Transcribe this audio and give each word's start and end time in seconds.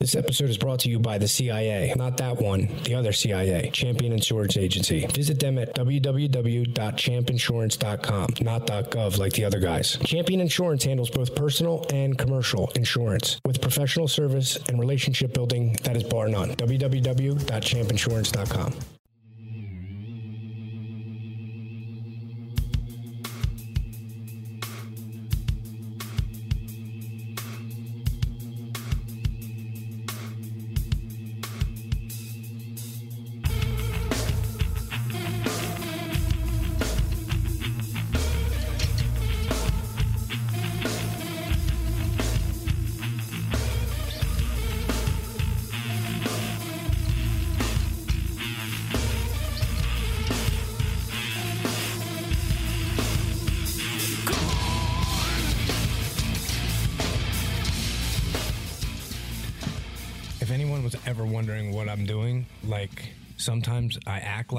This 0.00 0.14
episode 0.14 0.48
is 0.48 0.56
brought 0.56 0.80
to 0.80 0.88
you 0.88 0.98
by 0.98 1.18
the 1.18 1.28
CIA. 1.28 1.92
Not 1.94 2.16
that 2.16 2.40
one, 2.40 2.70
the 2.84 2.94
other 2.94 3.12
CIA, 3.12 3.68
Champion 3.70 4.14
Insurance 4.14 4.56
Agency. 4.56 5.06
Visit 5.08 5.38
them 5.38 5.58
at 5.58 5.74
www.champinsurance.com, 5.74 8.28
not 8.40 8.66
.gov 8.66 9.18
like 9.18 9.34
the 9.34 9.44
other 9.44 9.60
guys. 9.60 9.98
Champion 10.02 10.40
Insurance 10.40 10.84
handles 10.84 11.10
both 11.10 11.34
personal 11.34 11.84
and 11.92 12.16
commercial 12.16 12.72
insurance 12.76 13.38
with 13.44 13.60
professional 13.60 14.08
service 14.08 14.56
and 14.70 14.80
relationship 14.80 15.34
building 15.34 15.76
that 15.82 15.98
is 15.98 16.04
bar 16.04 16.28
none. 16.28 16.54
www.champinsurance.com. 16.54 18.74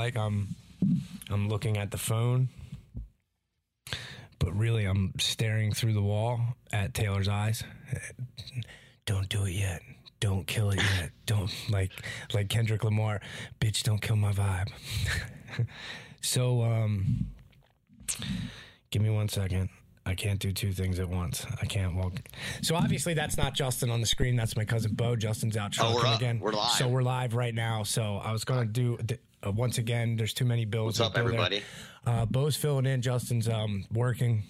like 0.01 0.17
I'm 0.17 0.47
I'm 1.29 1.47
looking 1.47 1.77
at 1.77 1.91
the 1.91 1.97
phone, 1.99 2.49
but 4.39 4.51
really 4.57 4.85
I'm 4.85 5.13
staring 5.19 5.73
through 5.73 5.93
the 5.93 6.01
wall 6.01 6.41
at 6.73 6.95
Taylor's 6.95 7.27
eyes. 7.27 7.63
Don't 9.05 9.29
do 9.29 9.45
it 9.45 9.51
yet. 9.51 9.81
Don't 10.19 10.47
kill 10.47 10.71
it 10.71 10.77
yet. 10.77 11.11
Don't 11.27 11.51
like 11.69 11.91
like 12.33 12.49
Kendrick 12.49 12.83
Lamar, 12.83 13.21
bitch, 13.59 13.83
don't 13.83 14.01
kill 14.01 14.15
my 14.15 14.31
vibe. 14.33 14.69
so 16.21 16.63
um 16.63 17.27
give 18.89 19.01
me 19.03 19.09
one 19.11 19.29
second. 19.29 19.69
I 20.03 20.15
can't 20.15 20.39
do 20.39 20.51
two 20.51 20.71
things 20.73 20.99
at 20.99 21.07
once. 21.07 21.45
I 21.61 21.65
can't 21.67 21.95
walk. 21.95 22.13
So 22.63 22.75
obviously 22.75 23.13
that's 23.13 23.37
not 23.37 23.53
Justin 23.53 23.91
on 23.91 24.01
the 24.01 24.07
screen. 24.07 24.35
That's 24.35 24.57
my 24.57 24.65
cousin 24.65 24.93
Bo. 24.95 25.15
Justin's 25.15 25.55
out 25.57 25.75
Oh, 25.79 25.93
we're 25.95 26.07
up. 26.07 26.17
again. 26.17 26.39
We're 26.39 26.53
live. 26.53 26.71
So 26.71 26.87
we're 26.87 27.03
live 27.03 27.35
right 27.35 27.53
now. 27.53 27.83
So 27.83 28.19
I 28.23 28.31
was 28.31 28.43
going 28.43 28.61
to 28.61 28.73
do 28.73 28.97
uh, 29.45 29.51
once 29.51 29.77
again. 29.77 30.15
There's 30.15 30.33
too 30.33 30.45
many 30.45 30.65
bills. 30.65 30.99
What's 30.99 31.11
up, 31.11 31.17
everybody? 31.17 31.61
Uh, 32.05 32.25
Bo's 32.25 32.55
filling 32.55 32.85
in. 32.85 33.01
Justin's 33.01 33.47
um 33.47 33.85
working. 33.91 34.43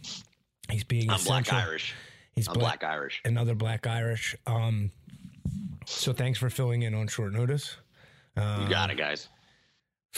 He's 0.70 0.84
being 0.84 1.10
I'm 1.10 1.22
Black. 1.24 1.52
Irish. 1.52 1.94
He's 2.36 2.48
I'm 2.48 2.54
Black 2.56 2.84
Irish. 2.84 3.22
Another 3.26 3.56
Black 3.56 3.88
Irish. 3.88 4.36
Um. 4.48 4.92
So 5.86 6.14
thanks 6.14 6.38
for 6.40 6.50
filling 6.50 6.84
in 6.84 6.94
on 6.94 7.08
short 7.08 7.34
notice. 7.34 7.76
Uh, 8.38 8.60
You 8.64 8.70
got 8.70 8.90
it, 8.92 8.96
guys. 8.98 9.28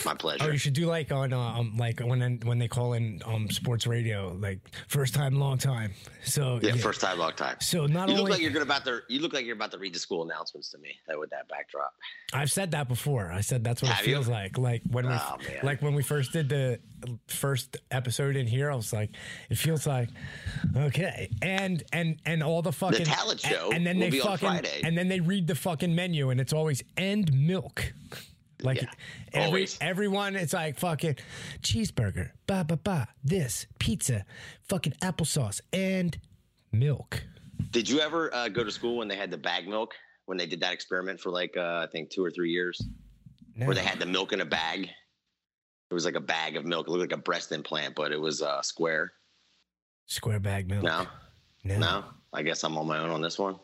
My 0.04 0.14
pleasure. 0.14 0.44
Oh, 0.44 0.50
you 0.50 0.58
should 0.58 0.72
do 0.74 0.86
like 0.86 1.12
on 1.12 1.32
uh, 1.32 1.38
um 1.38 1.76
like 1.76 2.00
when 2.00 2.40
when 2.44 2.58
they 2.58 2.66
call 2.66 2.94
in 2.94 3.22
um 3.24 3.48
sports 3.48 3.86
radio 3.86 4.36
like 4.40 4.58
first 4.88 5.14
time 5.14 5.36
long 5.38 5.56
time. 5.56 5.92
So 6.24 6.58
yeah, 6.60 6.74
first 6.74 7.00
time, 7.00 7.18
long 7.18 7.32
time. 7.34 7.56
So 7.60 7.86
not 7.86 8.08
You 8.08 8.14
only 8.14 8.22
look 8.24 8.30
like 8.32 8.40
you're 8.40 8.50
gonna 8.50 8.64
about 8.64 8.84
to. 8.86 9.00
You 9.08 9.20
look 9.20 9.32
like 9.32 9.46
you're 9.46 9.54
about 9.54 9.70
to 9.70 9.78
read 9.78 9.94
the 9.94 10.00
school 10.00 10.24
announcements 10.24 10.70
to 10.70 10.78
me. 10.78 10.98
That 11.06 11.18
with 11.18 11.30
that 11.30 11.48
backdrop. 11.48 11.94
I've 12.32 12.50
said 12.50 12.72
that 12.72 12.88
before. 12.88 13.30
I 13.30 13.40
said 13.40 13.62
that's 13.62 13.82
what 13.82 13.92
Have 13.92 14.04
it 14.04 14.08
you? 14.08 14.16
feels 14.16 14.28
like. 14.28 14.58
Like 14.58 14.82
when 14.90 15.06
we 15.06 15.14
Oh, 15.14 15.36
man. 15.48 15.60
like 15.62 15.80
when 15.80 15.94
we 15.94 16.02
first 16.02 16.32
did 16.32 16.48
the 16.48 16.80
first 17.28 17.76
episode 17.92 18.34
in 18.34 18.46
here, 18.48 18.70
I 18.72 18.74
was 18.74 18.92
like, 18.92 19.10
it 19.48 19.58
feels 19.58 19.86
like 19.86 20.08
okay. 20.76 21.30
And 21.40 21.84
and 21.92 22.18
and 22.26 22.42
all 22.42 22.62
the 22.62 22.72
fucking 22.72 23.06
talent 23.06 23.40
show 23.40 23.70
and, 23.72 23.86
then 23.86 23.98
will 24.00 24.10
they 24.10 24.18
fucking 24.18 24.66
and 24.82 24.98
then 24.98 25.08
they 25.08 25.20
read 25.20 25.46
the 25.46 25.54
fucking 25.54 25.94
menu 25.94 26.30
and 26.30 26.40
it's 26.40 26.52
always 26.52 26.82
end 26.96 27.32
milk. 27.32 27.92
Like 28.64 28.80
Yeah, 28.82 28.88
every 29.32 29.46
always. 29.46 29.78
everyone, 29.80 30.36
it's 30.36 30.52
like 30.54 30.78
fucking 30.78 31.16
cheeseburger, 31.62 32.30
ba 32.46 32.64
ba 32.66 32.76
ba, 32.76 33.08
this 33.22 33.66
pizza, 33.78 34.24
fucking 34.68 34.94
applesauce, 35.02 35.60
and 35.72 36.18
milk. 36.72 37.22
Did 37.70 37.88
you 37.88 38.00
ever 38.00 38.34
uh, 38.34 38.48
go 38.48 38.64
to 38.64 38.70
school 38.72 38.96
when 38.96 39.06
they 39.08 39.16
had 39.16 39.30
the 39.30 39.36
bag 39.38 39.68
milk? 39.68 39.92
When 40.26 40.38
they 40.38 40.46
did 40.46 40.60
that 40.60 40.72
experiment 40.72 41.20
for 41.20 41.30
like 41.30 41.54
uh, 41.56 41.84
I 41.86 41.88
think 41.92 42.08
two 42.10 42.24
or 42.24 42.30
three 42.30 42.50
years, 42.50 42.80
where 43.56 43.74
they 43.74 43.82
had 43.82 43.98
the 43.98 44.06
milk 44.06 44.32
in 44.32 44.40
a 44.40 44.44
bag. 44.46 44.88
It 45.90 45.94
was 45.94 46.06
like 46.06 46.14
a 46.16 46.20
bag 46.20 46.56
of 46.56 46.64
milk. 46.64 46.88
It 46.88 46.90
looked 46.90 47.02
like 47.12 47.18
a 47.18 47.22
breast 47.22 47.52
implant, 47.52 47.94
but 47.94 48.10
it 48.10 48.20
was 48.20 48.40
uh, 48.40 48.62
square. 48.62 49.12
square 50.06 50.40
bag 50.40 50.66
milk. 50.68 50.82
No, 50.82 51.06
no, 51.62 51.78
no. 51.78 52.04
I 52.32 52.42
guess 52.42 52.64
I'm 52.64 52.76
on 52.78 52.86
my 52.86 52.98
own 52.98 53.10
on 53.10 53.20
this 53.20 53.38
one. 53.38 53.56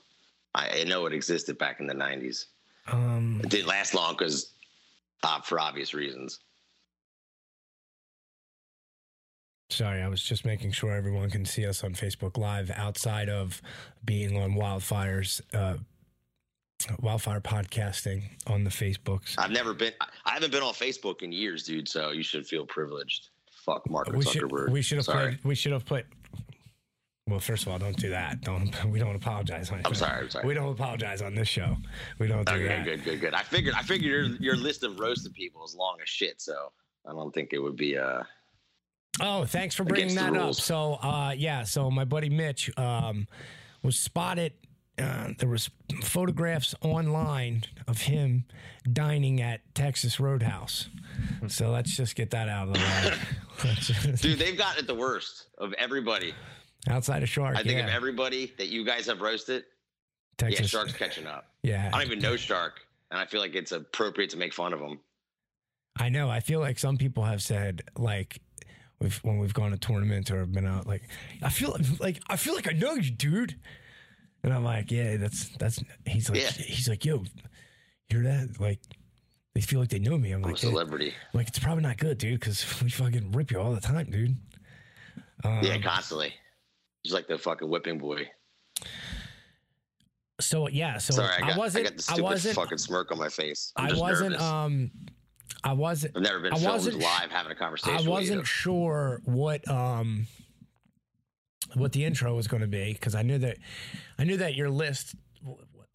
I, 0.55 0.81
I 0.81 0.84
know 0.84 1.06
it 1.06 1.15
existed 1.15 1.56
back 1.56 1.81
in 1.81 1.87
the 1.87 1.94
'90s. 1.94 2.44
Um, 2.88 3.41
It 3.43 3.49
didn't 3.50 3.67
last 3.69 3.94
long 3.94 4.15
because, 4.19 4.53
uh, 5.22 5.41
for 5.41 5.60
obvious 5.60 5.94
reasons. 5.94 6.38
Sorry, 9.70 10.03
I 10.03 10.08
was 10.08 10.20
just 10.22 10.44
making 10.44 10.72
sure 10.72 10.92
everyone 10.92 11.31
can 11.31 11.44
see 11.44 11.64
us 11.64 11.84
on 11.84 11.94
Facebook 11.94 12.36
Live 12.36 12.70
outside 12.72 13.28
of 13.28 13.62
being 14.04 14.36
on 14.36 14.54
Wildfires, 14.54 15.41
uh, 15.54 15.76
Wildfire 17.00 17.41
podcasting 17.41 18.22
on 18.48 18.64
the 18.64 18.70
Facebooks. 18.70 19.36
I've 19.38 19.53
never 19.53 19.72
been. 19.72 19.92
I- 20.00 20.32
haven't 20.32 20.50
been 20.50 20.62
on 20.62 20.75
Facebook 20.75 21.22
in 21.22 21.31
years, 21.31 21.62
dude. 21.62 21.88
So 21.88 22.10
you 22.10 22.22
should 22.25 22.47
feel 22.47 22.66
privileged. 22.66 23.28
Fuck 23.64 23.88
Mark 23.88 24.08
We 24.08 24.25
should 24.25 24.42
Zuckerberg. 24.42 24.70
we 24.70 24.82
should 24.82 24.97
have 24.98 25.04
Sorry. 25.04 25.37
put 25.37 25.44
we 25.44 25.54
should 25.54 25.72
have 25.72 25.84
put. 25.84 26.06
Well, 27.30 27.41
first 27.41 27.64
of 27.66 27.72
all, 27.72 27.78
don't 27.78 27.96
do 27.96 28.10
that. 28.10 28.41
Don't 28.42 28.74
we 28.91 28.98
don't 28.98 29.16
apologize 29.16 29.70
on. 29.70 29.80
I'm 29.84 29.94
sorry. 29.94 30.22
I'm 30.22 30.30
sorry. 30.30 30.46
We 30.46 30.54
don't 30.54 30.72
apologize 30.72 31.22
on 31.22 31.34
this 31.34 31.48
show. 31.48 31.76
We 32.18 32.26
don't 32.26 32.44
do 32.46 32.52
Okay, 32.54 32.66
that. 32.68 32.84
good, 32.84 33.04
good, 33.04 33.20
good. 33.20 33.34
I 33.34 33.42
figured. 33.42 33.74
I 33.74 33.82
figured 33.82 34.10
your 34.10 34.36
your 34.41 34.56
list 34.56 34.82
of 34.84 34.98
roasted 34.98 35.32
people 35.32 35.64
is 35.64 35.74
long 35.74 35.98
as 36.02 36.08
shit. 36.08 36.40
So 36.40 36.72
I 37.06 37.12
don't 37.12 37.32
think 37.32 37.52
it 37.52 37.58
would 37.58 37.76
be. 37.76 37.96
Uh, 37.96 38.22
Oh, 39.20 39.44
thanks 39.44 39.74
for 39.74 39.82
bringing 39.84 40.14
that 40.14 40.34
up. 40.36 40.54
So, 40.54 40.94
uh, 40.94 41.34
yeah, 41.36 41.64
so 41.64 41.90
my 41.90 42.04
buddy 42.04 42.30
Mitch 42.30 42.70
um, 42.78 43.26
was 43.82 43.98
spotted. 43.98 44.52
Uh, 44.98 45.30
there 45.36 45.48
was 45.48 45.69
photographs 46.02 46.74
online 46.80 47.64
of 47.88 48.02
him 48.02 48.44
dining 48.90 49.42
at 49.42 49.62
Texas 49.74 50.20
Roadhouse. 50.20 50.88
So 51.48 51.70
let's 51.70 51.94
just 51.96 52.14
get 52.14 52.30
that 52.30 52.48
out 52.48 52.69
of 52.69 52.74
the 52.74 52.80
way. 52.80 54.14
Dude, 54.20 54.38
they've 54.38 54.56
got 54.56 54.78
it 54.78 54.86
the 54.86 54.94
worst 54.94 55.48
of 55.58 55.72
everybody. 55.74 56.32
Outside 56.88 57.22
of 57.22 57.28
Shark, 57.28 57.56
I 57.56 57.62
think 57.62 57.78
yeah, 57.78 57.84
of 57.86 57.91
everybody 57.91 58.52
that 58.58 58.68
you 58.68 58.84
guys 58.84 59.06
have 59.06 59.20
roasted. 59.20 59.64
Yeah, 60.41 60.48
Texas, 60.48 60.70
Shark's 60.70 60.92
catching 60.94 61.26
up. 61.26 61.46
yeah. 61.62 61.91
I 61.92 61.98
don't 61.98 62.06
even 62.06 62.18
know 62.20 62.36
Shark, 62.36 62.80
and 63.10 63.20
I 63.20 63.26
feel 63.26 63.41
like 63.41 63.54
it's 63.54 63.72
appropriate 63.72 64.30
to 64.30 64.36
make 64.38 64.54
fun 64.54 64.72
of 64.72 64.80
him. 64.80 64.98
I 65.98 66.08
know. 66.08 66.30
I 66.30 66.40
feel 66.40 66.60
like 66.60 66.78
some 66.78 66.96
people 66.96 67.24
have 67.24 67.42
said 67.42 67.82
like 67.98 68.40
we've 69.00 69.16
when 69.19 69.38
we've 69.38 69.52
gone 69.52 69.72
to 69.72 69.76
tournaments 69.78 70.30
or 70.30 70.46
been 70.46 70.66
out 70.66 70.86
like 70.86 71.02
I 71.42 71.50
feel 71.50 71.76
like 71.98 72.20
I 72.28 72.36
feel 72.36 72.54
like 72.54 72.69
I 72.69 72.72
know 72.72 72.94
you, 72.94 73.10
dude. 73.10 73.56
And 74.42 74.54
I'm 74.54 74.64
like, 74.64 74.90
yeah, 74.90 75.19
that's 75.19 75.50
that's. 75.58 75.82
He's 76.06 76.30
like, 76.30 76.40
Yeah. 76.40 76.50
he's 76.50 76.88
like, 76.88 77.04
yo, 77.04 77.24
hear 78.08 78.22
that? 78.22 78.58
Like, 78.58 78.78
they 79.54 79.60
feel 79.60 79.80
like 79.80 79.90
they 79.90 79.98
know 79.98 80.16
me. 80.16 80.32
I'm 80.32 80.42
I'm 80.42 80.52
like, 80.52 80.62
yeah. 80.62 80.70
celebrity. 80.70 81.08
I'm 81.34 81.38
like 81.38 81.48
it's 81.48 81.58
probably 81.58 81.82
not 81.82 81.98
good, 81.98 82.16
dude, 82.16 82.40
because 82.40 82.64
we 82.82 82.88
fucking 82.88 83.32
rip 83.32 83.50
you 83.50 83.60
all 83.60 83.74
the 83.74 83.80
time, 83.82 84.10
dude. 84.10 84.36
Um, 85.44 85.60
yeah, 85.62 85.76
constantly. 85.78 86.32
He's 87.03 87.12
like 87.12 87.27
the 87.27 87.38
fucking 87.38 87.69
whipping 87.69 87.99
boy. 87.99 88.28
So 90.41 90.69
yeah, 90.69 90.99
so 90.99 91.15
Sorry, 91.15 91.34
I 91.37 91.41
got, 91.41 91.55
I 91.55 91.59
wasn't. 91.59 91.87
I, 91.87 91.91
got 91.91 91.97
the 91.97 92.03
I, 92.03 92.15
stupid 92.15 92.23
wasn't. 92.23 92.55
fucking 92.56 92.79
smirk 92.79 93.12
on 93.12 93.19
my 93.19 93.29
face. 93.29 93.73
I'm 93.76 93.94
I 93.94 93.99
wasn't. 93.99 94.31
nervous. 94.32 94.47
Um, 94.47 94.91
I 95.64 95.73
wasn't. 95.73 96.17
I've 96.17 96.23
never 96.23 96.41
been 96.41 96.52
I 96.52 96.56
filmed 96.56 96.73
wasn't 96.73 96.99
live 96.99 97.31
having 97.31 97.52
a 97.52 97.55
conversation. 97.55 98.06
I 98.06 98.08
wasn't 98.08 98.47
sure 98.47 99.20
what 99.25 99.69
um 99.69 100.26
what 101.75 101.93
the 101.93 102.05
intro 102.05 102.35
was 102.35 102.49
going 102.49 102.62
to 102.62 102.69
be 102.69 102.93
because 102.93 103.14
I 103.14 103.23
knew 103.23 103.38
that 103.38 103.58
I 104.19 104.25
knew 104.25 104.38
that 104.38 104.55
your 104.55 104.70
list 104.70 105.14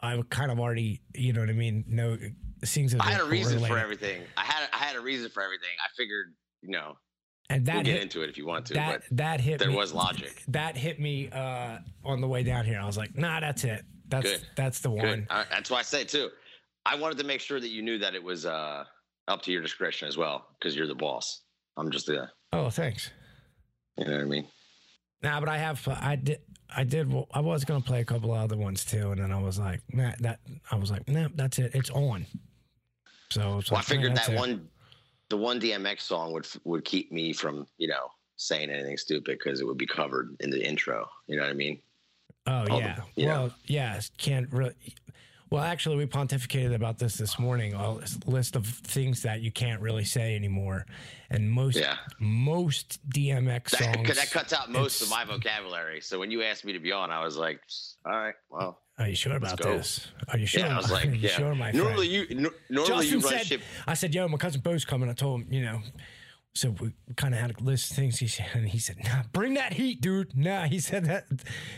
I 0.00 0.20
kind 0.30 0.50
of 0.50 0.60
already 0.60 1.02
you 1.14 1.32
know 1.32 1.40
what 1.40 1.50
I 1.50 1.54
mean 1.54 1.84
no 1.88 2.16
seems 2.64 2.94
as 2.94 3.00
I 3.00 3.10
had 3.10 3.20
a 3.20 3.24
reason 3.24 3.64
for 3.64 3.78
everything. 3.78 4.22
I 4.36 4.44
had 4.44 4.68
I 4.72 4.76
had 4.76 4.96
a 4.96 5.00
reason 5.00 5.30
for 5.30 5.42
everything. 5.42 5.68
I 5.84 5.88
figured, 5.96 6.34
you 6.62 6.70
know, 6.70 6.96
and 7.50 7.64
that 7.66 7.74
we'll 7.76 7.84
get 7.84 7.94
hit, 7.94 8.02
into 8.02 8.22
it 8.22 8.28
if 8.28 8.36
you 8.36 8.46
want 8.46 8.66
to, 8.66 8.74
that 8.74 9.02
but 9.08 9.16
that 9.16 9.40
hit 9.40 9.58
there 9.58 9.68
me, 9.70 9.76
was 9.76 9.92
logic. 9.92 10.42
that 10.48 10.76
hit 10.76 11.00
me 11.00 11.28
uh 11.30 11.78
on 12.04 12.20
the 12.20 12.26
way 12.28 12.42
down 12.42 12.64
here 12.64 12.78
I 12.80 12.86
was 12.86 12.96
like 12.96 13.16
nah 13.16 13.40
that's 13.40 13.64
it 13.64 13.84
that's 14.08 14.30
Good. 14.30 14.46
that's 14.56 14.80
the 14.80 14.90
one 14.90 15.26
I, 15.30 15.44
that's 15.50 15.70
why 15.70 15.78
I 15.78 15.82
say 15.82 16.04
too. 16.04 16.30
I 16.84 16.94
wanted 16.94 17.18
to 17.18 17.24
make 17.24 17.40
sure 17.40 17.58
that 17.60 17.68
you 17.68 17.82
knew 17.82 17.98
that 17.98 18.14
it 18.14 18.22
was 18.22 18.46
uh, 18.46 18.84
up 19.26 19.42
to 19.42 19.50
your 19.50 19.60
discretion 19.60 20.06
as 20.06 20.16
well, 20.16 20.46
because 20.56 20.76
you're 20.76 20.86
the 20.86 20.94
boss. 20.94 21.42
I'm 21.76 21.90
just 21.90 22.06
the, 22.06 22.28
oh 22.52 22.70
thanks 22.70 23.10
you 23.98 24.04
know 24.04 24.12
what 24.12 24.20
I 24.20 24.24
mean. 24.24 24.46
nah 25.22 25.40
but 25.40 25.48
I 25.48 25.58
have 25.58 25.86
I 25.88 26.16
did 26.16 26.40
I 26.74 26.84
did. 26.84 27.12
I 27.32 27.40
was 27.40 27.64
gonna 27.64 27.80
play 27.80 28.00
a 28.00 28.04
couple 28.04 28.32
of 28.34 28.40
other 28.40 28.56
ones 28.56 28.84
too, 28.84 29.12
and 29.12 29.20
then 29.20 29.32
I 29.32 29.38
was 29.40 29.58
like, 29.58 29.80
nah, 29.92 30.12
that. 30.20 30.40
I 30.70 30.76
was 30.76 30.90
like, 30.90 31.08
nah, 31.08 31.28
that's 31.34 31.58
it. 31.58 31.74
It's 31.74 31.90
on. 31.90 32.26
So, 33.30 33.58
it's 33.58 33.70
Well, 33.70 33.78
I 33.78 33.82
figured 33.82 34.16
that 34.16 34.28
it. 34.28 34.36
one, 34.36 34.68
the 35.28 35.36
one 35.36 35.60
DMX 35.60 36.00
song 36.02 36.32
would 36.32 36.46
would 36.64 36.84
keep 36.84 37.10
me 37.12 37.32
from 37.32 37.66
you 37.78 37.88
know 37.88 38.10
saying 38.36 38.70
anything 38.70 38.96
stupid 38.96 39.38
because 39.38 39.60
it 39.60 39.66
would 39.66 39.78
be 39.78 39.86
covered 39.86 40.36
in 40.40 40.50
the 40.50 40.64
intro. 40.66 41.08
You 41.26 41.36
know 41.36 41.42
what 41.42 41.50
I 41.50 41.54
mean? 41.54 41.80
Oh 42.46 42.52
all 42.58 42.64
the- 42.64 42.76
yeah. 42.78 43.00
you 43.16 43.26
well, 43.26 43.50
yeah. 43.66 44.00
Can't 44.18 44.50
really. 44.52 44.74
Well, 45.48 45.62
actually, 45.62 45.94
we 45.96 46.06
pontificated 46.06 46.74
about 46.74 46.98
this 46.98 47.14
this 47.16 47.38
morning. 47.38 47.72
A 47.74 47.98
list 48.26 48.56
of 48.56 48.66
things 48.66 49.22
that 49.22 49.42
you 49.42 49.52
can't 49.52 49.80
really 49.80 50.04
say 50.04 50.34
anymore, 50.34 50.86
and 51.30 51.48
most 51.48 51.76
Yeah. 51.78 51.96
most 52.18 52.98
DMX 53.10 53.70
That, 53.70 53.94
songs. 53.94 54.06
'cause 54.08 54.16
that 54.16 54.30
cuts 54.32 54.52
out 54.52 54.70
most 54.72 55.02
of 55.02 55.08
my 55.08 55.24
vocabulary. 55.24 56.00
So 56.00 56.18
when 56.18 56.32
you 56.32 56.42
asked 56.42 56.64
me 56.64 56.72
to 56.72 56.80
be 56.80 56.90
on, 56.90 57.10
I 57.12 57.24
was 57.24 57.36
like, 57.36 57.60
all 58.04 58.12
right, 58.12 58.34
well. 58.50 58.80
Are 58.98 59.08
you 59.08 59.14
sure 59.14 59.36
about 59.36 59.58
this? 59.60 60.08
Are 60.28 60.38
you 60.38 60.46
sure? 60.46 60.62
Yeah, 60.62 60.74
I 60.74 60.76
was 60.78 60.90
like, 60.90 61.04
Are 61.08 61.10
you 61.10 61.16
yeah. 61.16 61.30
sure, 61.30 61.54
my 61.54 61.70
normally 61.72 62.08
you, 62.08 62.26
no, 62.34 62.50
normally 62.70 63.06
Justin 63.06 63.20
you 63.20 63.24
run 63.26 63.32
said, 63.38 63.46
shit. 63.46 63.60
I 63.86 63.94
said, 63.94 64.14
yo, 64.14 64.26
my 64.28 64.38
cousin 64.38 64.62
Bo's 64.62 64.84
coming. 64.84 65.10
I 65.10 65.12
told 65.12 65.42
him, 65.42 65.52
you 65.52 65.62
know. 65.62 65.80
So 66.54 66.70
we 66.80 66.90
kind 67.16 67.34
of 67.34 67.40
had 67.40 67.54
a 67.60 67.62
list 67.62 67.90
of 67.90 67.96
things. 67.96 68.18
He 68.18 68.26
said, 68.28 68.46
and 68.54 68.66
he 68.66 68.78
said, 68.78 68.96
"Nah, 69.04 69.24
bring 69.30 69.52
that 69.54 69.74
heat, 69.74 70.00
dude." 70.00 70.34
Nah, 70.34 70.62
he 70.64 70.80
said 70.80 71.04
that. 71.04 71.26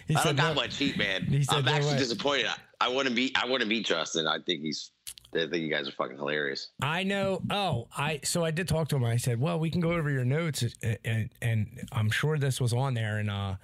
He 0.06 0.14
I 0.14 0.20
said, 0.20 0.36
don't 0.36 0.36
got 0.36 0.54
"No." 0.54 0.62
much 0.62 0.76
heat, 0.76 0.96
man. 0.96 1.24
He 1.24 1.42
said, 1.42 1.56
I'm 1.56 1.64
"No 1.64 1.72
actually 1.72 1.94
way." 1.94 1.98
disappointed. 1.98 2.46
I, 2.46 2.86
I 2.86 2.88
want 2.88 3.08
to 3.08 3.14
beat. 3.14 3.36
I 3.36 3.46
want 3.46 3.60
to 3.64 3.68
be 3.68 3.82
Justin. 3.82 4.28
I 4.28 4.38
think 4.46 4.60
he's. 4.60 4.92
I 5.34 5.40
think 5.48 5.54
you 5.56 5.68
guys 5.68 5.88
are 5.88 5.92
fucking 5.92 6.16
hilarious. 6.16 6.70
I 6.80 7.02
know. 7.02 7.42
Oh, 7.50 7.88
I 7.96 8.20
so 8.22 8.44
I 8.44 8.52
did 8.52 8.68
talk 8.68 8.86
to 8.90 8.96
him. 8.96 9.04
I 9.04 9.16
said, 9.16 9.40
"Well, 9.40 9.58
we 9.58 9.68
can 9.68 9.80
go 9.80 9.90
over 9.94 10.10
your 10.10 10.24
notes, 10.24 10.62
and, 10.80 10.98
and, 11.04 11.30
and 11.42 11.88
I'm 11.90 12.08
sure 12.10 12.38
this 12.38 12.60
was 12.60 12.72
on 12.72 12.94
there." 12.94 13.18
And 13.18 13.30
uh, 13.30 13.56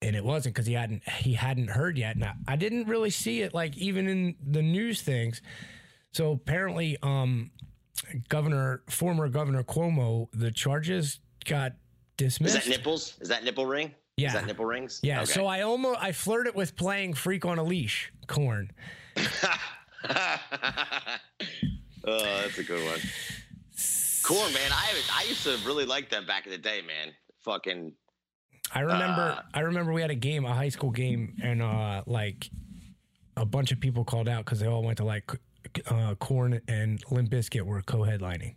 and 0.00 0.14
it 0.14 0.24
wasn't 0.24 0.54
because 0.54 0.66
he 0.66 0.74
hadn't 0.74 1.08
he 1.08 1.34
hadn't 1.34 1.68
heard 1.68 1.98
yet. 1.98 2.16
And 2.16 2.24
I, 2.24 2.34
I 2.46 2.56
didn't 2.56 2.88
really 2.88 3.10
see 3.10 3.42
it, 3.42 3.54
like 3.54 3.76
even 3.76 4.08
in 4.08 4.36
the 4.44 4.62
news 4.62 5.02
things. 5.02 5.42
So 6.12 6.32
apparently, 6.32 6.96
um, 7.02 7.50
Governor, 8.28 8.82
former 8.88 9.28
Governor 9.28 9.62
Cuomo, 9.62 10.28
the 10.32 10.50
charges 10.50 11.20
got 11.44 11.72
dismissed. 12.16 12.56
Is 12.56 12.64
that 12.64 12.70
nipples? 12.70 13.16
Is 13.20 13.28
that 13.28 13.44
nipple 13.44 13.66
ring? 13.66 13.94
Yeah. 14.16 14.28
Is 14.28 14.34
that 14.34 14.46
nipple 14.46 14.64
rings? 14.64 15.00
yeah. 15.02 15.22
Okay. 15.22 15.32
So 15.32 15.46
I 15.46 15.62
almost 15.62 16.00
I 16.00 16.12
flirted 16.12 16.54
with 16.54 16.76
playing 16.76 17.14
"Freak 17.14 17.44
on 17.44 17.58
a 17.58 17.64
Leash" 17.64 18.12
Korn. 18.26 18.70
oh, 19.16 19.28
that's 22.04 22.58
a 22.58 22.62
good 22.62 22.84
one. 22.84 23.00
Korn, 24.22 24.52
man. 24.52 24.70
I 24.72 24.92
I 25.12 25.24
used 25.28 25.42
to 25.44 25.56
really 25.66 25.84
like 25.84 26.10
them 26.10 26.24
back 26.26 26.46
in 26.46 26.52
the 26.52 26.58
day, 26.58 26.82
man. 26.82 27.14
Fucking 27.44 27.92
I 28.74 28.80
remember 28.80 29.36
Uh, 29.38 29.42
I 29.54 29.60
remember 29.60 29.92
we 29.92 30.00
had 30.02 30.10
a 30.10 30.14
game, 30.14 30.44
a 30.44 30.52
high 30.54 30.68
school 30.68 30.90
game, 30.90 31.36
and 31.42 31.62
uh 31.62 32.02
like 32.06 32.50
a 33.36 33.44
bunch 33.46 33.72
of 33.72 33.80
people 33.80 34.04
called 34.04 34.28
out 34.28 34.44
because 34.44 34.60
they 34.60 34.66
all 34.66 34.82
went 34.82 34.98
to 34.98 35.04
like 35.04 35.30
uh 35.86 36.14
Korn 36.16 36.60
and 36.68 37.02
Limp 37.10 37.30
Bizkit 37.30 37.62
were 37.62 37.80
co-headlining. 37.82 38.54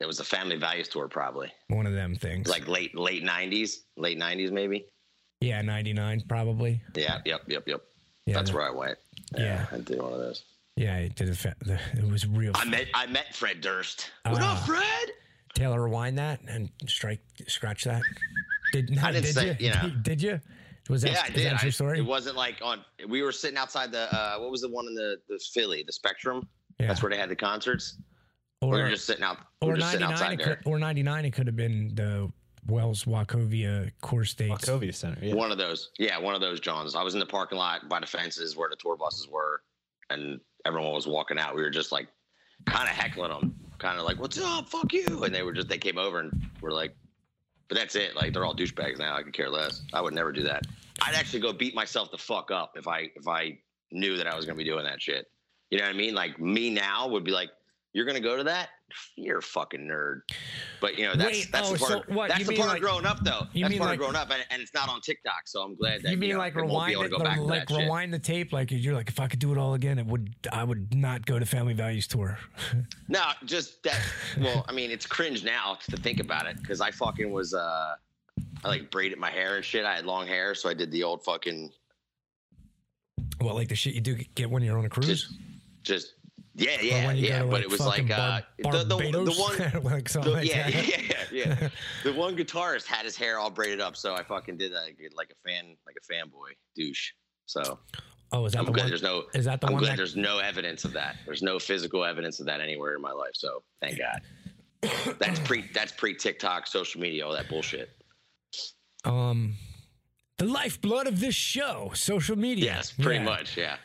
it 0.00 0.06
was 0.06 0.20
a 0.20 0.24
family 0.24 0.56
values 0.56 0.88
tour, 0.88 1.08
probably 1.08 1.50
One 1.68 1.86
of 1.86 1.92
them 1.92 2.14
things. 2.16 2.48
like 2.48 2.68
late 2.68 2.96
late 2.96 3.22
nineties, 3.22 3.84
late 3.96 4.18
nineties 4.18 4.50
maybe. 4.50 4.86
yeah, 5.40 5.60
ninety 5.62 5.92
nine 5.92 6.22
probably. 6.28 6.80
Yeah, 6.94 7.18
yep, 7.24 7.42
yep, 7.48 7.66
yep. 7.66 7.82
Yeah, 8.26 8.34
That's 8.34 8.52
where 8.52 8.62
I 8.62 8.70
went. 8.70 8.98
Yeah. 9.36 9.64
I 9.72 9.78
did 9.78 10.02
one 10.02 10.12
of 10.12 10.18
those. 10.18 10.42
Yeah, 10.76 10.98
it 10.98 11.14
did. 11.14 11.36
Fa- 11.36 11.56
the, 11.60 11.80
it 11.96 12.04
was 12.10 12.26
real. 12.26 12.52
I 12.54 12.64
met 12.66 12.86
I 12.94 13.06
met 13.06 13.34
Fred 13.34 13.60
Durst. 13.60 14.10
What 14.26 14.42
Ah. 14.42 14.58
up, 14.60 14.66
Fred? 14.66 15.08
Taylor, 15.54 15.82
rewind 15.82 16.18
that 16.18 16.40
and 16.46 16.68
strike, 16.86 17.20
scratch 17.48 17.84
that. 17.84 18.02
Did 18.72 18.90
not? 18.90 19.04
I 19.04 19.12
didn't 19.12 19.24
did 19.26 19.34
say- 19.34 19.56
you? 19.60 19.66
you 19.68 19.74
know. 19.74 19.90
Did 20.02 20.22
you? 20.22 20.40
Was 20.88 21.02
that, 21.02 21.10
yeah, 21.12 21.20
I 21.22 21.26
is 21.28 21.34
did. 21.34 21.46
that 21.46 21.60
I- 21.60 21.62
your 21.64 21.72
story? 21.72 21.98
It 21.98 22.06
wasn't 22.06 22.36
like 22.36 22.56
on. 22.62 22.84
We 23.08 23.22
were 23.22 23.32
sitting 23.32 23.58
outside 23.58 23.92
the. 23.92 24.12
Uh, 24.14 24.38
what 24.38 24.50
was 24.50 24.62
the 24.62 24.68
one 24.70 24.86
in 24.86 24.94
the 24.94 25.16
the 25.28 25.38
Philly, 25.52 25.82
the 25.86 25.92
Spectrum? 25.92 26.48
yeah. 26.78 26.86
That's 26.86 27.02
where 27.02 27.10
they 27.10 27.18
had 27.18 27.28
the 27.28 27.36
concerts. 27.36 27.98
we 28.62 28.68
or 28.68 28.70
were 28.82 28.88
just 28.90 29.04
sitting 29.06 29.22
out. 29.24 29.38
Or 29.60 29.70
were 29.70 29.76
just 29.76 29.90
sitting 29.92 30.06
outside. 30.06 30.58
Or 30.64 30.78
ninety 30.78 31.02
nine. 31.02 31.24
It 31.24 31.32
could 31.32 31.46
have 31.46 31.56
been 31.56 31.94
the 31.94 32.30
Wells 32.66 33.04
Wachovia 33.04 33.90
Core 34.00 34.24
State 34.24 34.50
Wachovia 34.50 34.94
Center. 34.94 35.18
Yeah. 35.22 35.34
One 35.34 35.50
of 35.52 35.58
those. 35.58 35.90
Yeah, 35.98 36.18
one 36.18 36.34
of 36.34 36.40
those 36.40 36.60
Johns. 36.60 36.94
I 36.94 37.02
was 37.02 37.14
in 37.14 37.20
the 37.20 37.26
parking 37.26 37.58
lot 37.58 37.88
by 37.88 38.00
the 38.00 38.06
fences 38.06 38.56
where 38.56 38.68
the 38.70 38.76
tour 38.76 38.96
buses 38.96 39.28
were, 39.28 39.62
and 40.10 40.40
everyone 40.64 40.92
was 40.92 41.06
walking 41.06 41.38
out. 41.38 41.54
We 41.54 41.62
were 41.62 41.70
just 41.70 41.92
like 41.92 42.08
kind 42.66 42.88
of 42.88 42.94
heckling 42.94 43.30
them, 43.30 43.54
kind 43.78 43.98
of 43.98 44.04
like, 44.06 44.18
"What's 44.18 44.38
up? 44.38 44.68
Fuck 44.68 44.92
you!" 44.92 45.22
And 45.24 45.34
they 45.34 45.42
were 45.42 45.52
just 45.52 45.68
they 45.68 45.78
came 45.78 45.98
over 45.98 46.20
and 46.20 46.32
were 46.60 46.72
like, 46.72 46.94
"But 47.68 47.76
that's 47.76 47.96
it. 47.96 48.16
Like 48.16 48.32
they're 48.32 48.44
all 48.44 48.54
douchebags 48.54 48.98
now. 48.98 49.16
I 49.16 49.22
could 49.22 49.32
care 49.32 49.50
less. 49.50 49.82
I 49.92 50.00
would 50.00 50.14
never 50.14 50.32
do 50.32 50.42
that. 50.44 50.66
I'd 51.02 51.14
actually 51.14 51.40
go 51.40 51.52
beat 51.52 51.74
myself 51.74 52.10
the 52.10 52.18
fuck 52.18 52.50
up 52.50 52.72
if 52.76 52.88
I 52.88 53.10
if 53.14 53.28
I 53.28 53.58
knew 53.92 54.16
that 54.16 54.26
I 54.26 54.34
was 54.34 54.44
gonna 54.44 54.58
be 54.58 54.64
doing 54.64 54.84
that 54.84 55.00
shit. 55.00 55.26
You 55.70 55.78
know 55.78 55.84
what 55.84 55.94
I 55.94 55.98
mean? 55.98 56.14
Like 56.14 56.38
me 56.40 56.70
now 56.70 57.08
would 57.08 57.24
be 57.24 57.30
like, 57.30 57.50
"You're 57.92 58.04
gonna 58.06 58.20
go 58.20 58.36
to 58.36 58.44
that? 58.44 58.68
You're 59.16 59.38
a 59.38 59.42
fucking 59.42 59.80
nerd." 59.80 60.20
But 60.80 60.98
you 60.98 61.06
know 61.06 61.14
that's 61.14 61.30
Wait, 61.38 61.52
that's 61.52 61.68
oh, 61.68 61.72
the 61.74 61.78
part. 61.78 61.90
so 62.08 62.14
what, 62.14 62.28
That's 62.28 62.46
the 62.46 62.56
part 62.56 62.68
like- 62.68 62.76
of 62.78 62.82
growing 62.82 63.06
up, 63.06 63.22
though. 63.24 63.46
you 63.52 63.62
That's 63.64 63.70
mean 63.70 63.78
part 63.80 63.90
like- 63.90 63.94
of 63.94 63.98
growing 64.00 64.16
up, 64.16 64.30
and, 64.30 64.44
and 64.50 64.62
it's 64.62 64.72
not 64.74 64.88
on 64.88 65.00
TikTok. 65.00 65.42
So 65.46 65.62
I'm 65.62 65.74
glad 65.76 66.02
that 66.02 66.10
You 66.10 66.16
mean 66.16 66.30
know, 66.30 66.38
like 66.38 66.54
it 66.56 66.64
won't 66.64 66.86
be 66.88 66.92
rewind 66.94 67.00
it, 67.00 67.02
to 67.02 67.08
go 67.18 67.24
back 67.24 67.36
to 67.36 67.42
like 67.42 67.66
that 67.68 67.74
shit. 67.74 67.82
rewind 67.84 68.14
the 68.14 68.18
tape? 68.18 68.52
Like 68.52 68.70
you're 68.70 68.94
like, 68.94 69.08
if 69.08 69.18
I 69.20 69.26
could 69.28 69.38
do 69.40 69.52
it 69.52 69.58
all 69.58 69.74
again, 69.74 69.98
it 69.98 70.06
would. 70.06 70.34
I 70.52 70.64
would 70.64 70.94
not 70.94 71.26
go 71.26 71.38
to 71.38 71.46
Family 71.46 71.74
Values 71.74 72.06
tour. 72.06 72.38
No, 73.10 73.24
just 73.46 73.82
that. 73.84 73.98
Well, 74.38 74.64
I 74.68 74.72
mean, 74.72 74.90
it's 74.90 75.06
cringe 75.06 75.42
now 75.42 75.78
to 75.88 75.96
think 75.96 76.20
about 76.20 76.46
it 76.46 76.58
because 76.60 76.80
I 76.82 76.90
fucking 76.90 77.30
was. 77.32 77.54
uh 77.54 77.94
I 78.64 78.68
like 78.68 78.90
braided 78.90 79.18
my 79.18 79.30
hair 79.30 79.56
and 79.56 79.64
shit. 79.64 79.84
I 79.84 79.94
had 79.96 80.04
long 80.04 80.26
hair, 80.26 80.54
so 80.54 80.68
I 80.68 80.74
did 80.74 80.90
the 80.92 81.02
old 81.04 81.24
fucking 81.24 81.72
well, 83.40 83.54
like 83.54 83.68
the 83.68 83.74
shit 83.76 83.94
you 83.94 84.00
do 84.00 84.16
get 84.34 84.50
when 84.50 84.62
you're 84.62 84.78
on 84.78 84.84
a 84.84 84.88
cruise. 84.88 85.06
just, 85.06 85.32
just 85.82 86.14
yeah, 86.58 86.80
yeah, 86.80 87.12
yeah. 87.12 87.38
to, 87.40 87.44
But 87.46 87.60
it 87.62 87.70
was 87.70 87.80
like 87.80 88.10
uh, 88.10 88.40
the, 88.58 88.84
the 88.84 88.96
the 88.96 89.34
one. 89.38 89.82
like 89.84 90.10
The, 90.10 90.20
like 90.30 90.48
yeah, 90.48 90.68
yeah, 90.68 90.80
yeah, 90.80 91.24
yeah. 91.32 91.68
The 92.04 92.12
one 92.12 92.36
guitarist 92.36 92.86
had 92.86 93.04
his 93.04 93.16
hair 93.16 93.38
all 93.38 93.50
braided 93.50 93.80
up, 93.80 93.96
so 93.96 94.14
I 94.14 94.22
fucking 94.22 94.56
did 94.56 94.72
that 94.72 94.82
like, 94.84 94.98
like 95.16 95.30
a 95.30 95.48
fan, 95.48 95.76
like 95.86 95.96
a 95.96 96.12
fanboy 96.12 96.52
douche. 96.76 97.12
So 97.46 97.78
Oh, 98.30 98.44
is 98.44 98.52
that 98.52 98.58
I'm 98.58 98.66
the 98.66 98.72
glad 98.72 98.82
one? 98.84 98.90
there's 98.90 99.02
no. 99.02 99.24
Is 99.34 99.46
that 99.46 99.60
the 99.62 99.68
I'm 99.68 99.72
one 99.72 99.82
glad 99.82 99.92
that? 99.92 99.96
there's 99.96 100.16
no 100.16 100.38
evidence 100.38 100.84
of 100.84 100.92
that. 100.92 101.16
There's 101.24 101.42
no 101.42 101.58
physical 101.58 102.04
evidence 102.04 102.40
of 102.40 102.46
that 102.46 102.60
anywhere 102.60 102.94
in 102.94 103.00
my 103.00 103.12
life. 103.12 103.30
So 103.34 103.62
thank 103.80 103.98
God. 103.98 104.20
That's 105.18 105.40
pre. 105.40 105.64
That's 105.72 105.92
pre 105.92 106.14
TikTok, 106.14 106.66
social 106.66 107.00
media, 107.00 107.26
all 107.26 107.32
that 107.32 107.48
bullshit. 107.48 107.88
Um, 109.04 109.54
the 110.36 110.44
lifeblood 110.44 111.06
of 111.06 111.20
this 111.20 111.34
show, 111.34 111.90
social 111.94 112.36
media. 112.36 112.66
Yes, 112.66 112.92
pretty 112.92 113.16
Yeah. 113.20 113.24
much. 113.24 113.56
Yeah, 113.56 113.76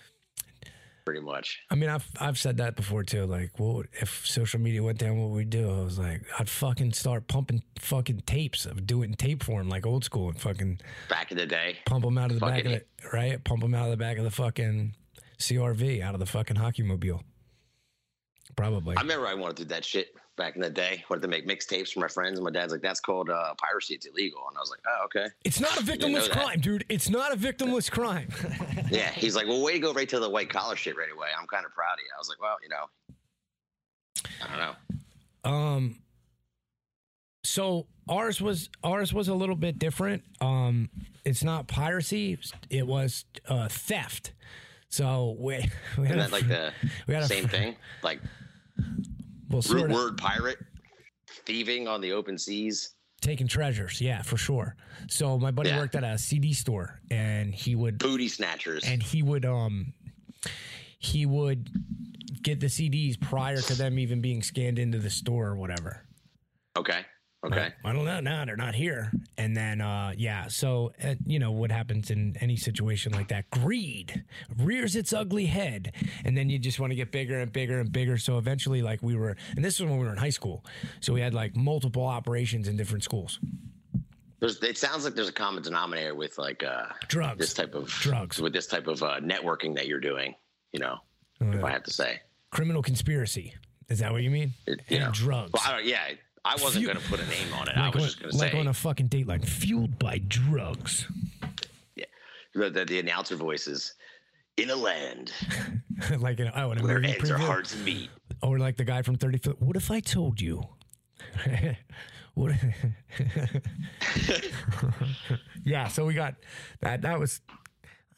pretty 1.05 1.21
much. 1.21 1.59
I 1.69 1.75
mean, 1.75 1.89
I've 1.89 2.07
I've 2.19 2.37
said 2.37 2.57
that 2.57 2.75
before 2.75 3.03
too. 3.03 3.25
Like, 3.25 3.59
what 3.59 3.75
would, 3.75 3.87
if 3.93 4.25
social 4.25 4.59
media 4.59 4.81
went 4.83 4.97
down? 4.97 5.19
What 5.19 5.29
would 5.29 5.37
we 5.37 5.45
do? 5.45 5.69
I 5.69 5.81
was 5.83 5.99
like, 5.99 6.21
I'd 6.39 6.49
fucking 6.49 6.93
start 6.93 7.27
pumping 7.27 7.63
fucking 7.79 8.21
tapes 8.25 8.65
of 8.65 8.85
do 8.87 9.01
it 9.01 9.05
in 9.05 9.13
tape 9.15 9.43
form, 9.43 9.69
like 9.69 9.85
old 9.85 10.03
school, 10.03 10.29
and 10.29 10.39
fucking 10.39 10.79
Back 11.09 11.31
in 11.31 11.37
the 11.37 11.45
day, 11.45 11.77
pump 11.85 12.03
them 12.05 12.17
out 12.17 12.31
of 12.31 12.39
the 12.39 12.45
back 12.45 12.65
of 12.65 12.71
Fucking- 12.71 12.81
the 13.03 13.09
right, 13.17 13.43
pump 13.43 13.61
them 13.61 13.73
out 13.75 13.85
of 13.85 13.91
the 13.91 13.97
back 13.97 14.17
of 14.17 14.23
the 14.23 14.31
fucking 14.31 14.95
CRV, 15.39 16.01
out 16.01 16.13
of 16.13 16.19
the 16.19 16.25
fucking 16.25 16.55
hockey 16.55 16.83
mobile. 16.83 17.23
Probably. 18.55 18.95
I 18.97 19.01
remember 19.01 19.27
I 19.27 19.33
wanted 19.33 19.57
to 19.57 19.63
do 19.63 19.69
that 19.69 19.85
shit 19.85 20.15
back 20.35 20.55
in 20.55 20.61
the 20.61 20.69
day. 20.69 21.03
Wanted 21.09 21.21
to 21.21 21.27
make 21.27 21.47
mixtapes 21.47 21.93
for 21.93 21.99
my 21.99 22.07
friends, 22.07 22.37
and 22.37 22.43
my 22.43 22.51
dad's 22.51 22.71
like, 22.71 22.81
"That's 22.81 22.99
called 22.99 23.29
uh, 23.29 23.53
piracy. 23.55 23.95
It's 23.95 24.05
illegal." 24.05 24.43
And 24.49 24.57
I 24.57 24.61
was 24.61 24.69
like, 24.69 24.79
"Oh, 24.87 25.05
okay." 25.05 25.27
it's 25.43 25.59
not 25.59 25.77
a 25.77 25.83
victimless 25.83 26.29
crime, 26.29 26.59
dude. 26.59 26.85
It's 26.89 27.09
not 27.09 27.33
a 27.33 27.35
victimless 27.35 27.89
crime. 27.89 28.29
Yeah, 28.89 29.09
he's 29.09 29.35
like, 29.35 29.47
"Well, 29.47 29.63
way 29.63 29.73
to 29.73 29.79
go 29.79 29.91
right 29.93 30.07
to 30.09 30.19
the 30.19 30.29
white 30.29 30.49
collar 30.49 30.75
shit 30.75 30.95
right 30.95 31.11
away." 31.11 31.29
I'm 31.39 31.47
kind 31.47 31.65
of 31.65 31.71
proud 31.71 31.93
of 31.93 31.99
you. 31.99 32.11
I 32.15 32.19
was 32.19 32.29
like, 32.29 32.39
"Well, 32.39 32.57
you 32.61 32.69
know, 32.69 32.85
I 34.43 34.47
don't 34.49 34.75
know." 35.43 35.49
Um, 35.49 35.95
so 37.43 37.87
ours 38.07 38.39
was 38.39 38.69
ours 38.83 39.13
was 39.13 39.29
a 39.29 39.33
little 39.33 39.55
bit 39.55 39.79
different. 39.79 40.23
Um, 40.41 40.89
it's 41.25 41.43
not 41.43 41.67
piracy; 41.67 42.37
it 42.69 42.85
was 42.85 43.25
uh, 43.47 43.67
theft. 43.67 44.33
So 44.89 45.35
we, 45.39 45.71
we 45.97 46.07
had 46.07 46.19
a, 46.19 46.27
like 46.27 46.47
the 46.47 46.71
we 47.07 47.15
had 47.15 47.23
a 47.23 47.27
same 47.27 47.47
thing? 47.47 47.75
Like 48.03 48.19
well, 49.49 49.61
root 49.69 49.89
word 49.91 50.17
pirate, 50.17 50.57
thieving 51.45 51.87
on 51.87 52.01
the 52.01 52.11
open 52.11 52.37
seas. 52.37 52.95
taking 53.21 53.47
treasures, 53.47 54.01
yeah, 54.01 54.21
for 54.21 54.35
sure. 54.35 54.75
So 55.07 55.39
my 55.39 55.49
buddy 55.51 55.69
Yeah. 55.69 55.77
worked 55.79 55.95
at 55.95 56.03
a 56.03 56.17
CD 56.17 56.51
store, 56.53 56.99
and 57.09 57.55
he 57.55 57.73
would 57.75 57.97
booty 57.97 58.27
snatchers. 58.27 58.83
and 58.83 59.01
he 59.01 59.23
would 59.23 59.45
um 59.45 59.93
he 60.99 61.25
would 61.25 61.69
get 62.41 62.59
the 62.59 62.67
CDs 62.67 63.17
prior 63.19 63.61
to 63.61 63.75
them 63.75 63.97
even 63.99 64.19
being 64.21 64.41
scanned 64.43 64.77
into 64.79 64.99
the 64.99 65.09
store 65.09 65.47
or 65.47 65.55
whatever. 65.55 66.05
okay, 66.77 67.05
okay. 67.45 67.73
I 67.83 67.93
don't 67.93 68.05
know. 68.05 68.19
No, 68.19 68.45
they're 68.45 68.55
not 68.55 68.75
here. 68.75 69.11
And 69.37 69.55
then, 69.55 69.81
uh, 69.81 70.13
yeah. 70.17 70.47
So, 70.47 70.93
uh, 71.03 71.15
you 71.25 71.39
know, 71.39 71.51
what 71.51 71.71
happens 71.71 72.09
in 72.11 72.35
any 72.39 72.55
situation 72.55 73.11
like 73.11 73.27
that? 73.29 73.49
Greed 73.49 74.23
rears 74.57 74.95
its 74.95 75.13
ugly 75.13 75.45
head. 75.45 75.93
And 76.25 76.37
then 76.37 76.49
you 76.49 76.59
just 76.59 76.79
want 76.79 76.91
to 76.91 76.95
get 76.95 77.11
bigger 77.11 77.39
and 77.39 77.51
bigger 77.51 77.79
and 77.79 77.91
bigger. 77.91 78.17
So 78.17 78.37
eventually, 78.37 78.81
like, 78.81 79.01
we 79.01 79.15
were, 79.15 79.35
and 79.55 79.63
this 79.63 79.79
was 79.79 79.89
when 79.89 79.99
we 79.99 80.05
were 80.05 80.11
in 80.11 80.17
high 80.17 80.29
school. 80.29 80.63
So 81.01 81.13
we 81.13 81.21
had 81.21 81.33
like 81.33 81.55
multiple 81.55 82.05
operations 82.05 82.67
in 82.67 82.77
different 82.77 83.03
schools. 83.03 83.39
There's, 84.39 84.61
it 84.61 84.77
sounds 84.77 85.05
like 85.05 85.15
there's 85.15 85.29
a 85.29 85.33
common 85.33 85.63
denominator 85.63 86.15
with 86.15 86.37
like 86.37 86.63
uh, 86.63 86.87
drugs. 87.07 87.39
this 87.39 87.53
type 87.53 87.75
of 87.75 87.87
drugs 87.87 88.41
with 88.41 88.51
this 88.53 88.67
type 88.67 88.87
of 88.87 89.01
uh, 89.01 89.19
networking 89.21 89.73
that 89.75 89.87
you're 89.87 90.01
doing. 90.01 90.35
You 90.73 90.79
know, 90.79 90.97
Uh, 91.41 91.51
if 91.57 91.63
I 91.63 91.71
have 91.71 91.83
to 91.83 91.93
say, 91.93 92.19
criminal 92.51 92.81
conspiracy. 92.81 93.53
Is 93.89 93.99
that 93.99 94.11
what 94.11 94.21
you 94.23 94.29
mean? 94.31 94.53
It- 94.67 94.81
you 94.89 94.97
and 94.97 95.05
know. 95.05 95.11
drugs. 95.11 95.51
Well, 95.53 95.81
yeah, 95.81 96.09
I 96.45 96.55
wasn't 96.61 96.85
going 96.85 96.97
to 96.97 97.03
put 97.03 97.19
a 97.19 97.25
name 97.27 97.53
on 97.53 97.69
it. 97.69 97.77
I 97.77 97.89
was 97.89 97.95
on, 97.95 98.01
just 98.01 98.19
going 98.19 98.31
to 98.31 98.37
like 98.37 98.51
say 98.51 98.59
on 98.59 98.67
a 98.67 98.73
fucking 98.73 99.07
date, 99.07 99.27
like 99.27 99.45
fueled 99.45 99.97
by 99.97 100.19
drugs. 100.27 101.07
the, 102.53 102.69
the, 102.69 102.85
the 102.85 102.99
announcer 102.99 103.35
voices 103.35 103.93
in 104.57 104.69
a 104.69 104.75
land 104.75 105.31
like 106.19 106.39
in, 106.39 106.51
oh, 106.55 106.71
in 106.71 106.79
a 106.79 106.83
where 106.83 106.99
movie 106.99 107.13
are 107.13 107.15
preview? 107.15 107.39
hard 107.39 107.65
to 107.65 107.77
meet. 107.77 108.09
Or 108.41 108.59
like 108.59 108.77
the 108.77 108.83
guy 108.83 109.01
from 109.01 109.15
30 109.15 109.37
Foot. 109.39 109.61
What 109.61 109.75
if 109.75 109.89
I 109.89 109.99
told 109.99 110.41
you? 110.41 110.63
what? 112.33 112.53
yeah, 115.63 115.87
so 115.87 116.05
we 116.05 116.13
got 116.13 116.35
that. 116.81 117.01
That 117.03 117.19
was, 117.19 117.41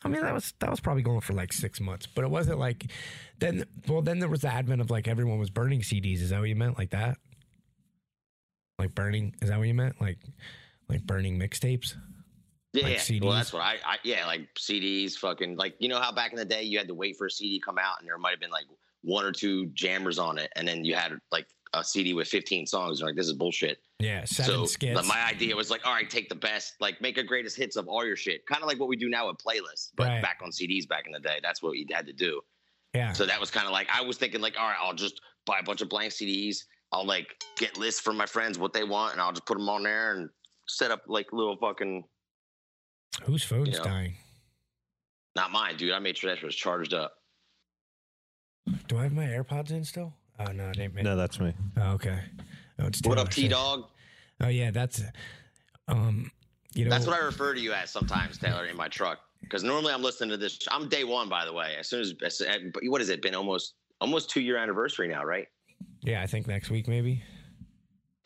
I 0.04 0.08
mean, 0.08 0.22
that 0.22 0.34
was 0.34 0.54
that 0.60 0.72
was 0.72 0.80
probably 0.80 1.04
going 1.04 1.22
for 1.22 1.34
like 1.34 1.54
six 1.54 1.80
months, 1.80 2.08
but 2.08 2.24
it 2.24 2.32
wasn't 2.32 2.58
like 2.58 2.92
then. 3.40 3.66
Well, 3.88 4.02
then 4.02 4.20
there 4.20 4.30
was 4.30 4.42
the 4.42 4.52
advent 4.52 4.82
of 4.82 4.90
like 4.90 5.08
everyone 5.08 5.38
was 5.38 5.52
burning 5.52 5.82
CDs. 5.82 6.22
Is 6.22 6.32
that 6.32 6.40
what 6.40 6.50
you 6.50 6.56
meant? 6.56 6.78
Like 6.78 6.90
that? 6.90 7.20
Like 8.80 8.94
burning? 8.96 9.34
Is 9.42 9.50
that 9.50 9.58
what 9.58 9.68
you 9.68 9.74
meant? 9.74 10.00
Like 10.02 10.20
like 10.90 11.04
burning 11.06 11.40
mixtapes? 11.40 11.96
Yeah, 12.74 12.84
Like 12.84 12.94
yeah. 12.94 13.00
CDs? 13.00 13.22
well, 13.24 13.32
that's 13.34 13.54
what 13.54 13.62
I, 13.64 13.76
I, 13.86 13.98
yeah, 14.04 14.26
like 14.28 14.50
CDs, 14.60 15.14
fucking, 15.14 15.56
like 15.56 15.76
you 15.80 15.88
know 15.88 16.00
how 16.00 16.12
back 16.12 16.32
in 16.32 16.38
the 16.38 16.46
day 16.46 16.64
you 16.64 16.78
had 16.78 16.88
to 16.90 16.94
wait 16.94 17.16
for 17.18 17.28
a 17.28 17.32
CD 17.32 17.60
to 17.60 17.66
come 17.66 17.78
out, 17.78 17.96
and 18.00 18.08
there 18.08 18.18
might 18.18 18.32
have 18.32 18.40
been 18.40 18.52
like 18.52 18.66
one 19.02 19.24
or 19.26 19.32
two 19.32 19.68
jammers 19.68 20.20
on 20.20 20.38
it, 20.38 20.52
and 20.56 20.68
then 20.68 20.84
you 20.84 20.94
had 20.96 21.14
like 21.32 21.48
a 21.74 21.84
CD 21.84 22.14
with 22.14 22.28
15 22.28 22.66
songs. 22.68 23.00
You're 23.00 23.08
like, 23.10 23.16
this 23.16 23.28
is 23.28 23.34
bullshit. 23.34 23.78
Yeah, 24.00 24.26
seven 24.26 24.54
so 24.54 24.66
skits. 24.66 24.96
like, 24.96 25.06
my 25.06 25.26
idea 25.26 25.56
was 25.56 25.72
like, 25.72 25.86
all 25.88 25.94
right, 25.94 26.10
take 26.10 26.28
the 26.28 26.36
best, 26.36 26.74
like 26.82 27.00
make 27.02 27.18
a 27.18 27.24
greatest 27.24 27.56
hits 27.56 27.78
of 27.78 27.88
all 27.88 28.06
your 28.06 28.18
shit, 28.18 28.46
kind 28.46 28.62
of 28.62 28.68
like 28.68 28.78
what 28.80 28.90
we 28.90 28.98
do 28.98 29.10
now 29.10 29.28
with 29.28 29.38
playlists, 29.38 29.92
but 29.96 30.08
Right. 30.08 30.22
back 30.22 30.40
on 30.44 30.52
CDs 30.52 30.86
back 30.88 31.06
in 31.08 31.14
the 31.14 31.20
day, 31.20 31.40
that's 31.42 31.64
what 31.64 31.78
you 31.78 31.86
had 31.94 32.06
to 32.08 32.14
do. 32.14 32.42
yeah, 32.94 33.14
So 33.14 33.26
that 33.26 33.40
was 33.40 33.52
kind 33.52 33.66
of 33.68 33.72
like 33.72 33.88
I 33.90 34.02
was 34.02 34.18
thinking 34.18 34.42
like, 34.42 34.58
all 34.60 34.68
right, 34.68 34.78
I'll 34.82 34.94
just 34.94 35.22
buy 35.46 35.60
a 35.60 35.64
bunch 35.64 35.82
of 35.82 35.88
blank 35.88 36.12
CDs. 36.12 36.58
I'll 36.92 37.06
like 37.06 37.28
get 37.58 37.78
lists 37.78 38.02
from 38.02 38.18
my 38.18 38.26
friends 38.26 38.58
what 38.58 38.74
they 38.74 38.84
want, 38.84 39.14
and 39.14 39.22
I'll 39.22 39.32
just 39.32 39.46
put 39.46 39.58
them 39.58 39.70
on 39.70 39.84
there 39.84 40.16
and 40.16 40.30
set 40.68 40.92
up 40.92 41.04
like 41.08 41.28
little 41.32 41.58
fucking 41.58 42.04
whose 43.24 43.44
phone's 43.44 43.70
you 43.70 43.78
know. 43.78 43.84
dying? 43.84 44.14
not 45.36 45.52
mine, 45.52 45.76
dude. 45.76 45.92
I 45.92 46.00
made 46.00 46.18
sure 46.18 46.30
that 46.30 46.38
shit 46.38 46.46
was 46.46 46.56
charged 46.56 46.94
up. 46.94 47.14
Do 48.88 48.98
I 48.98 49.04
have 49.04 49.14
my 49.14 49.26
AirPods 49.26 49.72
in 49.72 49.84
still? 49.84 50.14
Oh 50.40 50.52
no, 50.52 50.70
it 50.70 50.80
ain't 50.80 50.94
me. 50.94 51.02
No, 51.02 51.16
that's 51.16 51.40
me. 51.40 51.54
Oh, 51.78 51.92
okay. 51.94 52.20
Oh, 52.80 52.88
it's 52.88 53.02
What 53.04 53.16
Taylor 53.16 53.28
up, 53.28 53.30
T 53.30 53.48
Dog? 53.48 53.86
Oh 54.42 54.48
yeah, 54.48 54.72
that's 54.72 55.02
um, 55.88 56.32
you 56.74 56.84
know, 56.84 56.90
That's 56.90 57.08
what 57.08 57.16
I 57.16 57.20
refer 57.20 57.54
to 57.54 57.60
you 57.60 57.74
as 57.74 57.90
sometimes, 57.90 58.38
Taylor, 58.38 58.66
in 58.66 58.76
my 58.76 58.88
truck. 58.88 59.20
Because 59.42 59.64
normally 59.64 59.94
I'm 59.94 60.02
listening 60.02 60.32
to 60.32 60.38
this. 60.38 60.60
I'm 60.72 60.90
day 60.90 61.04
one, 61.04 61.30
by 61.30 61.46
the 61.46 61.54
way. 61.54 61.76
As 61.80 61.88
soon 61.88 62.02
as, 62.02 62.14
as 62.24 62.42
but 62.74 62.84
what 62.88 63.00
has 63.00 63.10
it 63.10 63.22
been? 63.22 63.36
Almost 63.36 63.76
almost 64.02 64.30
two 64.30 64.42
year 64.42 64.58
anniversary 64.58 65.08
now, 65.08 65.24
right? 65.24 65.48
Yeah, 66.06 66.22
I 66.22 66.28
think 66.28 66.48
next 66.48 66.70
week 66.70 66.88
maybe. 66.88 67.24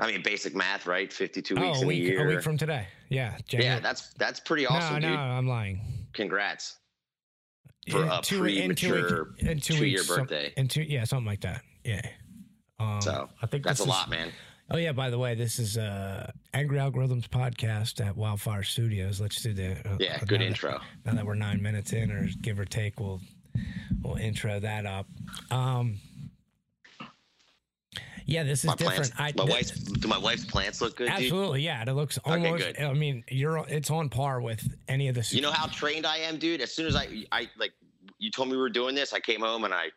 I 0.02 0.08
mean, 0.08 0.22
basic 0.22 0.56
math, 0.56 0.86
right? 0.88 1.12
Fifty 1.12 1.42
two 1.42 1.56
weeks 1.56 1.78
oh, 1.78 1.80
a 1.80 1.82
in 1.82 1.88
week, 1.88 2.00
a 2.00 2.06
year. 2.06 2.26
a 2.26 2.36
week 2.36 2.42
from 2.44 2.58
today. 2.58 2.88
Yeah, 3.10 3.38
yeah, 3.50 3.80
that's 3.80 4.14
that's 4.14 4.40
pretty 4.40 4.66
awesome, 4.66 5.02
no, 5.02 5.10
dude. 5.10 5.18
no, 5.18 5.24
I'm 5.24 5.48
lying. 5.48 5.82
Congrats 6.14 6.78
for 7.90 8.04
In 8.04 8.10
a 8.10 8.22
two- 8.22 8.46
in 8.46 8.76
two 8.76 8.90
premature 8.92 9.28
in 9.40 9.60
two 9.60 9.74
two-year 9.76 10.04
some- 10.04 10.20
birthday. 10.20 10.54
in 10.58 10.68
two, 10.68 10.84
yeah, 10.84 11.04
something 11.04 11.26
like 11.26 11.42
that. 11.42 11.64
Yeah. 11.84 12.02
Um, 12.80 13.02
So 13.02 13.30
I 13.42 13.46
think 13.48 13.64
that's 13.66 13.80
a 13.82 13.84
is- 13.84 13.90
lot, 13.90 14.10
man. 14.10 14.32
Oh 14.72 14.78
yeah, 14.78 14.92
by 14.92 15.10
the 15.10 15.18
way, 15.18 15.34
this 15.36 15.58
is 15.60 15.78
uh 15.78 16.32
Angry 16.54 16.78
Algorithms 16.78 17.28
podcast 17.28 18.06
at 18.06 18.16
Wildfire 18.16 18.62
Studios. 18.64 19.20
Let's 19.20 19.42
do 19.42 19.52
the 19.54 19.72
uh, 19.86 19.98
Yeah, 20.00 20.18
uh, 20.22 20.26
good 20.26 20.40
now 20.40 20.46
that- 20.46 20.46
intro. 20.46 20.80
now 21.06 21.14
that 21.16 21.26
we're 21.26 21.34
nine 21.36 21.62
minutes 21.62 21.92
in, 21.92 22.12
or 22.12 22.30
give 22.42 22.60
or 22.60 22.66
take, 22.66 23.00
we'll 23.00 23.20
we'll 24.04 24.16
intro 24.18 24.60
that 24.60 24.86
up. 24.86 25.08
Um, 25.52 25.98
yeah, 28.30 28.44
this 28.44 28.60
is 28.60 28.66
My 28.66 28.76
different. 28.76 29.12
plants, 29.14 29.36
my 29.38 29.44
th- 29.46 29.50
wife's 29.50 29.72
do 29.72 30.08
my 30.08 30.18
wife's 30.18 30.46
plants 30.46 30.82
look 30.82 30.96
good, 30.98 31.08
dude? 31.10 31.16
absolutely, 31.24 31.62
yeah, 31.64 31.84
it 31.86 31.94
looks 31.94 32.18
almost. 32.20 32.64
good. 32.64 32.80
I 32.80 32.94
mean, 32.94 33.24
you're 33.30 33.66
it's 33.68 33.90
on 33.90 34.10
par 34.10 34.42
with 34.42 34.68
any 34.88 35.08
of 35.08 35.16
the. 35.16 35.28
You 35.32 35.42
know 35.42 35.52
how 35.52 35.68
trained 35.68 36.06
I 36.06 36.18
am, 36.18 36.38
dude. 36.38 36.62
As 36.62 36.74
soon 36.74 36.86
as 36.88 36.96
I, 36.96 37.24
I 37.32 37.50
like, 37.58 37.72
you 38.20 38.30
told 38.32 38.48
me 38.50 38.56
we 38.56 38.62
were 38.62 38.70
doing 38.70 38.96
this. 38.96 39.14
I 39.14 39.20
came 39.20 39.42
home 39.42 39.64
and 39.66 39.74
I 39.74 39.88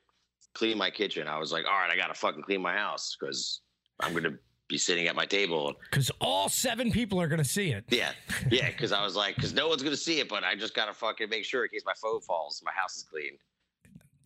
cleaned 0.54 0.78
my 0.78 0.90
kitchen. 0.90 1.28
I 1.28 1.38
was 1.38 1.52
like, 1.52 1.64
all 1.66 1.72
right, 1.78 1.90
I 1.90 1.96
gotta 1.96 2.14
fucking 2.14 2.42
clean 2.42 2.60
my 2.62 2.72
house 2.74 3.16
because 3.18 3.60
I'm 4.00 4.12
gonna 4.14 4.36
be 4.68 4.78
sitting 4.78 5.06
at 5.06 5.14
my 5.14 5.26
table. 5.26 5.74
because 5.90 6.10
all 6.20 6.48
seven 6.48 6.90
people 6.90 7.20
are 7.20 7.28
gonna 7.28 7.44
see 7.44 7.70
it. 7.72 7.84
Yeah, 7.88 8.12
yeah. 8.50 8.68
Because 8.70 8.92
I 8.92 9.04
was 9.04 9.14
like, 9.16 9.34
because 9.36 9.52
no 9.52 9.68
one's 9.68 9.82
gonna 9.82 9.96
see 9.96 10.20
it, 10.20 10.28
but 10.28 10.44
I 10.44 10.54
just 10.54 10.74
gotta 10.74 10.94
fucking 10.94 11.28
make 11.28 11.44
sure 11.44 11.64
in 11.64 11.70
case 11.70 11.82
my 11.84 11.92
phone 12.00 12.20
falls, 12.22 12.62
my 12.64 12.72
house 12.72 12.96
is 12.96 13.02
clean. 13.04 13.36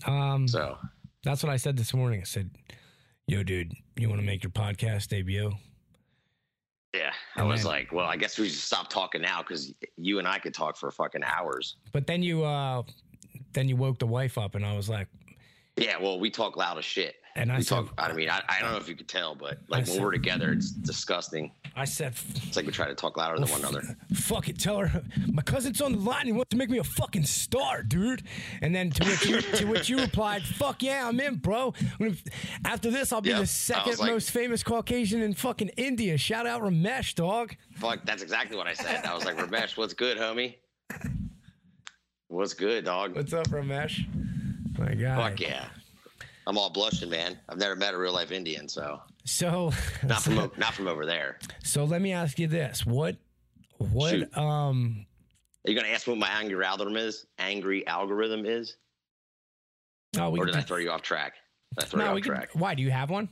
Um, 0.06 0.46
So 0.46 0.76
that's 1.24 1.42
what 1.42 1.50
I 1.50 1.56
said 1.56 1.76
this 1.76 1.92
morning. 1.94 2.20
I 2.20 2.24
said, 2.24 2.50
"Yo, 3.26 3.42
dude, 3.42 3.72
you 3.96 4.08
want 4.08 4.20
to 4.20 4.26
make 4.26 4.42
your 4.42 4.50
podcast 4.52 5.08
debut?" 5.08 5.52
yeah, 6.94 7.12
I 7.34 7.40
And 7.40 7.48
was 7.48 7.62
then- 7.62 7.72
like, 7.72 7.92
well, 7.92 8.06
I 8.06 8.16
guess 8.16 8.38
we 8.38 8.48
should 8.48 8.58
stop 8.58 8.88
talking 8.88 9.20
now 9.20 9.42
because 9.42 9.72
you 9.96 10.18
and 10.18 10.26
I 10.26 10.38
could 10.38 10.54
talk 10.54 10.76
for 10.76 10.90
fucking 10.90 11.22
hours. 11.24 11.76
But 11.92 12.06
then 12.06 12.22
you, 12.22 12.44
uh 12.44 12.82
then 13.52 13.68
you 13.68 13.76
woke 13.76 13.98
the 13.98 14.06
wife 14.06 14.38
up, 14.38 14.54
and 14.54 14.64
I 14.64 14.74
was 14.76 14.88
like, 14.88 15.08
Yeah, 15.76 15.98
well, 15.98 16.18
we 16.20 16.30
talk 16.30 16.56
loud 16.56 16.78
as 16.78 16.84
shit. 16.84 17.16
And 17.36 17.52
I 17.52 17.58
We 17.58 17.62
said, 17.62 17.74
talk. 17.76 17.94
I 17.98 18.12
mean, 18.12 18.28
I, 18.28 18.42
I 18.48 18.60
don't 18.60 18.72
know 18.72 18.78
if 18.78 18.88
you 18.88 18.96
could 18.96 19.06
tell, 19.08 19.34
but 19.34 19.58
like 19.68 19.78
I 19.78 19.84
when 19.84 19.86
said- 19.86 20.02
we're 20.02 20.10
together, 20.12 20.50
it's 20.52 20.70
disgusting. 20.70 21.52
I 21.78 21.84
said, 21.84 22.14
It's 22.36 22.56
like 22.56 22.64
we 22.64 22.72
try 22.72 22.88
to 22.88 22.94
talk 22.94 23.18
louder 23.18 23.38
than 23.38 23.48
one 23.50 23.60
another. 23.60 23.82
fuck 24.14 24.48
it, 24.48 24.58
tell 24.58 24.78
her 24.78 25.02
my 25.30 25.42
cousin's 25.42 25.82
on 25.82 25.92
the 25.92 25.98
line. 25.98 26.24
He 26.24 26.32
wants 26.32 26.48
to 26.50 26.56
make 26.56 26.70
me 26.70 26.78
a 26.78 26.84
fucking 26.84 27.24
star, 27.24 27.82
dude. 27.82 28.22
And 28.62 28.74
then 28.74 28.90
to 28.92 29.04
which 29.04 29.26
you, 29.26 29.40
to 29.42 29.66
which 29.66 29.88
you 29.90 29.98
replied, 30.00 30.42
"Fuck 30.42 30.82
yeah, 30.82 31.06
I'm 31.06 31.20
in, 31.20 31.34
bro. 31.36 31.74
I'm 32.00 32.16
after 32.64 32.90
this, 32.90 33.12
I'll 33.12 33.20
be 33.20 33.28
Yep. 33.28 33.40
The 33.40 33.46
second 33.46 33.98
like- 33.98 34.10
most 34.10 34.30
famous 34.30 34.62
Caucasian 34.62 35.20
in 35.20 35.34
fucking 35.34 35.68
India. 35.76 36.16
Shout 36.16 36.46
out 36.46 36.62
Ramesh, 36.62 37.14
dog. 37.14 37.54
Fuck, 37.74 38.06
that's 38.06 38.22
exactly 38.22 38.56
what 38.56 38.66
I 38.66 38.72
said. 38.72 39.04
I 39.04 39.14
was 39.14 39.26
like, 39.26 39.36
Ramesh, 39.36 39.76
what's 39.76 39.92
good, 39.92 40.16
homie? 40.16 40.54
What's 42.28 42.54
good, 42.54 42.84
dog? 42.86 43.14
What's 43.14 43.32
up, 43.32 43.48
Ramesh? 43.48 44.00
My 44.78 44.94
God. 44.94 45.16
Fuck 45.32 45.40
yeah. 45.40 45.66
I'm 46.46 46.56
all 46.58 46.70
blushing, 46.70 47.10
man. 47.10 47.38
I've 47.48 47.58
never 47.58 47.74
met 47.74 47.92
a 47.94 47.98
real 47.98 48.12
life 48.12 48.30
Indian, 48.30 48.68
so 48.68 49.00
So, 49.24 49.72
not 50.04 50.22
from 50.22 50.34
not 50.56 50.74
from 50.74 50.86
over 50.88 51.04
there. 51.04 51.38
so 51.64 51.84
let 51.84 52.00
me 52.00 52.12
ask 52.12 52.38
you 52.38 52.46
this: 52.46 52.86
what, 52.86 53.16
what, 53.78 54.10
Shoot. 54.10 54.36
um, 54.38 55.04
Are 55.66 55.70
you 55.70 55.76
gonna 55.76 55.92
ask 55.92 56.06
me 56.06 56.12
what 56.12 56.20
my 56.20 56.28
angry 56.30 56.64
algorithm 56.64 56.96
is? 56.96 57.26
Angry 57.38 57.86
algorithm 57.86 58.46
is, 58.46 58.76
oh, 60.18 60.30
we 60.30 60.38
or 60.38 60.46
did 60.46 60.54
I 60.56 60.60
throw 60.60 60.76
you 60.78 60.90
off 60.90 61.02
track? 61.02 61.34
Did 61.76 61.84
I 61.84 61.86
throw 61.88 62.00
you 62.04 62.10
off 62.10 62.14
can, 62.22 62.22
track? 62.22 62.48
why 62.54 62.74
do 62.74 62.82
you 62.82 62.90
have 62.90 63.10
one? 63.10 63.28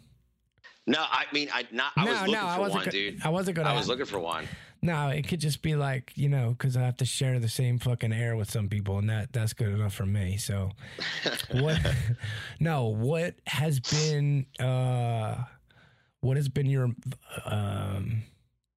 No, 0.86 1.02
I 1.10 1.24
mean, 1.32 1.48
I 1.54 1.66
not. 1.70 1.92
I 1.96 2.04
no, 2.04 2.10
was 2.10 2.20
looking 2.20 2.34
no, 2.34 2.46
I 2.46 2.54
for 2.56 2.60
wasn't. 2.60 2.76
one, 2.80 2.84
go- 2.86 2.90
dude. 2.90 3.20
I 3.24 3.28
wasn't 3.30 3.56
gonna. 3.56 3.70
I 3.70 3.74
was 3.74 3.88
looking 3.88 4.04
for 4.06 4.18
one. 4.18 4.46
No, 4.84 5.08
it 5.08 5.26
could 5.26 5.40
just 5.40 5.62
be 5.62 5.76
like 5.76 6.12
you 6.14 6.28
know, 6.28 6.50
because 6.50 6.76
I 6.76 6.82
have 6.82 6.98
to 6.98 7.06
share 7.06 7.38
the 7.38 7.48
same 7.48 7.78
fucking 7.78 8.12
air 8.12 8.36
with 8.36 8.50
some 8.50 8.68
people, 8.68 8.98
and 8.98 9.08
that 9.08 9.32
that's 9.32 9.54
good 9.54 9.68
enough 9.68 9.94
for 9.94 10.04
me. 10.04 10.36
So, 10.36 10.72
what? 11.52 11.80
no, 12.60 12.88
what 12.88 13.34
has 13.46 13.80
been? 13.80 14.44
uh 14.60 15.42
What 16.20 16.36
has 16.36 16.50
been 16.50 16.66
your? 16.66 16.90
um 17.46 18.24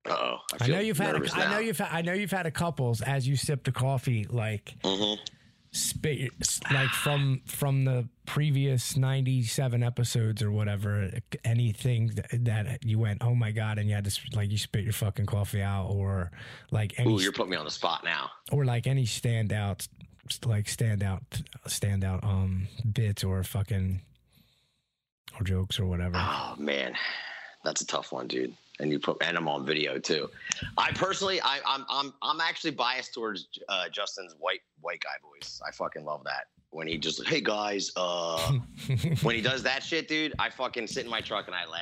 Oh, 0.10 0.38
I, 0.62 0.64
I 0.64 0.68
know 0.68 0.80
you've 0.80 0.98
had. 0.98 1.16
A, 1.18 1.36
I 1.36 1.52
know 1.52 1.60
you've. 1.60 1.78
Had, 1.78 1.90
I 1.92 2.02
know 2.02 2.14
you've 2.14 2.32
had 2.32 2.46
a 2.46 2.52
couples 2.52 3.02
as 3.02 3.28
you 3.28 3.36
sip 3.36 3.66
the 3.66 3.74
coffee, 3.74 4.26
like 4.30 4.76
Mhm. 4.86 5.20
Spit, 5.78 6.18
your- 6.18 6.32
like 6.72 6.90
from 6.90 7.42
from 7.46 7.86
the 7.86 8.08
previous 8.26 8.98
ninety 8.98 9.44
seven 9.44 9.84
episodes 9.84 10.42
or 10.42 10.52
whatever. 10.52 11.10
Anything 11.44 12.08
that, 12.16 12.46
that 12.46 12.84
you 12.86 13.00
went, 13.00 13.24
oh 13.24 13.34
my 13.36 13.52
god, 13.52 13.78
and 13.78 13.88
you 13.88 13.96
had 13.96 14.06
to 14.06 14.22
like 14.34 14.52
you 14.52 14.58
spit 14.58 14.84
your 14.84 14.94
fucking 14.94 15.26
coffee 15.26 15.62
out, 15.62 15.88
or 15.90 16.32
like 16.72 16.94
any 17.00 17.14
Ooh, 17.14 17.20
you're 17.22 17.32
putting 17.32 17.52
me 17.52 17.58
on 17.58 17.66
the 17.66 17.72
spot 17.72 18.04
now. 18.04 18.30
or 18.52 18.66
like 18.66 18.88
any 18.88 19.06
standout 19.06 19.88
like 20.46 20.66
standout 20.66 21.22
standout 21.68 22.22
um 22.24 22.68
bits 22.92 23.24
or 23.24 23.42
fucking 23.46 24.02
or 25.40 25.44
jokes 25.46 25.80
or 25.80 25.86
whatever 25.86 26.18
Oh 26.18 26.56
man, 26.58 26.96
that's 27.64 27.80
a 27.82 27.88
tough 27.88 28.12
one, 28.12 28.28
dude. 28.28 28.54
And 28.80 28.92
you 28.92 29.00
put 29.00 29.18
and 29.22 29.36
I'm 29.36 29.48
on 29.48 29.66
video 29.66 29.98
too. 29.98 30.30
I 30.78 30.92
personally, 30.92 31.42
I, 31.42 31.60
I'm 31.66 31.86
I'm 31.90 32.14
I'm 32.22 32.40
actually 32.40 32.72
biased 32.72 33.14
towards 33.14 33.48
uh, 33.70 33.90
Justin's 33.90 34.36
white 34.40 34.62
white 34.82 35.02
guy 35.02 35.10
voice. 35.24 35.60
I 35.68 35.72
fucking 35.72 36.06
love 36.06 36.24
that 36.26 36.46
when 36.70 36.88
he 36.88 36.98
just 36.98 37.26
hey 37.28 37.42
guys, 37.42 37.92
uh, 37.96 38.54
when 39.24 39.36
he 39.36 39.42
does 39.42 39.64
that 39.64 39.84
shit, 39.84 40.08
dude. 40.08 40.34
I 40.38 40.50
fucking 40.50 40.88
sit 40.88 41.06
in 41.06 41.12
my 41.12 41.22
truck 41.22 41.48
and 41.48 41.56
I 41.56 41.66
laugh. 41.66 41.82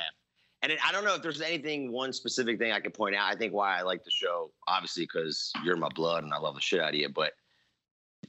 And 0.62 0.72
it, 0.72 0.78
I 0.84 0.90
don't 0.90 1.04
know 1.04 1.14
if 1.14 1.22
there's 1.22 1.42
anything 1.42 1.92
one 1.92 2.12
specific 2.12 2.58
thing 2.58 2.72
I 2.72 2.80
could 2.80 2.94
point 2.94 3.14
out. 3.14 3.30
I 3.30 3.36
think 3.36 3.52
why 3.52 3.78
I 3.78 3.82
like 3.82 4.02
the 4.04 4.10
show, 4.10 4.50
obviously, 4.66 5.04
because 5.04 5.52
you're 5.64 5.76
my 5.76 5.90
blood 5.94 6.24
and 6.24 6.32
I 6.32 6.38
love 6.38 6.54
the 6.54 6.60
shit 6.60 6.80
out 6.80 6.88
of 6.88 6.94
you. 6.94 7.08
But 7.08 7.32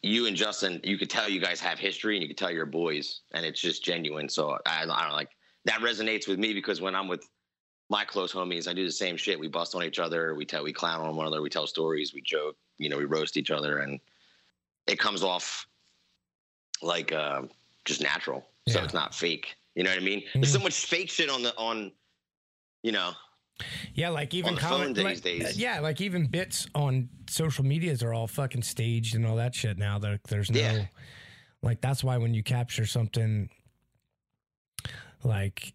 you 0.03 0.27
and 0.27 0.36
Justin, 0.36 0.79
you 0.83 0.97
could 0.97 1.09
tell 1.09 1.29
you 1.29 1.39
guys 1.39 1.59
have 1.62 1.79
history 1.79 2.15
and 2.15 2.21
you 2.21 2.27
could 2.27 2.38
tell 2.38 2.51
you're 2.51 2.65
boys, 2.65 3.21
and 3.33 3.45
it's 3.45 3.62
just 3.62 3.83
genuine. 3.83 4.29
So 4.29 4.57
I, 4.65 4.83
I 4.83 5.03
don't 5.03 5.13
like 5.13 5.29
that 5.65 5.79
resonates 5.79 6.27
with 6.27 6.39
me 6.39 6.53
because 6.53 6.81
when 6.81 6.95
I'm 6.95 7.07
with 7.07 7.27
my 7.89 8.03
close 8.03 8.34
homies. 8.34 8.67
I 8.67 8.74
do 8.74 8.86
the 8.86 8.91
same 8.91 9.15
shit. 9.17 9.39
We 9.39 9.48
bust 9.48 9.74
on 9.75 9.84
each 9.84 10.00
other. 10.00 10.36
We 10.36 10.46
tell, 10.46 10.63
we 10.63 10.74
clown 10.74 11.01
on 11.01 11.15
one 11.15 11.25
another. 11.27 11.41
We 11.41 11.50
tell 11.50 11.67
stories. 11.67 12.13
We 12.13 12.22
joke. 12.22 12.56
You 12.77 12.89
know, 12.89 12.98
we 12.98 13.06
roast 13.06 13.38
each 13.38 13.50
other, 13.51 13.79
and 13.79 14.00
it 14.88 15.00
comes 15.00 15.24
off 15.24 15.65
like 16.82 17.12
uh, 17.12 17.44
just 17.86 18.01
natural. 18.01 18.46
So 18.67 18.84
it's 18.84 18.94
not 18.94 19.15
fake. 19.15 19.56
You 19.75 19.84
know 19.84 19.89
what 19.91 20.00
I 20.00 20.03
mean? 20.03 20.22
Mhm. 20.22 20.41
There's 20.41 20.51
so 20.51 20.60
much 20.60 20.74
fake 20.86 21.10
shit 21.10 21.29
on 21.29 21.41
the 21.44 21.56
on. 21.58 21.91
You 22.84 22.91
know, 22.91 23.12
Yeah, 23.96 24.10
like 24.10 24.34
even 24.36 24.53
On 24.53 24.58
comment, 24.60 24.96
phone 24.96 25.03
like- 25.06 25.15
these 25.22 25.22
days. 25.46 25.58
Yeah, 25.58 25.79
like 25.79 26.00
even 26.00 26.27
bits 26.27 26.67
on 26.75 27.10
social 27.29 27.65
medias 27.65 28.03
are 28.03 28.13
all 28.13 28.27
fucking 28.27 28.62
staged 28.62 29.15
and 29.15 29.25
all 29.25 29.36
that 29.38 29.56
shit 29.56 29.77
now. 29.79 29.98
There, 29.98 30.20
there's 30.29 30.51
no, 30.51 30.60
Yeah. 30.60 30.86
like 31.63 31.82
that's 31.82 32.03
why 32.03 32.17
when 32.17 32.34
you 32.36 32.44
capture 32.44 32.86
something 32.86 33.50
like, 35.24 35.74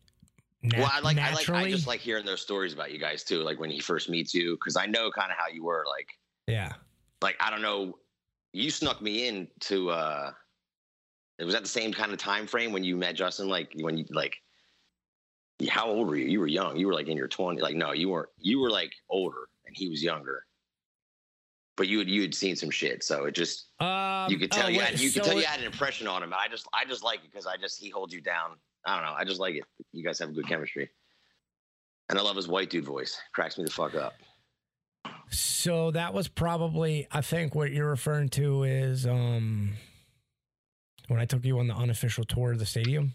nat- 0.62 0.78
well, 0.78 0.90
I 0.92 1.00
like, 1.00 1.18
I 1.18 1.32
like, 1.32 1.48
I 1.50 1.70
just 1.70 1.86
like 1.86 2.00
hearing 2.00 2.24
those 2.24 2.40
stories 2.40 2.72
about 2.72 2.92
you 2.92 2.98
guys 2.98 3.24
too. 3.24 3.42
Like 3.42 3.58
when 3.58 3.70
he 3.70 3.80
first 3.80 4.08
meets 4.08 4.34
you, 4.34 4.56
because 4.56 4.76
I 4.76 4.86
know 4.86 5.10
kind 5.10 5.30
of 5.30 5.38
how 5.38 5.48
you 5.52 5.64
were. 5.64 5.84
Like, 5.88 6.08
yeah, 6.46 6.72
like 7.20 7.36
I 7.40 7.50
don't 7.50 7.62
know, 7.62 7.98
you 8.52 8.70
snuck 8.70 9.00
me 9.02 9.28
in 9.28 9.48
to. 9.60 9.90
uh 9.90 10.32
It 11.38 11.44
was 11.44 11.54
at 11.54 11.62
the 11.62 11.68
same 11.68 11.92
kind 11.92 12.12
of 12.12 12.18
time 12.18 12.46
frame 12.46 12.72
when 12.72 12.84
you 12.84 12.96
met 12.96 13.14
Justin. 13.16 13.48
Like 13.48 13.72
when 13.80 13.96
you 13.96 14.04
like, 14.10 14.36
how 15.68 15.88
old 15.88 16.08
were 16.08 16.16
you? 16.16 16.26
You 16.26 16.40
were 16.40 16.46
young. 16.46 16.76
You 16.76 16.86
were 16.86 16.94
like 16.94 17.08
in 17.08 17.16
your 17.16 17.28
20s. 17.28 17.60
Like 17.60 17.76
no, 17.76 17.92
you 17.92 18.08
weren't. 18.08 18.28
You 18.38 18.60
were 18.60 18.70
like 18.70 18.92
older, 19.10 19.48
and 19.66 19.76
he 19.76 19.88
was 19.88 20.02
younger. 20.02 20.44
But 21.76 21.88
you 21.88 21.98
had 21.98 22.08
you 22.08 22.20
had 22.22 22.34
seen 22.34 22.54
some 22.54 22.70
shit, 22.70 23.02
so 23.02 23.24
it 23.24 23.34
just 23.34 23.68
um, 23.80 24.30
you 24.30 24.38
could 24.38 24.52
tell 24.52 24.66
oh, 24.66 24.68
you 24.68 24.80
had, 24.80 25.00
you 25.00 25.10
could 25.10 25.24
so 25.24 25.30
tell 25.30 25.40
you 25.40 25.46
had 25.46 25.58
an 25.58 25.66
impression 25.66 26.06
on 26.06 26.22
him. 26.22 26.34
I 26.34 26.46
just 26.48 26.68
I 26.74 26.84
just 26.84 27.02
like 27.02 27.20
it 27.24 27.30
because 27.32 27.46
I 27.46 27.56
just 27.56 27.80
he 27.80 27.88
holds 27.88 28.12
you 28.12 28.20
down. 28.20 28.58
I 28.86 28.96
don't 28.96 29.04
know. 29.04 29.14
I 29.16 29.24
just 29.24 29.40
like 29.40 29.54
it. 29.54 29.64
You 29.92 30.04
guys 30.04 30.18
have 30.18 30.34
good 30.34 30.46
chemistry, 30.48 30.90
and 32.08 32.18
I 32.18 32.22
love 32.22 32.36
his 32.36 32.48
white 32.48 32.70
dude 32.70 32.84
voice. 32.84 33.20
Cracks 33.34 33.56
me 33.58 33.64
the 33.64 33.70
fuck 33.70 33.94
up. 33.94 34.14
So 35.30 35.90
that 35.92 36.12
was 36.12 36.28
probably, 36.28 37.06
I 37.10 37.20
think, 37.22 37.54
what 37.54 37.70
you're 37.72 37.88
referring 37.88 38.28
to 38.30 38.64
is 38.64 39.06
um 39.06 39.74
when 41.08 41.20
I 41.20 41.24
took 41.24 41.44
you 41.44 41.58
on 41.58 41.66
the 41.68 41.74
unofficial 41.74 42.24
tour 42.24 42.52
of 42.52 42.58
the 42.58 42.66
stadium. 42.66 43.12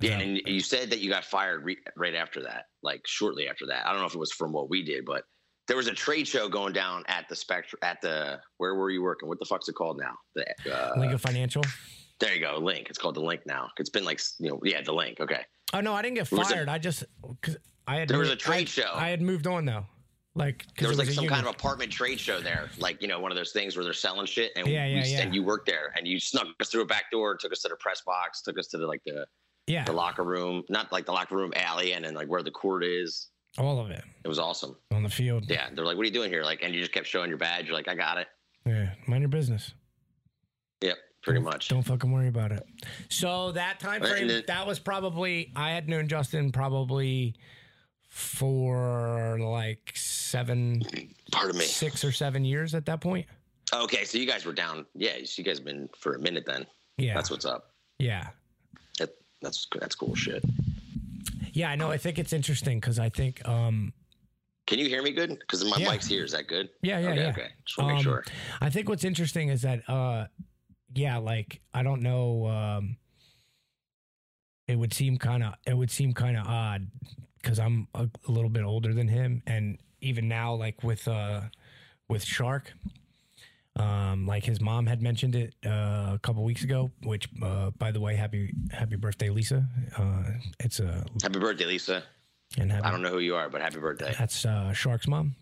Is 0.00 0.08
Yeah, 0.10 0.18
that- 0.18 0.24
and 0.24 0.40
you 0.46 0.60
said 0.60 0.90
that 0.90 1.00
you 1.00 1.10
got 1.10 1.24
fired 1.24 1.64
re- 1.64 1.78
right 1.96 2.14
after 2.14 2.42
that, 2.42 2.66
like 2.82 3.02
shortly 3.06 3.48
after 3.48 3.66
that. 3.66 3.86
I 3.86 3.92
don't 3.92 4.00
know 4.00 4.06
if 4.06 4.14
it 4.14 4.18
was 4.18 4.32
from 4.32 4.52
what 4.52 4.68
we 4.68 4.82
did, 4.82 5.04
but 5.04 5.24
there 5.68 5.76
was 5.76 5.86
a 5.86 5.94
trade 5.94 6.26
show 6.28 6.48
going 6.48 6.72
down 6.72 7.04
at 7.06 7.28
the 7.28 7.36
Spectrum. 7.36 7.78
At 7.82 8.00
the 8.02 8.40
where 8.58 8.74
were 8.74 8.90
you 8.90 9.02
working? 9.02 9.28
What 9.28 9.38
the 9.38 9.46
fuck's 9.46 9.68
it 9.68 9.74
called 9.74 9.98
now? 9.98 10.14
The 10.34 10.74
uh, 10.74 10.98
Lincoln 10.98 11.18
Financial. 11.18 11.62
There 12.20 12.34
you 12.34 12.40
go, 12.40 12.58
Linc. 12.58 12.88
It's 12.88 12.98
called 12.98 13.16
the 13.16 13.20
Linc 13.22 13.42
now. 13.46 13.70
It's 13.78 13.90
been 13.90 14.04
like 14.04 14.20
you 14.38 14.50
know, 14.50 14.60
yeah, 14.64 14.82
the 14.82 14.92
Linc. 14.92 15.20
Okay, 15.20 15.40
Oh 15.72 15.80
no, 15.80 15.92
I 15.94 16.02
didn't 16.02 16.14
get 16.16 16.30
was 16.30 16.50
a- 16.50 16.54
fired. 16.54 16.68
I 16.68 16.78
just 16.78 17.04
because 17.40 17.56
I 17.86 17.96
had 17.96 18.08
there 18.08 18.18
was 18.18 18.30
a 18.30 18.36
trade 18.36 18.68
I, 18.68 18.70
show. 18.70 18.90
I 18.94 19.08
had 19.10 19.20
moved 19.20 19.46
on 19.46 19.64
though, 19.64 19.84
Like 20.34 20.64
there 20.78 20.88
was 20.88 20.98
it 20.98 21.06
like 21.06 21.10
some 21.14 21.26
kind 21.26 21.46
of 21.46 21.52
apartment 21.54 21.90
trade 21.92 22.18
show 22.20 22.40
there, 22.40 22.70
like 22.78 23.02
you 23.02 23.08
know, 23.08 23.18
one 23.20 23.30
of 23.32 23.36
those 23.36 23.52
things 23.52 23.76
where 23.76 23.84
they're 23.84 23.92
selling 23.92 24.26
shit, 24.26 24.52
and 24.56 24.66
Yeah, 24.66 24.86
yeah, 24.86 25.02
we, 25.02 25.08
yeah. 25.08 25.20
and 25.22 25.34
you 25.34 25.42
worked 25.42 25.66
there, 25.66 25.92
and 25.96 26.06
you 26.06 26.18
snuck 26.20 26.46
us 26.60 26.70
through 26.70 26.82
a 26.82 26.86
back 26.86 27.10
door, 27.10 27.36
took 27.36 27.52
us 27.52 27.60
to 27.62 27.68
the 27.68 27.76
press 27.76 28.00
box, 28.02 28.42
took 28.42 28.58
us 28.58 28.68
to 28.68 28.78
the 28.78 28.86
like 28.86 29.02
the 29.04 29.26
yeah, 29.66 29.84
the 29.84 29.92
locker 29.92 30.22
room, 30.24 30.62
not 30.68 30.92
like 30.92 31.06
the 31.06 31.12
locker 31.12 31.36
room 31.36 31.52
alley, 31.56 31.92
and 31.94 32.04
then 32.04 32.14
like 32.14 32.28
where 32.28 32.42
the 32.42 32.50
court 32.50 32.84
is. 32.84 33.28
all 33.58 33.80
of 33.80 33.90
it 33.90 34.04
It 34.24 34.28
was 34.28 34.38
awesome. 34.38 34.76
on 34.92 35.02
the 35.02 35.08
field. 35.08 35.46
Yeah, 35.50 35.68
they're 35.74 35.84
like, 35.84 35.96
"What 35.96 36.02
are 36.02 36.06
you 36.06 36.12
doing 36.12 36.30
here?" 36.30 36.44
Like, 36.44 36.62
and 36.62 36.72
you 36.74 36.80
just 36.80 36.92
kept 36.92 37.06
showing 37.06 37.28
your 37.28 37.38
badge. 37.38 37.66
You're 37.66 37.74
like, 37.76 37.88
"I 37.88 37.94
got 37.94 38.18
it." 38.18 38.28
Yeah, 38.66 38.90
mind 39.06 39.22
your 39.22 39.28
business. 39.28 39.72
Yep, 40.82 40.96
pretty 41.24 41.40
much. 41.40 41.68
Don't 41.68 41.82
fucking 41.82 42.12
worry 42.12 42.28
about 42.28 42.52
it. 42.52 42.64
So 43.08 43.50
that 43.52 43.80
time 43.80 44.02
frame, 44.02 44.42
that 44.46 44.66
was 44.66 44.78
probably 44.78 45.52
I 45.56 45.70
had 45.70 45.88
known 45.88 46.06
Justin 46.06 46.52
probably 46.52 47.34
for 48.08 49.36
like 49.40 49.92
seven, 49.96 50.82
Pardon 51.32 51.58
me. 51.58 51.64
six 51.64 52.04
or 52.04 52.12
seven 52.12 52.44
years 52.44 52.74
at 52.74 52.86
that 52.86 53.00
point. 53.00 53.26
Okay, 53.72 54.04
so 54.04 54.18
you 54.18 54.26
guys 54.26 54.44
were 54.44 54.52
down. 54.52 54.86
Yeah, 54.94 55.12
so 55.24 55.40
you 55.40 55.44
guys 55.44 55.58
have 55.58 55.64
been 55.64 55.88
for 55.98 56.14
a 56.14 56.18
minute 56.20 56.44
then. 56.46 56.66
Yeah, 56.96 57.14
That's 57.14 57.30
what's 57.30 57.44
up. 57.44 57.72
yeah, 57.98 58.28
That, 59.00 59.10
that's 59.42 59.66
that's 59.80 59.96
cool 59.96 60.14
shit. 60.14 60.44
yeah. 61.52 61.70
I 61.70 61.74
know. 61.74 61.90
I 61.90 61.96
think 61.96 62.20
it's 62.20 62.32
interesting 62.32 62.78
because 62.78 63.00
I 63.00 63.08
think, 63.08 63.46
um, 63.48 63.92
Can 64.68 64.78
you 64.78 64.88
hear 64.88 65.02
me 65.02 65.10
good? 65.10 65.30
Because 65.40 65.64
my 65.64 65.76
Yeah. 65.78 65.90
mic's 65.90 66.06
here. 66.06 66.22
Is 66.24 66.30
that 66.32 66.46
good? 66.46 66.68
yeah, 66.82 67.00
yeah, 67.00 67.08
okay, 67.10 67.20
yeah. 67.20 67.28
Okay. 67.30 67.48
Just 67.66 67.78
want 67.78 67.88
to 67.88 67.94
make 67.94 67.98
Um, 67.98 68.02
sure. 68.04 68.24
I 68.60 68.70
think 68.70 68.88
what's 68.88 69.02
interesting 69.04 69.48
is 69.48 69.62
that, 69.62 69.88
uh, 69.90 70.26
yeah, 70.94 71.18
like 71.18 71.60
I 71.72 71.82
don't 71.82 72.02
know. 72.02 72.46
Um, 72.46 72.96
it 74.66 74.76
would 74.76 74.92
seem 74.94 75.18
kind 75.18 75.42
of 75.42 75.54
it 75.66 75.76
would 75.76 75.90
seem 75.90 76.12
kind 76.12 76.36
of 76.36 76.46
odd 76.46 76.88
because 77.42 77.58
I'm 77.58 77.88
a, 77.94 78.08
a 78.26 78.30
little 78.30 78.50
bit 78.50 78.64
older 78.64 78.94
than 78.94 79.08
him, 79.08 79.42
and 79.46 79.78
even 80.00 80.28
now, 80.28 80.54
like 80.54 80.82
with 80.82 81.06
uh, 81.08 81.42
with 82.08 82.24
Shark, 82.24 82.72
um, 83.76 84.26
like 84.26 84.44
his 84.44 84.60
mom 84.60 84.86
had 84.86 85.02
mentioned 85.02 85.34
it 85.34 85.54
uh, 85.66 86.12
a 86.14 86.20
couple 86.22 86.44
weeks 86.44 86.64
ago. 86.64 86.90
Which, 87.02 87.28
uh, 87.42 87.70
by 87.78 87.90
the 87.90 88.00
way, 88.00 88.14
happy 88.16 88.52
happy 88.70 88.96
birthday, 88.96 89.30
Lisa. 89.30 89.66
Uh, 89.96 90.22
it's 90.60 90.80
a 90.80 91.04
Happy 91.22 91.38
birthday, 91.38 91.66
Lisa. 91.66 92.02
and 92.58 92.70
happy, 92.72 92.84
I 92.84 92.90
don't 92.90 93.02
know 93.02 93.10
who 93.10 93.18
you 93.18 93.34
are, 93.34 93.48
but 93.48 93.60
happy 93.60 93.80
birthday. 93.80 94.14
that's 94.18 94.44
uh, 94.46 94.72
Shark's 94.72 95.06
mom. 95.08 95.34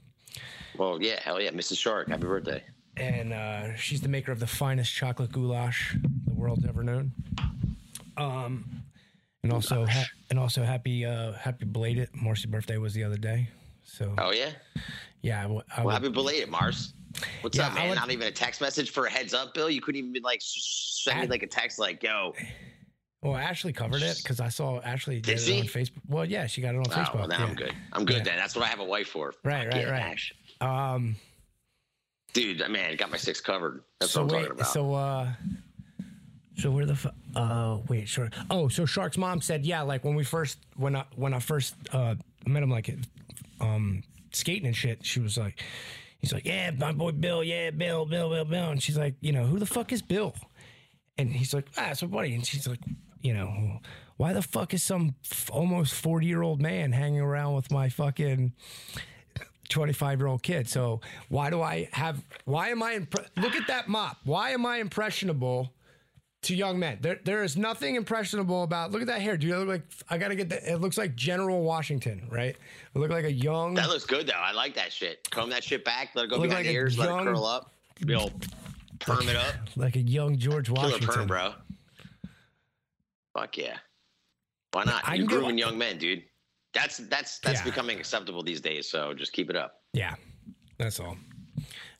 Well, 0.78 0.98
yeah, 1.02 1.20
hell 1.20 1.40
yeah, 1.40 1.50
Mrs. 1.50 1.78
Shark. 1.78 2.08
Happy 2.08 2.22
birthday. 2.26 2.62
And 2.96 3.32
uh, 3.32 3.74
she's 3.76 4.00
the 4.00 4.08
maker 4.08 4.32
of 4.32 4.40
the 4.40 4.46
finest 4.46 4.92
chocolate 4.92 5.32
goulash 5.32 5.96
the 6.26 6.34
world's 6.34 6.64
ever 6.66 6.82
known. 6.82 7.12
Um, 8.16 8.82
and 9.42 9.52
also, 9.52 9.86
ha- 9.86 10.06
and 10.30 10.38
also 10.38 10.62
happy, 10.62 11.04
uh, 11.04 11.32
happy 11.32 11.64
belated. 11.64 12.08
Marcy's 12.14 12.46
birthday 12.46 12.76
was 12.78 12.94
the 12.94 13.04
other 13.04 13.16
day, 13.16 13.48
so 13.84 14.14
Oh 14.18 14.30
yeah. 14.32 14.50
yeah. 15.22 15.40
I 15.40 15.42
w- 15.42 15.62
I 15.74 15.78
Well, 15.80 15.86
would- 15.86 15.92
happy 15.94 16.08
belated, 16.10 16.48
Mars. 16.48 16.94
What's 17.42 17.56
Yeah, 17.58 17.66
up, 17.68 17.74
man? 17.74 17.88
would- 17.88 17.96
Not 17.96 18.10
even 18.10 18.26
a 18.28 18.30
text 18.32 18.60
message 18.60 18.90
for 18.90 19.06
a 19.06 19.10
heads 19.10 19.34
up, 19.34 19.52
Bill. 19.54 19.68
You 19.68 19.80
couldn't 19.80 19.98
even 19.98 20.12
be 20.12 20.20
like 20.20 20.40
send 20.42 21.20
me 21.22 21.26
like 21.26 21.42
a 21.42 21.46
text 21.46 21.78
like, 21.78 22.02
"Yo." 22.02 22.34
well, 23.22 23.36
Ashley 23.36 23.72
covered 23.72 24.02
it 24.02 24.18
because 24.22 24.40
I 24.40 24.48
saw 24.48 24.80
Ashley 24.80 25.20
did, 25.20 25.38
Did 25.38 25.48
it 25.48 25.60
on 25.60 25.66
Facebook. 25.66 26.00
Well, 26.06 26.24
yeah, 26.24 26.46
she 26.46 26.60
got 26.62 26.74
it 26.74 26.78
on 26.78 26.84
Oh, 26.86 26.90
Facebook. 26.90 27.14
well, 27.16 27.28
now 27.28 27.38
yeah. 27.40 27.44
I'm 27.46 27.54
good. 27.54 27.74
I'm 27.92 28.04
good 28.04 28.16
Yeah. 28.18 28.22
then. 28.24 28.36
That's 28.36 28.54
what 28.54 28.64
I 28.64 28.68
have 28.68 28.80
a 28.80 28.84
wife 28.84 29.08
for. 29.08 29.34
Right, 29.44 29.66
right, 29.68 29.88
right. 29.88 30.02
Ash. 30.02 30.32
Um, 30.60 31.16
Dude, 32.32 32.66
man, 32.70 32.96
got 32.96 33.10
my 33.10 33.16
six 33.18 33.40
covered. 33.40 33.82
That's 34.00 34.12
so 34.12 34.22
what 34.24 34.30
I'm 34.32 34.36
wait, 34.36 34.42
talking 34.48 34.60
about. 34.60 34.72
so 34.72 34.94
uh, 34.94 35.28
so 36.56 36.70
where 36.70 36.86
the 36.86 36.94
fu- 36.94 37.10
uh 37.34 37.78
wait 37.88 38.06
sure 38.08 38.28
oh 38.50 38.68
so 38.68 38.84
Shark's 38.84 39.16
mom 39.16 39.40
said 39.40 39.64
yeah 39.64 39.80
like 39.82 40.04
when 40.04 40.14
we 40.14 40.22
first 40.22 40.58
when 40.76 40.94
I 40.94 41.04
when 41.16 41.32
I 41.32 41.38
first 41.38 41.74
uh 41.92 42.14
met 42.46 42.62
him 42.62 42.70
like 42.70 42.94
um 43.60 44.02
skating 44.32 44.66
and 44.66 44.76
shit 44.76 45.04
she 45.04 45.18
was 45.20 45.38
like 45.38 45.62
he's 46.18 46.32
like 46.32 46.44
yeah 46.44 46.70
my 46.72 46.92
boy 46.92 47.12
Bill 47.12 47.42
yeah 47.42 47.70
Bill 47.70 48.04
Bill 48.04 48.28
Bill 48.28 48.44
Bill 48.44 48.68
and 48.70 48.82
she's 48.82 48.98
like 48.98 49.14
you 49.22 49.32
know 49.32 49.44
who 49.46 49.58
the 49.58 49.66
fuck 49.66 49.92
is 49.92 50.02
Bill 50.02 50.34
and 51.16 51.32
he's 51.32 51.54
like 51.54 51.66
ah 51.78 51.90
it's 51.92 52.02
my 52.02 52.08
buddy 52.08 52.34
and 52.34 52.44
she's 52.46 52.68
like 52.68 52.80
you 53.22 53.32
know 53.32 53.78
why 54.18 54.34
the 54.34 54.42
fuck 54.42 54.74
is 54.74 54.82
some 54.82 55.14
f- 55.24 55.50
almost 55.52 55.94
40 55.94 56.26
year 56.26 56.42
old 56.42 56.60
man 56.60 56.92
hanging 56.92 57.20
around 57.22 57.54
with 57.54 57.70
my 57.70 57.88
fucking 57.88 58.52
25 59.72 60.18
year 60.20 60.28
old 60.28 60.42
kid. 60.42 60.68
So 60.68 61.00
why 61.28 61.50
do 61.50 61.60
I 61.62 61.88
have, 61.92 62.22
why 62.44 62.68
am 62.68 62.82
I, 62.82 62.98
impre- 62.98 63.26
look 63.36 63.56
at 63.56 63.66
that 63.66 63.88
mop. 63.88 64.18
Why 64.24 64.50
am 64.50 64.64
I 64.64 64.76
impressionable 64.78 65.72
to 66.42 66.54
young 66.54 66.78
men? 66.78 66.98
There, 67.00 67.18
there 67.24 67.42
is 67.42 67.56
nothing 67.56 67.96
impressionable 67.96 68.62
about, 68.62 68.92
look 68.92 69.00
at 69.00 69.08
that 69.08 69.20
hair. 69.20 69.36
Do 69.36 69.46
you 69.46 69.56
look 69.56 69.68
like, 69.68 69.82
I 70.08 70.18
got 70.18 70.28
to 70.28 70.36
get 70.36 70.48
that. 70.50 70.70
It 70.70 70.78
looks 70.78 70.98
like 70.98 71.16
General 71.16 71.62
Washington, 71.62 72.26
right? 72.30 72.56
I 72.94 72.98
look 72.98 73.10
like 73.10 73.24
a 73.24 73.32
young, 73.32 73.74
that 73.74 73.88
looks 73.88 74.04
good 74.04 74.26
though. 74.26 74.32
I 74.34 74.52
like 74.52 74.74
that 74.74 74.92
shit. 74.92 75.28
Comb 75.30 75.50
that 75.50 75.64
shit 75.64 75.84
back. 75.84 76.10
Let 76.14 76.26
it 76.26 76.30
go 76.30 76.36
behind 76.36 76.52
like 76.52 76.64
the 76.66 76.72
ears. 76.72 76.98
Let 76.98 77.08
it 77.08 77.24
curl 77.24 77.44
up. 77.44 77.72
Bill, 78.04 78.30
perm 78.98 79.28
it 79.28 79.36
up. 79.36 79.54
like 79.76 79.96
a 79.96 80.00
young 80.00 80.36
George 80.36 80.66
Killer 80.66 80.82
Washington. 80.82 81.08
perm, 81.08 81.26
bro. 81.26 81.54
Fuck 83.34 83.56
yeah. 83.56 83.76
Why 84.72 84.84
not? 84.84 85.16
You're 85.16 85.26
grooming 85.26 85.58
young 85.58 85.78
men, 85.78 85.98
dude. 85.98 86.22
That's 86.74 86.98
that's 86.98 87.38
that's 87.40 87.60
Yeah. 87.60 87.64
becoming 87.64 87.98
acceptable 87.98 88.42
these 88.42 88.60
days. 88.60 88.88
So 88.88 89.12
just 89.14 89.32
keep 89.32 89.50
it 89.50 89.56
up. 89.56 89.82
Yeah, 89.92 90.14
that's 90.78 90.98
all. 91.00 91.16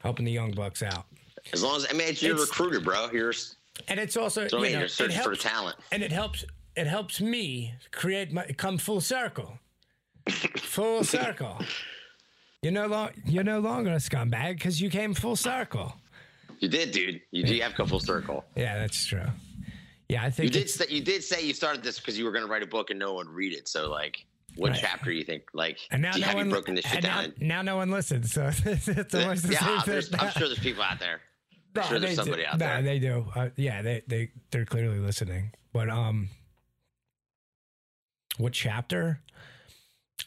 Helping 0.01 0.25
the 0.25 0.33
young 0.33 0.53
bucks 0.53 0.83
out. 0.83 1.05
As 1.53 1.63
long 1.63 1.77
as 1.77 1.87
I 1.91 1.93
mean, 1.93 2.09
it's 2.09 2.23
your 2.23 2.33
It's- 2.35 2.49
recruiter, 2.49 2.81
bro. 2.81 3.11
You're 3.13 3.33
And 3.89 3.99
it's 4.01 4.17
also, 4.17 4.49
so 4.49 4.63
you 4.63 4.73
know, 4.77 4.85
it 4.85 4.91
searching 4.91 5.21
for 5.23 5.35
talent. 5.37 5.77
and 5.93 6.03
it 6.03 6.13
helps 6.13 6.45
it 6.77 6.87
helps 6.87 7.21
me 7.21 7.75
create 7.91 8.33
my 8.33 8.45
come 8.57 8.79
full 8.79 9.01
circle 9.01 9.59
full 10.59 11.03
circle 11.19 11.59
you're 12.63 12.73
no, 12.73 12.87
lo- 12.87 13.11
you're 13.27 13.43
no 13.45 13.59
longer 13.59 13.91
a 13.93 13.97
scumbag 13.97 14.55
because 14.55 14.81
you 14.81 14.89
came 14.89 15.13
full 15.15 15.35
circle 15.37 15.95
You 16.61 16.69
did, 16.69 16.93
dude. 16.93 17.21
You, 17.33 17.43
you 17.45 17.63
have 17.63 17.75
come 17.75 17.89
full 17.89 17.99
circle. 18.01 18.45
yeah 18.55 18.79
that's 18.79 19.05
true 19.05 19.27
yeah 20.09 20.23
i 20.23 20.31
think 20.31 20.45
You 20.55 20.61
did. 20.61 20.71
Say, 20.71 20.87
you 20.89 21.01
did 21.03 21.25
say 21.25 21.45
you 21.45 21.53
started 21.55 21.83
this 21.83 21.99
because 21.99 22.17
you 22.19 22.25
were 22.25 22.31
going 22.33 22.45
to 22.45 22.51
write 22.51 22.63
a 22.63 22.67
book 22.67 22.91
and 22.91 22.99
no 22.99 23.13
one 23.15 23.27
would 23.27 23.35
read 23.35 23.53
it. 23.53 23.67
So, 23.69 23.91
like, 23.91 24.25
what 24.57 24.71
Right. 24.73 24.81
chapter 24.81 25.11
you 25.11 25.25
think? 25.25 25.45
Like, 25.55 25.79
and 25.91 26.03
now 26.03 26.13
no 26.17 26.27
have 26.27 26.35
one 26.35 26.51
broken 26.51 26.75
this 26.75 26.85
shit 26.85 26.97
and 26.97 27.05
now, 27.05 27.21
down? 27.23 27.35
now 27.41 27.63
no 27.63 27.77
one 27.77 27.91
listens 27.91 28.33
so 28.33 28.51
it's, 28.65 28.89
it's 28.89 29.15
almost 29.15 29.47
the 29.47 29.53
yeah, 29.55 29.83
same 29.85 30.03
thing 30.03 30.21
I'm 30.21 30.31
sure 30.33 30.49
there's 30.49 30.59
people 30.59 30.83
out 30.83 30.99
there. 30.99 31.21
No, 31.75 31.83
sure 31.83 31.99
there's 31.99 32.17
somebody 32.17 32.43
do. 32.43 32.49
out 32.49 32.59
no, 32.59 32.67
there. 32.67 32.83
they 32.83 32.99
do 32.99 33.27
uh, 33.35 33.49
yeah 33.57 33.81
they, 33.83 34.03
they 34.07 34.31
they're 34.51 34.67
clearly 34.67 34.99
listening 34.99 35.53
but 35.73 35.89
um 35.89 36.29
what 38.37 38.53
chapter 38.53 39.21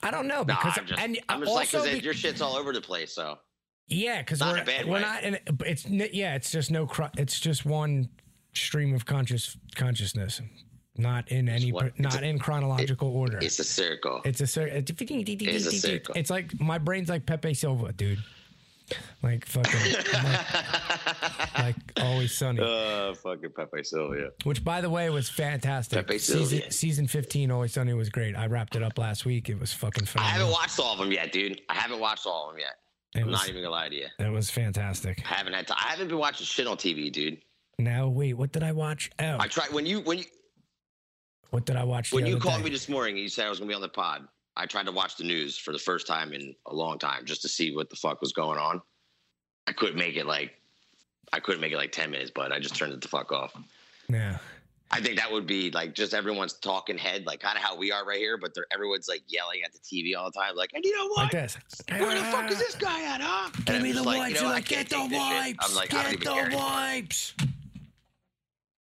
I 0.04 0.12
don't 0.12 0.28
know 0.28 0.40
No, 0.40 0.44
because 0.46 0.78
I'm 0.78 0.86
just, 0.86 1.02
and 1.02 1.20
I'm 1.30 1.40
just 1.42 1.52
like, 1.52 1.74
also 1.74 1.84
because 1.84 2.04
your 2.04 2.14
shit's 2.14 2.42
all 2.42 2.56
over 2.56 2.74
the 2.74 2.82
place. 2.82 3.14
So 3.14 3.38
yeah, 3.88 4.22
because 4.22 4.42
we're 4.42 4.64
we're 4.86 4.94
way. 4.94 5.02
not 5.02 5.24
in 5.24 5.38
it's 5.66 5.86
yeah, 5.86 6.36
it's 6.36 6.52
just 6.52 6.72
no 6.72 6.90
it's 7.18 7.40
just 7.40 7.66
one 7.66 8.10
stream 8.54 8.94
of 8.94 9.06
conscious 9.06 9.58
consciousness, 9.76 10.42
not 10.98 11.30
in 11.32 11.50
any 11.50 11.72
not 11.98 12.22
a- 12.22 12.26
in 12.26 12.40
chronological 12.40 13.10
order. 13.10 13.38
it's 13.42 13.60
a 13.60 13.64
circle. 13.64 14.22
It's 14.26 14.42
a 14.42 14.48
cir- 14.48 14.68
it's, 14.68 14.92
It's 14.92 15.66
a 15.66 15.72
circle. 15.72 16.14
it's 16.16 16.30
like 16.30 16.60
my 16.60 16.78
brain's 16.78 17.10
like 17.10 17.26
Pepe 17.26 17.54
Silva, 17.54 17.92
dude. 17.94 18.20
Like 19.24 19.46
fucking 19.46 19.94
like, 20.24 21.58
like 21.58 21.76
always 22.00 22.38
sunny. 22.38 22.62
Uh, 22.62 23.16
fucking 23.16 23.50
Pepe 23.56 23.84
Silvia. 23.84 24.30
Which 24.44 24.64
by 24.64 24.82
the 24.82 24.90
way 24.90 25.10
was 25.10 25.28
fantastic. 25.28 26.06
Pepe 26.06 26.20
season, 26.20 26.70
season 26.70 27.08
15 27.08 27.50
always 27.50 27.74
sunny 27.74 27.94
was 27.96 28.10
great. 28.10 28.36
I 28.36 28.46
wrapped 28.46 28.76
it 28.76 28.84
up 28.84 28.98
last 29.00 29.26
week. 29.26 29.50
It 29.50 29.60
was 29.60 29.74
fucking 29.74 30.08
I 30.18 30.22
haven't 30.30 30.52
watched 30.52 30.80
all 30.80 30.94
of 30.94 31.00
them 31.00 31.12
yet, 31.12 31.32
dude. 31.32 31.62
I 31.68 31.74
haven't 31.74 32.00
watched 32.00 32.28
all 32.28 32.50
of 32.50 32.54
them 32.56 32.60
yet. 32.60 32.76
It 33.16 33.22
I'm 33.26 33.32
was, 33.32 33.40
not 33.40 33.50
even 33.50 33.62
gonna 33.64 33.72
lie 33.74 33.90
to 33.90 33.96
you. 33.96 34.08
it 34.20 34.30
was 34.32 34.52
fantastic. 34.52 35.24
I 35.30 35.34
haven't 35.36 35.54
had. 35.54 35.66
To, 35.68 35.74
I 35.76 35.88
haven't 35.90 36.10
been 36.10 36.18
watching 36.20 36.46
shit 36.46 36.68
on 36.68 36.78
TV, 36.78 37.12
dude. 37.12 37.40
Now 37.80 38.08
wait, 38.08 38.34
what 38.36 38.52
did 38.52 38.62
I 38.62 38.72
watch? 38.72 39.10
Oh, 39.20 39.38
I 39.40 39.48
tried 39.48 39.72
when 39.72 39.86
you 39.88 40.02
when 40.02 40.20
you 40.20 40.26
what 41.52 41.66
did 41.66 41.76
I 41.76 41.84
watch? 41.84 42.12
when 42.12 42.26
you 42.26 42.38
called 42.38 42.58
day? 42.58 42.66
me 42.66 42.70
this 42.70 42.90
morning 42.90 43.16
and 43.16 43.22
you 43.24 43.30
said 43.30 43.46
I 43.46 43.50
was 43.50 43.60
gonna 43.60 43.70
be 43.70 43.76
on 43.76 43.82
the 43.82 43.90
pod. 43.90 44.28
I 44.58 44.66
tried 44.66 44.86
to 44.86 44.92
watch 44.92 45.18
the 45.18 45.24
news 45.24 45.58
for 45.58 45.72
the 45.72 45.80
first 45.80 46.08
time 46.08 46.34
in 46.34 46.56
a 46.68 46.74
long 46.74 46.98
time 46.98 47.26
just 47.26 47.42
to 47.42 47.50
see 47.50 47.76
what 47.76 47.90
the 47.90 47.96
fuck 47.96 48.22
was 48.22 48.32
going 48.32 48.58
on. 48.58 48.82
I 49.68 49.74
couldn't 49.74 49.98
make 49.98 50.16
it 50.16 50.26
like 50.26 50.54
I 51.34 51.40
couldn't 51.40 51.62
make 51.62 51.74
it 51.74 51.78
like 51.78 51.92
ten 51.92 52.12
minutes, 52.12 52.32
but 52.34 52.52
I 52.52 52.60
just 52.60 52.76
turned 52.76 52.94
it 52.94 53.02
the 53.02 53.08
fuck 53.08 53.32
off. 53.32 53.54
Yeah. 54.08 54.38
I 54.92 55.02
think 55.02 55.18
that 55.18 55.32
would 55.32 55.48
be 55.48 55.72
like 55.72 55.94
just 55.94 56.14
everyone's 56.14 56.54
talking 56.54 56.98
head, 56.98 57.26
like 57.26 57.40
kind 57.40 57.58
of 57.58 57.64
how 57.64 57.76
we 57.76 57.92
are 57.92 58.06
right 58.06 58.20
here, 58.20 58.38
but 58.38 58.54
they're 58.54 58.68
everyone's 58.72 59.08
like 59.08 59.24
yelling 59.28 59.62
at 59.66 59.74
the 59.74 59.80
TV 59.80 60.16
all 60.18 60.32
the 60.32 60.40
time, 60.40 60.56
like, 60.56 60.72
and 60.74 60.86
you 60.86 60.96
know 60.96 61.08
what? 61.08 61.24
Like 61.24 61.32
this. 61.32 61.58
Where 61.90 62.16
the 62.16 62.24
fuck 62.26 62.50
is 62.52 62.60
this 62.60 62.76
guy 62.76 63.04
at, 63.04 63.20
huh? 63.20 63.50
Give 63.66 63.82
me 63.82 63.92
the 63.92 64.04
like, 64.04 64.20
wipes. 64.20 64.42
you 64.42 64.48
know? 64.48 64.54
I 64.54 64.62
can't 64.62 64.88
get 64.88 64.90
the 64.90 64.96
take 64.96 65.10
this 65.10 65.20
shit. 65.20 65.38
wipes. 65.38 65.70
I'm 65.70 65.76
like, 65.76 65.90
get 65.90 66.12
the 66.12 66.18
care 66.18 66.46
anymore. 66.46 66.62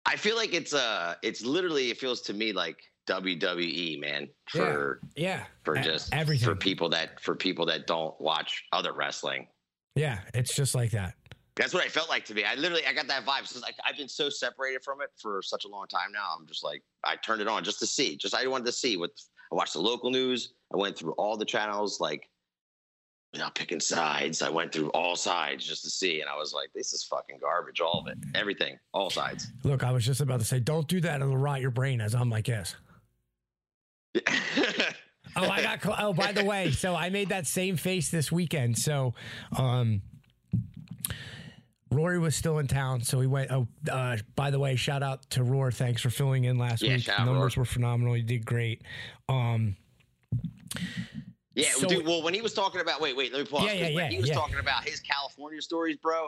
I 0.07 0.15
feel 0.15 0.35
like 0.37 0.53
it's 0.53 0.73
uh 0.73 1.15
it's 1.21 1.43
literally 1.43 1.89
it 1.91 1.97
feels 1.97 2.21
to 2.21 2.33
me 2.33 2.53
like 2.53 2.77
WWE, 3.07 3.99
man, 3.99 4.27
for 4.49 4.99
Yeah. 5.15 5.45
for 5.63 5.77
E- 5.77 5.81
just 5.81 6.13
everything. 6.13 6.45
for 6.47 6.55
people 6.55 6.89
that 6.89 7.19
for 7.21 7.35
people 7.35 7.65
that 7.67 7.87
don't 7.87 8.19
watch 8.19 8.63
other 8.73 8.93
wrestling. 8.93 9.47
Yeah, 9.95 10.19
it's 10.33 10.55
just 10.55 10.75
like 10.75 10.91
that. 10.91 11.15
That's 11.55 11.73
what 11.73 11.83
I 11.83 11.87
felt 11.87 12.07
like 12.09 12.23
to 12.25 12.33
me. 12.35 12.43
I 12.43 12.53
literally 12.55 12.85
I 12.85 12.93
got 12.93 13.07
that 13.07 13.25
vibe. 13.25 13.47
So 13.47 13.59
like 13.59 13.75
I've 13.85 13.97
been 13.97 14.07
so 14.09 14.29
separated 14.29 14.83
from 14.83 15.01
it 15.01 15.09
for 15.21 15.41
such 15.41 15.65
a 15.65 15.67
long 15.67 15.87
time 15.87 16.11
now. 16.13 16.35
I'm 16.39 16.45
just 16.47 16.63
like 16.63 16.81
I 17.03 17.15
turned 17.17 17.41
it 17.41 17.47
on 17.47 17.63
just 17.63 17.79
to 17.79 17.87
see. 17.87 18.15
Just 18.15 18.35
I 18.35 18.45
wanted 18.47 18.65
to 18.65 18.71
see 18.71 18.95
what 18.97 19.11
I 19.51 19.55
watched 19.55 19.73
the 19.73 19.81
local 19.81 20.11
news. 20.11 20.53
I 20.73 20.77
went 20.77 20.97
through 20.97 21.13
all 21.13 21.35
the 21.37 21.45
channels, 21.45 21.99
like 21.99 22.29
without 23.33 23.55
picking 23.55 23.79
sides. 23.79 24.41
I 24.41 24.49
went 24.49 24.71
through 24.71 24.89
all 24.89 25.15
sides 25.15 25.65
just 25.67 25.83
to 25.83 25.89
see, 25.89 26.21
and 26.21 26.29
I 26.29 26.35
was 26.37 26.53
like, 26.53 26.69
this 26.73 26.93
is 26.93 27.03
fucking 27.03 27.37
garbage. 27.41 27.81
All 27.81 27.99
of 27.99 28.07
it, 28.07 28.17
everything, 28.35 28.77
all 28.93 29.09
sides. 29.09 29.51
Look, 29.63 29.83
I 29.83 29.91
was 29.91 30.05
just 30.05 30.21
about 30.21 30.39
to 30.39 30.45
say, 30.45 30.59
don't 30.59 30.87
do 30.87 30.99
that. 31.01 31.21
It'll 31.21 31.37
rot 31.37 31.61
your 31.61 31.71
brain. 31.71 32.01
As 32.01 32.15
I'm 32.15 32.29
like, 32.29 32.47
yes. 32.47 32.75
Oh, 35.35 35.47
I 35.47 35.61
got. 35.61 35.83
Cl- 35.83 35.95
oh, 35.99 36.13
by 36.13 36.31
the 36.31 36.43
way, 36.43 36.71
so 36.71 36.95
I 36.95 37.09
made 37.11 37.29
that 37.29 37.45
same 37.45 37.77
face 37.77 38.09
this 38.09 38.31
weekend. 38.31 38.75
So, 38.75 39.13
um, 39.55 40.01
Rory 41.91 42.17
was 42.17 42.35
still 42.35 42.57
in 42.57 42.65
town, 42.65 43.03
so 43.03 43.19
we 43.19 43.27
went. 43.27 43.51
Oh, 43.51 43.67
uh, 43.91 44.17
by 44.35 44.49
the 44.49 44.57
way, 44.57 44.75
shout 44.77 45.03
out 45.03 45.29
to 45.31 45.43
Roar. 45.43 45.69
Thanks 45.71 46.01
for 46.01 46.09
filling 46.09 46.45
in 46.45 46.57
last 46.57 46.81
Yeah, 46.81 46.95
week. 46.95 47.07
out, 47.09 47.25
Numbers 47.27 47.55
Roar. 47.55 47.61
were 47.61 47.65
phenomenal. 47.65 48.17
You 48.17 48.23
did 48.23 48.47
great. 48.47 48.81
Um, 49.29 49.75
Yeah, 51.57 51.71
So- 51.71 51.87
dude. 51.87 52.05
Well, 52.05 52.21
when 52.21 52.33
he 52.33 52.41
was 52.41 52.53
talking 52.53 52.81
about, 52.81 53.01
wait, 53.01 53.15
wait, 53.17 53.33
let 53.33 53.39
me 53.41 53.45
pause. 53.47 53.65
Yeah, 53.65 53.73
yeah, 53.73 53.87
yeah, 53.87 54.09
He 54.09 54.19
was 54.19 54.29
yeah. 54.29 54.35
talking 54.35 54.59
about 54.59 54.87
his 54.87 54.99
California 54.99 55.61
stories, 55.61 55.97
bro. 55.97 56.27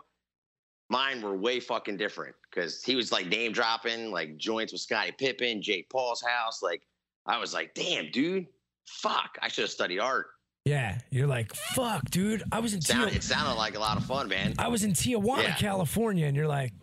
Mine 0.89 1.21
were 1.21 1.37
way 1.37 1.59
fucking 1.59 1.97
different 1.97 2.35
because 2.49 2.83
he 2.83 2.95
was 2.95 3.11
like 3.11 3.27
name 3.27 3.51
dropping, 3.51 4.11
like 4.11 4.37
joints 4.37 4.71
with 4.73 4.81
Scottie 4.81 5.11
Pippen, 5.11 5.61
Jake 5.61 5.87
Paul's 5.89 6.23
house. 6.23 6.63
Like, 6.63 6.81
I 7.27 7.37
was 7.37 7.53
like, 7.53 7.75
damn, 7.75 8.09
dude, 8.09 8.47
fuck, 8.87 9.37
I 9.41 9.49
should 9.49 9.63
have 9.65 9.71
studied 9.71 9.99
art. 9.99 10.27
yeah, 10.65 10.97
you're 11.11 11.27
like, 11.27 11.53
fuck, 11.53 12.03
dude. 12.09 12.43
I 12.51 12.59
was 12.59 12.73
in 12.73 12.81
Sound, 12.81 13.09
Tia- 13.11 13.17
it 13.17 13.23
sounded 13.23 13.53
like 13.53 13.75
a 13.75 13.79
lot 13.79 13.97
of 13.97 14.05
fun, 14.05 14.27
man. 14.29 14.55
I 14.57 14.67
was 14.67 14.83
in 14.83 14.93
Tijuana, 14.93 15.43
Yeah. 15.43 15.55
California, 15.55 16.25
and 16.25 16.35
you're 16.35 16.47
like, 16.47 16.73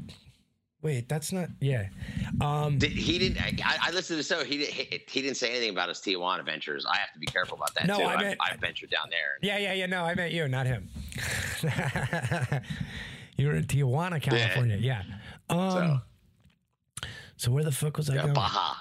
wait, 0.86 1.08
that's 1.08 1.32
not. 1.32 1.48
Yeah. 1.60 1.88
Um, 2.40 2.78
Did, 2.78 2.92
he 2.92 3.18
didn't. 3.18 3.38
I, 3.66 3.76
I 3.82 3.90
listened 3.90 4.22
to 4.22 4.28
the 4.28 4.34
show. 4.34 4.44
He 4.44 4.58
didn't. 4.58 4.72
He, 4.74 5.02
he 5.08 5.20
didn't 5.22 5.36
say 5.36 5.50
anything 5.50 5.70
about 5.70 5.88
his 5.88 5.98
Tijuana 5.98 6.44
ventures. 6.44 6.86
I 6.86 6.96
have 6.96 7.12
to 7.12 7.18
be 7.18 7.26
careful 7.26 7.56
about 7.56 7.74
that 7.74 7.86
No, 7.86 7.98
too. 7.98 8.04
I 8.04 8.14
I, 8.14 8.22
meant- 8.22 8.38
I 8.40 8.56
ventured 8.56 8.90
down 8.90 9.08
there. 9.10 9.38
Yeah, 9.42 9.58
yeah, 9.58 9.72
yeah. 9.74 9.86
No, 9.86 10.04
I 10.04 10.14
meant 10.14 10.32
you, 10.32 10.46
not 10.48 10.66
him. 10.66 10.88
you 13.36 13.46
were 13.48 13.54
in 13.54 13.64
Tijuana, 13.64 14.20
California. 14.22 14.76
Yeah. 14.80 15.02
Um, 15.50 16.02
so, 17.36 17.50
where 17.50 17.64
the 17.64 17.72
fuck 17.72 17.96
was 17.98 18.08
I 18.08 18.14
Yeah, 18.14 18.22
going? 18.22 18.34
Baja. 18.34 18.74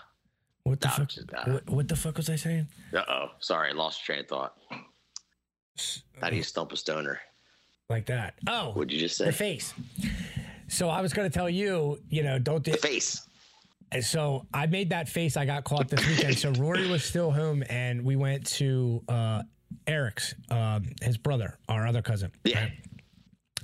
What 0.63 0.79
the 0.81 0.87
No, 0.87 0.93
fuck? 0.93 1.09
just, 1.09 1.33
uh, 1.33 1.43
what, 1.51 1.69
what 1.69 1.87
the 1.87 1.95
fuck 1.95 2.17
was 2.17 2.29
I 2.29 2.35
saying? 2.37 2.67
Uh 2.93 3.03
oh. 3.07 3.27
Sorry, 3.39 3.69
I 3.69 3.73
lost 3.73 4.03
train 4.03 4.19
of 4.19 4.27
thought. 4.27 4.55
How 6.21 6.29
do 6.29 6.35
you 6.35 6.43
stump 6.43 6.71
a 6.71 6.77
stoner? 6.77 7.19
Like 7.89 8.05
that. 8.07 8.35
Oh, 8.47 8.71
What'd 8.71 8.91
you 8.91 8.99
just 8.99 9.17
say? 9.17 9.25
the 9.25 9.31
face. 9.31 9.73
So 10.67 10.89
I 10.89 11.01
was 11.01 11.13
going 11.13 11.29
to 11.29 11.33
tell 11.33 11.49
you, 11.49 11.99
you 12.09 12.23
know, 12.23 12.39
don't. 12.39 12.63
The 12.63 12.71
Do, 12.71 12.77
face. 12.77 13.27
and 13.91 14.03
so 14.03 14.45
I 14.53 14.65
made 14.65 14.89
that 14.89 15.07
face. 15.09 15.37
I 15.37 15.45
got 15.45 15.63
caught 15.63 15.87
this 15.89 16.05
weekend. 16.07 16.37
So 16.37 16.51
Rory 16.51 16.87
was 16.89 17.03
still 17.03 17.31
home, 17.31 17.63
and 17.69 18.03
we 18.03 18.15
went 18.15 18.45
to 18.57 19.03
uh, 19.07 19.43
Eric's, 19.87 20.33
um, 20.49 20.85
his 21.01 21.17
brother, 21.17 21.57
our 21.69 21.85
other 21.87 22.01
cousin. 22.01 22.31
Yeah. 22.43 22.61
right? 22.63 22.71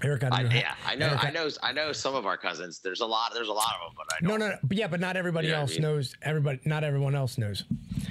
Eric 0.03 0.23
I, 0.23 0.41
yeah, 0.43 0.73
I 0.87 0.95
know. 0.95 1.09
Eric 1.09 1.23
I 1.25 1.29
know. 1.29 1.49
I 1.61 1.71
know 1.73 1.91
some 1.91 2.15
of 2.15 2.25
our 2.25 2.35
cousins. 2.37 2.79
There's 2.79 3.01
a 3.01 3.05
lot. 3.05 3.33
There's 3.35 3.49
a 3.49 3.53
lot 3.53 3.75
of 3.75 3.89
them, 3.95 3.95
but 3.97 4.07
I 4.11 4.25
No, 4.27 4.35
no, 4.37 4.49
no. 4.49 4.57
But 4.63 4.77
yeah, 4.77 4.87
but 4.87 4.99
not 4.99 5.15
everybody 5.15 5.47
You 5.47 5.53
know 5.53 5.59
what 5.59 5.59
I 5.59 5.63
else 5.63 5.73
mean? 5.73 5.81
knows. 5.83 6.15
Everybody, 6.23 6.59
not 6.65 6.83
everyone 6.83 7.13
else 7.13 7.37
knows, 7.37 7.65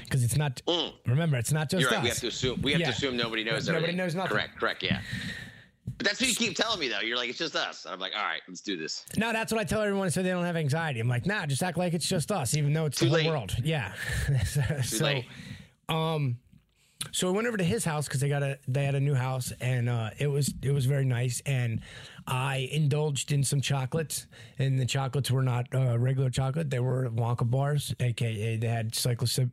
because 0.04 0.22
it's 0.22 0.36
not. 0.36 0.62
Mm. 0.68 0.92
Remember, 1.06 1.36
it's 1.36 1.50
not 1.52 1.68
just 1.68 1.80
You're 1.82 1.90
right. 1.90 1.98
us. 1.98 2.02
We 2.04 2.08
have 2.10 2.18
to 2.20 2.26
assume. 2.28 2.62
We 2.62 2.72
have 2.72 2.80
Yeah. 2.80 2.86
to 2.88 2.92
assume 2.92 3.16
nobody 3.16 3.42
knows. 3.42 3.66
Nobody 3.66 3.84
everything. 3.84 3.96
knows 3.96 4.14
nothing. 4.14 4.30
Correct. 4.30 4.56
Correct. 4.56 4.82
Yeah. 4.84 5.00
But 6.00 6.06
that's 6.06 6.18
what 6.18 6.30
you 6.30 6.34
keep 6.34 6.56
telling 6.56 6.80
me, 6.80 6.88
though. 6.88 7.00
You're 7.00 7.18
like, 7.18 7.28
it's 7.28 7.36
just 7.36 7.54
us. 7.54 7.84
And 7.84 7.92
I'm 7.92 8.00
like, 8.00 8.14
all 8.16 8.24
right, 8.24 8.40
let's 8.48 8.62
do 8.62 8.74
this. 8.74 9.04
No, 9.18 9.34
that's 9.34 9.52
what 9.52 9.60
I 9.60 9.64
tell 9.64 9.82
everyone 9.82 10.10
so 10.10 10.22
they 10.22 10.30
don't 10.30 10.46
have 10.46 10.56
anxiety. 10.56 10.98
I'm 10.98 11.08
like, 11.08 11.26
nah, 11.26 11.44
just 11.44 11.62
act 11.62 11.76
like 11.76 11.92
it's 11.92 12.08
just 12.08 12.32
us, 12.32 12.56
even 12.56 12.72
though 12.72 12.86
it's 12.86 12.98
Too 12.98 13.04
the 13.10 13.12
late. 13.16 13.24
whole 13.24 13.32
world. 13.34 13.54
Yeah. 13.62 13.92
so, 14.46 14.62
Too 14.96 15.04
late. 15.04 15.26
um, 15.90 16.38
so 17.12 17.28
I 17.28 17.32
went 17.32 17.46
over 17.48 17.58
to 17.58 17.64
his 17.64 17.84
house 17.84 18.08
because 18.08 18.20
they 18.22 18.30
got 18.30 18.42
a 18.42 18.58
they 18.66 18.86
had 18.86 18.94
a 18.94 19.00
new 19.00 19.14
house 19.14 19.52
and 19.60 19.90
uh, 19.90 20.08
it 20.18 20.28
was 20.28 20.54
it 20.62 20.70
was 20.70 20.86
very 20.86 21.04
nice 21.04 21.42
and 21.44 21.82
I 22.30 22.68
indulged 22.70 23.32
in 23.32 23.42
some 23.42 23.60
chocolates 23.60 24.26
and 24.58 24.78
the 24.78 24.86
chocolates 24.86 25.30
were 25.30 25.42
not 25.42 25.66
uh, 25.74 25.98
regular 25.98 26.30
chocolate 26.30 26.70
they 26.70 26.78
were 26.78 27.10
Wonka 27.10 27.48
bars 27.50 27.92
aka 27.98 28.56
they 28.56 28.66
had 28.68 28.92
cyclocyp 28.92 29.50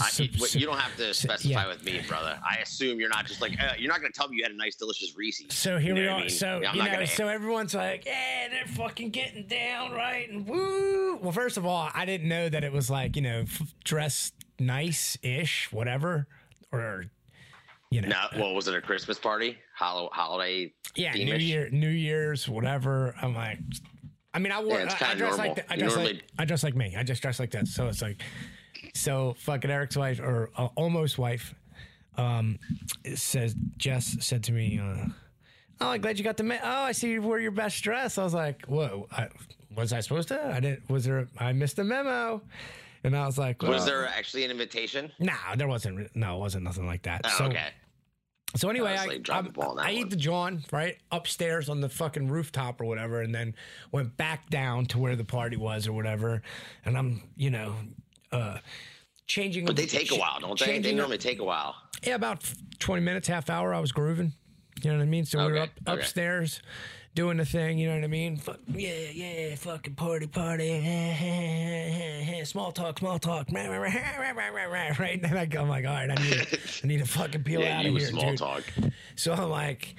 I, 0.00 0.58
you, 0.58 0.66
don't 0.66 0.78
have 0.78 0.96
to 0.96 1.12
specify 1.14 1.48
yeah. 1.62 1.68
with 1.68 1.84
me, 1.84 2.00
brother. 2.08 2.38
I 2.48 2.56
assume 2.62 2.98
you're 3.00 3.08
not 3.08 3.26
just 3.26 3.40
like 3.40 3.52
uh, 3.60 3.72
you're 3.78 3.90
not 3.90 4.00
going 4.00 4.12
to 4.12 4.18
tell 4.18 4.28
me 4.28 4.36
you 4.38 4.42
had 4.42 4.52
a 4.52 4.56
nice, 4.56 4.76
delicious 4.76 5.16
Reese's. 5.16 5.54
So 5.54 5.78
here 5.78 5.94
You 5.94 5.94
we 5.94 6.06
know 6.06 6.12
what 6.12 6.16
are. 6.16 6.18
I 6.18 6.20
mean? 6.22 6.30
So 6.30 6.46
I'm 6.48 6.76
you 6.76 6.82
know, 6.82 6.90
gonna- 6.92 7.06
so 7.06 7.28
everyone's 7.28 7.74
like, 7.74 8.04
"Yeah, 8.06 8.48
they're 8.48 8.74
fucking 8.74 9.10
getting 9.10 9.46
down 9.46 9.92
right 9.92 10.28
and 10.30 10.46
woo." 10.46 11.16
Well, 11.16 11.32
first 11.32 11.56
of 11.56 11.66
all, 11.66 11.90
I 11.92 12.04
didn't 12.04 12.28
know 12.28 12.48
that 12.48 12.64
it 12.64 12.72
was 12.72 12.88
like 12.90 13.16
you 13.16 13.22
know 13.22 13.40
f- 13.40 13.74
dressed 13.84 14.34
nice 14.58 15.16
ish, 15.22 15.70
whatever, 15.72 16.26
or 16.72 17.04
you 17.90 18.00
know, 18.02 18.08
No, 18.08 18.26
well, 18.40 18.54
was 18.54 18.68
it 18.68 18.74
a 18.74 18.80
Christmas 18.80 19.18
party? 19.18 19.58
Hollow, 19.76 20.08
holiday? 20.12 20.72
yeah, 20.94 21.12
New 21.12 21.26
theme-ish? 21.26 21.42
Year, 21.42 21.68
New 21.70 21.88
Year's, 21.88 22.48
whatever. 22.48 23.14
I'm 23.20 23.34
like, 23.34 23.58
I 24.32 24.38
mean, 24.38 24.52
I 24.52 24.62
wore, 24.62 24.78
Yeah, 24.80 24.96
I, 25.00 25.10
I 25.10 25.14
dress 25.14 25.36
normal. 25.36 25.54
like, 25.56 25.66
I 25.70 25.76
dress 25.76 25.94
normally- 25.94 26.12
like, 26.14 26.24
I 26.38 26.44
dress 26.44 26.62
like 26.62 26.76
me. 26.76 26.94
I 26.96 27.02
just 27.02 27.20
dress 27.20 27.40
like 27.40 27.50
that. 27.50 27.66
So 27.66 27.88
it's 27.88 28.00
like, 28.00 28.22
so 28.94 29.34
fucking 29.40 29.70
Eric's 29.70 29.96
wife 29.96 30.20
or 30.20 30.50
uh, 30.56 30.68
almost 30.76 31.18
wife, 31.18 31.52
um, 32.16 32.58
says 33.14 33.54
Jess 33.76 34.16
said 34.20 34.44
to 34.44 34.52
me, 34.52 34.78
uh, 34.82 35.06
"Oh, 35.80 35.88
I'm 35.90 36.00
glad 36.00 36.18
you 36.18 36.24
got 36.24 36.36
the 36.36 36.42
me- 36.44 36.58
oh, 36.62 36.68
I 36.82 36.92
see 36.92 37.10
you 37.12 37.22
wore 37.22 37.38
your 37.40 37.50
best 37.52 37.82
dress." 37.82 38.18
I 38.18 38.24
was 38.24 38.34
like, 38.34 38.66
"Whoa, 38.66 39.06
I, 39.12 39.28
was 39.76 39.92
I 39.92 40.00
supposed 40.00 40.28
to? 40.28 40.44
I 40.44 40.60
didn't. 40.60 40.88
Was 40.90 41.04
there? 41.04 41.28
I 41.38 41.52
missed 41.52 41.78
a 41.78 41.84
memo." 41.84 42.42
And 43.04 43.16
I 43.16 43.24
was 43.26 43.38
like, 43.38 43.62
Was 43.62 43.86
there 43.86 44.06
actually 44.06 44.44
an 44.44 44.50
invitation? 44.50 45.10
Nah, 45.18 45.32
there 45.56 45.68
wasn't. 45.68 46.14
No, 46.14 46.36
it 46.36 46.40
wasn't 46.40 46.64
nothing 46.64 46.86
like 46.86 47.02
that. 47.02 47.22
Oh, 47.24 47.34
so, 47.38 47.44
okay. 47.46 47.68
so 48.56 48.68
anyway, 48.68 48.96
I, 48.98 49.06
like, 49.06 49.30
I'm- 49.30 49.44
the 49.44 49.50
ball 49.50 49.70
on 49.70 49.76
that 49.76 49.86
I 49.86 49.92
one. 49.92 50.02
ate 50.02 50.10
the 50.10 50.16
John 50.16 50.62
right 50.70 50.98
upstairs 51.10 51.68
on 51.68 51.80
the 51.80 51.88
fucking 51.88 52.28
rooftop 52.28 52.80
or 52.80 52.84
whatever, 52.84 53.22
and 53.22 53.34
then 53.34 53.54
went 53.90 54.16
back 54.16 54.50
down 54.50 54.84
to 54.86 54.98
where 54.98 55.16
the 55.16 55.24
party 55.24 55.56
was 55.56 55.86
or 55.88 55.92
whatever. 55.94 56.42
And 56.84 56.98
I'm, 56.98 57.22
you 57.36 57.50
know, 57.50 57.74
uh, 58.32 58.58
changing. 59.26 59.64
But 59.64 59.76
they 59.76 59.86
take 59.86 60.12
a 60.12 60.16
while, 60.16 60.38
don't 60.40 60.58
they? 60.58 60.78
They 60.78 60.92
normally 60.94 61.18
take 61.18 61.38
a 61.38 61.44
while. 61.44 61.74
Yeah, 62.02 62.14
about 62.16 62.44
twenty 62.78 63.02
minutes, 63.02 63.28
half 63.28 63.48
hour. 63.48 63.72
I 63.74 63.80
was 63.80 63.92
grooving. 63.92 64.32
You 64.82 64.90
know 64.90 64.96
what 64.98 65.02
I 65.02 65.06
mean? 65.06 65.24
So 65.24 65.38
we 65.38 65.44
were 65.52 65.58
Okay, 65.58 65.62
up 65.62 65.70
okay. 65.88 66.00
upstairs, 66.00 66.60
doing 67.14 67.36
the 67.36 67.44
thing. 67.44 67.78
You 67.78 67.88
know 67.88 67.94
what 67.96 68.04
I 68.04 68.08
mean? 68.08 68.36
Fuck, 68.36 68.58
yeah, 68.68 68.92
yeah, 69.12 69.54
fucking 69.56 69.94
party, 69.94 70.26
party. 70.26 70.80
small 72.44 72.72
talk, 72.72 72.98
small 72.98 73.18
talk. 73.18 73.48
Right? 73.52 75.14
And 75.14 75.22
then 75.22 75.36
I 75.36 75.46
go, 75.46 75.62
I'm 75.62 75.68
like, 75.68 75.84
all 75.86 75.92
right, 75.92 76.10
I 76.10 76.14
need, 76.22 76.46
I 76.82 76.86
need 76.86 76.98
to 76.98 77.06
fucking 77.06 77.42
peel 77.44 77.60
Yeah, 77.64 77.78
out 77.78 77.86
of 77.86 77.92
was 77.94 78.04
here, 78.04 78.12
small 78.12 78.30
dude. 78.30 78.38
talk. 78.38 78.62
So 79.16 79.32
I'm 79.32 79.50
like, 79.50 79.94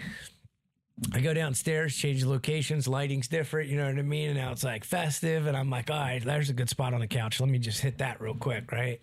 I 1.13 1.19
go 1.19 1.33
downstairs, 1.33 1.95
change 1.95 2.23
locations, 2.25 2.87
lighting's 2.87 3.27
different, 3.27 3.69
you 3.69 3.77
know 3.77 3.87
what 3.87 3.97
I 3.97 4.01
mean? 4.03 4.29
And 4.29 4.37
now 4.37 4.51
it's 4.51 4.63
like 4.63 4.83
festive, 4.83 5.47
and 5.47 5.57
I'm 5.57 5.69
like, 5.69 5.89
all 5.89 5.97
right, 5.99 6.23
there's 6.23 6.49
a 6.49 6.53
good 6.53 6.69
spot 6.69 6.93
on 6.93 6.99
the 6.99 7.07
couch. 7.07 7.39
Let 7.39 7.49
me 7.49 7.57
just 7.59 7.81
hit 7.81 7.97
that 7.99 8.21
real 8.21 8.35
quick, 8.35 8.71
right? 8.71 8.99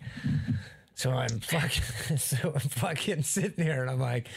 So 0.95 1.11
I'm 1.11 1.39
fucking, 1.39 2.17
so 2.17 2.51
I'm 2.53 2.59
fucking 2.59 3.23
sitting 3.23 3.65
there, 3.65 3.81
and 3.81 3.89
I'm 3.91 3.99
like, 3.99 4.27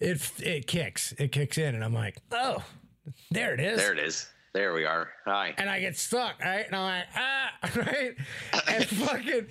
it 0.00 0.20
it 0.40 0.66
kicks, 0.66 1.12
it 1.18 1.32
kicks 1.32 1.58
in, 1.58 1.74
and 1.74 1.84
I'm 1.84 1.94
like, 1.94 2.16
oh, 2.32 2.62
there 3.30 3.54
it 3.54 3.60
is. 3.60 3.78
There 3.78 3.92
it 3.92 3.98
is. 3.98 4.28
There 4.54 4.74
we 4.74 4.84
are. 4.84 5.08
Hi. 5.24 5.54
and 5.56 5.68
I 5.70 5.80
get 5.80 5.96
stuck, 5.96 6.38
right? 6.40 6.66
And 6.66 6.76
I'm 6.76 6.82
like, 6.84 7.04
ah, 7.16 7.70
right? 7.76 8.14
And 8.68 8.84
fucking, 8.88 9.46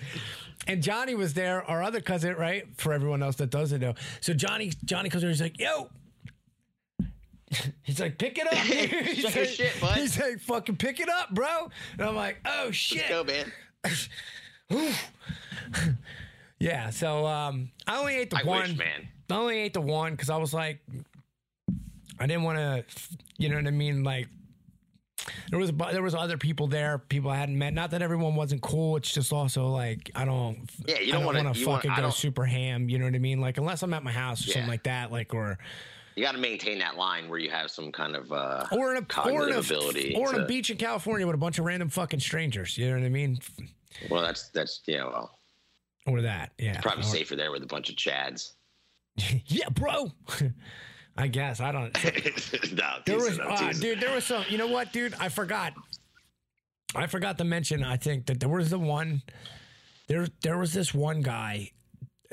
and 0.68 0.82
Johnny 0.82 1.16
was 1.16 1.34
there, 1.34 1.64
our 1.68 1.82
other 1.82 2.00
cousin, 2.00 2.34
right? 2.36 2.64
For 2.76 2.92
everyone 2.92 3.20
else 3.22 3.34
that 3.36 3.50
doesn't 3.50 3.80
know. 3.80 3.94
So 4.20 4.32
Johnny, 4.32 4.72
Johnny 4.84 5.08
comes 5.08 5.24
over, 5.24 5.30
he's 5.30 5.40
like, 5.42 5.58
yo. 5.58 5.90
He's 7.82 8.00
like, 8.00 8.16
pick 8.16 8.38
it 8.38 8.46
up. 8.46 8.54
he's, 8.54 9.24
like, 9.24 9.46
shit, 9.46 9.72
bud. 9.78 9.98
he's 9.98 10.18
like, 10.18 10.40
fucking 10.40 10.76
pick 10.76 11.00
it 11.00 11.10
up, 11.10 11.34
bro. 11.34 11.68
And 11.98 12.08
I'm 12.08 12.16
like, 12.16 12.38
oh 12.46 12.70
shit. 12.70 13.06
Go, 13.10 13.24
man. 13.24 13.52
Yeah. 16.58 16.88
So 16.88 17.26
um, 17.26 17.70
I 17.86 17.98
only 17.98 18.16
ate 18.16 18.30
the 18.30 18.38
I 18.38 18.44
one. 18.44 18.62
wish, 18.62 18.78
man. 18.78 19.06
I 19.28 19.34
only 19.34 19.58
ate 19.58 19.74
the 19.74 19.82
one 19.82 20.12
because 20.12 20.30
I 20.30 20.38
was 20.38 20.54
like, 20.54 20.80
I 22.22 22.26
didn't 22.26 22.44
want 22.44 22.58
to, 22.58 22.84
you 23.38 23.48
know 23.48 23.56
what 23.56 23.66
I 23.66 23.70
mean? 23.70 24.04
Like, 24.04 24.28
there 25.50 25.58
was 25.58 25.70
there 25.92 26.02
was 26.02 26.14
other 26.16 26.36
people 26.36 26.66
there, 26.66 26.98
people 26.98 27.30
I 27.30 27.36
hadn't 27.36 27.56
met. 27.56 27.74
Not 27.74 27.92
that 27.92 28.02
everyone 28.02 28.34
wasn't 28.34 28.60
cool. 28.62 28.96
It's 28.96 29.12
just 29.12 29.32
also 29.32 29.68
like 29.68 30.10
I 30.16 30.24
don't. 30.24 30.68
Yeah, 30.88 30.98
you 30.98 31.12
don't 31.12 31.24
want 31.24 31.36
to 31.36 31.42
you 31.60 31.66
wanna- 31.68 31.82
fucking 31.82 31.94
go 32.02 32.10
super 32.10 32.44
ham. 32.44 32.88
You 32.88 32.98
know 32.98 33.04
what 33.04 33.14
I 33.14 33.18
mean? 33.18 33.40
Like 33.40 33.56
unless 33.58 33.82
I'm 33.82 33.94
at 33.94 34.02
my 34.02 34.10
house 34.10 34.44
or 34.46 34.50
something 34.50 34.68
like 34.70 34.82
that, 34.84 35.12
like 35.12 35.32
or 35.32 35.58
You 36.16 36.24
got 36.24 36.32
to 36.32 36.38
maintain 36.38 36.78
that 36.80 36.96
line 36.96 37.28
where 37.28 37.38
you 37.38 37.50
have 37.50 37.70
some 37.70 37.92
kind 37.92 38.16
of 38.16 38.32
uh, 38.32 38.66
or 38.72 38.96
in 38.96 39.04
a 39.08 39.20
or 39.30 39.48
in 39.48 39.54
a, 39.54 39.58
ability. 39.60 40.16
or 40.16 40.34
in 40.34 40.40
a 40.40 40.46
beach 40.46 40.70
in 40.70 40.76
California 40.76 41.24
with 41.26 41.34
a 41.34 41.38
bunch 41.38 41.58
of 41.60 41.66
random 41.66 41.88
fucking 41.88 42.20
strangers. 42.20 42.76
You 42.76 42.88
know 42.90 42.98
what 42.98 43.06
I 43.06 43.08
mean? 43.08 43.38
Well, 44.10 44.22
that's 44.22 44.48
that's 44.48 44.80
yeah. 44.86 45.04
Well, 45.04 45.38
Or 46.06 46.20
that, 46.22 46.50
yeah. 46.58 46.80
probably 46.80 47.04
Or- 47.04 47.06
safer 47.06 47.36
there 47.36 47.52
with 47.52 47.62
a 47.62 47.66
bunch 47.66 47.90
of 47.90 47.96
chads. 47.96 48.54
yeah, 49.46 49.68
bro. 49.68 50.10
I 51.16 51.28
guess 51.28 51.60
I 51.60 51.72
don't. 51.72 51.92
no, 52.72 52.90
There 53.04 53.18
was, 53.18 53.38
uh, 53.38 53.72
dude. 53.78 54.00
There 54.00 54.14
was 54.14 54.24
some. 54.24 54.44
You 54.48 54.58
know 54.58 54.66
what, 54.66 54.92
dude? 54.92 55.14
I 55.20 55.28
forgot. 55.28 55.74
I 56.94 57.06
forgot 57.06 57.38
to 57.38 57.44
mention. 57.44 57.82
I 57.84 57.96
think 57.96 58.26
that 58.26 58.40
there 58.40 58.48
was 58.48 58.70
the 58.70 58.78
one. 58.78 59.22
There, 60.08 60.26
there 60.42 60.58
was 60.58 60.72
this 60.72 60.92
one 60.94 61.20
guy. 61.20 61.72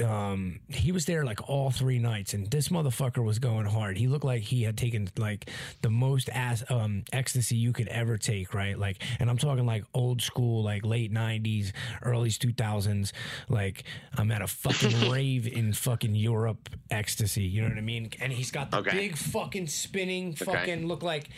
Um, 0.01 0.59
he 0.69 0.91
was 0.91 1.05
there 1.05 1.25
like 1.25 1.49
all 1.49 1.71
three 1.71 1.99
nights, 1.99 2.33
and 2.33 2.49
this 2.49 2.69
motherfucker 2.69 3.23
was 3.23 3.39
going 3.39 3.65
hard. 3.65 3.97
He 3.97 4.07
looked 4.07 4.25
like 4.25 4.41
he 4.41 4.63
had 4.63 4.77
taken 4.77 5.09
like 5.17 5.49
the 5.81 5.89
most 5.89 6.29
ass 6.29 6.63
um 6.69 7.03
ecstasy 7.12 7.55
you 7.55 7.73
could 7.73 7.88
ever 7.89 8.17
take, 8.17 8.53
right? 8.53 8.77
Like, 8.77 9.03
and 9.19 9.29
I'm 9.29 9.38
talking 9.38 9.65
like 9.65 9.83
old 9.93 10.21
school, 10.21 10.63
like 10.63 10.85
late 10.85 11.12
'90s, 11.13 11.71
early 12.03 12.29
2000s. 12.29 13.12
Like, 13.49 13.83
I'm 14.17 14.31
at 14.31 14.41
a 14.41 14.47
fucking 14.47 15.07
rave 15.09 15.47
in 15.47 15.73
fucking 15.73 16.15
Europe 16.15 16.69
ecstasy. 16.89 17.43
You 17.43 17.63
know 17.63 17.69
what 17.69 17.77
I 17.77 17.81
mean? 17.81 18.09
And 18.21 18.31
he's 18.31 18.51
got 18.51 18.71
the 18.71 18.77
Okay. 18.77 18.91
big 18.97 19.17
fucking 19.17 19.67
spinning, 19.67 20.29
Okay. 20.29 20.45
fucking 20.45 20.88
look 20.88 21.03
like 21.03 21.29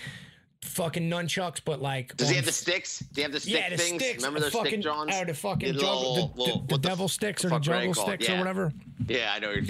fucking 0.63 1.09
nunchucks, 1.09 1.59
but 1.63 1.81
like 1.81 2.15
Does 2.17 2.29
he 2.29 2.35
have 2.35 2.45
the 2.45 2.51
sticks? 2.51 2.99
Do 2.99 3.21
you 3.21 3.23
have 3.23 3.31
the 3.31 3.39
stick 3.39 3.53
yeah, 3.53 3.69
the 3.69 3.77
things? 3.77 4.01
sticks. 4.03 4.23
Remember 4.23 4.39
those 4.39 4.53
fucking, 4.53 4.81
stick? 4.83 4.93
Or 5.21 5.25
the 5.25 5.33
fucking 5.33 5.73
The 5.73 5.79
juggle, 5.79 6.13
little- 6.13 6.27
the, 6.35 6.41
little- 6.41 6.59
the, 6.61 6.75
the 6.75 6.79
devil 6.79 7.07
sticks 7.07 7.43
or 7.43 7.49
the 7.49 7.55
fuck 7.55 7.61
are 7.67 7.69
they 7.71 7.79
juggle 7.87 7.93
called? 7.95 8.07
sticks 8.07 8.29
or 8.29 8.37
whatever. 8.37 8.71
Yeah, 9.07 9.31
I 9.35 9.39
know. 9.39 9.53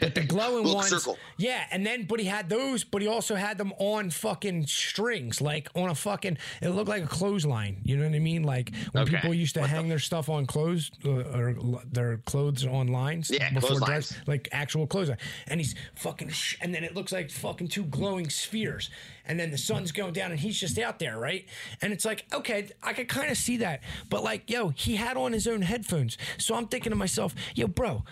But 0.00 0.14
the 0.16 0.22
glowing 0.22 0.64
ones, 0.70 0.88
circle. 0.88 1.16
yeah. 1.38 1.64
And 1.70 1.86
then, 1.86 2.04
but 2.04 2.20
he 2.20 2.26
had 2.26 2.50
those, 2.50 2.84
but 2.84 3.00
he 3.00 3.08
also 3.08 3.36
had 3.36 3.56
them 3.56 3.72
on 3.78 4.10
fucking 4.10 4.66
strings, 4.66 5.40
like 5.40 5.68
on 5.74 5.88
a 5.88 5.94
fucking. 5.94 6.36
It 6.60 6.70
looked 6.70 6.88
like 6.90 7.04
a 7.04 7.06
clothesline. 7.06 7.80
You 7.84 7.96
know 7.96 8.04
what 8.06 8.14
I 8.14 8.18
mean? 8.18 8.42
Like 8.42 8.72
when 8.92 9.04
Okay. 9.04 9.16
people 9.16 9.32
used 9.32 9.54
to 9.54 9.60
What 9.60 9.70
hang 9.70 9.88
their 9.88 9.98
stuff 10.00 10.28
on 10.28 10.44
clothes 10.46 10.90
uh, 11.06 11.10
or 11.10 11.54
their 11.90 12.18
clothes 12.26 12.66
on 12.66 12.88
lines 12.88 13.30
Yeah, 13.30 13.50
before 13.54 13.78
dress, 13.80 14.14
like 14.26 14.48
actual 14.52 14.86
clothesline. 14.86 15.18
And 15.46 15.58
he's 15.60 15.74
fucking, 15.94 16.28
sh- 16.30 16.56
and 16.60 16.74
then 16.74 16.84
it 16.84 16.94
looks 16.94 17.12
like 17.12 17.30
fucking 17.30 17.68
two 17.68 17.84
glowing 17.84 18.28
spheres. 18.28 18.90
And 19.26 19.40
then 19.40 19.50
the 19.50 19.58
sun's 19.58 19.90
going 19.92 20.12
down, 20.12 20.30
and 20.32 20.40
he's 20.40 20.58
just 20.60 20.78
out 20.78 20.98
there, 20.98 21.18
right? 21.18 21.46
And 21.80 21.92
it's 21.92 22.04
like, 22.04 22.26
okay, 22.32 22.68
I 22.82 22.92
could 22.92 23.08
kind 23.08 23.30
of 23.30 23.36
see 23.38 23.56
that, 23.58 23.80
but 24.10 24.22
like, 24.22 24.50
yo, 24.50 24.68
he 24.68 24.96
had 24.96 25.16
on 25.16 25.32
his 25.32 25.46
own 25.46 25.62
headphones, 25.62 26.18
so 26.38 26.54
I'm 26.54 26.66
thinking 26.66 26.90
to 26.90 26.96
myself, 26.96 27.34
yo, 27.54 27.66
bro, 27.66 28.04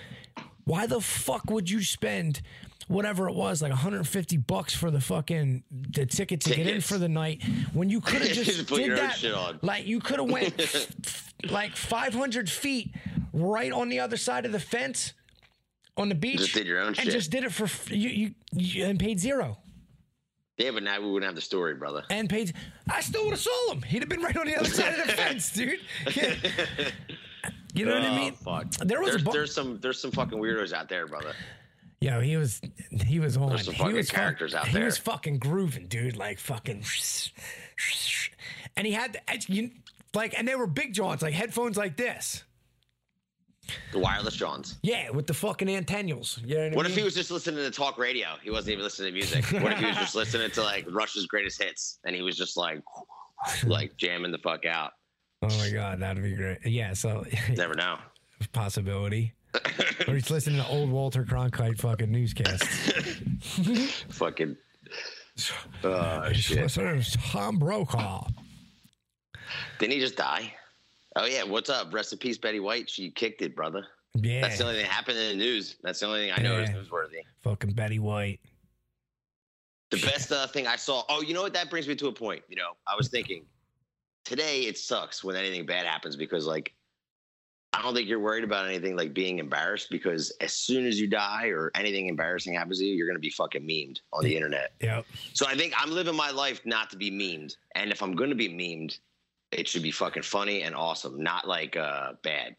why 0.65 0.87
the 0.87 1.01
fuck 1.01 1.51
would 1.51 1.69
you 1.69 1.83
spend 1.83 2.41
whatever 2.89 3.29
it 3.29 3.35
was, 3.35 3.63
like 3.63 3.71
150 3.71 4.37
bucks 4.39 4.75
for 4.75 4.91
the 4.91 5.01
fucking 5.01 5.63
the 5.71 6.05
ticket 6.07 6.41
to 6.43 6.55
get 6.55 6.67
in 6.67 6.81
for 6.81 6.99
the 6.99 7.09
night 7.09 7.43
when 7.73 7.89
you 7.89 8.01
could 8.01 8.23
have 8.23 8.33
just, 8.33 8.67
did 8.69 8.87
your 8.87 8.97
that? 8.97 9.17
shit 9.17 9.33
on. 9.35 9.59
Like 9.63 9.87
you 9.87 10.01
could 10.01 10.19
have 10.19 10.31
went 10.31 10.61
f- 10.61 11.33
like 11.51 11.77
500 11.77 12.51
feet 12.51 12.93
right 13.33 13.73
on 13.73 13.89
the 13.89 14.01
other 14.01 14.17
side 14.17 14.45
of 14.47 14.53
the 14.53 14.61
fence 14.61 15.13
on 15.97 16.09
the 16.09 16.15
beach 16.15 16.39
Just 16.39 16.55
did 16.55 16.67
your 16.67 16.81
own 16.81 16.89
and 16.89 16.97
shit. 16.97 17.11
just 17.13 17.31
did 17.31 17.45
it 17.45 17.53
for 17.53 17.65
f- 17.65 17.91
you, 17.91 18.09
you, 18.09 18.35
you 18.53 18.85
and 18.85 18.99
paid 18.99 19.19
zero 19.21 19.59
yeah, 20.59 20.71
but 20.71 20.83
now 20.83 21.01
we 21.01 21.07
wouldn't 21.11 21.27
have 21.29 21.35
the 21.35 21.41
story, 21.41 21.75
brother. 21.75 22.03
and 22.11 22.29
paid. 22.29 22.53
I 22.91 23.01
still 23.01 23.25
would 23.25 23.31
have 23.33 23.41
sold 23.41 23.73
him. 23.77 23.83
He'd 23.83 24.01
have 24.01 24.09
been 24.09 24.21
right 24.23 24.37
on 24.37 24.47
the 24.47 24.57
other 24.57 24.69
side 24.69 24.99
of 24.99 25.07
the 25.07 25.13
fence, 25.13 25.53
dude. 25.53 25.81
Yeah. 26.15 26.35
You 27.75 27.87
know 27.87 27.95
what 27.95 28.03
I 28.03 28.09
Oh, 28.09 28.17
mean? 28.17 28.33
Fuck. 28.35 28.71
There 28.87 29.01
was 29.01 29.11
there's, 29.13 29.23
bu- 29.25 29.33
there's 29.33 29.55
some 29.55 29.81
there's 29.81 29.99
some 29.99 30.11
fucking 30.11 30.39
weirdos 30.39 30.75
out 30.75 30.91
there, 30.91 31.07
brother. 31.07 31.33
Yo, 32.03 32.21
he 32.21 32.37
was 32.37 32.61
he 33.07 33.19
was 33.19 33.35
on. 33.39 33.49
There's 33.49 33.65
some 33.65 33.73
he 33.73 33.79
fucking 33.81 33.97
was 33.97 34.11
fuck- 34.11 34.19
characters 34.21 34.55
out 34.55 34.65
there. 34.67 34.81
he 34.81 34.85
was 34.85 34.99
fucking 34.99 35.39
grooving, 35.39 35.87
dude. 35.87 36.15
Like 36.19 36.39
fucking, 36.39 36.85
and 38.77 38.87
he 38.87 38.93
had 38.93 39.15
the- 39.15 39.53
you, 39.53 39.71
like, 40.15 40.39
and 40.39 40.47
they 40.47 40.55
were 40.55 40.67
big 40.67 40.93
jaws, 40.93 41.23
like 41.23 41.33
headphones 41.33 41.79
like 41.79 41.97
this. 41.97 42.45
The 43.93 43.99
wireless 43.99 44.35
Johns. 44.35 44.79
Yeah, 44.83 45.11
with 45.11 45.27
the 45.27 45.35
fucking 45.35 45.69
antennuals. 45.69 46.39
You 46.45 46.57
know 46.57 46.65
what, 46.69 46.77
What 46.77 46.87
I 46.87 46.89
if 46.91 46.97
he 46.97 47.03
was 47.03 47.15
just 47.15 47.31
listening 47.31 47.59
to 47.65 47.71
talk 47.71 47.97
radio? 47.99 48.29
He 48.43 48.51
wasn't 48.51 48.73
even 48.73 48.85
listening 48.85 49.13
to 49.13 49.15
music. 49.15 49.45
What 49.63 49.73
if 49.73 49.79
he 49.79 49.87
was 49.87 49.97
just 49.97 50.15
listening 50.17 50.51
to 50.51 50.63
like 50.63 50.85
Rush's 50.91 51.27
greatest 51.27 51.63
hits 51.63 51.99
and 52.05 52.15
he 52.15 52.23
was 52.23 52.37
just 52.37 52.57
like 52.57 52.81
like 53.65 53.97
jamming 53.97 54.33
the 54.33 54.39
fuck 54.39 54.67
out? 54.67 54.93
Oh 55.43 55.49
my 55.59 55.71
god, 55.71 56.01
that'd 56.01 56.23
be 56.23 56.35
great. 56.35 56.59
Yeah, 56.65 56.93
so 56.93 57.25
Never 57.57 57.75
know. 57.75 57.99
possibility. 58.53 59.33
or 60.09 60.15
he's 60.15 60.31
listening 60.31 60.57
to 60.63 60.69
old 60.69 60.91
Walter 60.91 61.25
Cronkite 61.25 61.79
fucking 61.79 62.11
newscasts. 62.11 62.93
Fucking. 64.11 64.57
Oh 65.85 66.33
shit! 66.33 66.63
Listening 66.63 67.03
to 67.03 67.19
Tom 67.19 67.59
Brokaw. 67.59 68.27
Didn't 69.79 69.93
he 69.93 70.01
just 70.01 70.17
die? 70.17 70.55
Oh 71.17 71.25
yeah. 71.27 71.43
What's 71.45 71.71
up? 71.71 71.93
Rest 71.93 72.13
in 72.13 72.19
peace, 72.19 72.39
Betty 72.39 72.61
White. 72.61 72.89
She 72.89 73.11
kicked 73.11 73.43
it, 73.43 73.55
brother. 73.55 73.87
Yeah, 74.15 74.43
That's 74.43 74.59
the 74.59 74.65
only 74.65 74.77
thing 74.77 74.85
that 74.85 74.93
happened 74.93 75.19
in 75.19 75.39
the 75.39 75.45
news. 75.45 75.77
That's 75.83 76.01
the 76.01 76.07
only 76.07 76.21
thing 76.27 76.33
I 76.37 76.43
know 76.43 76.59
is 76.59 76.69
Yeah. 76.71 76.77
newsworthy. 76.77 77.23
fucking 77.43 77.73
Betty 77.73 77.99
White. 77.99 78.41
The 79.91 79.99
best 79.99 80.33
uh, 80.33 80.47
thing 80.47 80.67
I 80.67 80.77
saw. 80.77 81.05
Oh, 81.09 81.23
you 81.23 81.35
know 81.35 81.43
what? 81.43 81.53
That 81.55 81.69
brings 81.71 81.87
me 81.89 81.95
to 81.97 82.09
a 82.09 82.13
point. 82.13 82.43
You 82.49 82.57
know, 82.57 82.73
I 82.87 82.95
was 82.97 83.09
thinking 83.09 83.45
today 84.25 84.63
it 84.63 84.79
sucks 84.79 85.23
when 85.23 85.37
anything 85.37 85.67
bad 85.67 85.85
happens 85.87 86.17
because, 86.17 86.47
like, 86.47 86.75
I 87.75 87.81
don't 87.83 87.95
think 87.95 88.07
you're 88.09 88.21
worried 88.21 88.45
about 88.45 88.67
anything 88.67 88.97
like 88.97 89.13
being 89.15 89.39
embarrassed 89.39 89.89
because 89.91 90.31
as 90.41 90.53
soon 90.53 90.87
as 90.87 91.01
you 91.01 91.09
die 91.09 91.47
or 91.49 91.71
anything 91.75 92.07
embarrassing 92.09 92.55
happens 92.55 92.79
to 92.79 92.85
you, 92.87 92.95
you're 92.95 93.07
going 93.07 93.17
to 93.17 93.21
be 93.21 93.31
fucking 93.31 93.63
memed 93.67 93.99
on 94.13 94.25
the 94.25 94.35
internet. 94.37 94.73
Yep. 94.81 95.07
So 95.33 95.47
I 95.47 95.55
think 95.57 95.73
I'm 95.79 95.91
living 95.91 96.15
my 96.17 96.31
life 96.31 96.61
not 96.67 96.91
to 96.91 96.97
be 96.97 97.11
memed. 97.11 97.57
And 97.75 97.91
if 97.91 98.03
I'm 98.03 98.15
going 98.15 98.29
to 98.31 98.37
be 98.37 98.49
memed, 98.51 98.99
it 99.53 99.69
should 99.69 99.83
be 99.83 99.91
fucking 99.91 100.23
funny 100.23 100.63
and 100.63 100.75
awesome, 100.75 101.23
not 101.23 101.47
like 101.47 101.77
uh, 101.77 102.13
bad. 102.23 102.57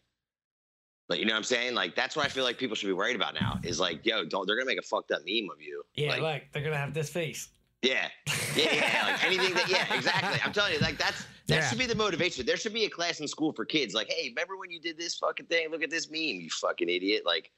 But 1.08 1.18
you 1.18 1.26
know 1.26 1.32
what 1.34 1.38
I'm 1.38 1.44
saying? 1.44 1.74
Like, 1.74 1.94
that's 1.94 2.16
what 2.16 2.24
I 2.24 2.28
feel 2.28 2.44
like 2.44 2.56
people 2.56 2.74
should 2.76 2.86
be 2.86 2.92
worried 2.94 3.16
about 3.16 3.34
now 3.34 3.60
is 3.62 3.78
like, 3.78 4.06
yo, 4.06 4.24
don't, 4.24 4.46
they're 4.46 4.58
to 4.58 4.64
make 4.64 4.78
a 4.78 4.82
fucked 4.82 5.10
up 5.10 5.20
meme 5.26 5.48
of 5.52 5.60
you. 5.60 5.82
Yeah, 5.94 6.08
Like, 6.10 6.20
look, 6.22 6.42
they're 6.52 6.62
gonna 6.62 6.76
have 6.78 6.94
this 6.94 7.10
face. 7.10 7.48
yeah, 7.82 8.08
yeah, 8.56 8.72
yeah. 8.74 9.02
Like 9.04 9.24
anything 9.24 9.52
that, 9.54 9.68
yeah, 9.68 9.94
exactly. 9.94 10.40
I'm 10.42 10.52
telling 10.52 10.72
you, 10.72 10.78
like 10.80 10.96
that's 10.96 11.26
that 11.48 11.56
Yeah. 11.56 11.68
should 11.68 11.78
be 11.78 11.84
the 11.86 11.94
motivation. 11.94 12.46
There 12.46 12.56
should 12.56 12.72
be 12.72 12.86
a 12.86 12.90
class 12.90 13.20
in 13.20 13.28
school 13.28 13.52
for 13.52 13.66
kids. 13.66 13.92
Like, 13.92 14.10
hey, 14.10 14.30
remember 14.30 14.56
when 14.56 14.70
you 14.70 14.80
did 14.80 14.96
this 14.96 15.16
fucking 15.16 15.44
thing? 15.46 15.68
Look 15.70 15.82
at 15.82 15.90
this 15.90 16.08
meme, 16.10 16.40
you 16.40 16.48
fucking 16.48 16.88
idiot. 16.88 17.24
Like, 17.26 17.50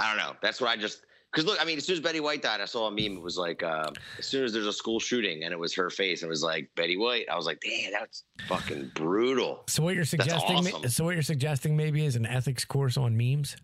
I 0.00 0.08
don't 0.08 0.18
know. 0.18 0.34
That's 0.42 0.60
what 0.60 0.70
I 0.70 0.76
just 0.76 1.02
because 1.32 1.44
look, 1.44 1.60
I 1.60 1.64
mean, 1.64 1.76
as 1.76 1.84
soon 1.84 1.94
as 1.94 2.00
Betty 2.00 2.20
White 2.20 2.42
died, 2.42 2.60
I 2.60 2.64
saw 2.64 2.86
a 2.86 2.90
meme. 2.90 3.18
It 3.18 3.22
was 3.22 3.36
like, 3.36 3.62
uh, 3.62 3.90
as 4.18 4.26
soon 4.26 4.44
as 4.44 4.52
there's 4.52 4.66
a 4.66 4.72
school 4.72 4.98
shooting, 4.98 5.44
and 5.44 5.52
it 5.52 5.58
was 5.58 5.74
her 5.74 5.90
face. 5.90 6.22
And 6.22 6.28
it 6.28 6.30
was 6.30 6.42
like 6.42 6.70
Betty 6.74 6.96
White. 6.96 7.26
I 7.30 7.36
was 7.36 7.44
like, 7.44 7.60
damn, 7.60 7.92
that's 7.92 8.24
fucking 8.46 8.92
brutal. 8.94 9.64
So 9.68 9.82
what 9.82 9.94
you're 9.94 10.04
suggesting? 10.04 10.56
awesome. 10.56 10.88
So 10.88 11.04
what 11.04 11.14
you're 11.14 11.22
suggesting 11.22 11.76
maybe 11.76 12.04
is 12.04 12.16
an 12.16 12.24
ethics 12.24 12.64
course 12.64 12.96
on 12.96 13.16
memes. 13.16 13.56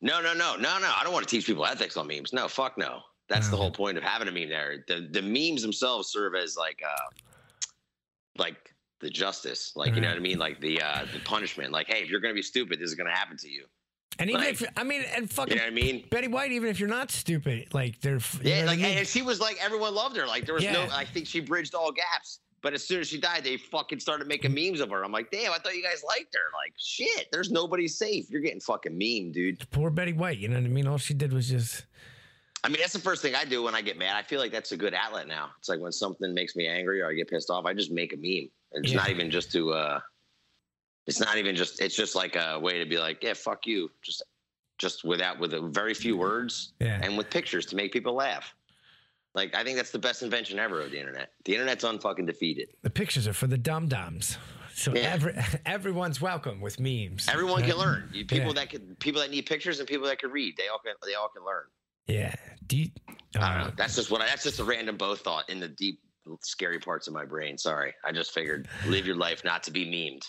No, 0.00 0.22
no, 0.22 0.32
no, 0.32 0.56
no, 0.56 0.78
no. 0.78 0.92
I 0.96 1.02
don't 1.04 1.12
want 1.12 1.28
to 1.28 1.36
teach 1.36 1.46
people 1.46 1.66
ethics 1.66 1.96
on 1.96 2.06
memes. 2.06 2.32
No, 2.32 2.48
fuck 2.48 2.78
no. 2.78 3.00
That's 3.28 3.48
the 3.48 3.56
whole 3.56 3.72
point 3.72 3.98
of 3.98 4.04
having 4.04 4.28
a 4.28 4.32
meme 4.32 4.48
there. 4.48 4.84
The 4.86 5.08
the 5.10 5.20
memes 5.20 5.62
themselves 5.62 6.12
serve 6.12 6.34
as 6.36 6.56
like 6.56 6.80
uh 6.86 7.08
like 8.38 8.56
the 9.00 9.10
justice. 9.10 9.72
Like 9.74 9.94
you 9.94 10.00
know 10.00 10.08
what 10.08 10.16
I 10.16 10.20
mean? 10.20 10.38
Like 10.38 10.60
the 10.60 10.80
uh 10.80 11.06
the 11.12 11.18
punishment. 11.20 11.72
Like, 11.72 11.88
hey, 11.88 12.02
if 12.02 12.08
you're 12.08 12.20
gonna 12.20 12.34
be 12.34 12.42
stupid, 12.42 12.78
this 12.78 12.88
is 12.88 12.94
gonna 12.94 13.14
happen 13.14 13.36
to 13.38 13.48
you. 13.48 13.66
And 14.18 14.30
even 14.30 14.40
Like- 14.40 14.60
if 14.62 14.68
I 14.76 14.82
mean, 14.82 15.02
and 15.14 15.22
You 15.22 15.28
fucking 15.28 15.56
know 15.56 15.62
what 15.64 15.72
I 15.72 15.74
mean? 15.74 16.06
Betty 16.10 16.28
White, 16.28 16.50
even 16.52 16.68
if 16.70 16.80
you're 16.80 16.88
not 16.88 17.10
stupid, 17.10 17.72
like 17.74 18.00
they're 18.00 18.14
you 18.16 18.20
Yeah, 18.42 18.60
know 18.60 18.60
what 18.60 18.62
I 18.62 18.66
like 18.72 18.78
mean? 18.80 18.98
and 18.98 19.06
she 19.06 19.22
was 19.22 19.40
like 19.40 19.58
everyone 19.62 19.94
loved 19.94 20.16
her. 20.16 20.26
Like 20.26 20.46
there 20.46 20.54
was 20.54 20.64
no 20.64 20.88
I 20.90 21.04
think 21.04 21.26
she 21.26 21.40
bridged 21.40 21.74
all 21.74 21.92
gaps. 21.92 22.40
But 22.62 22.72
as 22.72 22.82
soon 22.84 23.00
as 23.00 23.08
she 23.08 23.20
died, 23.20 23.44
they 23.44 23.58
fucking 23.58 24.00
started 24.00 24.26
making 24.26 24.52
memes 24.52 24.80
of 24.80 24.90
her. 24.90 25.04
I'm 25.04 25.12
like, 25.12 25.30
damn, 25.30 25.52
I 25.52 25.58
thought 25.58 25.76
you 25.76 25.82
guys 25.82 26.02
liked 26.08 26.34
her. 26.34 26.40
Like, 26.52 26.72
shit, 26.78 27.28
there's 27.30 27.50
nobody 27.50 27.86
safe. 27.86 28.28
You're 28.30 28.40
getting 28.40 28.60
fucking 28.60 28.96
meme, 28.96 29.30
dude. 29.30 29.70
poor 29.70 29.90
Betty 29.90 30.14
White. 30.14 30.38
You 30.38 30.48
know 30.48 30.56
what 30.56 30.64
I 30.64 30.68
mean? 30.68 30.86
All 30.88 30.98
she 30.98 31.14
did 31.14 31.32
was 31.32 31.48
just 31.48 31.84
I 32.64 32.68
mean, 32.68 32.78
that's 32.80 32.94
the 32.94 32.98
first 32.98 33.22
thing 33.22 33.34
I 33.36 33.44
do 33.44 33.62
when 33.62 33.74
I 33.76 33.82
get 33.82 33.98
mad. 33.98 34.16
I 34.16 34.22
feel 34.22 34.40
like 34.40 34.50
that's 34.50 34.72
a 34.72 34.76
good 34.76 34.94
outlet 34.94 35.28
now. 35.28 35.50
It's 35.58 35.68
like 35.68 35.78
when 35.78 35.92
something 35.92 36.32
makes 36.34 36.56
me 36.56 36.66
angry 36.66 37.00
or 37.02 37.08
I 37.10 37.12
get 37.12 37.28
pissed 37.28 37.50
off, 37.50 37.66
I 37.66 37.74
just 37.74 37.92
make 37.92 38.12
a 38.14 38.16
meme. 38.16 38.48
It's 38.72 38.90
Yeah. 38.90 38.96
not 38.96 39.10
even 39.10 39.30
just 39.30 39.52
to 39.52 39.72
uh 39.72 40.00
it's 41.06 41.20
not 41.20 41.36
even 41.36 41.54
just 41.54 41.80
it's 41.80 41.96
just 41.96 42.14
like 42.14 42.36
a 42.36 42.58
way 42.58 42.78
to 42.78 42.84
be 42.84 42.98
like, 42.98 43.22
yeah, 43.22 43.34
fuck 43.34 43.66
you. 43.66 43.90
Just 44.02 44.22
just 44.78 45.04
without 45.04 45.38
with 45.38 45.54
a 45.54 45.60
very 45.60 45.94
few 45.94 46.16
words 46.16 46.72
yeah. 46.80 47.00
and 47.02 47.16
with 47.16 47.30
pictures 47.30 47.64
to 47.66 47.76
make 47.76 47.92
people 47.92 48.14
laugh. 48.14 48.54
Like 49.34 49.54
I 49.54 49.64
think 49.64 49.76
that's 49.76 49.90
the 49.90 49.98
best 49.98 50.22
invention 50.22 50.58
ever 50.58 50.80
of 50.80 50.90
the 50.90 50.98
internet. 50.98 51.30
The 51.44 51.54
internet's 51.54 51.84
unfucking 51.84 52.26
defeated. 52.26 52.68
The 52.82 52.90
pictures 52.90 53.26
are 53.28 53.32
for 53.32 53.46
the 53.46 53.58
dum 53.58 53.88
dums. 53.88 54.38
So 54.74 54.94
Yeah. 54.94 55.12
every 55.12 55.34
everyone's 55.66 56.20
welcome 56.20 56.60
with 56.60 56.80
memes. 56.80 57.28
Everyone 57.28 57.62
can 57.62 57.76
learn. 57.76 58.10
You, 58.12 58.26
people 58.26 58.48
Yeah. 58.48 58.52
that 58.54 58.70
could 58.70 58.98
people 58.98 59.20
that 59.20 59.30
need 59.30 59.46
pictures 59.46 59.78
and 59.78 59.88
people 59.88 60.06
that 60.06 60.18
can 60.18 60.30
read, 60.30 60.56
they 60.56 60.68
all 60.68 60.78
can 60.78 60.94
they 61.06 61.14
all 61.14 61.28
can 61.28 61.44
learn. 61.44 61.64
Yeah. 62.06 62.34
Do 62.66 62.76
you, 62.76 62.88
I 63.08 63.12
don't 63.38 63.42
uh, 63.42 63.64
know. 63.64 63.72
That's 63.76 63.96
just 63.96 64.10
what 64.10 64.20
I, 64.20 64.26
that's 64.26 64.42
just 64.42 64.58
a 64.60 64.64
random 64.64 64.96
both 64.96 65.20
thought 65.20 65.48
in 65.48 65.60
the 65.60 65.68
deep 65.68 66.00
scary 66.42 66.78
parts 66.78 67.06
of 67.06 67.14
my 67.14 67.24
brain. 67.24 67.56
Sorry. 67.56 67.94
I 68.04 68.12
just 68.12 68.32
figured 68.32 68.68
live 68.86 69.06
your 69.06 69.16
life 69.16 69.44
not 69.44 69.62
to 69.64 69.70
be 69.70 69.86
memed. 69.86 70.24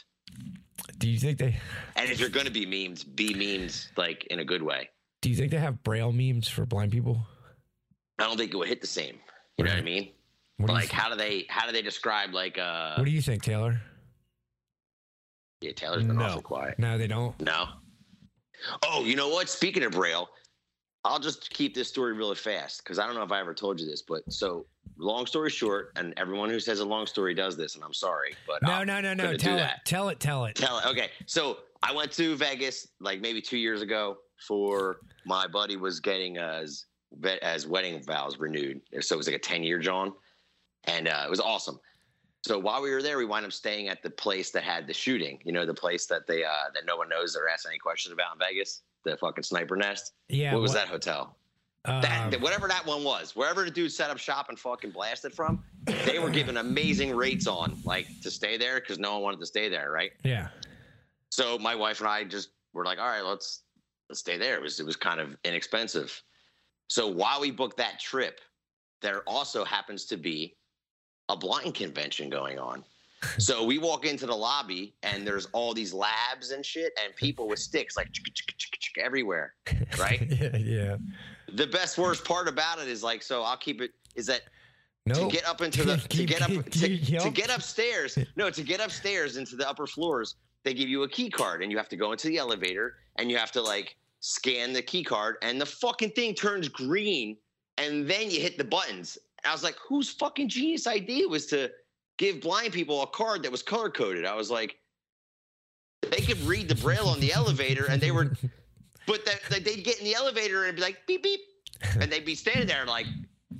Do 0.97 1.09
you 1.09 1.19
think 1.19 1.37
they 1.37 1.55
And 1.95 2.09
if 2.09 2.19
you're 2.19 2.29
going 2.29 2.45
to 2.45 2.51
be 2.51 2.65
memes, 2.65 3.03
be 3.03 3.33
memes 3.33 3.89
like 3.97 4.25
in 4.29 4.39
a 4.39 4.45
good 4.45 4.61
way. 4.61 4.89
do 5.21 5.29
you 5.29 5.35
think 5.35 5.51
they 5.51 5.57
have 5.59 5.83
braille 5.83 6.11
memes 6.11 6.47
for 6.47 6.65
blind 6.65 6.91
people? 6.91 7.25
I 8.19 8.23
don't 8.23 8.37
think 8.37 8.53
it 8.53 8.57
would 8.57 8.67
hit 8.67 8.81
the 8.81 8.87
same. 8.87 9.17
You 9.57 9.65
know 9.65 9.71
what 9.71 9.79
I 9.79 9.83
mean? 9.83 10.11
What 10.57 10.67
do, 10.67 10.73
Like 10.73 10.89
how 10.91 11.09
do 11.09 11.15
they 11.15 11.45
how 11.49 11.65
do 11.67 11.71
they 11.71 11.81
describe 11.81 12.33
like 12.33 12.57
uh 12.57 12.95
what 12.95 13.05
do 13.05 13.11
you 13.11 13.21
think, 13.21 13.43
Taylor? 13.43 13.79
yeah, 15.61 15.71
Taylor's 15.73 16.05
been 16.05 16.17
No. 16.17 16.25
awful 16.25 16.41
quiet. 16.41 16.77
No, 16.79 16.97
they 16.97 17.07
don't. 17.07 17.39
No. 17.41 17.65
Oh, 18.83 19.03
you 19.03 19.15
know 19.15 19.29
what? 19.29 19.49
Speaking 19.49 19.83
of 19.83 19.91
Braille, 19.91 20.27
I'll 21.07 21.19
just 21.19 21.49
keep 21.51 21.73
this 21.73 21.87
story 21.87 22.13
really 22.13 22.35
fast 22.35 22.83
because 22.83 22.99
I 22.99 23.05
don't 23.05 23.15
know 23.15 23.23
if 23.23 23.31
I 23.31 23.39
ever 23.39 23.53
told 23.53 23.79
you 23.79 23.87
this, 23.87 24.01
but 24.01 24.31
so 24.31 24.65
long 24.97 25.25
story 25.25 25.49
short, 25.49 25.93
and 25.95 26.13
everyone 26.17 26.49
who 26.49 26.59
says 26.59 26.81
a 26.81 26.85
long 26.85 27.07
story 27.07 27.33
does 27.33 27.55
this, 27.55 27.75
and 27.75 27.83
I'm 27.83 27.93
sorry, 27.93 28.35
but 28.45 28.61
No, 28.61 28.69
I'm 28.69 28.87
no, 28.87 28.99
no, 28.99 29.13
no. 29.13 29.37
Tell 29.37 29.57
it. 29.57 29.71
Tell 29.85 30.09
it. 30.09 30.19
Tell 30.19 30.45
it. 30.45 30.55
Tell 30.55 30.79
it. 30.79 30.85
Okay, 30.85 31.09
so 31.25 31.59
I 31.81 31.93
went 31.93 32.11
to 32.13 32.35
Vegas 32.35 32.89
like 32.99 33.21
maybe 33.21 33.41
two 33.41 33.57
years 33.57 33.81
ago 33.81 34.17
for 34.47 34.97
my 35.25 35.47
buddy 35.47 35.77
was 35.77 35.99
getting 35.99 36.37
as 36.37 36.85
as 37.41 37.65
wedding 37.65 38.03
vows 38.03 38.37
renewed, 38.37 38.81
so 38.99 39.15
it 39.15 39.17
was 39.17 39.27
like 39.27 39.37
a 39.37 39.39
ten 39.39 39.63
year 39.63 39.79
John, 39.79 40.13
and 40.85 41.07
uh, 41.07 41.23
it 41.25 41.29
was 41.29 41.39
awesome. 41.39 41.79
So 42.45 42.59
while 42.59 42.81
we 42.81 42.91
were 42.91 43.01
there, 43.01 43.17
we 43.17 43.25
wound 43.25 43.45
up 43.45 43.53
staying 43.53 43.87
at 43.87 44.03
the 44.03 44.09
place 44.09 44.51
that 44.51 44.63
had 44.63 44.87
the 44.87 44.93
shooting. 44.93 45.39
You 45.43 45.53
know, 45.53 45.65
the 45.65 45.73
place 45.73 46.05
that 46.07 46.27
they 46.27 46.43
uh, 46.43 46.69
that 46.73 46.85
no 46.85 46.97
one 46.97 47.07
knows 47.07 47.35
or 47.35 47.47
asks 47.47 47.65
any 47.65 47.77
questions 47.77 48.13
about 48.13 48.33
in 48.33 48.39
Vegas, 48.39 48.81
the 49.11 49.17
fucking 49.17 49.43
sniper 49.43 49.75
nest. 49.75 50.13
Yeah. 50.29 50.53
what 50.53 50.61
was 50.61 50.73
that 50.73 50.87
hotel? 50.87 51.35
That, 51.85 52.25
Um, 52.25 52.31
that- 52.31 52.41
whatever 52.41 52.67
that 52.67 52.85
one 52.85 53.03
was, 53.03 53.35
wherever 53.35 53.63
the 53.63 53.71
dude 53.71 53.91
set 53.91 54.09
up 54.09 54.17
shop 54.17 54.49
and 54.49 54.59
fucking 54.59 54.91
blasted 54.91 55.33
from, 55.33 55.63
they 56.05 56.19
were 56.19 56.29
giving 56.29 56.57
amazing 56.57 57.15
rates 57.15 57.47
on 57.47 57.79
like 57.85 58.07
to 58.23 58.29
stay 58.29 58.57
there 58.57 58.79
because 58.81 58.99
no 58.99 59.13
one 59.13 59.21
wanted 59.23 59.39
to 59.39 59.45
stay 59.45 59.69
there, 59.69 59.89
right? 59.91 60.11
yeah. 60.23 60.49
So 61.29 61.57
my 61.59 61.75
wife 61.75 61.99
and 61.99 62.09
I 62.09 62.23
just 62.23 62.49
were 62.73 62.83
like, 62.85 62.99
all 62.99 63.07
right, 63.07 63.21
let's 63.23 63.63
let's 64.09 64.19
stay 64.21 64.37
there. 64.37 64.55
It 64.55 64.61
was 64.61 64.79
it 64.79 64.85
was 64.85 64.95
kind 64.95 65.19
of 65.19 65.37
inexpensive. 65.43 66.21
So 66.87 67.07
while 67.07 67.39
we 67.41 67.51
booked 67.51 67.77
that 67.77 67.99
trip, 67.99 68.39
there 69.01 69.21
also 69.27 69.63
happens 69.65 70.05
to 70.05 70.17
be 70.17 70.55
a 71.29 71.35
blind 71.37 71.75
convention 71.75 72.29
going 72.29 72.57
on. 72.59 72.83
So 73.37 73.63
we 73.63 73.77
walk 73.77 74.05
into 74.05 74.25
the 74.25 74.35
lobby 74.35 74.93
and 75.03 75.25
there's 75.25 75.47
all 75.47 75.73
these 75.73 75.93
labs 75.93 76.51
and 76.51 76.65
shit 76.65 76.93
and 77.03 77.15
people 77.15 77.47
with 77.47 77.59
sticks 77.59 77.97
like 77.97 78.09
everywhere. 78.99 79.53
Right? 79.99 80.27
yeah. 80.29 80.57
Yeah. 80.57 80.97
The 81.53 81.67
best 81.67 81.97
worst 81.97 82.25
part 82.25 82.47
about 82.47 82.79
it 82.79 82.87
is 82.87 83.03
like 83.03 83.23
so 83.23 83.43
I'll 83.43 83.57
keep 83.57 83.81
it 83.81 83.91
is 84.15 84.25
that 84.27 84.41
No. 85.05 85.15
to 85.15 85.29
get 85.29 85.45
up 85.47 85.61
into 85.61 85.83
the 85.83 85.97
to 86.09 86.25
get 86.25 86.41
up 86.41 86.51
to, 86.51 87.19
to 87.19 87.29
get 87.29 87.49
upstairs 87.49 88.17
no 88.35 88.49
to 88.49 88.63
get 88.63 88.79
upstairs 88.79 89.37
into 89.37 89.55
the 89.55 89.67
upper 89.67 89.87
floors 89.87 90.35
they 90.63 90.73
give 90.73 90.89
you 90.89 91.03
a 91.03 91.09
key 91.09 91.29
card 91.29 91.63
and 91.63 91.71
you 91.71 91.77
have 91.77 91.89
to 91.89 91.95
go 91.95 92.11
into 92.11 92.27
the 92.27 92.37
elevator 92.37 92.95
and 93.15 93.31
you 93.31 93.37
have 93.37 93.51
to 93.53 93.61
like 93.61 93.95
scan 94.19 94.73
the 94.73 94.81
key 94.81 95.03
card 95.03 95.37
and 95.41 95.59
the 95.59 95.65
fucking 95.65 96.11
thing 96.11 96.33
turns 96.35 96.67
green 96.67 97.37
and 97.77 98.07
then 98.07 98.29
you 98.29 98.39
hit 98.41 98.57
the 98.57 98.63
buttons 98.63 99.17
and 99.43 99.49
i 99.49 99.53
was 99.53 99.63
like 99.63 99.77
whose 99.87 100.09
fucking 100.11 100.49
genius 100.49 100.85
idea 100.87 101.27
was 101.27 101.45
to 101.45 101.71
give 102.17 102.41
blind 102.41 102.73
people 102.73 103.01
a 103.03 103.07
card 103.07 103.43
that 103.43 103.51
was 103.51 103.61
color 103.61 103.89
coded 103.89 104.25
i 104.25 104.35
was 104.35 104.49
like 104.51 104.77
they 106.11 106.21
could 106.21 106.39
read 106.41 106.67
the 106.67 106.75
braille 106.75 107.07
on 107.07 107.19
the 107.19 107.33
elevator 107.33 107.85
and 107.89 108.01
they 108.01 108.11
were 108.11 108.31
but 109.07 109.25
that, 109.25 109.63
they'd 109.63 109.83
get 109.83 109.97
in 109.99 110.05
the 110.05 110.15
elevator 110.15 110.65
and 110.65 110.75
be 110.75 110.81
like 110.81 110.97
beep 111.07 111.23
beep 111.23 111.39
and 111.99 112.11
they'd 112.11 112.25
be 112.25 112.35
standing 112.35 112.67
there 112.67 112.85
like 112.85 113.05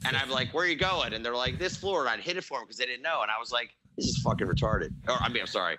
and 0.06 0.16
I'm 0.16 0.30
like, 0.30 0.54
"Where 0.54 0.66
are 0.66 0.68
you 0.68 0.76
going?" 0.76 1.14
And 1.14 1.24
they're 1.26 1.36
like, 1.36 1.58
"This 1.58 1.76
floor." 1.78 2.02
And 2.02 2.10
I'd 2.10 2.20
hit 2.20 2.38
it 2.38 2.44
for 2.44 2.60
them 2.60 2.66
because 2.68 2.78
they 2.78 2.86
didn't 2.86 3.02
know. 3.02 3.22
And 3.22 3.32
I 3.32 3.40
was 3.40 3.52
like, 3.52 3.70
"This 3.96 4.06
is 4.08 4.18
fucking 4.20 4.48
retarded." 4.48 4.94
Or 5.08 5.16
I 5.20 5.30
mean, 5.30 5.42
I'm 5.42 5.48
sorry. 5.48 5.78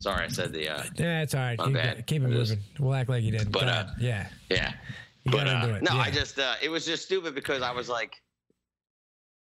Sorry, 0.00 0.24
I 0.24 0.28
said 0.28 0.52
the. 0.52 0.68
uh 0.68 0.82
Yeah, 0.96 1.22
it's 1.22 1.34
all 1.34 1.40
right. 1.40 1.58
Keep, 1.58 1.74
bad. 1.74 2.06
keep 2.06 2.22
it 2.22 2.28
moving. 2.28 2.58
We'll 2.78 2.94
act 2.94 3.08
like 3.08 3.22
you 3.22 3.32
didn't. 3.32 3.52
But, 3.52 3.68
uh, 3.68 3.86
yeah. 3.98 4.28
Yeah, 4.50 4.72
You 5.24 5.32
but 5.32 5.46
uh, 5.46 5.78
no, 5.80 5.94
yeah. 5.94 6.00
I 6.00 6.10
just. 6.10 6.38
uh 6.38 6.54
It 6.62 6.68
was 6.68 6.84
just 6.84 7.04
stupid 7.04 7.34
because 7.34 7.62
I 7.62 7.72
was 7.72 7.88
like, 7.88 8.20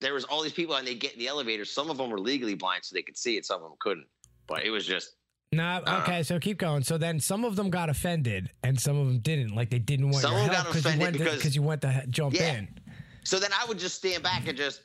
there 0.00 0.14
was 0.14 0.24
all 0.24 0.42
these 0.42 0.52
people 0.52 0.76
and 0.76 0.86
they 0.86 0.94
get 0.94 1.12
in 1.14 1.18
the 1.18 1.28
elevator. 1.28 1.64
Some 1.64 1.90
of 1.90 1.98
them 1.98 2.10
were 2.10 2.18
legally 2.20 2.54
blind, 2.54 2.84
so 2.84 2.94
they 2.94 3.02
could 3.02 3.16
see 3.16 3.36
it. 3.36 3.44
Some 3.46 3.62
of 3.62 3.68
them 3.70 3.78
couldn't. 3.80 4.06
But 4.46 4.64
it 4.64 4.70
was 4.70 4.86
just. 4.86 5.14
No, 5.52 5.64
Uh, 5.86 6.00
okay, 6.02 6.22
so 6.22 6.38
keep 6.38 6.58
going. 6.58 6.82
So 6.82 6.98
then 6.98 7.18
some 7.18 7.44
of 7.44 7.56
them 7.56 7.70
got 7.70 7.88
offended 7.88 8.50
and 8.62 8.78
some 8.78 8.98
of 8.98 9.06
them 9.06 9.18
didn't. 9.20 9.54
Like 9.54 9.70
they 9.70 9.78
didn't 9.78 10.06
want 10.10 10.16
to. 10.16 10.22
Some 10.22 10.32
your 10.32 10.40
of 10.42 10.46
them 10.46 10.54
help 10.54 10.66
got 10.66 10.72
'cause 10.74 10.84
you 10.84 10.90
offended 10.90 11.02
went 11.02 11.12
to- 11.14 11.18
because- 11.24 11.36
because 11.38 11.56
you 11.56 11.62
went 11.62 11.82
to 11.82 12.04
jump 12.10 12.34
Yeah. 12.34 12.54
in. 12.58 12.78
So 13.24 13.38
then 13.38 13.50
I 13.58 13.64
would 13.66 13.78
just 13.78 13.96
stand 13.96 14.22
back 14.22 14.46
and 14.46 14.56
just 14.56 14.82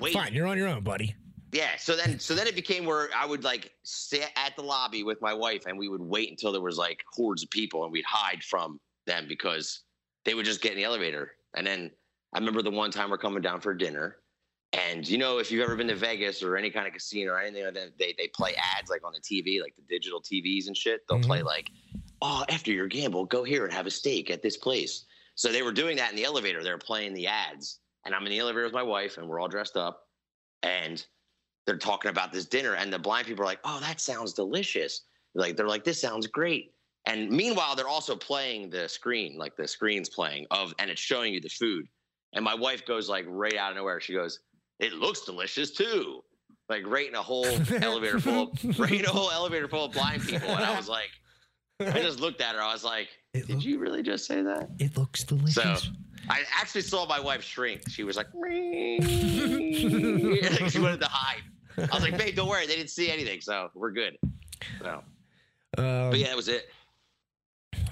wait. 0.00 0.12
Fine, 0.14 0.32
you're 0.34 0.46
on 0.46 0.56
your 0.58 0.68
own, 0.68 0.82
buddy. 0.84 1.14
Yeah. 1.52 1.76
So 1.78 1.96
then, 1.96 2.18
so 2.18 2.34
then 2.34 2.46
it 2.46 2.54
became 2.54 2.84
where 2.84 3.08
I 3.14 3.24
would 3.24 3.44
like 3.44 3.72
sit 3.82 4.30
at 4.36 4.54
the 4.56 4.62
lobby 4.62 5.02
with 5.02 5.20
my 5.22 5.32
wife, 5.34 5.64
and 5.66 5.78
we 5.78 5.88
would 5.88 6.00
wait 6.02 6.30
until 6.30 6.50
there 6.52 6.60
was 6.60 6.76
like 6.78 7.04
hordes 7.12 7.42
of 7.42 7.50
people, 7.50 7.84
and 7.84 7.92
we'd 7.92 8.04
hide 8.06 8.42
from 8.44 8.80
them 9.06 9.26
because 9.28 9.80
they 10.24 10.34
would 10.34 10.44
just 10.44 10.60
get 10.60 10.72
in 10.72 10.78
the 10.78 10.84
elevator. 10.84 11.36
And 11.56 11.66
then 11.66 11.90
I 12.32 12.38
remember 12.38 12.62
the 12.62 12.70
one 12.70 12.90
time 12.90 13.10
we're 13.10 13.18
coming 13.18 13.42
down 13.42 13.60
for 13.60 13.74
dinner, 13.74 14.18
and 14.72 15.08
you 15.08 15.16
know, 15.16 15.38
if 15.38 15.50
you've 15.50 15.62
ever 15.62 15.76
been 15.76 15.88
to 15.88 15.94
Vegas 15.94 16.42
or 16.42 16.56
any 16.56 16.70
kind 16.70 16.86
of 16.86 16.92
casino 16.92 17.32
or 17.32 17.40
anything 17.40 17.64
like 17.64 17.74
that, 17.74 17.98
they 17.98 18.14
they 18.18 18.28
play 18.28 18.54
ads 18.76 18.90
like 18.90 19.04
on 19.04 19.12
the 19.12 19.20
TV, 19.20 19.62
like 19.62 19.74
the 19.76 19.82
digital 19.88 20.20
TVs 20.20 20.66
and 20.66 20.76
shit. 20.76 21.00
They'll 21.08 21.20
play 21.20 21.38
mm-hmm. 21.38 21.46
like, 21.46 21.70
"Oh, 22.20 22.44
after 22.50 22.70
your 22.70 22.86
gamble, 22.86 23.24
go 23.24 23.44
here 23.44 23.64
and 23.64 23.72
have 23.72 23.86
a 23.86 23.90
steak 23.90 24.30
at 24.30 24.42
this 24.42 24.56
place." 24.56 25.06
So 25.36 25.50
they 25.50 25.62
were 25.62 25.72
doing 25.72 25.96
that 25.96 26.10
in 26.10 26.16
the 26.16 26.24
elevator. 26.24 26.62
They 26.62 26.70
were 26.70 26.78
playing 26.78 27.14
the 27.14 27.28
ads, 27.28 27.80
and 28.04 28.14
I'm 28.14 28.26
in 28.26 28.30
the 28.30 28.40
elevator 28.40 28.64
with 28.64 28.74
my 28.74 28.82
wife, 28.82 29.16
and 29.16 29.26
we're 29.26 29.40
all 29.40 29.48
dressed 29.48 29.76
up, 29.76 30.06
and 30.62 31.04
they're 31.64 31.78
talking 31.78 32.10
about 32.10 32.32
this 32.32 32.44
dinner, 32.44 32.74
and 32.74 32.92
the 32.92 32.98
blind 32.98 33.26
people 33.26 33.44
are 33.44 33.46
like, 33.46 33.60
"Oh, 33.64 33.80
that 33.80 34.00
sounds 34.00 34.34
delicious." 34.34 35.02
Like 35.34 35.56
they're 35.56 35.68
like, 35.68 35.84
"This 35.84 36.00
sounds 36.00 36.26
great." 36.26 36.74
And 37.06 37.30
meanwhile, 37.30 37.74
they're 37.74 37.88
also 37.88 38.16
playing 38.16 38.68
the 38.68 38.86
screen, 38.86 39.38
like 39.38 39.56
the 39.56 39.66
screen's 39.66 40.10
playing 40.10 40.46
of, 40.50 40.74
and 40.78 40.90
it's 40.90 41.00
showing 41.00 41.32
you 41.32 41.40
the 41.40 41.48
food. 41.48 41.88
And 42.34 42.44
my 42.44 42.54
wife 42.54 42.84
goes 42.86 43.08
like 43.08 43.24
right 43.28 43.56
out 43.56 43.70
of 43.72 43.76
nowhere. 43.76 44.00
She 44.00 44.12
goes, 44.12 44.40
"It 44.78 44.92
looks 44.92 45.22
delicious 45.22 45.70
too." 45.70 46.22
Like 46.68 46.86
right 46.86 47.08
in 47.08 47.14
a 47.14 47.22
whole 47.22 47.46
elevator 47.82 48.20
full, 48.20 48.52
of, 48.52 48.78
right 48.78 48.92
in 48.92 49.04
a 49.06 49.10
whole 49.10 49.30
elevator 49.30 49.68
full 49.68 49.86
of 49.86 49.92
blind 49.92 50.22
people. 50.22 50.48
And 50.50 50.62
I 50.64 50.76
was 50.76 50.88
like, 50.88 51.08
I 51.80 52.02
just 52.02 52.20
looked 52.20 52.40
at 52.42 52.54
her. 52.54 52.60
I 52.62 52.72
was 52.72 52.84
like, 52.84 53.08
It, 53.32 53.46
"Did 53.46 53.56
look- 53.56 53.64
you 53.64 53.78
really 53.78 54.02
just 54.02 54.26
say 54.26 54.42
that?" 54.42 54.68
it 54.78 54.96
looks 54.96 55.24
delicious. 55.24 55.90
I 56.28 56.42
actually 56.54 56.82
saw 56.82 57.06
my 57.06 57.20
wife 57.20 57.42
shrink. 57.42 57.88
She 57.88 58.04
was 58.04 58.16
like, 58.16 58.26
like 58.34 59.02
she 60.70 60.78
wanted 60.78 61.00
to 61.00 61.08
hide. 61.08 61.42
I 61.78 61.94
was 61.94 62.02
like, 62.02 62.18
babe, 62.18 62.34
don't 62.34 62.48
worry. 62.48 62.66
They 62.66 62.74
didn't 62.76 62.90
see 62.90 63.10
anything, 63.10 63.40
so 63.40 63.70
we're 63.74 63.92
good. 63.92 64.18
So, 64.82 65.02
Um, 65.78 66.10
but 66.10 66.18
yeah, 66.18 66.26
that 66.26 66.36
was 66.36 66.48
it. 66.48 66.68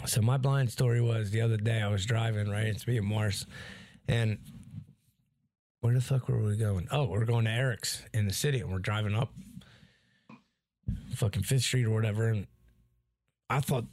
So 0.07 0.20
my 0.20 0.37
blind 0.37 0.70
story 0.70 1.01
was 1.01 1.30
the 1.30 1.41
other 1.41 1.57
day 1.57 1.80
I 1.80 1.89
was 1.89 2.05
driving 2.05 2.51
right. 2.51 2.66
It's 2.66 2.87
me 2.87 2.99
and 2.99 3.07
Mars, 3.07 3.47
and 4.09 4.39
where 5.81 5.95
the 5.95 6.01
fuck 6.01 6.29
were 6.29 6.39
we 6.39 6.57
going? 6.57 6.89
Oh, 6.91 7.05
we're 7.05 7.25
going 7.25 7.45
to 7.45 7.51
Eric's 7.51 8.03
in 8.13 8.27
the 8.27 8.33
city, 8.33 8.61
and 8.61 8.71
we're 8.71 8.79
driving 8.79 9.15
up 9.15 9.33
fucking 11.15 11.43
Fifth 11.43 11.63
Street 11.63 11.85
or 11.85 11.91
whatever. 11.91 12.29
And 12.29 12.47
I 13.49 13.61
thought 13.61 13.85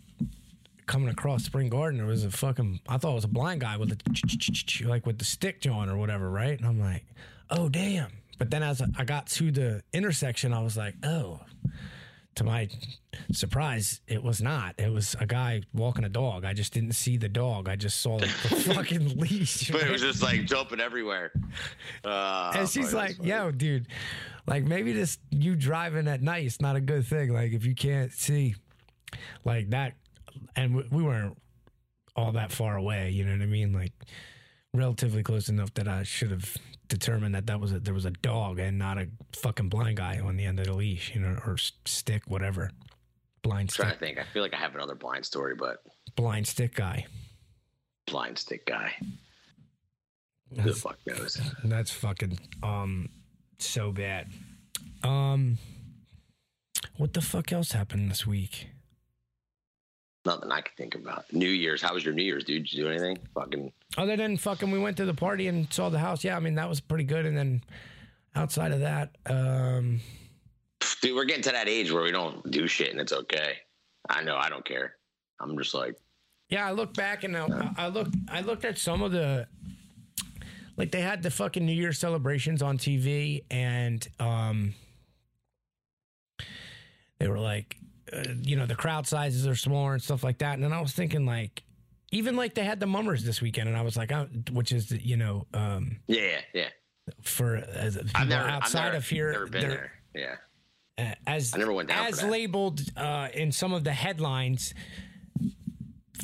coming 0.86 1.10
across 1.10 1.44
Spring 1.44 1.70
Garden, 1.70 2.00
there 2.00 2.08
was 2.08 2.24
a 2.24 2.32
fucking. 2.32 2.80
I 2.88 2.98
thought 2.98 3.12
it 3.12 3.16
was 3.16 3.24
a 3.24 3.30
blind 3.30 3.62
guy 3.62 3.78
with 3.78 3.92
a 3.92 4.88
like 4.88 5.06
with 5.06 5.20
the 5.20 5.26
stick 5.26 5.62
joint 5.62 5.90
or 5.90 5.98
whatever, 5.98 6.30
right? 6.30 6.58
And 6.58 6.68
I'm 6.68 6.80
like, 6.80 7.06
oh 7.50 7.70
damn. 7.70 8.12
But 8.38 8.50
then 8.50 8.64
as 8.64 8.82
I 8.98 9.06
got 9.06 9.28
to 9.28 9.52
the 9.52 9.84
intersection, 9.94 10.54
I 10.54 10.62
was 10.62 10.76
like, 10.76 10.96
oh. 11.04 11.42
To 12.36 12.44
my 12.44 12.68
surprise, 13.32 14.02
it 14.08 14.24
was 14.24 14.42
not. 14.42 14.74
It 14.80 14.92
was 14.92 15.16
a 15.20 15.26
guy 15.28 15.62
walking 15.74 16.04
a 16.04 16.10
dog. 16.10 16.46
I 16.46 16.54
just 16.54 16.74
didn't 16.74 16.94
see 16.94 17.16
the 17.18 17.30
dog. 17.30 17.70
I 17.70 17.76
just 17.76 18.02
saw 18.02 18.18
the 18.18 18.28
fucking 18.74 19.20
leash. 19.20 19.70
But 19.70 19.84
it 19.84 19.92
was 19.92 20.02
just 20.02 20.24
like 20.24 20.46
jumping 20.46 20.80
everywhere. 20.80 21.32
Uh, 22.04 22.54
and 22.58 22.68
she's 22.68 22.94
like, 22.94 23.24
"Yo, 23.24 23.52
dude, 23.52 23.88
like 24.48 24.64
maybe 24.64 24.94
this 24.94 25.20
you 25.30 25.56
driving 25.56 26.08
at 26.08 26.22
night 26.22 26.46
is 26.46 26.60
not 26.60 26.76
a 26.76 26.82
good 26.82 27.06
thing. 27.06 27.32
Like 27.32 27.52
if 27.52 27.66
you 27.66 27.76
can't 27.76 28.12
see, 28.12 28.56
like 29.46 29.70
that, 29.70 29.94
and 30.56 30.76
we, 30.76 30.84
we 30.92 31.04
weren't 31.04 31.38
all 32.16 32.32
that 32.32 32.52
far 32.52 32.78
away. 32.78 33.12
You 33.12 33.26
know 33.26 33.32
what 33.32 33.42
I 33.42 33.48
mean? 33.48 33.74
Like 33.74 33.94
relatively 34.74 35.24
close 35.24 35.50
enough 35.50 35.74
that 35.76 35.88
I 35.88 36.04
should 36.04 36.32
have 36.32 36.58
determined 37.00 37.34
that 37.36 37.48
that 37.48 37.60
was 37.60 37.72
a, 37.74 37.80
there 37.80 37.94
was 37.94 38.06
a 38.06 38.12
dog 38.12 38.60
and 38.60 38.78
not 38.78 38.98
a 38.98 39.08
fucking 39.36 39.70
blind 39.70 39.98
guy 39.98 40.20
on 40.20 40.38
the 40.38 40.46
end 40.46 40.60
of 40.60 40.66
the 40.68 40.74
leash, 40.74 41.14
you 41.16 41.22
know, 41.22 41.40
or 41.46 41.58
stick, 41.58 42.24
whatever. 42.28 42.70
Blind 43.42 43.62
I'm 43.64 43.70
stick. 43.70 43.86
trying 43.86 43.94
to 43.94 44.00
think. 44.00 44.18
I 44.20 44.24
feel 44.32 44.42
like 44.44 44.54
I 44.54 44.58
have 44.58 44.76
another 44.76 44.96
blind 44.96 45.26
story, 45.26 45.56
but 45.56 45.78
Blind 46.16 46.48
stick 46.48 46.76
guy. 46.76 47.06
blind 48.06 48.38
stick 48.38 48.66
guy. 48.66 48.94
Who 50.50 50.56
the 50.58 50.62
That's, 50.64 50.82
fuck 50.82 50.98
knows? 51.08 51.42
that's 51.64 51.92
fucking 51.92 52.38
um 52.62 53.10
so 53.60 53.92
bad. 53.92 54.28
Um, 55.04 55.58
what 56.98 57.14
the 57.14 57.22
fuck 57.22 57.52
else 57.52 57.72
happened 57.72 58.12
this 58.12 58.28
week? 58.28 58.68
Nothing 60.26 60.52
I 60.52 60.62
can 60.62 60.74
think 60.78 60.96
about. 60.96 61.32
New 61.34 61.50
Year's. 61.50 61.82
How 61.82 61.94
was 61.94 62.06
your 62.06 62.14
New 62.14 62.24
Year's, 62.24 62.46
dude? 62.46 62.64
Did 62.64 62.74
you 62.74 62.84
do 62.84 62.90
anything? 62.90 63.18
Fucking. 63.34 63.72
Other 63.98 64.16
than 64.16 64.38
fucking, 64.38 64.72
we 64.72 64.80
went 64.80 64.98
to 64.98 65.06
the 65.06 65.14
party 65.14 65.48
and 65.48 65.72
saw 65.72 65.90
the 65.90 66.00
house. 66.00 66.24
Yeah, 66.24 66.38
I 66.38 66.40
mean 66.40 66.56
that 66.56 66.70
was 66.70 66.80
pretty 66.80 67.04
good. 67.04 67.26
And 67.26 67.38
then 67.38 67.64
outside 68.36 68.72
of 68.72 68.80
that, 68.80 69.16
um, 69.26 70.00
Dude, 71.02 71.16
we're 71.16 71.26
getting 71.26 71.44
to 71.44 71.52
that 71.52 71.68
age 71.68 71.92
where 71.92 72.04
we 72.04 72.12
don't 72.12 72.50
do 72.50 72.68
shit 72.68 72.92
and 72.92 73.00
it's 73.00 73.14
okay. 73.14 73.58
I 74.10 74.24
know. 74.24 74.38
I 74.38 74.50
don't 74.50 74.66
care. 74.66 74.96
I'm 75.40 75.58
just 75.58 75.74
like, 75.74 75.98
yeah, 76.50 76.68
I 76.68 76.72
look 76.72 76.94
back 76.94 77.24
and 77.24 77.36
I, 77.36 77.74
I 77.78 77.88
looked, 77.88 78.16
I 78.30 78.42
looked 78.42 78.66
at 78.66 78.78
some 78.78 79.02
of 79.02 79.12
the, 79.12 79.48
like 80.78 80.92
they 80.92 81.02
had 81.02 81.24
the 81.24 81.32
fucking 81.32 81.66
New 81.66 81.74
Year's 81.74 82.00
celebrations 82.00 82.62
on 82.62 82.78
TV, 82.78 83.44
and 83.52 84.08
um, 84.20 84.74
they 87.20 87.28
were 87.28 87.40
like, 87.40 87.78
uh, 88.14 88.24
you 88.42 88.56
know, 88.56 88.66
the 88.66 88.76
crowd 88.76 89.08
sizes 89.08 89.48
are 89.48 89.56
smaller 89.56 89.94
and 89.94 90.02
stuff 90.02 90.24
like 90.24 90.38
that. 90.40 90.54
And 90.56 90.64
then 90.64 90.74
I 90.74 90.82
was 90.82 90.94
thinking 90.94 91.26
like. 91.26 91.64
Even 92.12 92.36
like 92.36 92.54
they 92.54 92.64
had 92.64 92.80
the 92.80 92.86
mummers 92.86 93.24
this 93.24 93.42
weekend, 93.42 93.68
and 93.68 93.76
I 93.76 93.82
was 93.82 93.98
like, 93.98 94.12
oh, 94.12 94.28
which 94.52 94.72
is 94.72 94.92
you 94.92 95.18
know, 95.18 95.48
um, 95.52 95.98
yeah, 96.06 96.42
yeah. 96.54 96.68
for 97.24 97.56
as 97.56 97.98
people 97.98 98.26
never, 98.28 98.48
outside 98.48 98.84
never, 98.84 98.98
of 98.98 99.10
here, 99.10 99.48
there. 99.50 99.92
Yeah. 100.14 100.36
uh, 101.00 101.16
as 101.26 101.56
I 101.56 101.58
never 101.58 101.74
went 101.74 101.90
down 101.90 102.06
as 102.06 102.22
labeled 102.24 102.82
uh, 102.96 103.30
in 103.34 103.52
some 103.52 103.74
of 103.74 103.84
the 103.84 103.94
headlines. 103.94 104.76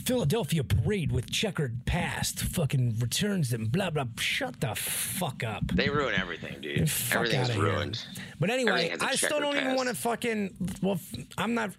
Philadelphia 0.06 0.64
parade 0.64 1.12
with 1.12 1.30
checkered 1.32 1.86
past, 1.86 2.40
fucking 2.40 2.98
returns 3.00 3.54
and 3.54 3.72
blah 3.72 3.90
blah. 3.90 4.06
Shut 4.20 4.60
the 4.62 4.76
fuck 4.76 5.44
up. 5.44 5.68
They 5.74 5.90
ruin 5.90 6.16
everything, 6.16 6.62
dude. 6.62 6.90
Everything's 7.12 7.50
outta 7.50 7.54
here. 7.54 7.64
ruined. 7.64 8.04
But 8.40 8.50
anyway, 8.50 8.90
Everything 8.90 8.92
has 8.92 9.02
a 9.02 9.06
I 9.06 9.16
still 9.16 9.40
don't 9.40 9.58
even 9.58 9.76
want 9.76 9.90
to 9.90 9.96
fucking. 9.96 10.56
Well, 10.82 11.00
I'm 11.38 11.54
not. 11.54 11.72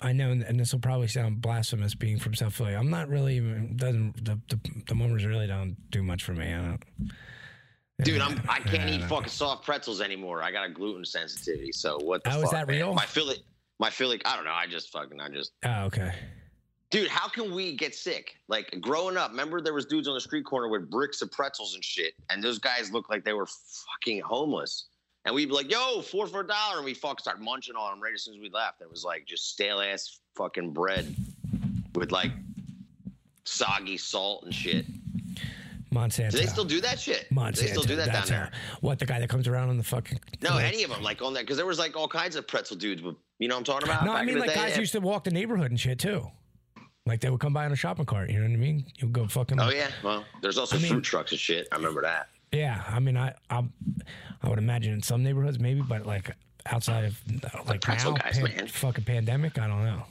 I 0.00 0.12
know, 0.12 0.30
and 0.30 0.60
this 0.60 0.72
will 0.72 0.80
probably 0.80 1.08
sound 1.08 1.40
blasphemous, 1.40 1.94
being 1.94 2.18
from 2.18 2.34
South 2.34 2.52
Philly. 2.54 2.74
I'm 2.74 2.90
not 2.90 3.08
really 3.08 3.36
even. 3.36 3.76
Doesn't 3.76 4.24
the 4.24 4.38
the, 4.48 4.60
the 4.88 4.94
mummers 4.94 5.24
really 5.24 5.46
don't 5.46 5.76
do 5.90 6.02
much 6.02 6.22
for 6.24 6.32
me. 6.34 6.52
I 6.52 6.60
don't. 6.62 6.82
Dude, 8.02 8.20
I'm 8.20 8.40
I 8.46 8.58
can't 8.58 8.90
eat 8.90 9.02
fucking 9.04 9.28
soft 9.30 9.64
pretzels 9.64 10.02
anymore. 10.02 10.42
I 10.42 10.52
got 10.52 10.66
a 10.66 10.68
gluten 10.70 11.04
sensitivity. 11.04 11.72
So 11.72 11.98
what 12.02 12.22
the 12.24 12.34
Oh, 12.34 12.42
is 12.42 12.50
that 12.50 12.68
man? 12.68 12.76
real? 12.76 12.94
My 12.94 13.06
Philly 13.06 13.36
my 13.78 13.88
Philly 13.88 14.20
I 14.26 14.36
don't 14.36 14.44
know. 14.44 14.52
I 14.52 14.66
just 14.66 14.92
fucking 14.92 15.18
I 15.18 15.30
just 15.30 15.52
Oh, 15.64 15.84
okay. 15.84 16.12
Dude, 16.90 17.08
how 17.08 17.28
can 17.28 17.52
we 17.54 17.74
get 17.74 17.94
sick? 17.94 18.36
Like 18.48 18.76
growing 18.80 19.16
up, 19.16 19.30
remember 19.30 19.60
there 19.60 19.74
was 19.74 19.86
dudes 19.86 20.06
on 20.08 20.14
the 20.14 20.20
street 20.20 20.44
corner 20.44 20.68
with 20.68 20.88
bricks 20.90 21.20
of 21.20 21.32
pretzels 21.32 21.74
and 21.74 21.84
shit, 21.84 22.14
and 22.30 22.42
those 22.42 22.58
guys 22.58 22.92
looked 22.92 23.10
like 23.10 23.24
they 23.24 23.32
were 23.32 23.46
fucking 23.46 24.20
homeless. 24.20 24.86
And 25.24 25.34
we'd 25.34 25.46
be 25.46 25.52
like, 25.54 25.70
"Yo, 25.70 26.00
four 26.02 26.28
for 26.28 26.40
a 26.42 26.46
dollar," 26.46 26.76
and 26.76 26.84
we 26.84 26.94
fucking 26.94 27.18
start 27.18 27.40
munching 27.40 27.74
on 27.74 27.90
them 27.94 28.02
right 28.02 28.14
as 28.14 28.22
soon 28.22 28.34
as 28.34 28.40
we 28.40 28.48
left. 28.50 28.80
It 28.80 28.88
was 28.88 29.02
like 29.02 29.26
just 29.26 29.50
stale 29.50 29.80
ass 29.80 30.20
fucking 30.36 30.72
bread 30.72 31.12
with 31.96 32.12
like 32.12 32.30
soggy 33.44 33.96
salt 33.96 34.44
and 34.44 34.54
shit. 34.54 34.86
Monsanto. 35.92 36.30
Do 36.32 36.38
they 36.38 36.46
still 36.46 36.64
do 36.64 36.80
that 36.82 37.00
shit? 37.00 37.26
Monsanto. 37.32 37.54
Do 37.54 37.60
they 37.62 37.66
still 37.68 37.82
do 37.82 37.96
that 37.96 38.06
down 38.06 38.14
that's 38.14 38.30
there? 38.30 38.50
how- 38.52 38.78
What 38.80 38.98
the 38.98 39.06
guy 39.06 39.18
that 39.18 39.28
comes 39.30 39.48
around 39.48 39.70
on 39.70 39.78
the 39.78 39.84
fucking? 39.84 40.20
No, 40.42 40.50
like- 40.50 40.72
any 40.72 40.82
of 40.84 40.90
them 40.90 41.02
like 41.02 41.22
on 41.22 41.32
that 41.34 41.40
because 41.40 41.56
there 41.56 41.66
was 41.66 41.78
like 41.78 41.96
all 41.96 42.08
kinds 42.08 42.36
of 42.36 42.46
pretzel 42.46 42.76
dudes. 42.76 43.02
With, 43.02 43.16
you 43.38 43.48
know 43.48 43.54
what 43.54 43.60
I'm 43.60 43.64
talking 43.64 43.88
about? 43.88 44.04
No, 44.04 44.12
I 44.12 44.24
mean 44.24 44.38
like 44.38 44.50
day, 44.50 44.54
guys 44.54 44.76
used 44.76 44.92
to 44.92 45.00
walk 45.00 45.24
the 45.24 45.30
neighborhood 45.30 45.70
and 45.70 45.80
shit 45.80 45.98
too. 45.98 46.30
Like 47.06 47.20
they 47.20 47.30
would 47.30 47.40
come 47.40 47.52
by 47.52 47.64
on 47.64 47.72
a 47.72 47.76
shopping 47.76 48.04
cart. 48.04 48.30
You 48.30 48.40
know 48.40 48.46
what 48.46 48.52
I 48.52 48.56
mean? 48.56 48.84
You 48.96 49.08
go 49.08 49.26
fucking. 49.26 49.60
Oh 49.60 49.70
yeah, 49.70 49.88
well, 50.02 50.24
there's 50.42 50.58
also 50.58 50.76
I 50.76 50.80
mean- 50.80 50.90
fruit 50.90 51.04
trucks 51.04 51.30
and 51.32 51.40
shit. 51.40 51.68
I 51.72 51.76
remember 51.76 52.02
that. 52.02 52.28
Yeah, 52.52 52.82
I 52.88 53.00
mean, 53.00 53.16
I, 53.16 53.34
I, 53.50 53.64
I 54.42 54.48
would 54.48 54.58
imagine 54.58 54.92
in 54.92 55.02
some 55.02 55.22
neighborhoods 55.22 55.58
maybe, 55.58 55.82
but 55.82 56.06
like 56.06 56.30
outside 56.66 57.04
of 57.04 57.20
like 57.68 57.80
pretzel 57.80 58.12
now, 58.12 58.18
guys, 58.18 58.40
man. 58.40 58.66
fucking 58.68 59.04
pandemic, 59.04 59.58
I 59.58 59.66
don't 59.66 59.84
know. 59.84 60.04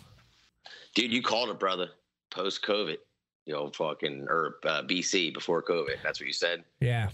Dude, 0.94 1.12
you 1.12 1.22
called 1.22 1.50
it, 1.50 1.60
brother. 1.60 1.90
Post 2.32 2.64
COVID, 2.66 2.98
you 3.46 3.54
know, 3.54 3.70
fucking 3.70 4.28
or 4.30 4.58
uh, 4.66 4.82
BC 4.84 5.34
before 5.34 5.64
COVID. 5.64 5.96
That's 6.04 6.20
what 6.20 6.28
you 6.28 6.34
said, 6.34 6.64
Yeah, 6.82 7.10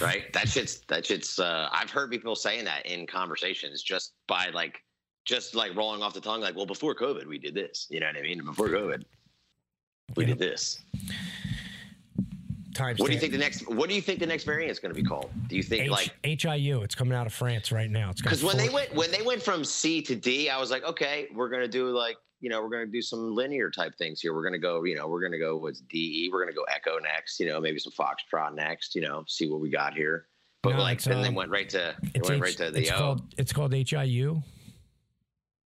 right? 0.00 0.30
That 0.32 0.48
shit's 0.48 0.80
that 0.88 1.06
shit's. 1.06 1.38
Uh, 1.38 1.68
I've 1.72 1.90
heard 1.90 2.10
people 2.10 2.36
saying 2.36 2.64
that 2.66 2.84
in 2.86 3.06
conversations 3.06 3.82
just 3.82 4.12
by 4.26 4.48
like, 4.52 4.82
just 5.24 5.54
like 5.54 5.74
rolling 5.74 6.02
off 6.02 6.12
the 6.14 6.20
tongue, 6.20 6.40
like, 6.42 6.54
well, 6.56 6.66
before 6.66 6.94
COVID, 6.94 7.26
we 7.26 7.38
did 7.38 7.54
this. 7.54 7.86
You 7.90 8.00
know 8.00 8.06
what 8.06 8.16
I 8.16 8.22
mean? 8.22 8.44
Before 8.44 8.68
COVID, 8.68 9.04
we 10.16 10.24
Yeah. 10.24 10.28
did 10.30 10.38
this. 10.38 10.80
Times 12.74 13.00
What 13.00 13.08
do 13.08 13.14
you 13.14 13.18
think 13.20 13.32
the 13.32 13.38
next? 13.38 13.68
What 13.68 13.88
do 13.88 13.94
you 13.96 14.00
think 14.00 14.20
the 14.20 14.26
next 14.26 14.44
variant 14.44 14.70
is 14.70 14.78
going 14.78 14.94
to 14.94 15.00
be 15.00 15.06
called? 15.06 15.30
Do 15.48 15.56
you 15.56 15.62
think 15.64 15.84
H, 15.84 15.90
like? 15.90 16.14
HIU? 16.22 16.82
It's 16.82 16.94
coming 16.94 17.14
out 17.14 17.26
of 17.26 17.32
France 17.32 17.72
right 17.72 17.90
now. 17.90 18.10
It's 18.10 18.20
Because 18.22 18.44
when 18.44 18.56
they 18.56 18.68
went 18.68 18.94
when 18.94 19.10
they 19.10 19.22
went 19.22 19.42
from 19.42 19.64
C 19.64 20.00
to 20.02 20.14
D, 20.14 20.48
I 20.48 20.60
was 20.60 20.70
like, 20.70 20.84
okay, 20.84 21.26
we're 21.34 21.48
gonna 21.48 21.66
do 21.66 21.88
like 21.88 22.16
you 22.40 22.48
know 22.48 22.62
we're 22.62 22.68
gonna 22.68 22.86
do 22.86 23.02
some 23.02 23.34
linear 23.34 23.68
type 23.68 23.96
things 23.98 24.20
here. 24.20 24.32
We're 24.32 24.44
gonna 24.44 24.58
go 24.60 24.84
you 24.84 24.94
know 24.94 25.08
we're 25.08 25.20
gonna 25.20 25.40
go 25.40 25.56
what's 25.56 25.80
DE. 25.80 26.30
We're 26.32 26.40
gonna 26.44 26.54
go 26.54 26.62
Echo 26.72 26.98
next. 26.98 27.40
You 27.40 27.46
know 27.46 27.60
maybe 27.60 27.80
some 27.80 27.92
Foxtrot 27.92 28.54
next. 28.54 28.94
You 28.94 29.00
know 29.02 29.24
see 29.26 29.48
what 29.48 29.60
we 29.60 29.70
got 29.70 29.94
here. 29.94 30.26
But 30.62 30.74
No, 30.76 30.78
like 30.82 30.96
it's, 30.98 31.04
then 31.04 31.20
they 31.22 31.28
um, 31.28 31.34
went 31.34 31.50
right 31.50 31.68
to 31.70 31.96
they 32.14 32.20
went 32.20 32.34
H- 32.36 32.40
right 32.40 32.56
to 32.58 32.70
the 32.70 32.78
it's 32.80 32.90
O. 32.92 32.94
called 32.96 33.34
it's 33.38 33.52
called 33.52 33.72
HIU 33.72 34.40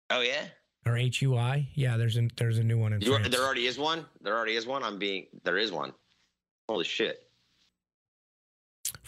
oh 0.10 0.22
yeah, 0.22 0.46
or 0.86 0.96
HUI. 0.98 1.68
Yeah, 1.74 1.98
there's 1.98 2.18
a 2.18 2.28
there's 2.38 2.60
a 2.60 2.64
new 2.64 2.78
one 2.78 2.94
in 2.94 3.02
you, 3.02 3.14
France. 3.16 3.30
there 3.30 3.44
already 3.44 3.66
is 3.68 3.78
one. 3.78 4.06
There 4.22 4.36
already 4.36 4.56
is 4.56 4.66
one. 4.66 4.84
I'm 4.84 4.98
being 5.00 5.28
there 5.44 5.58
is 5.58 5.72
one. 5.72 5.94
Holy 6.70 6.84
shit, 6.84 7.28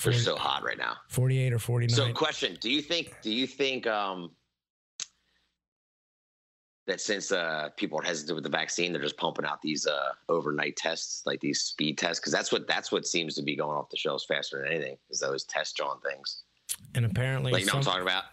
they're 0.03 0.13
so 0.13 0.35
hot 0.35 0.63
right 0.63 0.77
now. 0.77 0.93
48 1.09 1.53
or 1.53 1.59
49. 1.59 1.95
So, 1.95 2.13
question: 2.13 2.57
Do 2.61 2.69
you 2.69 2.81
think? 2.81 3.15
Do 3.21 3.31
you 3.31 3.47
think 3.47 3.87
um, 3.87 4.31
that 6.85 7.01
since 7.01 7.31
uh, 7.31 7.69
people 7.77 7.99
are 7.99 8.03
hesitant 8.03 8.35
with 8.35 8.43
the 8.43 8.49
vaccine, 8.49 8.93
they're 8.93 9.01
just 9.01 9.17
pumping 9.17 9.45
out 9.45 9.61
these 9.61 9.87
uh, 9.87 10.11
overnight 10.29 10.75
tests, 10.77 11.23
like 11.25 11.39
these 11.39 11.61
speed 11.61 11.97
tests? 11.97 12.19
Because 12.19 12.31
that's 12.33 12.51
what 12.51 12.67
that's 12.67 12.91
what 12.91 13.05
seems 13.07 13.35
to 13.35 13.43
be 13.43 13.55
going 13.55 13.75
off 13.77 13.89
the 13.89 13.97
shelves 13.97 14.25
faster 14.25 14.61
than 14.61 14.71
anything. 14.71 14.97
Is 15.09 15.19
those 15.19 15.43
test 15.45 15.77
John 15.77 15.99
things? 16.01 16.43
and 16.95 17.05
apparently, 17.05 17.51
Like, 17.51 17.61
you 17.61 17.67
know 17.67 17.73
what 17.73 17.79
I'm 17.79 17.83
talking 17.85 18.01
about? 18.03 18.23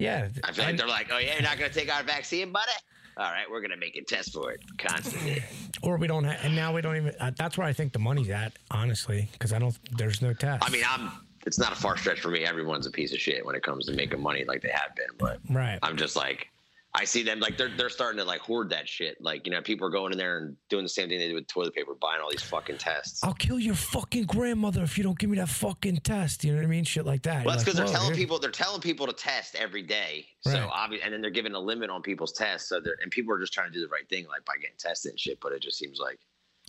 Yeah, 0.00 0.28
I 0.42 0.52
feel 0.52 0.64
like 0.64 0.76
they're 0.76 0.88
like, 0.88 1.08
"Oh 1.12 1.18
yeah, 1.18 1.34
you're 1.34 1.42
not 1.42 1.58
going 1.58 1.70
to 1.70 1.78
take 1.78 1.94
our 1.94 2.02
vaccine, 2.02 2.52
buddy." 2.52 2.72
All 3.16 3.30
right, 3.30 3.50
we're 3.50 3.60
going 3.60 3.70
to 3.70 3.76
make 3.76 3.96
a 3.96 4.02
test 4.02 4.32
for 4.32 4.50
it 4.52 4.60
constantly. 4.78 5.42
or 5.82 5.98
we 5.98 6.06
don't 6.06 6.24
have, 6.24 6.42
and 6.42 6.56
now 6.56 6.74
we 6.74 6.80
don't 6.80 6.96
even. 6.96 7.14
Uh, 7.20 7.30
that's 7.36 7.58
where 7.58 7.66
I 7.66 7.72
think 7.72 7.92
the 7.92 7.98
money's 7.98 8.30
at, 8.30 8.54
honestly, 8.70 9.28
because 9.32 9.52
I 9.52 9.58
don't. 9.58 9.78
There's 9.96 10.22
no 10.22 10.32
test. 10.32 10.64
I 10.66 10.70
mean, 10.70 10.84
I'm. 10.88 11.10
It's 11.46 11.58
not 11.58 11.72
a 11.72 11.74
far 11.74 11.96
stretch 11.96 12.20
for 12.20 12.28
me. 12.28 12.44
Everyone's 12.44 12.86
a 12.86 12.90
piece 12.90 13.12
of 13.12 13.18
shit 13.18 13.44
when 13.44 13.54
it 13.54 13.62
comes 13.62 13.86
to 13.86 13.92
making 13.92 14.22
money, 14.22 14.44
like 14.44 14.62
they 14.62 14.70
have 14.70 14.94
been. 14.94 15.06
But 15.18 15.38
right. 15.48 15.78
I'm 15.82 15.96
just 15.96 16.16
like, 16.16 16.49
I 16.92 17.04
see 17.04 17.22
them 17.22 17.38
like 17.38 17.56
they're 17.56 17.70
they're 17.76 17.88
starting 17.88 18.18
to 18.18 18.24
like 18.24 18.40
hoard 18.40 18.70
that 18.70 18.88
shit. 18.88 19.16
Like 19.20 19.46
you 19.46 19.52
know, 19.52 19.62
people 19.62 19.86
are 19.86 19.90
going 19.90 20.10
in 20.10 20.18
there 20.18 20.38
and 20.38 20.56
doing 20.68 20.82
the 20.82 20.88
same 20.88 21.08
thing 21.08 21.20
they 21.20 21.28
do 21.28 21.36
with 21.36 21.46
toilet 21.46 21.72
paper, 21.72 21.94
buying 22.00 22.20
all 22.20 22.30
these 22.30 22.42
fucking 22.42 22.78
tests. 22.78 23.22
I'll 23.22 23.32
kill 23.34 23.60
your 23.60 23.76
fucking 23.76 24.24
grandmother 24.24 24.82
if 24.82 24.98
you 24.98 25.04
don't 25.04 25.18
give 25.18 25.30
me 25.30 25.38
that 25.38 25.48
fucking 25.48 25.98
test. 25.98 26.42
You 26.42 26.52
know 26.52 26.58
what 26.58 26.64
I 26.64 26.68
mean? 26.68 26.82
Shit 26.82 27.06
like 27.06 27.22
that. 27.22 27.44
Well, 27.44 27.54
that's 27.54 27.64
because 27.64 27.78
like, 27.78 27.86
they're 27.86 27.94
telling 27.94 28.14
here-" 28.14 28.16
people 28.16 28.38
they're 28.40 28.50
telling 28.50 28.80
people 28.80 29.06
to 29.06 29.12
test 29.12 29.54
every 29.54 29.82
day. 29.82 30.26
So 30.40 30.58
Right. 30.58 30.70
obvious, 30.72 31.02
and 31.04 31.14
then 31.14 31.20
they're 31.20 31.30
giving 31.30 31.54
a 31.54 31.60
limit 31.60 31.90
on 31.90 32.02
people's 32.02 32.32
tests. 32.32 32.68
So 32.68 32.80
they're 32.80 32.96
and 33.02 33.10
people 33.10 33.32
are 33.34 33.38
just 33.38 33.52
trying 33.52 33.68
to 33.68 33.72
do 33.72 33.80
the 33.80 33.88
right 33.88 34.08
thing, 34.08 34.26
like 34.26 34.44
by 34.44 34.54
getting 34.60 34.76
tested 34.76 35.10
and 35.10 35.20
shit. 35.20 35.38
But 35.40 35.52
it 35.52 35.62
just 35.62 35.78
seems 35.78 36.00
like 36.00 36.18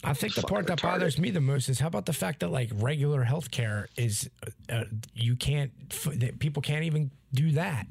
I 0.04 0.14
think 0.14 0.34
the 0.34 0.42
part 0.42 0.68
that 0.68 0.82
bothers 0.82 1.20
me 1.20 1.30
the 1.30 1.42
most 1.42 1.70
is 1.70 1.80
how 1.80 1.88
about 1.88 2.06
the 2.06 2.14
fact 2.14 2.40
that 2.40 2.50
like 2.52 2.72
regular 2.74 3.24
health 3.24 3.52
care 3.52 3.88
is 3.98 4.30
uh, 4.70 4.86
you 5.14 5.36
can't 5.36 5.72
f- 5.92 6.14
that 6.16 6.40
people 6.40 6.62
can't 6.62 6.84
even 6.86 7.12
do 7.34 7.52
that. 7.52 7.86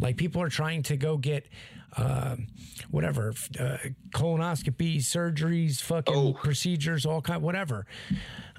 Like 0.00 0.16
people 0.16 0.42
are 0.42 0.50
trying 0.50 0.82
to 0.84 0.96
go 0.96 1.16
get 1.16 1.46
uh, 1.96 2.36
whatever 2.90 3.32
uh, 3.58 3.76
colonoscopies, 4.14 5.00
surgeries, 5.02 5.80
fucking 5.80 6.14
Oh. 6.14 6.32
procedures, 6.32 7.04
all 7.06 7.20
kind, 7.22 7.42
whatever. 7.42 7.86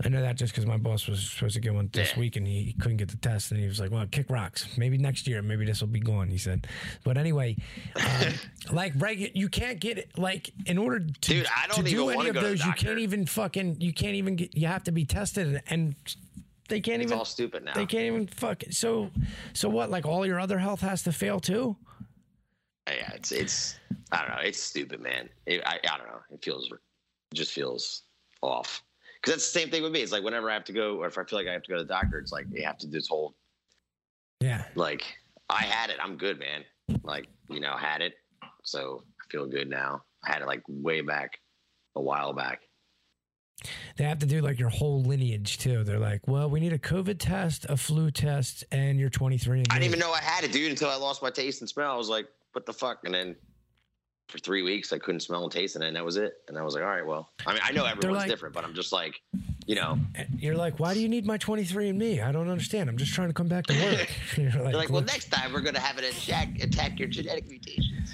I 0.04 0.10
know 0.10 0.22
that 0.22 0.36
just 0.36 0.54
because 0.54 0.66
my 0.66 0.78
boss 0.78 1.08
was 1.08 1.30
supposed 1.30 1.54
to 1.56 1.60
get 1.62 1.74
one 1.74 1.90
this 1.94 2.12
Yeah. 2.14 2.20
week 2.20 2.36
and 2.36 2.46
he 2.48 2.74
couldn't 2.80 2.98
get 2.98 3.10
the 3.10 3.18
test, 3.18 3.52
and 3.52 3.60
he 3.60 3.68
was 3.68 3.80
like, 3.80 3.92
"Well, 3.92 4.06
kick 4.08 4.30
rocks. 4.30 4.68
Maybe 4.78 4.98
next 4.98 5.28
year, 5.28 5.42
maybe 5.42 5.66
this 5.66 5.80
will 5.82 5.88
be 5.88 6.00
gone." 6.00 6.30
He 6.30 6.38
said. 6.38 6.68
But 7.04 7.18
anyway, 7.18 7.56
um, 7.96 8.34
like 8.72 8.94
regu- 8.96 9.32
you 9.36 9.48
can't 9.50 9.80
get 9.80 9.98
it. 9.98 10.18
Like 10.18 10.52
in 10.66 10.78
order 10.78 11.00
to 11.00 11.12
Dude, 11.22 11.46
I 11.48 11.68
don't 11.68 11.86
to 11.86 11.90
do 11.92 12.10
any 12.10 12.30
of 12.30 12.34
go 12.36 12.42
to 12.42 12.48
the 12.48 12.52
those, 12.56 12.66
you 12.66 12.74
can't 12.74 13.00
even 13.00 13.26
fucking. 13.26 13.78
You 13.80 13.94
can't 13.94 14.16
even 14.16 14.36
get. 14.36 14.56
You 14.58 14.68
have 14.68 14.84
to 14.86 14.92
be 14.92 15.06
tested, 15.06 15.62
and 15.68 15.96
they 16.68 16.80
can't 16.82 17.02
It's 17.02 17.10
even. 17.12 17.20
all 17.20 17.26
stupid 17.26 17.64
now. 17.66 17.74
They 17.74 17.86
can't 17.86 18.06
even 18.06 18.28
fuck. 18.28 18.64
So, 18.72 19.12
so 19.54 19.70
what? 19.70 19.90
Like 19.90 20.06
all 20.06 20.26
your 20.26 20.40
other 20.40 20.58
health 20.58 20.82
has 20.82 21.04
to 21.04 21.12
fail 21.12 21.40
too. 21.40 21.76
Yeah, 22.88 23.12
it's 23.14 23.32
it's 23.32 23.80
I 24.12 24.20
don't 24.26 24.30
know. 24.36 24.42
It's 24.42 24.62
stupid, 24.62 25.00
man. 25.02 25.30
It, 25.46 25.62
I 25.66 25.80
I 25.90 25.98
don't 25.98 26.08
know. 26.08 26.22
It 26.32 26.44
feels 26.44 26.70
it 26.72 27.36
just 27.36 27.52
feels 27.52 28.04
off. 28.42 28.84
Because 29.22 29.36
that's 29.36 29.54
the 29.54 29.60
same 29.60 29.70
thing 29.70 29.84
with 29.84 29.92
me. 29.92 30.02
It's 30.02 30.12
like 30.12 30.24
whenever 30.24 30.50
I 30.50 30.54
have 30.54 30.64
to 30.66 30.74
go, 30.74 30.98
or 30.98 31.06
if 31.08 31.18
I 31.18 31.24
feel 31.24 31.38
like 31.38 31.48
I 31.48 31.54
have 31.54 31.62
to 31.64 31.70
go 31.70 31.78
to 31.78 31.84
the 31.84 31.88
doctor, 31.88 32.18
it's 32.18 32.32
like 32.32 32.48
you 32.52 32.64
have 32.64 32.78
to 32.80 32.88
do 32.88 32.94
this 32.94 33.08
whole 33.08 33.36
Yeah. 34.40 34.66
like 34.76 35.04
I 35.50 35.64
had 35.64 35.90
it. 35.92 35.98
I'm 36.02 36.18
good, 36.18 36.40
man. 36.40 36.64
Like 37.04 37.28
you 37.50 37.60
know, 37.60 37.76
had 37.78 38.02
it, 38.02 38.14
so 38.64 39.04
I 39.22 39.32
feel 39.32 39.46
good 39.46 39.70
now. 39.70 40.04
I 40.26 40.34
had 40.34 40.42
it 40.42 40.48
like 40.48 40.64
way 40.68 41.02
back, 41.02 41.40
a 41.96 42.02
while 42.02 42.34
back. 42.34 42.62
They 43.98 44.06
have 44.06 44.20
to 44.20 44.26
do 44.26 44.42
like 44.42 44.60
your 44.60 44.70
whole 44.70 45.04
lineage 45.04 45.60
too. 45.60 45.84
They're 45.84 46.00
like, 46.00 46.28
well, 46.28 46.50
we 46.50 46.60
need 46.60 46.74
a 46.74 46.80
COVID 46.80 47.18
test, 47.20 47.66
a 47.70 47.78
flu 47.78 48.10
test, 48.10 48.64
and 48.72 49.00
you're 49.00 49.10
23. 49.12 49.60
And 49.60 49.68
I 49.70 49.76
didn't 49.76 49.86
even 49.86 50.00
know 50.00 50.12
I 50.12 50.22
had 50.22 50.44
it, 50.44 50.52
dude, 50.52 50.72
until 50.72 50.90
I 50.90 50.96
lost 50.96 51.22
my 51.22 51.30
taste 51.30 51.62
and 51.62 51.70
smell. 51.70 51.92
I 51.92 51.96
was 51.96 52.10
like, 52.10 52.28
what 52.54 52.66
the 52.66 52.74
fuck? 52.74 53.00
And 53.06 53.14
then 53.14 53.36
for 54.28 54.38
three 54.40 54.64
weeks, 54.64 54.94
I 54.94 54.98
couldn't 55.00 55.20
smell 55.20 55.44
and 55.44 55.52
taste, 55.52 55.76
and 55.76 55.84
then 55.84 55.94
that 55.94 56.06
was 56.06 56.18
it. 56.18 56.34
And 56.48 56.58
I 56.58 56.64
was 56.64 56.74
like, 56.74 56.84
all 56.84 56.90
right, 56.90 57.06
well, 57.06 57.32
I 57.46 57.52
mean, 57.54 57.62
I 57.64 57.72
know 57.72 57.86
everyone's 57.86 58.22
like- 58.22 58.30
different, 58.30 58.56
but 58.56 58.64
I'm 58.64 58.74
just 58.74 58.92
like, 58.92 59.22
you 59.68 59.76
know, 59.76 59.98
You're 60.38 60.56
like, 60.56 60.80
why 60.80 60.94
do 60.94 61.00
you 61.00 61.08
need 61.08 61.26
my 61.26 61.38
23 61.38 61.90
and 61.90 62.00
me? 62.00 62.20
I 62.20 62.32
don't 62.32 62.50
understand. 62.50 62.90
I'm 62.90 62.98
just 62.98 63.14
trying 63.14 63.28
to 63.28 63.34
come 63.34 63.48
back 63.48 63.68
to 63.68 63.74
work. 63.74 64.10
you're 64.38 64.64
like, 64.64 64.74
like, 64.74 64.90
well, 64.90 65.04
next 65.04 65.32
time 65.32 65.54
we're 65.54 65.62
gonna 65.62 65.80
have 65.80 65.98
it 65.98 66.04
attack 66.04 66.62
attack 66.64 67.00
your 67.00 67.08
genetic 67.08 67.48
mutations. 67.48 68.14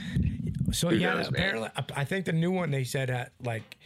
so 0.72 0.90
who 0.90 0.98
yeah, 0.98 1.14
knows, 1.14 1.32
man? 1.32 1.42
apparently, 1.42 1.70
I 1.96 2.04
think 2.04 2.26
the 2.26 2.34
new 2.34 2.52
one 2.52 2.70
they 2.70 2.84
said 2.84 3.10
uh, 3.10 3.26
like, 3.44 3.78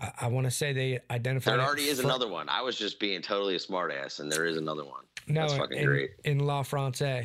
I, 0.00 0.12
I 0.22 0.26
want 0.28 0.46
to 0.46 0.50
say 0.50 0.72
they 0.72 1.00
identified. 1.10 1.54
There 1.54 1.60
it 1.60 1.64
already 1.64 1.88
is 1.88 2.00
another 2.00 2.26
one. 2.26 2.48
I 2.48 2.62
was 2.62 2.76
just 2.76 2.98
being 2.98 3.20
totally 3.20 3.54
a 3.54 3.58
smartass, 3.58 4.20
and 4.20 4.32
there 4.32 4.46
is 4.46 4.56
another 4.56 4.84
one. 4.84 5.04
No, 5.26 5.42
That's 5.42 5.54
fucking 5.54 5.78
in, 5.78 5.84
great. 5.84 6.10
in 6.24 6.38
La 6.38 6.62
France. 6.62 7.02
Oh 7.02 7.22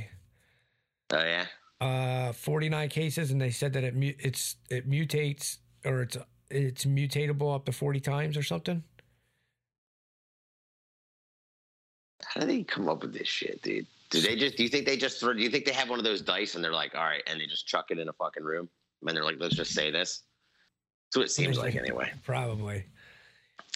yeah, 1.11 1.45
uh, 1.83 2.33
49 2.33 2.89
cases, 2.89 3.31
and 3.31 3.41
they 3.41 3.49
said 3.49 3.73
that 3.73 3.83
it 3.83 3.95
mu- 3.95 4.13
it's 4.19 4.55
it 4.69 4.89
mutates 4.89 5.57
or 5.85 6.03
it's 6.03 6.17
it's 6.49 6.85
mutatable 6.85 7.53
up 7.53 7.65
to 7.65 7.71
40 7.71 7.99
times 7.99 8.37
or 8.37 8.43
something. 8.43 8.83
how 12.33 12.41
do 12.41 12.47
they 12.47 12.63
come 12.63 12.89
up 12.89 13.01
with 13.01 13.13
this 13.13 13.27
shit, 13.27 13.61
dude? 13.61 13.85
Do 14.09 14.21
they 14.21 14.35
just? 14.35 14.57
Do 14.57 14.63
you 14.63 14.69
think 14.69 14.85
they 14.85 14.97
just? 14.97 15.19
Throw, 15.19 15.33
do 15.33 15.39
you 15.39 15.49
think 15.49 15.65
they 15.65 15.73
have 15.73 15.89
one 15.89 15.99
of 15.99 16.05
those 16.05 16.21
dice, 16.21 16.55
and 16.55 16.63
they're 16.63 16.71
like, 16.71 16.95
all 16.95 17.03
right, 17.03 17.23
and 17.27 17.39
they 17.39 17.45
just 17.45 17.67
chuck 17.67 17.85
it 17.89 17.99
in 17.99 18.09
a 18.09 18.13
fucking 18.13 18.43
room, 18.43 18.69
and 19.05 19.15
they're 19.15 19.23
like, 19.23 19.37
let's 19.39 19.55
just 19.55 19.73
say 19.73 19.91
this. 19.91 20.21
That's 21.07 21.17
what 21.17 21.25
it 21.25 21.31
seems 21.31 21.57
like, 21.57 21.75
anyway. 21.75 22.11
Probably. 22.23 22.85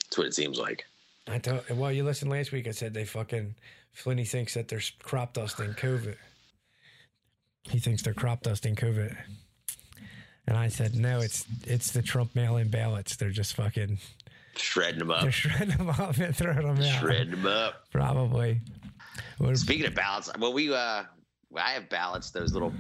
That's 0.04 0.18
what 0.18 0.28
it 0.28 0.34
seems 0.34 0.60
like. 0.60 0.86
I 1.28 1.40
told, 1.40 1.70
well, 1.72 1.92
you 1.92 2.04
listened 2.04 2.32
last 2.32 2.52
week. 2.52 2.68
I 2.68 2.72
said 2.72 2.94
they 2.94 3.06
fucking 3.06 3.56
Flinny 3.96 4.28
thinks 4.28 4.54
that 4.54 4.68
there's 4.68 4.92
crop 5.04 5.34
dusting 5.34 5.74
COVID. 5.74 6.16
He 7.70 7.80
thinks 7.80 8.02
they're 8.02 8.14
crop 8.14 8.42
dusting 8.44 8.76
COVID. 8.76 9.16
And 10.48 10.56
I 10.56 10.70
said, 10.70 10.96
no, 10.96 11.20
it's 11.20 11.46
it's 11.66 11.92
the 11.92 12.02
Trump 12.02 12.36
mail-in 12.36 12.70
ballots. 12.70 13.16
They're 13.18 13.30
just 13.30 13.56
fucking 13.56 13.98
Shredding 14.56 15.00
them 15.00 15.12
up. 15.12 15.22
they're 15.22 15.32
shredding 15.32 15.78
them 15.78 15.90
up 15.90 16.18
and 16.18 16.36
throwing 16.36 16.66
them 16.66 16.82
out. 16.82 17.00
Shredding 17.00 17.32
them 17.32 17.46
up. 17.46 17.90
Probably. 17.92 18.62
Speaking 19.54 19.86
of 19.86 19.96
ballots, 19.96 20.32
well, 20.40 20.54
we 20.54 20.74
uh, 20.74 21.04
I 21.56 21.72
have 21.72 21.90
ballots. 21.90 22.32
Those 22.32 22.54
little 22.54 22.74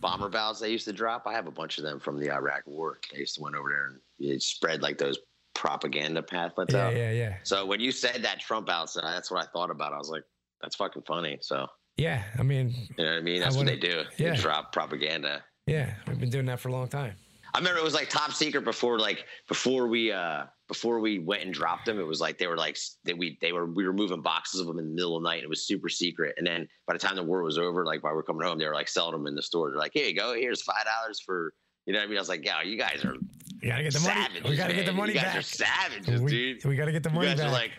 bomber 0.00 0.28
ballots 0.28 0.60
they 0.60 0.70
used 0.70 0.86
to 0.86 0.92
drop. 0.92 1.26
I 1.26 1.32
have 1.32 1.46
a 1.46 1.50
bunch 1.50 1.78
of 1.78 1.84
them 1.84 2.00
from 2.00 2.18
the 2.18 2.30
Iraq 2.30 2.62
War. 2.66 2.98
I 3.14 3.18
used 3.18 3.34
to 3.34 3.42
went 3.42 3.56
over 3.56 3.68
there 3.68 3.86
and 3.88 4.00
you 4.18 4.38
spread 4.40 4.82
like 4.82 4.96
those 4.98 5.18
propaganda 5.54 6.22
pamphlets 6.22 6.72
yeah, 6.72 6.86
out. 6.86 6.96
yeah, 6.96 7.10
yeah. 7.10 7.36
So 7.42 7.66
when 7.66 7.80
you 7.80 7.92
said 7.92 8.22
that 8.22 8.40
Trump 8.40 8.66
ballots, 8.66 8.94
that's 8.94 9.30
what 9.30 9.42
I 9.42 9.46
thought 9.50 9.70
about. 9.70 9.92
I 9.92 9.98
was 9.98 10.08
like, 10.08 10.24
that's 10.62 10.76
fucking 10.76 11.02
funny. 11.02 11.38
So 11.40 11.66
Yeah, 11.98 12.22
I 12.38 12.42
mean, 12.44 12.68
you 12.96 13.04
know 13.04 13.10
what 13.10 13.18
I 13.18 13.20
mean? 13.20 13.42
I 13.42 13.46
That's 13.46 13.56
what 13.56 13.66
they 13.66 13.76
do. 13.76 14.04
yeah. 14.16 14.30
They 14.34 14.36
drop 14.40 14.72
propaganda. 14.72 15.44
yeah, 15.66 15.94
we've 16.06 16.18
been 16.18 16.30
doing 16.30 16.46
that 16.46 16.60
for 16.60 16.68
a 16.68 16.72
long 16.72 16.88
time. 16.88 17.14
I 17.54 17.58
remember 17.58 17.78
it 17.80 17.84
was 17.84 17.94
like 17.94 18.08
top 18.08 18.32
secret 18.32 18.62
before 18.64 18.98
like 18.98 19.24
before 19.48 19.88
we 19.88 20.12
uh 20.12 20.44
before 20.68 21.00
we 21.00 21.18
went 21.18 21.42
and 21.42 21.52
dropped 21.52 21.86
them. 21.86 21.98
It 21.98 22.06
was 22.06 22.20
like 22.20 22.38
they 22.38 22.46
were 22.46 22.56
like 22.58 22.76
they 23.04 23.14
we 23.14 23.36
they 23.40 23.52
were 23.52 23.66
we 23.66 23.84
were 23.86 23.92
moving 23.92 24.20
boxes 24.22 24.60
of 24.60 24.66
them 24.66 24.78
in 24.78 24.84
the 24.88 24.94
middle 24.94 25.16
of 25.16 25.22
the 25.22 25.28
night. 25.28 25.36
And 25.36 25.44
it 25.44 25.48
was 25.48 25.66
super 25.66 25.88
secret. 25.88 26.34
And 26.36 26.46
then 26.46 26.68
by 26.86 26.92
the 26.92 26.98
time 27.00 27.16
the 27.16 27.22
war 27.24 27.42
was 27.42 27.58
over, 27.58 27.84
like 27.86 28.04
while 28.04 28.12
we 28.14 28.20
are 28.20 28.22
coming 28.22 28.46
home, 28.46 28.58
they 28.58 28.66
were 28.66 28.74
like 28.74 28.86
selling 28.86 29.12
them 29.12 29.26
in 29.26 29.34
the 29.34 29.42
store. 29.42 29.70
They're 29.70 29.78
like, 29.78 29.92
here 29.94 30.06
you 30.06 30.14
go, 30.14 30.34
here's 30.34 30.62
five 30.62 30.84
dollars 30.84 31.20
for 31.24 31.52
you 31.86 31.94
know 31.94 32.00
what 32.00 32.04
I 32.04 32.08
mean. 32.08 32.18
I 32.18 32.20
was 32.20 32.28
like, 32.28 32.44
yeah, 32.44 32.62
you 32.62 32.76
guys 32.76 33.02
are 33.04 33.14
We 33.62 33.68
gotta 33.70 33.82
get 33.82 33.94
the 33.94 34.00
money. 34.00 34.14
savages. 34.20 34.50
we 34.50 34.56
gotta 34.56 34.74
get 34.74 34.86
the 34.86 34.92
money 34.92 35.12
you 35.14 35.18
guys 35.20 35.24
back. 35.24 35.36
are 35.38 35.42
savages, 35.42 36.20
we, 36.20 36.30
dude. 36.30 36.64
we 36.66 36.76
gotta 36.76 36.92
get 36.92 37.02
the 37.02 37.08
You 37.08 37.14
money 37.16 37.28
guys 37.28 37.38
back. 37.38 37.48
are 37.48 37.52
like, 37.52 37.70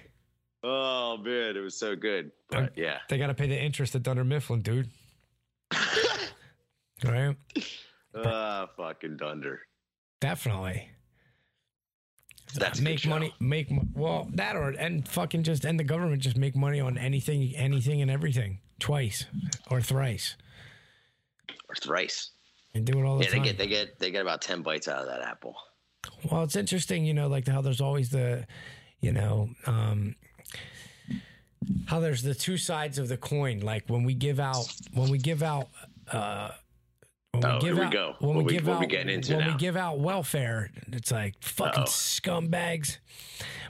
oh 0.64 1.18
man, 1.18 1.56
it 1.56 1.62
was 1.62 1.76
so 1.76 1.96
good. 1.96 2.32
But 2.50 2.74
yeah. 2.78 2.98
they 3.10 3.18
gotta 3.18 3.34
pay 3.34 3.48
the 3.48 3.60
interest 3.60 3.96
at 3.96 4.04
Dunder 4.04 4.24
Mifflin, 4.24 4.62
dude. 4.62 4.90
Right? 7.04 7.36
Ah, 8.14 8.68
fucking 8.76 9.18
dunder. 9.18 9.62
Definitely. 10.20 10.90
That's 12.56 12.82
make 12.82 13.06
money. 13.06 13.34
Make 13.40 13.70
well 13.94 14.28
that 14.34 14.56
or 14.56 14.72
and 14.72 15.08
fucking 15.08 15.44
just 15.44 15.66
and 15.66 15.80
the 15.80 15.84
government 15.84 16.22
just 16.22 16.36
make 16.36 16.56
money 16.56 16.80
on 16.82 16.98
anything, 16.98 17.54
anything 17.56 18.02
and 18.02 18.10
everything 18.10 18.60
twice 18.80 19.26
or 19.70 19.82
thrice 19.82 20.36
Or 21.70 21.76
thrice. 21.76 22.32
and 22.74 22.86
do 22.86 23.00
it 23.00 23.06
all 23.06 23.18
the 23.18 23.26
time. 23.26 23.38
Yeah, 23.38 23.40
they 23.44 23.48
get 23.50 23.58
they 23.58 23.68
get 23.68 24.00
they 24.00 24.12
get 24.12 24.22
about 24.24 24.42
ten 24.42 24.62
bites 24.62 24.88
out 24.88 25.00
of 25.02 25.08
that 25.08 25.22
apple. 25.22 25.56
Well, 26.30 26.44
it's 26.44 26.56
interesting, 26.56 27.06
you 27.06 27.14
know, 27.14 27.28
like 27.28 27.48
how 27.48 27.62
there's 27.62 27.82
always 27.82 28.10
the, 28.10 28.48
you 29.00 29.12
know, 29.12 29.50
um, 29.66 30.16
how 31.88 32.00
there's 32.00 32.24
the 32.24 32.36
two 32.36 32.58
sides 32.58 32.98
of 32.98 33.08
the 33.08 33.18
coin. 33.18 33.60
Like 33.60 33.86
when 33.90 34.04
we 34.04 34.14
give 34.14 34.40
out, 34.40 34.66
when 34.94 35.10
we 35.10 35.18
give 35.18 35.44
out, 35.44 35.70
uh, 36.12 36.52
when 37.32 37.46
Oh, 37.46 37.54
we 37.56 37.60
give 37.60 37.68
here 37.70 37.76
we 37.76 37.82
out, 37.86 37.92
go. 37.92 38.16
when 38.20 38.36
What 38.36 38.38
we 38.38 38.44
we- 38.44 38.54
give 38.58 38.68
what 38.68 38.80
we 38.80 38.86
out, 38.86 38.90
getting 38.92 39.14
into 39.16 39.36
when 39.36 39.48
we 39.48 39.54
give 39.58 39.78
out 39.78 40.00
welfare, 40.00 40.72
it's 40.92 41.12
like 41.12 41.36
fucking 41.42 41.84
Uh-oh. 41.84 41.90
scumbags. 41.90 42.98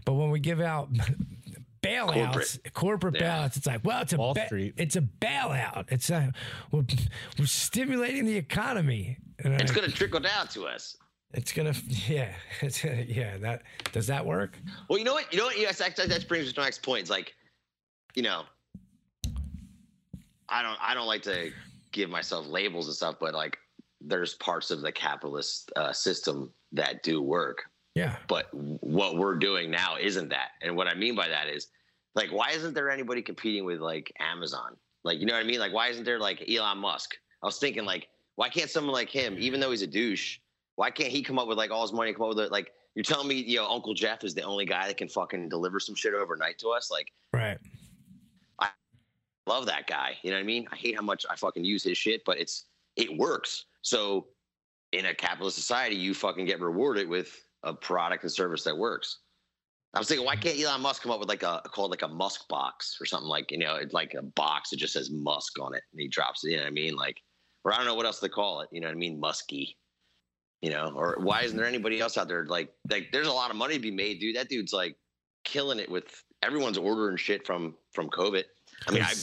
But 0.06 0.14
when 0.14 0.30
we 0.30 0.40
give 0.40 0.62
out 0.62 0.90
bailouts, 1.84 2.60
corporate, 2.74 3.16
Yeah. 3.20 3.38
bailouts, 3.48 3.58
it's 3.58 3.66
like, 3.68 3.82
well, 3.84 4.02
it's 4.02 4.14
a 4.14 4.18
Wall 4.18 4.34
ba- 4.34 4.46
Street. 4.48 4.74
it's 4.78 4.96
a 4.96 5.02
bailout. 5.02 5.92
It's 5.92 6.10
a 6.10 6.32
we're, 6.72 6.84
we're 7.38 7.46
stimulating 7.46 8.26
the 8.26 8.38
economy. 8.38 9.18
And 9.40 9.60
It's 9.62 9.72
I- 9.72 9.76
gonna 9.76 9.88
trickle 9.90 10.20
down 10.20 10.48
to 10.50 10.66
us. 10.68 10.98
it's 11.34 11.52
gonna, 11.54 11.74
yeah, 12.08 12.34
it's 12.62 12.84
yeah. 12.84 13.38
That 13.38 13.64
does 13.92 14.08
that 14.08 14.26
work? 14.26 14.58
Well, 14.90 15.00
you 15.00 15.06
know 15.06 15.14
what? 15.14 15.32
You 15.32 15.40
know 15.40 15.46
what? 15.46 15.58
Yes, 15.60 15.80
actually, 15.82 16.08
that 16.08 16.28
brings 16.28 16.48
me 16.48 16.54
to 16.54 16.60
my 16.60 16.66
next 16.66 16.82
point. 16.84 17.02
It's 17.02 17.10
like, 17.10 17.36
you 18.16 18.24
know, 18.24 18.44
I 20.48 20.62
don't, 20.64 20.78
I 20.82 20.94
don't 20.94 21.08
like 21.08 21.22
to 21.24 21.52
give 21.92 22.10
myself 22.10 22.48
labels 22.48 22.88
and 22.88 22.96
stuff, 22.96 23.16
but 23.20 23.34
like, 23.34 23.58
there's 24.02 24.36
parts 24.36 24.72
of 24.72 24.82
the 24.82 24.92
capitalist 24.92 25.72
uh, 25.76 25.92
system 25.92 26.54
that 26.72 27.04
do 27.04 27.22
work, 27.22 27.64
Yeah, 27.96 28.16
but 28.28 28.48
what 28.54 29.18
we're 29.18 29.36
doing 29.36 29.70
now 29.70 29.98
isn't 30.00 30.30
that. 30.30 30.52
And 30.62 30.76
what 30.76 30.88
I 30.88 30.94
mean 30.94 31.16
by 31.16 31.28
that 31.28 31.50
is, 31.50 31.68
like, 32.16 32.32
why 32.32 32.52
isn't 32.52 32.74
there 32.74 32.90
anybody 32.90 33.22
competing 33.22 33.66
with 33.66 33.82
like 33.82 34.14
Amazon? 34.20 34.78
Like, 35.04 35.20
you 35.20 35.26
know 35.26 35.34
what 35.34 35.44
I 35.44 35.48
mean? 35.48 35.60
Like, 35.60 35.74
why 35.74 35.90
isn't 35.90 36.06
there 36.06 36.20
like 36.20 36.50
Elon 36.50 36.78
Musk? 36.78 37.16
I 37.44 37.46
was 37.46 37.60
thinking, 37.60 37.84
like, 37.84 38.08
why 38.36 38.48
can't 38.48 38.70
someone 38.70 38.94
like 38.94 39.10
him, 39.10 39.36
even 39.38 39.60
though 39.60 39.72
he's 39.72 39.82
a 39.82 39.88
douche, 39.88 40.40
why 40.76 40.92
can't 40.92 41.10
he 41.10 41.22
come 41.22 41.38
up 41.38 41.48
with 41.48 41.58
like 41.58 41.72
all 41.72 41.82
his 41.82 41.92
money, 41.92 42.14
come 42.14 42.24
up 42.24 42.30
with 42.30 42.40
it? 42.40 42.52
Like, 42.54 42.72
you're 42.96 43.04
telling 43.04 43.28
me, 43.28 43.36
you 43.36 43.58
know, 43.58 43.68
Uncle 43.68 43.94
Jeff 43.94 44.24
is 44.24 44.34
the 44.34 44.44
only 44.44 44.66
guy 44.66 44.88
that 44.88 44.96
can 44.96 45.10
fucking 45.10 45.50
deliver 45.50 45.80
some 45.80 45.96
shit 45.96 46.14
overnight 46.14 46.58
to 46.60 46.70
us? 46.70 46.90
Like, 46.90 47.12
right. 47.34 47.58
Love 49.50 49.66
that 49.66 49.88
guy. 49.88 50.18
You 50.22 50.30
know 50.30 50.38
what 50.38 50.44
I 50.44 50.46
mean? 50.46 50.68
I 50.72 50.76
hate 50.76 50.96
how 50.96 51.02
much 51.02 51.26
I 51.30 51.36
fucking 51.36 51.66
use 51.66 51.84
his 51.84 51.98
shit, 51.98 52.22
but 52.26 52.40
it's 52.40 52.66
it 52.96 53.18
works. 53.18 53.66
So 53.82 54.28
in 54.94 55.08
a 55.08 55.14
capitalist 55.14 55.58
society, 55.58 55.96
you 55.96 56.14
fucking 56.14 56.46
get 56.46 56.62
rewarded 56.62 57.10
with 57.10 57.36
a 57.64 57.74
product 57.74 58.24
and 58.24 58.32
service 58.32 58.64
that 58.64 58.78
works. 58.78 59.20
I 59.94 60.00
was 60.00 60.08
thinking, 60.08 60.26
why 60.26 60.36
can't 60.36 60.60
Elon 60.60 60.82
Musk 60.82 61.02
come 61.02 61.12
up 61.12 61.20
with 61.20 61.30
like 61.30 61.44
a 61.44 61.62
called 61.66 61.90
like 61.90 62.04
a 62.04 62.08
Musk 62.08 62.48
box 62.48 62.98
or 63.02 63.06
something 63.06 63.28
like 63.28 63.52
you 63.52 63.58
know, 63.58 63.80
like 63.92 64.14
a 64.14 64.22
box 64.22 64.70
that 64.70 64.78
just 64.78 64.94
says 64.94 65.10
Musk 65.10 65.60
on 65.60 65.74
it, 65.74 65.82
and 65.92 66.00
he 66.00 66.08
drops 66.08 66.46
it. 66.46 66.52
You 66.52 66.58
know 66.58 66.64
what 66.64 66.70
I 66.70 66.74
mean? 66.74 66.96
Like, 66.96 67.18
or 67.66 67.74
I 67.74 67.78
don't 67.78 67.88
know 67.88 67.96
what 67.96 68.06
else 68.06 68.20
to 68.20 68.30
call 68.30 68.62
it. 68.62 68.70
You 68.72 68.82
know 68.82 68.88
what 68.88 68.94
I 68.94 69.00
mean? 69.00 69.20
Musky. 69.20 69.78
You 70.62 70.72
know, 70.72 70.92
or 70.94 71.18
why 71.22 71.42
isn't 71.42 71.58
there 71.58 71.66
anybody 71.66 72.02
else 72.02 72.18
out 72.18 72.28
there 72.28 72.46
like 72.46 72.70
like? 72.90 73.08
There's 73.12 73.28
a 73.28 73.34
lot 73.34 73.50
of 73.50 73.56
money 73.56 73.76
to 73.76 73.80
be 73.80 73.92
made, 73.92 74.20
dude. 74.20 74.36
That 74.36 74.50
dude's 74.50 74.74
like 74.74 74.96
killing 75.46 75.80
it 75.80 75.90
with 75.90 76.24
everyone's 76.44 76.78
ordering 76.78 77.18
shit 77.18 77.48
from 77.48 77.76
from 77.94 78.10
COVID. 78.10 78.44
I 78.88 78.92
mean, 78.92 79.04
I 79.04 79.14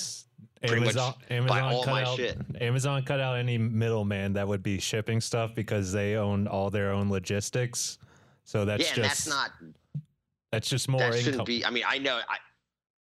pretty 0.67 0.83
Amazon, 0.83 1.15
much 1.31 1.47
buy 1.47 1.61
all 1.61 1.85
cut 1.85 1.91
my 1.91 2.03
out 2.05 2.17
shit. 2.17 2.39
Amazon 2.61 3.03
cut 3.03 3.21
out 3.21 3.37
any 3.37 3.59
middleman 3.59 4.33
that 4.35 4.47
would 4.47 4.63
be 4.63 4.79
shipping 4.79 5.21
stuff 5.21 5.55
because 5.55 5.93
they 5.93 6.17
own 6.17 6.47
all 6.47 6.71
their 6.71 6.91
own 6.91 7.11
logistics. 7.11 7.99
So 8.45 8.65
that's 8.65 8.89
yeah, 8.89 8.95
just 8.95 9.09
that's 9.09 9.29
not 9.29 9.51
that's 10.53 10.69
just 10.69 10.89
more 10.89 11.01
that 11.01 11.09
income. 11.09 11.23
shouldn't 11.23 11.47
be. 11.47 11.65
I 11.65 11.71
mean, 11.71 11.85
I 11.87 11.99
know 11.99 12.21
I 12.29 12.39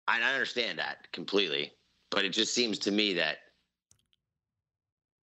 I 0.08 0.32
understand 0.32 0.78
that 0.78 1.10
completely, 1.12 1.72
but 2.10 2.24
it 2.24 2.30
just 2.30 2.54
seems 2.54 2.78
to 2.80 2.90
me 2.90 3.14
that 3.14 3.38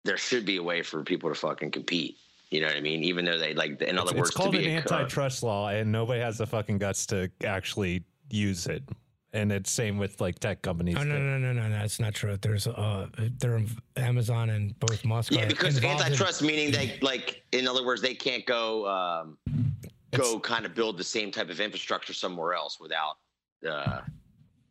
there 0.03 0.17
should 0.17 0.45
be 0.45 0.57
a 0.57 0.63
way 0.63 0.81
for 0.81 1.03
people 1.03 1.29
to 1.29 1.35
fucking 1.35 1.71
compete. 1.71 2.17
You 2.51 2.61
know 2.61 2.67
what 2.67 2.75
I 2.75 2.81
mean? 2.81 3.03
Even 3.03 3.25
though 3.25 3.39
they 3.39 3.53
like, 3.55 3.81
in 3.81 3.89
it's, 3.89 3.99
other 3.99 4.11
it's 4.11 4.19
words, 4.19 4.31
called 4.31 4.51
to 4.51 4.59
an 4.59 4.63
be 4.63 4.75
a 4.75 4.81
co- 4.81 4.97
antitrust 4.97 5.41
law, 5.41 5.69
and 5.69 5.91
nobody 5.91 6.19
has 6.19 6.37
the 6.37 6.45
fucking 6.45 6.77
guts 6.77 7.05
to 7.07 7.31
actually 7.43 8.03
use 8.29 8.67
it. 8.67 8.83
And 9.35 9.51
it's 9.51 9.71
same 9.71 9.97
with 9.97 10.21
like 10.21 10.37
tech 10.37 10.61
companies. 10.61 10.95
Oh 10.97 11.03
no 11.03 11.17
no 11.17 11.39
no 11.39 11.53
no 11.53 11.67
no! 11.67 11.69
That's 11.69 11.99
not 11.99 12.13
true. 12.13 12.37
There's 12.39 12.67
uh, 12.67 13.07
there 13.39 13.59
Amazon 13.95 14.51
and 14.51 14.79
both 14.79 15.03
Musk. 15.03 15.31
Yeah, 15.31 15.45
because 15.45 15.77
involved 15.77 16.01
in- 16.01 16.05
antitrust 16.05 16.43
meaning 16.43 16.71
they 16.71 16.99
like, 17.01 17.43
in 17.51 17.67
other 17.67 17.83
words, 17.83 17.99
they 17.99 18.13
can't 18.13 18.45
go 18.45 18.87
um, 18.87 19.37
go 20.11 20.39
kind 20.39 20.67
of 20.67 20.75
build 20.75 20.99
the 20.99 21.03
same 21.03 21.31
type 21.31 21.49
of 21.49 21.59
infrastructure 21.59 22.13
somewhere 22.13 22.53
else 22.53 22.79
without 22.79 23.15
uh, 23.67 24.01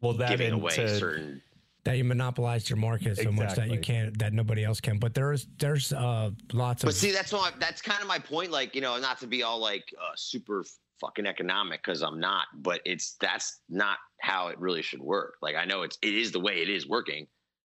well, 0.00 0.12
that 0.12 0.28
giving 0.28 0.52
away 0.52 0.76
to- 0.76 0.96
certain. 0.96 1.42
that 1.82 1.96
you 1.96 2.04
monopolized 2.04 2.70
your 2.70 2.76
market 2.76 3.16
so 3.16 3.32
much 3.32 3.56
that 3.56 3.68
you 3.68 3.80
can't 3.80 4.16
that 4.20 4.32
nobody 4.32 4.62
else 4.62 4.80
can. 4.80 4.98
But 4.98 5.12
there's 5.12 5.48
there's 5.58 5.92
uh 5.92 6.30
lots 6.52 6.84
of 6.84 6.86
But 6.86 6.94
see, 6.94 7.10
that's 7.10 7.32
why 7.32 7.50
that's 7.58 7.82
kind 7.82 8.00
of 8.00 8.06
my 8.06 8.20
point. 8.20 8.52
Like, 8.52 8.76
you 8.76 8.80
know, 8.80 8.96
not 9.00 9.18
to 9.20 9.26
be 9.26 9.42
all 9.42 9.58
like 9.58 9.92
uh, 10.00 10.12
super 10.14 10.64
fucking 11.00 11.26
economic 11.26 11.82
because 11.82 12.02
I'm 12.02 12.20
not, 12.20 12.46
but 12.54 12.80
it's 12.84 13.16
that's 13.20 13.60
not 13.68 13.98
how 14.20 14.48
it 14.48 14.58
really 14.58 14.82
should 14.82 15.02
work. 15.02 15.34
Like, 15.42 15.56
I 15.56 15.64
know 15.64 15.82
it's 15.82 15.98
it 16.02 16.14
is 16.14 16.32
the 16.32 16.40
way 16.40 16.62
it 16.62 16.68
is 16.68 16.88
working, 16.88 17.26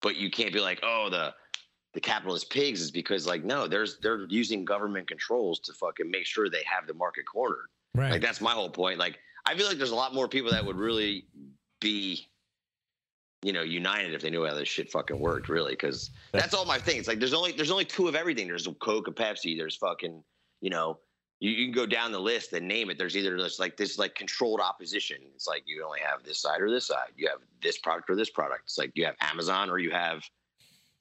but 0.01 0.15
you 0.15 0.29
can't 0.29 0.53
be 0.53 0.59
like, 0.59 0.79
oh, 0.83 1.09
the 1.09 1.33
the 1.95 2.01
capitalist 2.01 2.49
pigs 2.49 2.81
is 2.81 2.91
because 2.91 3.25
like 3.25 3.43
no, 3.43 3.67
there's 3.67 3.97
they're 3.99 4.25
using 4.29 4.65
government 4.65 5.07
controls 5.07 5.59
to 5.61 5.73
fucking 5.73 6.11
make 6.11 6.25
sure 6.25 6.49
they 6.49 6.63
have 6.65 6.87
the 6.87 6.93
market 6.93 7.23
cornered. 7.25 7.67
right. 7.95 8.11
Like 8.11 8.21
that's 8.21 8.41
my 8.41 8.51
whole 8.51 8.69
point. 8.69 8.99
Like 8.99 9.17
I 9.45 9.55
feel 9.55 9.65
like 9.67 9.77
there's 9.77 9.91
a 9.91 9.95
lot 9.95 10.13
more 10.13 10.27
people 10.27 10.51
that 10.51 10.65
would 10.65 10.75
really 10.75 11.25
be, 11.79 12.27
you 13.43 13.53
know, 13.53 13.61
united 13.61 14.13
if 14.13 14.21
they 14.21 14.29
knew 14.29 14.45
how 14.45 14.53
this 14.53 14.67
shit 14.67 14.91
fucking 14.91 15.17
worked. 15.17 15.47
Really, 15.49 15.71
because 15.71 16.11
that's 16.33 16.53
all 16.53 16.65
my 16.65 16.77
thing. 16.77 16.97
It's 16.97 17.07
like 17.07 17.19
there's 17.19 17.33
only 17.33 17.53
there's 17.53 17.71
only 17.71 17.85
two 17.85 18.07
of 18.07 18.15
everything. 18.15 18.47
There's 18.47 18.67
Coke 18.79 19.07
and 19.07 19.15
Pepsi. 19.15 19.57
There's 19.57 19.77
fucking, 19.77 20.21
you 20.61 20.69
know, 20.69 20.99
you, 21.39 21.51
you 21.51 21.65
can 21.65 21.73
go 21.73 21.85
down 21.85 22.11
the 22.11 22.19
list 22.19 22.53
and 22.53 22.67
name 22.67 22.89
it. 22.89 22.97
There's 22.97 23.17
either 23.17 23.37
this 23.37 23.59
like 23.59 23.77
this 23.77 23.97
like 23.97 24.15
controlled 24.15 24.61
opposition. 24.61 25.17
It's 25.35 25.47
like 25.47 25.63
you 25.65 25.83
only 25.85 25.99
have 25.99 26.23
this 26.23 26.41
side 26.41 26.61
or 26.61 26.69
this 26.69 26.87
side. 26.87 27.09
You 27.15 27.27
have 27.27 27.39
this 27.61 27.77
product 27.77 28.09
or 28.09 28.15
this 28.15 28.29
product. 28.29 28.61
It's 28.65 28.77
like 28.77 28.91
you 28.95 29.05
have 29.05 29.15
Amazon 29.21 29.69
or 29.69 29.77
you 29.77 29.91
have 29.91 30.23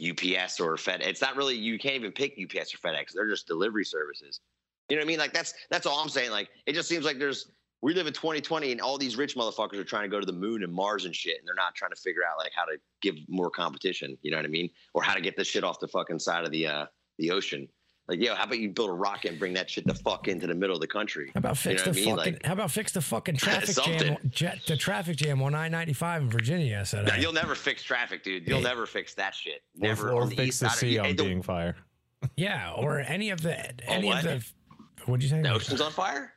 UPS 0.05 0.59
or 0.59 0.77
Fed. 0.77 1.03
It's 1.03 1.21
not 1.21 1.37
really 1.37 1.55
you 1.55 1.79
can't 1.79 1.95
even 1.95 2.13
pick 2.13 2.37
UPS 2.43 2.75
or 2.75 2.79
FedEx. 2.79 3.13
They're 3.15 3.29
just 3.29 3.47
delivery 3.47 3.85
services. 3.85 4.41
You 4.89 4.97
know 4.97 5.01
what 5.01 5.07
I 5.07 5.09
mean? 5.09 5.19
Like 5.19 5.33
that's 5.33 5.55
that's 5.71 5.87
all 5.87 6.01
I'm 6.01 6.09
saying. 6.09 6.31
Like 6.31 6.49
it 6.67 6.73
just 6.75 6.89
seems 6.89 7.05
like 7.05 7.19
there's 7.19 7.53
we 7.81 7.95
live 7.95 8.07
in 8.07 8.15
2020 8.15 8.73
and 8.73 8.81
all 8.81 8.97
these 8.97 9.17
rich 9.17 9.37
motherfuckers 9.37 9.75
are 9.75 9.85
trying 9.85 10.05
to 10.05 10.09
go 10.09 10.19
to 10.19 10.27
the 10.27 10.33
moon 10.33 10.63
and 10.63 10.73
Mars 10.73 11.05
and 11.05 11.15
shit, 11.15 11.39
and 11.39 11.47
they're 11.47 11.55
not 11.55 11.75
trying 11.75 11.91
to 11.91 12.01
figure 12.01 12.23
out 12.25 12.39
like 12.39 12.53
how 12.57 12.65
to 12.65 12.77
give 13.03 13.15
more 13.29 13.51
competition. 13.51 14.19
You 14.23 14.31
know 14.31 14.39
what 14.39 14.47
I 14.47 14.49
mean? 14.49 14.71
Or 14.95 15.03
how 15.03 15.15
to 15.15 15.21
get 15.21 15.37
this 15.37 15.49
shit 15.49 15.65
off 15.65 15.81
the 15.81 15.89
fucking 15.89 16.19
side 16.19 16.45
of 16.45 16.51
the 16.51 16.67
uh 16.67 16.87
the 17.19 17.31
ocean. 17.31 17.69
Like, 18.07 18.21
yo, 18.21 18.35
how 18.35 18.45
about 18.45 18.59
you 18.59 18.69
build 18.69 18.91
a 18.91 18.93
rocket 18.93 19.31
and 19.31 19.39
bring 19.39 19.55
that 19.55 19.71
shit 19.71 19.87
the 19.87 19.95
fuck 19.95 20.29
into 20.29 20.47
the 20.47 20.55
middle 20.55 20.75
of 20.77 20.81
the 20.83 20.87
country? 20.87 21.31
How 21.35 21.39
about 21.39 21.57
fix 21.57 21.87
know 21.87 21.93
the 21.93 22.01
fucking? 22.01 22.17
Like- 22.17 22.45
how 22.45 22.53
about 22.53 22.71
fix 22.71 22.93
the 22.93 23.01
fucking 23.01 23.37
traffic 23.39 23.77
jam? 23.83 24.17
Jet, 24.29 24.59
the 24.67 24.77
traffic 24.77 25.17
jam 25.17 25.41
on 25.41 25.55
I 25.55 25.69
ninety 25.69 25.95
five 25.95 26.21
in 26.23 26.29
Virginia 26.31 26.67
yesterday. 26.67 27.13
Eh? 27.13 27.21
You'll 27.21 27.33
never 27.33 27.55
fix 27.55 27.83
traffic, 27.83 28.23
dude. 28.23 28.47
You'll 28.47 28.61
Yeah. 28.61 28.69
never 28.69 28.85
fix 28.87 29.15
that 29.15 29.35
shit. 29.35 29.63
or, 29.81 29.89
Never. 29.89 30.11
or 30.11 30.23
on 30.23 30.29
the 30.29 30.37
fix 30.37 30.49
east 30.49 30.61
the 30.61 30.69
sea 30.69 30.99
on 30.99 31.17
being 31.17 31.43
fire. 31.43 31.77
yeah, 32.37 32.73
or 32.77 33.01
any 33.01 33.31
of 33.31 33.41
the 33.41 33.57
any 33.91 34.09
what? 34.09 34.25
of 34.27 34.53
the. 34.97 35.05
What'd 35.07 35.23
you 35.23 35.29
say? 35.31 35.41
The 35.41 35.53
ocean's 35.53 35.81
on 35.81 35.91
fire? 35.93 36.33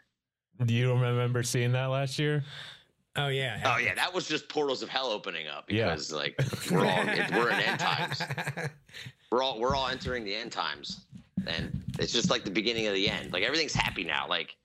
Do 0.66 0.74
you 0.74 0.94
remember 0.94 1.44
seeing 1.44 1.74
that 1.74 1.86
last 1.88 2.18
year? 2.18 2.44
Oh 3.18 3.28
yeah. 3.28 3.62
Oh 3.66 3.78
yeah, 3.78 3.94
that 3.96 4.14
was 4.14 4.28
just 4.28 4.48
portals 4.48 4.84
of 4.84 4.90
hell 4.90 5.08
opening 5.08 5.48
up 5.48 5.66
Yeah. 5.70 5.86
because 5.88 6.14
like 6.14 6.40
we're 6.72 6.86
all 6.86 7.04
we're 7.34 7.50
in 7.50 7.60
end 7.62 7.80
times. 7.80 8.22
We're 9.32 9.44
all 9.44 9.60
we're 9.60 9.76
all 9.76 9.88
entering 9.88 10.24
the 10.24 10.34
end 10.36 10.52
times, 10.52 11.06
and 11.46 11.84
it's 12.00 12.12
just 12.12 12.30
like 12.30 12.44
the 12.44 12.52
beginning 12.52 12.88
of 12.88 12.94
the 12.94 13.10
end. 13.10 13.34
Like 13.34 13.44
everything's 13.44 13.74
happy 13.74 14.04
now. 14.04 14.28
Like 14.28 14.56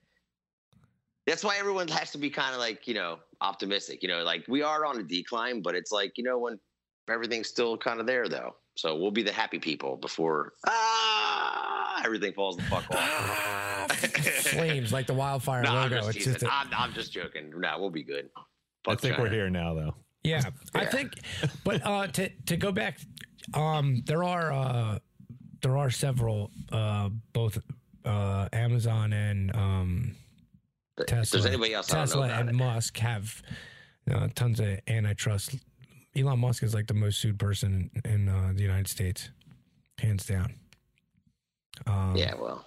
that's 1.27 1.45
why 1.45 1.57
everyone 1.59 1.89
has 1.89 2.11
to 2.12 2.18
be 2.18 2.31
kind 2.31 2.55
of 2.55 2.61
like 2.61 2.87
you 2.89 2.95
know 2.95 3.18
optimistic. 3.41 4.03
You 4.03 4.09
know, 4.09 4.23
like 4.23 4.45
we 4.49 4.62
are 4.62 4.85
on 4.85 4.99
a 4.99 5.03
decline, 5.03 5.62
but 5.62 5.75
it's 5.75 5.93
like 5.93 6.12
you 6.16 6.25
know 6.25 6.39
when 6.39 6.59
everything's 7.11 7.49
still 7.49 7.77
kind 7.77 8.01
of 8.01 8.07
there 8.07 8.29
though. 8.29 8.57
So 8.77 8.97
we'll 8.97 9.11
be 9.11 9.23
the 9.23 9.33
happy 9.33 9.59
people 9.59 9.97
before 9.97 10.55
ah 10.66 12.03
everything 12.05 12.33
falls 12.33 12.57
the 12.57 12.62
fuck 12.64 12.91
off. 12.91 13.93
Flames 14.53 14.93
like 14.93 15.07
the 15.07 15.14
wildfire 15.14 15.62
no, 15.62 15.70
I'm 15.70 15.91
logo. 15.91 16.07
just 16.07 16.16
It's 16.16 16.25
just 16.25 16.43
a, 16.43 16.53
I'm, 16.53 16.68
I'm 16.77 16.93
just 16.93 17.12
joking. 17.12 17.53
No, 17.57 17.77
we'll 17.79 17.91
be 17.91 18.03
good. 18.03 18.29
I 18.37 18.43
Fuck 18.85 19.01
think 19.01 19.18
we're 19.18 19.29
here 19.29 19.51
now, 19.51 19.75
though. 19.75 19.95
Yeah, 20.25 20.43
I 20.75 20.85
think, 20.87 21.14
but 21.64 21.85
uh, 21.85 22.07
to 22.09 22.29
to 22.29 22.57
go 22.57 22.70
back, 22.70 22.99
um, 23.55 24.03
there 24.07 24.23
are 24.23 24.53
uh, 24.53 24.99
there 25.63 25.77
are 25.79 25.91
several 25.91 26.51
uh, 26.71 27.09
both 27.33 27.59
uh, 28.05 28.49
Amazon 28.53 29.13
and 29.13 29.55
um, 29.57 30.17
If 30.99 31.07
Tesla. 31.07 31.39
there's 31.41 31.47
anybody 31.47 31.73
else, 31.75 31.87
Tesla 31.87 32.29
and 32.29 32.51
it. 32.51 32.53
Musk 32.55 32.99
have 32.99 33.43
uh, 34.13 34.29
tons 34.35 34.61
of 34.61 34.79
antitrust. 34.89 35.55
Elon 36.15 36.41
Musk 36.41 36.63
is 36.63 36.75
like 36.75 36.89
the 36.89 36.95
most 36.95 37.19
sued 37.21 37.39
person 37.39 37.91
in, 38.05 38.11
in 38.11 38.29
uh, 38.29 38.53
the 38.55 38.63
United 38.63 38.89
States, 38.89 39.31
hands 39.99 40.27
down. 40.27 40.53
Um, 41.87 42.15
Yeah, 42.17 42.35
well, 42.35 42.67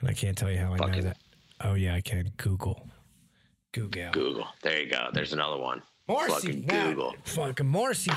and 0.00 0.08
I 0.08 0.12
can't 0.12 0.36
tell 0.38 0.50
you 0.50 0.58
how 0.58 0.74
I 0.74 0.76
know 0.76 1.00
that. 1.00 1.16
Oh 1.62 1.74
yeah, 1.74 1.94
I 1.94 2.00
can 2.00 2.30
Google. 2.36 2.86
Google. 3.72 4.10
Google. 4.12 4.46
There 4.62 4.80
you 4.82 4.90
go. 4.90 5.08
There's 5.12 5.32
another 5.32 5.56
one. 5.58 5.82
Morrissey. 6.08 6.62
Fucking 6.62 6.66
Google. 6.66 7.14
Fucking 7.24 7.66
Morrissey. 7.66 8.10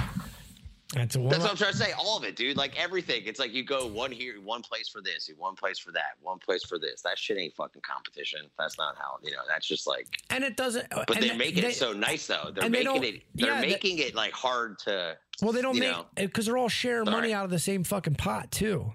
That's. 0.94 1.16
That's 1.16 1.40
what 1.40 1.50
I'm 1.52 1.58
trying 1.58 1.72
to 1.72 1.78
say. 1.78 1.92
All 1.98 2.18
of 2.18 2.24
it, 2.24 2.36
dude. 2.36 2.56
Like 2.56 2.80
everything. 2.82 3.24
It's 3.26 3.40
like 3.40 3.54
you 3.54 3.64
go 3.64 3.88
one 3.88 4.12
here, 4.12 4.36
one 4.42 4.62
place 4.62 4.88
for 4.88 5.02
this, 5.02 5.30
one 5.38 5.56
place 5.56 5.80
for 5.80 5.92
that, 5.92 6.14
one 6.22 6.40
place 6.40 6.64
for 6.64 6.78
this. 6.78 7.02
That 7.02 7.18
shit 7.18 7.38
ain't 7.38 7.56
fucking 7.56 7.82
competition. 7.82 8.42
That's 8.58 8.78
not 8.78 8.96
how 8.98 9.18
you 9.24 9.32
know. 9.32 9.42
That's 9.48 9.68
just 9.68 9.88
like. 9.88 10.08
and 10.30 10.44
it 10.44 10.56
doesn't. 10.56 10.86
Uh, 10.92 11.04
but 11.08 11.20
they're 11.20 11.36
making 11.36 11.64
they- 11.64 11.70
it 11.70 11.76
so 11.76 11.94
nice 11.94 12.28
though. 12.28 12.52
They're 12.54 12.66
and 12.66 12.74
they 12.74 12.84
making 12.84 13.04
it. 13.04 13.22
They're 13.36 13.48
yeah, 13.50 13.62
they- 13.62 13.68
making 13.68 13.98
it 14.00 14.14
like 14.16 14.34
hard 14.34 14.80
to. 14.80 15.18
Well, 15.42 15.52
they 15.52 15.62
don't 15.62 15.78
make 15.80 15.96
because 16.16 16.46
they're 16.46 16.58
all 16.58 16.70
sharing 16.70 17.10
money 17.10 17.34
out 17.34 17.46
of 17.46 17.52
the 17.52 17.60
same 17.60 17.84
fucking 17.84 18.16
pot 18.16 18.52
too. 18.52 18.94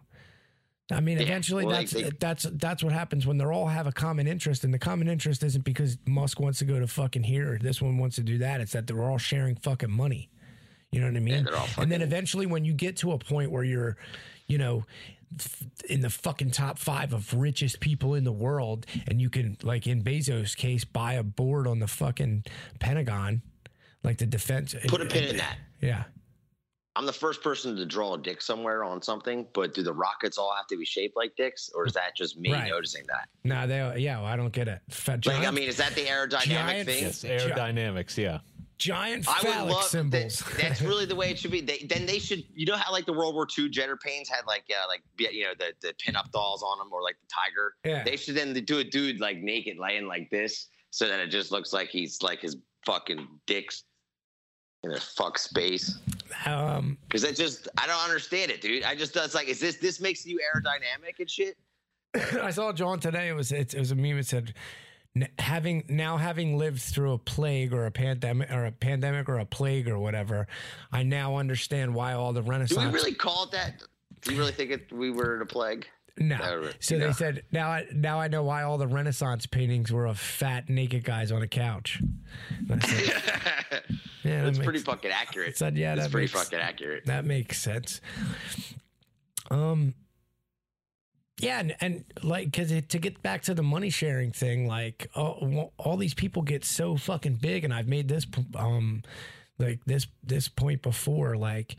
I 0.90 1.00
mean, 1.00 1.18
Yeah, 1.18 1.24
eventually 1.24 1.66
well, 1.66 1.76
that's 1.76 1.92
they- 1.92 2.04
they- 2.04 2.10
that's 2.18 2.46
that's 2.52 2.82
what 2.82 2.92
happens 2.94 3.26
when 3.26 3.36
they're 3.36 3.52
all 3.52 3.66
have 3.66 3.86
a 3.86 3.92
common 3.92 4.26
interest, 4.26 4.64
and 4.64 4.72
the 4.72 4.78
common 4.78 5.08
interest 5.08 5.42
isn't 5.42 5.64
because 5.64 5.98
Musk 6.06 6.40
wants 6.40 6.60
to 6.60 6.64
go 6.64 6.78
to 6.78 6.86
fucking 6.86 7.24
here, 7.24 7.52
or 7.54 7.58
this 7.58 7.82
one 7.82 7.98
wants 7.98 8.16
to 8.16 8.22
do 8.22 8.38
that. 8.38 8.60
It's 8.60 8.72
that 8.72 8.86
they're 8.86 9.02
all 9.02 9.18
sharing 9.18 9.56
fucking 9.56 9.90
money. 9.90 10.30
You 10.90 11.00
know 11.00 11.06
what 11.08 11.16
I 11.16 11.20
mean? 11.20 11.44
they're 11.44 11.56
all 11.56 11.68
and 11.78 11.92
then 11.92 12.02
eventually, 12.02 12.46
when 12.46 12.64
you 12.64 12.72
get 12.72 12.96
to 12.98 13.12
a 13.12 13.18
point 13.18 13.50
where 13.50 13.64
you're, 13.64 13.96
you 14.46 14.56
know, 14.58 14.84
in 15.90 16.00
the 16.00 16.08
fucking 16.08 16.50
top 16.52 16.78
five 16.78 17.12
of 17.12 17.34
richest 17.34 17.80
people 17.80 18.14
in 18.14 18.24
the 18.24 18.32
world, 18.32 18.86
and 19.06 19.20
you 19.20 19.28
can, 19.28 19.58
like 19.62 19.86
in 19.86 20.02
Bezos' 20.02 20.56
case, 20.56 20.84
buy 20.84 21.14
a 21.14 21.22
board 21.22 21.66
on 21.66 21.78
the 21.78 21.86
fucking 21.86 22.44
Pentagon, 22.80 23.42
like 24.02 24.16
the 24.18 24.24
defense. 24.26 24.74
Put 24.86 25.02
a 25.02 25.06
pin 25.06 25.24
in 25.24 25.36
that. 25.36 25.58
Yeah. 25.82 26.04
I'm 26.96 27.06
the 27.06 27.12
first 27.12 27.42
person 27.44 27.76
to 27.76 27.84
draw 27.86 28.14
a 28.14 28.18
dick 28.18 28.40
somewhere 28.42 28.82
on 28.82 29.00
something, 29.02 29.46
but 29.52 29.72
do 29.72 29.82
the 29.84 29.92
rockets 29.92 30.36
all 30.36 30.52
have 30.56 30.66
to 30.68 30.76
be 30.76 30.84
shaped 30.84 31.16
like 31.16 31.36
dicks, 31.36 31.70
or 31.74 31.86
is 31.86 31.92
that 31.92 32.16
just 32.16 32.38
me 32.38 32.50
Right. 32.50 32.68
noticing 32.70 33.04
that? 33.08 33.28
No, 33.44 33.66
they 33.68 34.00
yeah, 34.00 34.16
well, 34.16 34.26
I 34.26 34.34
don't 34.36 34.52
get 34.52 34.66
it. 34.66 34.80
Fa- 34.88 35.20
Like, 35.24 35.46
I 35.46 35.50
mean, 35.52 35.68
is 35.68 35.76
that 35.76 35.94
the 35.94 36.06
aerodynamic 36.06 36.40
Giant 36.48 36.88
thing? 36.88 37.02
Yes, 37.04 37.22
aerodynamics. 37.22 38.16
Yeah. 38.16 38.38
Giant 38.78 39.28
I 39.28 39.40
phallic 39.40 39.66
would 39.66 39.74
love 39.74 39.84
symbols. 39.84 40.38
That, 40.38 40.56
that's 40.60 40.82
really 40.82 41.04
the 41.04 41.16
way 41.16 41.30
it 41.30 41.38
should 41.38 41.50
be. 41.50 41.60
They, 41.60 41.86
then 41.88 42.06
they 42.06 42.18
should, 42.18 42.44
you 42.54 42.66
know 42.66 42.76
how 42.76 42.92
like 42.92 43.06
the 43.06 43.12
World 43.12 43.34
War 43.34 43.46
II 43.58 43.68
Jetter 43.70 43.98
pains 44.00 44.28
had 44.28 44.42
like, 44.46 44.64
uh, 44.70 44.86
like 44.88 45.02
you 45.18 45.44
know 45.44 45.52
the 45.58 45.72
the 45.80 45.94
pinup 45.94 46.30
dolls 46.32 46.62
on 46.62 46.78
them 46.78 46.88
or 46.92 47.02
like 47.02 47.16
the 47.20 47.26
tiger. 47.28 47.74
Yeah. 47.84 48.04
They 48.04 48.16
should 48.16 48.34
then 48.34 48.52
do 48.52 48.78
a 48.78 48.84
dude 48.84 49.20
like 49.20 49.38
naked 49.38 49.78
laying 49.78 50.06
like 50.06 50.30
this, 50.30 50.68
so 50.90 51.08
that 51.08 51.20
it 51.20 51.28
just 51.28 51.50
looks 51.52 51.72
like 51.72 51.88
he's 51.88 52.22
like 52.22 52.40
his 52.40 52.56
fucking 52.86 53.26
dicks 53.46 53.84
in 54.84 54.92
a 54.92 55.00
fuck 55.00 55.38
space. 55.38 55.98
um, 56.46 56.96
Because 57.08 57.24
it 57.24 57.34
just, 57.36 57.68
I 57.76 57.86
don't 57.88 58.00
understand 58.04 58.50
it, 58.52 58.60
dude. 58.60 58.84
I 58.84 58.94
just, 58.94 59.16
it's 59.16 59.34
like, 59.34 59.48
is 59.48 59.58
this 59.58 59.76
this 59.78 60.00
makes 60.00 60.24
you 60.24 60.38
aerodynamic 60.38 61.18
and 61.18 61.28
shit? 61.28 61.56
I 62.42 62.50
saw 62.50 62.72
John 62.72 63.00
today. 63.00 63.28
It 63.28 63.34
was 63.34 63.52
it, 63.52 63.74
it 63.74 63.78
was 63.78 63.90
a 63.90 63.94
meme. 63.94 64.18
It 64.18 64.26
said, 64.26 64.48
"N- 64.48 64.54
"Having 65.38 65.84
now 65.88 66.16
having 66.16 66.58
lived 66.58 66.80
through 66.80 67.12
a 67.12 67.18
plague 67.18 67.72
or 67.72 67.86
a 67.86 67.90
pandemic 67.90 68.50
or 68.50 68.66
a 68.66 68.72
pandemic 68.72 69.28
or 69.28 69.38
a 69.38 69.46
plague 69.46 69.88
or 69.88 69.98
whatever, 69.98 70.46
I 70.92 71.02
now 71.02 71.36
understand 71.36 71.94
why 71.94 72.14
all 72.14 72.32
the 72.32 72.42
Renaissance. 72.42 72.80
Do 72.80 72.86
we 72.86 72.94
really 72.94 73.14
call 73.14 73.44
it 73.44 73.52
that? 73.52 73.82
Do 74.22 74.32
you 74.32 74.38
really 74.38 74.52
think 74.52 74.70
it, 74.70 74.92
we 74.92 75.10
were 75.10 75.36
in 75.36 75.42
a 75.42 75.46
plague? 75.46 75.86
no. 76.18 76.70
So 76.80 76.96
no. 76.96 77.06
they 77.06 77.12
said 77.12 77.44
now 77.52 77.68
I 77.68 77.86
now 77.92 78.20
I 78.20 78.28
know 78.28 78.42
why 78.42 78.62
all 78.64 78.78
the 78.78 78.88
Renaissance 78.88 79.46
paintings 79.46 79.92
were 79.92 80.06
of 80.06 80.18
fat 80.18 80.68
naked 80.68 81.04
guys 81.04 81.30
on 81.32 81.42
a 81.42 81.48
couch. 81.48 82.02
Said, 82.68 83.12
Yeah, 84.24 84.42
that 84.42 84.44
That's 84.46 84.58
pretty 84.58 84.80
fucking 84.80 85.10
accurate. 85.10 85.56
Said, 85.56 85.76
yeah, 85.76 85.94
It's 85.94 86.02
that 86.04 86.10
pretty 86.10 86.24
makes, 86.24 86.32
fucking 86.32 86.58
accurate. 86.58 87.06
That 87.06 87.24
makes 87.24 87.58
sense. 87.58 88.00
Um. 89.50 89.94
Yeah, 91.40 91.60
and, 91.60 91.76
and 91.80 92.04
like, 92.22 92.50
because 92.50 92.70
to 92.70 92.98
get 92.98 93.22
back 93.22 93.42
to 93.42 93.54
the 93.54 93.62
money 93.62 93.90
sharing 93.90 94.32
thing, 94.32 94.66
like, 94.66 95.08
all, 95.14 95.72
all 95.78 95.96
these 95.96 96.14
people 96.14 96.42
get 96.42 96.64
so 96.64 96.96
fucking 96.96 97.36
big, 97.36 97.64
and 97.64 97.72
I've 97.72 97.86
made 97.86 98.08
this, 98.08 98.26
um, 98.56 99.02
like 99.58 99.84
this 99.86 100.06
this 100.22 100.48
point 100.48 100.82
before, 100.82 101.36
like, 101.36 101.76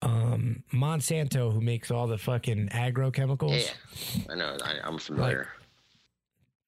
um, 0.00 0.62
Monsanto, 0.72 1.52
who 1.52 1.60
makes 1.60 1.90
all 1.90 2.06
the 2.06 2.18
fucking 2.18 2.68
agrochemicals, 2.68 3.66
Yeah, 4.14 4.22
I 4.30 4.34
know. 4.36 4.56
I, 4.64 4.76
I'm 4.84 4.98
familiar. 4.98 5.48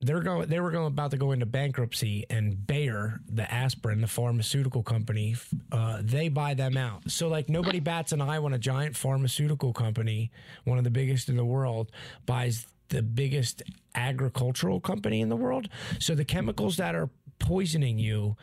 They're 0.03 0.21
going 0.21 0.49
they 0.49 0.61
were 0.61 0.71
going 0.71 0.87
about 0.87 1.11
to 1.11 1.17
go 1.19 1.33
into 1.33 1.45
bankruptcy 1.47 2.25
and 2.31 2.67
Bayer 2.67 3.21
the 3.29 3.51
aspirin 3.53 4.01
the 4.01 4.07
pharmaceutical 4.07 4.83
company 4.83 5.37
uh, 5.73 5.99
they 6.03 6.29
buy 6.29 6.55
them 6.55 6.77
out 6.77 7.09
so 7.11 7.29
like 7.29 7.49
nobody 7.49 7.81
bats 7.91 8.13
an 8.13 8.21
eye 8.21 8.39
when 8.39 8.53
a 8.55 8.59
giant 8.59 8.97
pharmaceutical 8.97 9.73
company 9.73 10.31
one 10.65 10.79
of 10.79 10.85
the 10.85 10.91
biggest 10.91 11.29
in 11.29 11.37
the 11.37 11.45
world 11.45 11.91
buys 12.27 12.67
the 12.89 13.03
biggest 13.03 13.63
agricultural 13.95 14.81
company 14.81 15.21
in 15.21 15.29
the 15.29 15.37
world 15.37 15.69
so 15.99 16.15
the 16.15 16.25
chemicals 16.25 16.77
that 16.79 16.95
are 16.95 17.11
poisoning 17.39 17.99
you 17.99 18.37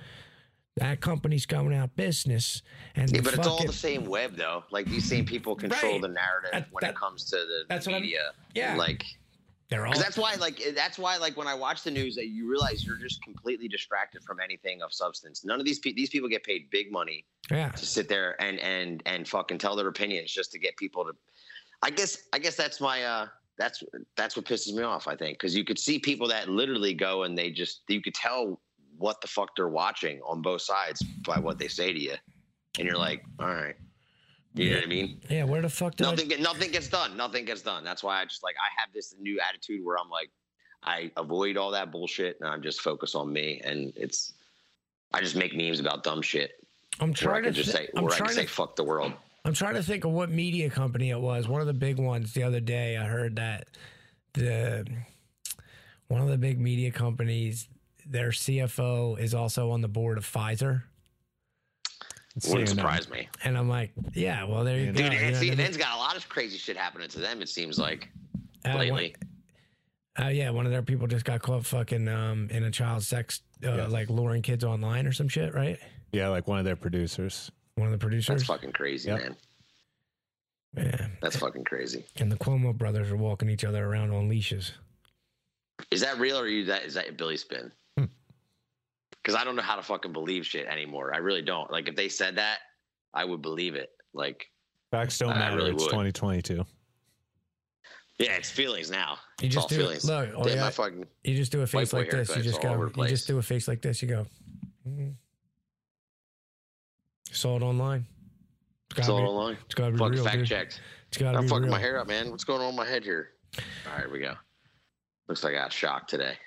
that 0.75 1.01
company's 1.01 1.47
going 1.47 1.73
out 1.73 1.95
business 1.95 2.61
and 2.95 3.09
yeah, 3.09 3.17
the 3.17 3.23
but 3.23 3.33
it's 3.33 3.47
all 3.47 3.55
fucking- 3.57 3.65
the 3.71 3.73
same 3.75 4.05
web, 4.05 4.35
though. 4.35 4.63
Like 4.69 4.85
these 4.85 5.09
same 5.09 5.25
people 5.25 5.55
control 5.55 5.93
Right. 5.93 6.01
the 6.03 6.07
narrative 6.09 6.51
That- 6.53 6.67
when 6.71 6.81
that- 6.81 6.91
it 6.91 6.95
comes 6.95 7.25
to 7.31 7.35
the 7.35 7.63
that's 7.67 7.87
what 7.87 7.93
I'm- 7.93 8.03
media. 8.03 8.29
yeah. 8.53 8.75
like 8.75 9.03
they're 9.70 9.86
all 9.86 9.97
that's 9.97 10.18
why, 10.18 10.36
like 10.36 10.61
that's 10.76 10.97
why, 10.97 11.18
like 11.18 11.36
when 11.36 11.47
I 11.47 11.53
watch 11.53 11.84
the 11.84 11.91
news, 11.91 12.15
that 12.15 12.28
you 12.28 12.49
realize 12.49 12.86
you're 12.86 12.97
just 12.97 13.22
completely 13.22 13.68
distracted 13.68 14.24
from 14.24 14.39
anything 14.39 14.82
of 14.82 14.93
substance. 14.93 15.43
None 15.43 15.59
of 15.59 15.65
these 15.65 15.80
pe- 15.80 15.93
these 15.93 16.09
people 16.09 16.30
get 16.30 16.43
paid 16.43 16.70
big 16.70 16.91
money 16.91 17.26
yeah 17.51 17.70
to 17.70 17.86
sit 17.86 18.07
there 18.07 18.41
and 18.41 18.59
and 18.59 19.03
and 19.05 19.28
fucking 19.28 19.57
tell 19.57 19.76
their 19.76 19.88
opinions 19.88 20.32
just 20.32 20.51
to 20.53 20.59
get 20.59 20.78
people 20.78 21.03
to. 21.05 21.11
I 21.82 21.89
guess 21.89 22.18
I 22.32 22.39
guess 22.39 22.55
that's 22.55 22.80
my 22.80 23.03
uh 23.03 23.28
that's 23.57 23.84
that's 24.15 24.38
what 24.38 24.45
pisses 24.45 24.74
me 24.74 24.84
off. 24.84 25.07
I 25.07 25.15
think 25.15 25.38
because 25.38 25.55
you 25.55 25.65
could 25.65 25.80
see 25.80 25.99
people 25.99 26.28
that 26.30 26.47
literally 26.47 26.93
go 26.93 27.24
and 27.24 27.38
they 27.38 27.51
just 27.51 27.82
you 27.89 28.01
could 28.01 28.15
tell 28.15 28.61
what 28.97 29.20
the 29.22 29.28
fuck 29.28 29.49
they're 29.55 29.68
watching 29.68 30.22
on 30.26 30.41
both 30.41 30.61
sides 30.61 31.03
by 31.26 31.39
what 31.39 31.59
they 31.59 31.68
say 31.68 31.91
to 31.91 31.99
you, 31.99 32.15
and 32.80 32.88
you're 32.88 32.97
like, 32.97 33.24
all 33.39 33.47
right, 33.47 33.76
you 34.57 34.69
know 34.71 34.75
what 34.77 34.83
I 34.85 34.87
mean? 34.87 35.21
yeah 35.29 35.43
where 35.43 35.61
the 35.61 35.69
fuck 35.69 35.95
did 35.95 36.07
I- 36.07 36.11
Nothing 36.11 36.27
get, 36.29 36.39
nothing 36.41 36.71
gets 36.71 36.87
done. 36.87 37.15
Nothing 37.17 37.45
gets 37.45 37.61
done. 37.61 37.83
That's 37.83 38.03
why 38.03 38.21
I 38.21 38.25
just 38.25 38.43
like 38.43 38.55
I 38.61 38.67
have 38.81 38.91
this 38.93 39.15
new 39.19 39.39
attitude 39.47 39.83
where 39.85 39.97
I'm 39.97 40.09
like 40.09 40.29
I 40.83 41.11
avoid 41.17 41.57
all 41.57 41.71
that 41.71 41.91
bullshit 41.91 42.37
and 42.39 42.49
I'm 42.49 42.61
just 42.61 42.81
focused 42.81 43.15
on 43.15 43.31
me 43.31 43.61
and 43.63 43.93
it's 43.95 44.33
I 45.13 45.21
just 45.21 45.35
make 45.35 45.55
memes 45.55 45.79
about 45.79 46.03
dumb 46.03 46.21
shit 46.21 46.51
I'm 46.99 47.13
trying 47.13 47.43
can 47.43 47.53
to 47.53 47.63
just 47.63 47.71
thi- 47.75 47.85
say 47.85 47.89
I'm 47.95 48.03
where 48.05 48.13
I 48.13 48.17
trying 48.17 48.27
can 48.29 48.35
to 48.37 48.41
say 48.43 48.47
fuck 48.47 48.75
the 48.75 48.83
world. 48.83 49.13
I'm 49.45 49.53
trying 49.53 49.75
to 49.75 49.83
think 49.83 50.03
of 50.03 50.11
what 50.11 50.29
media 50.29 50.69
company 50.69 51.09
it 51.11 51.19
was. 51.19 51.47
One 51.47 51.61
of 51.61 51.67
the 51.67 51.73
big 51.73 51.99
ones 51.99 52.33
the 52.33 52.43
other 52.43 52.59
day. 52.59 52.97
I 52.97 53.05
heard 53.05 53.37
that 53.37 53.67
the 54.33 54.85
one 56.09 56.21
of 56.21 56.27
the 56.27 56.37
big 56.37 56.59
media 56.59 56.91
companies, 56.91 57.67
their 58.05 58.29
CFO 58.29 59.19
is 59.19 59.33
also 59.33 59.71
on 59.71 59.81
the 59.81 59.87
board 59.87 60.17
of 60.17 60.25
Pfizer. 60.25 60.83
Wouldn't 62.47 62.69
CNN. 62.69 62.75
surprise 62.75 63.09
me. 63.09 63.27
And 63.43 63.57
I'm 63.57 63.67
like, 63.69 63.91
yeah, 64.13 64.43
well, 64.43 64.63
there 64.63 64.77
you 64.77 64.88
Dude, 64.88 64.95
go. 64.97 65.01
Dude, 65.03 65.13
You 65.13 65.17
and 65.19 65.31
know 65.33 65.39
what 65.39 65.45
I 65.47 65.49
mean? 65.55 65.57
CNN's 65.57 65.77
got 65.77 65.95
a 65.95 65.97
lot 65.97 66.15
of 66.15 66.27
crazy 66.29 66.57
shit 66.57 66.77
happening 66.77 67.07
to 67.09 67.19
them. 67.19 67.41
It 67.41 67.49
seems 67.49 67.79
like 67.79 68.09
Uh, 68.65 68.69
one- 68.71 68.77
lately. 68.79 69.15
uh, 70.21 70.27
yeah, 70.27 70.49
one 70.51 70.65
of 70.65 70.71
their 70.71 70.81
people 70.83 71.07
just 71.07 71.25
got 71.25 71.41
caught 71.41 71.65
fucking 71.65 72.07
um, 72.07 72.49
in 72.51 72.63
a 72.63 72.71
child 72.71 73.03
sex, 73.03 73.41
uh, 73.65 73.75
Yes. 73.75 73.91
like 73.91 74.09
luring 74.09 74.41
kids 74.41 74.63
online 74.63 75.07
or 75.07 75.11
some 75.11 75.27
shit, 75.27 75.53
right? 75.53 75.79
Yeah, 76.11 76.27
like 76.29 76.47
one 76.47 76.59
of 76.59 76.65
their 76.65 76.75
producers. 76.75 77.51
One 77.75 77.88
of 77.88 77.91
the 77.91 77.97
producers. 77.97 78.27
That's 78.35 78.43
fucking 78.47 78.71
crazy, 78.73 79.09
Yep. 79.09 79.19
man. 79.19 79.35
Yeah. 80.75 81.07
That's 81.21 81.38
fucking 81.38 81.63
crazy. 81.63 82.05
And 82.17 82.31
the 82.31 82.38
Cuomo 82.38 82.75
brothers 82.77 83.09
are 83.09 83.17
walking 83.17 83.49
each 83.49 83.63
other 83.63 83.83
around 83.85 84.11
on 84.11 84.27
leashes. 84.29 84.73
Is 85.91 86.01
that 86.01 86.19
real 86.19 86.38
or 86.38 86.43
are 86.43 86.47
you 86.47 86.65
that 86.65 86.83
is 86.83 86.93
that 86.95 87.17
Billy 87.17 87.38
spin? 87.38 87.71
Because 89.28 89.41
I 89.41 89.43
don't 89.43 89.57
know 89.57 89.61
how 89.61 89.75
to 89.75 89.84
fucking 89.84 90.13
believe 90.13 90.45
shit 90.45 90.67
anymore. 90.67 91.13
I 91.13 91.17
really 91.17 91.41
don't. 91.41 91.69
Like 91.69 91.89
if 91.89 91.97
they 91.97 92.07
said 92.07 92.38
that, 92.38 92.59
I 93.13 93.25
would 93.25 93.41
believe 93.41 93.75
it. 93.75 93.89
Like 94.13 94.45
Facts 94.89 95.17
don't 95.17 95.32
I 95.34 95.38
matter. 95.39 95.57
really 95.57 95.71
it's 95.71 95.84
would. 95.84 95.89
2022. 95.89 96.65
yeah, 98.19 98.32
it's 98.38 98.49
feelings 98.49 98.89
now. 98.89 99.17
You 99.41 99.47
It's 99.47 99.55
just 99.55 99.65
all 99.65 99.67
do 99.67 99.75
feelings. 99.84 100.05
look. 100.05 100.30
Oh, 100.34 100.45
Damn, 100.45 100.55
yeah, 100.55 100.69
fucking 100.69 101.05
You 101.25 101.36
just 101.36 101.51
do 101.51 101.59
a 101.61 101.67
face 101.67 101.91
like 101.91 102.09
this. 102.09 102.34
You 102.38 102.41
just 102.41 102.61
go. 102.61 102.89
You 102.95 103.07
just 103.09 103.28
do 103.28 103.38
a 103.38 103.41
face 103.41 103.67
like 103.67 103.82
this. 103.82 104.01
You 104.01 104.07
go. 104.07 104.25
"Mm." 104.88 105.13
Saw 107.30 107.57
it 107.57 107.63
online. 107.63 108.05
It's 108.91 108.99
it's 108.99 109.07
gotta 109.09 109.11
all 109.11 109.19
be, 109.25 109.28
online. 109.28 109.57
it's 109.65 109.75
gotta 109.75 109.91
be 109.91 109.97
Fucking 109.97 110.13
real, 110.13 110.23
fact 110.23 110.38
dude. 110.38 110.47
checked. 110.47 110.82
It's 111.09 111.17
gotta 111.17 111.38
I'm 111.38 111.43
be 111.43 111.49
fucking 111.49 111.63
real. 111.63 111.71
my 111.71 111.80
hair 111.80 111.99
up, 111.99 112.07
man. 112.07 112.32
What's 112.32 112.45
going 112.45 112.61
on 112.61 112.67
with 112.67 112.75
my 112.78 112.88
head 112.88 113.03
here? 113.03 113.32
All 113.57 113.91
right, 113.91 114.03
here 114.03 114.09
we 114.09 114.19
go. 114.19 114.36
Looks 115.28 115.43
like 115.43 115.53
I 115.53 115.57
got 115.57 115.73
shocked 115.73 116.09
today. 116.09 116.38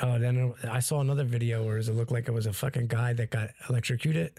Oh, 0.00 0.18
then 0.18 0.54
I 0.68 0.80
saw 0.80 1.00
another 1.00 1.24
video 1.24 1.64
where 1.64 1.78
it 1.78 1.88
looked 1.88 2.12
like 2.12 2.28
it 2.28 2.32
was 2.32 2.46
a 2.46 2.52
fucking 2.52 2.88
guy 2.88 3.12
that 3.14 3.30
got 3.30 3.50
electrocuted, 3.68 4.32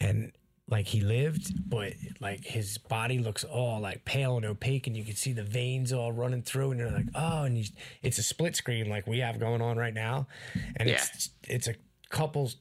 and 0.00 0.32
like 0.68 0.86
he 0.86 1.00
lived, 1.00 1.52
but 1.68 1.94
like 2.20 2.44
his 2.44 2.78
body 2.78 3.18
looks 3.18 3.42
all 3.42 3.80
like 3.80 4.04
pale 4.04 4.36
and 4.36 4.46
opaque, 4.46 4.86
and 4.86 4.96
you 4.96 5.04
can 5.04 5.16
see 5.16 5.32
the 5.32 5.42
veins 5.42 5.92
all 5.92 6.12
running 6.12 6.42
through, 6.42 6.70
and 6.70 6.80
you're 6.80 6.90
like, 6.90 7.08
oh, 7.14 7.42
and 7.42 7.58
you, 7.58 7.64
it's 8.02 8.18
a 8.18 8.22
split 8.22 8.54
screen 8.54 8.88
like 8.88 9.06
we 9.06 9.18
have 9.18 9.40
going 9.40 9.60
on 9.60 9.76
right 9.76 9.94
now, 9.94 10.28
and 10.76 10.88
it's 10.88 11.30
it's 11.48 11.66
a 11.66 11.74
couple's 12.08 12.56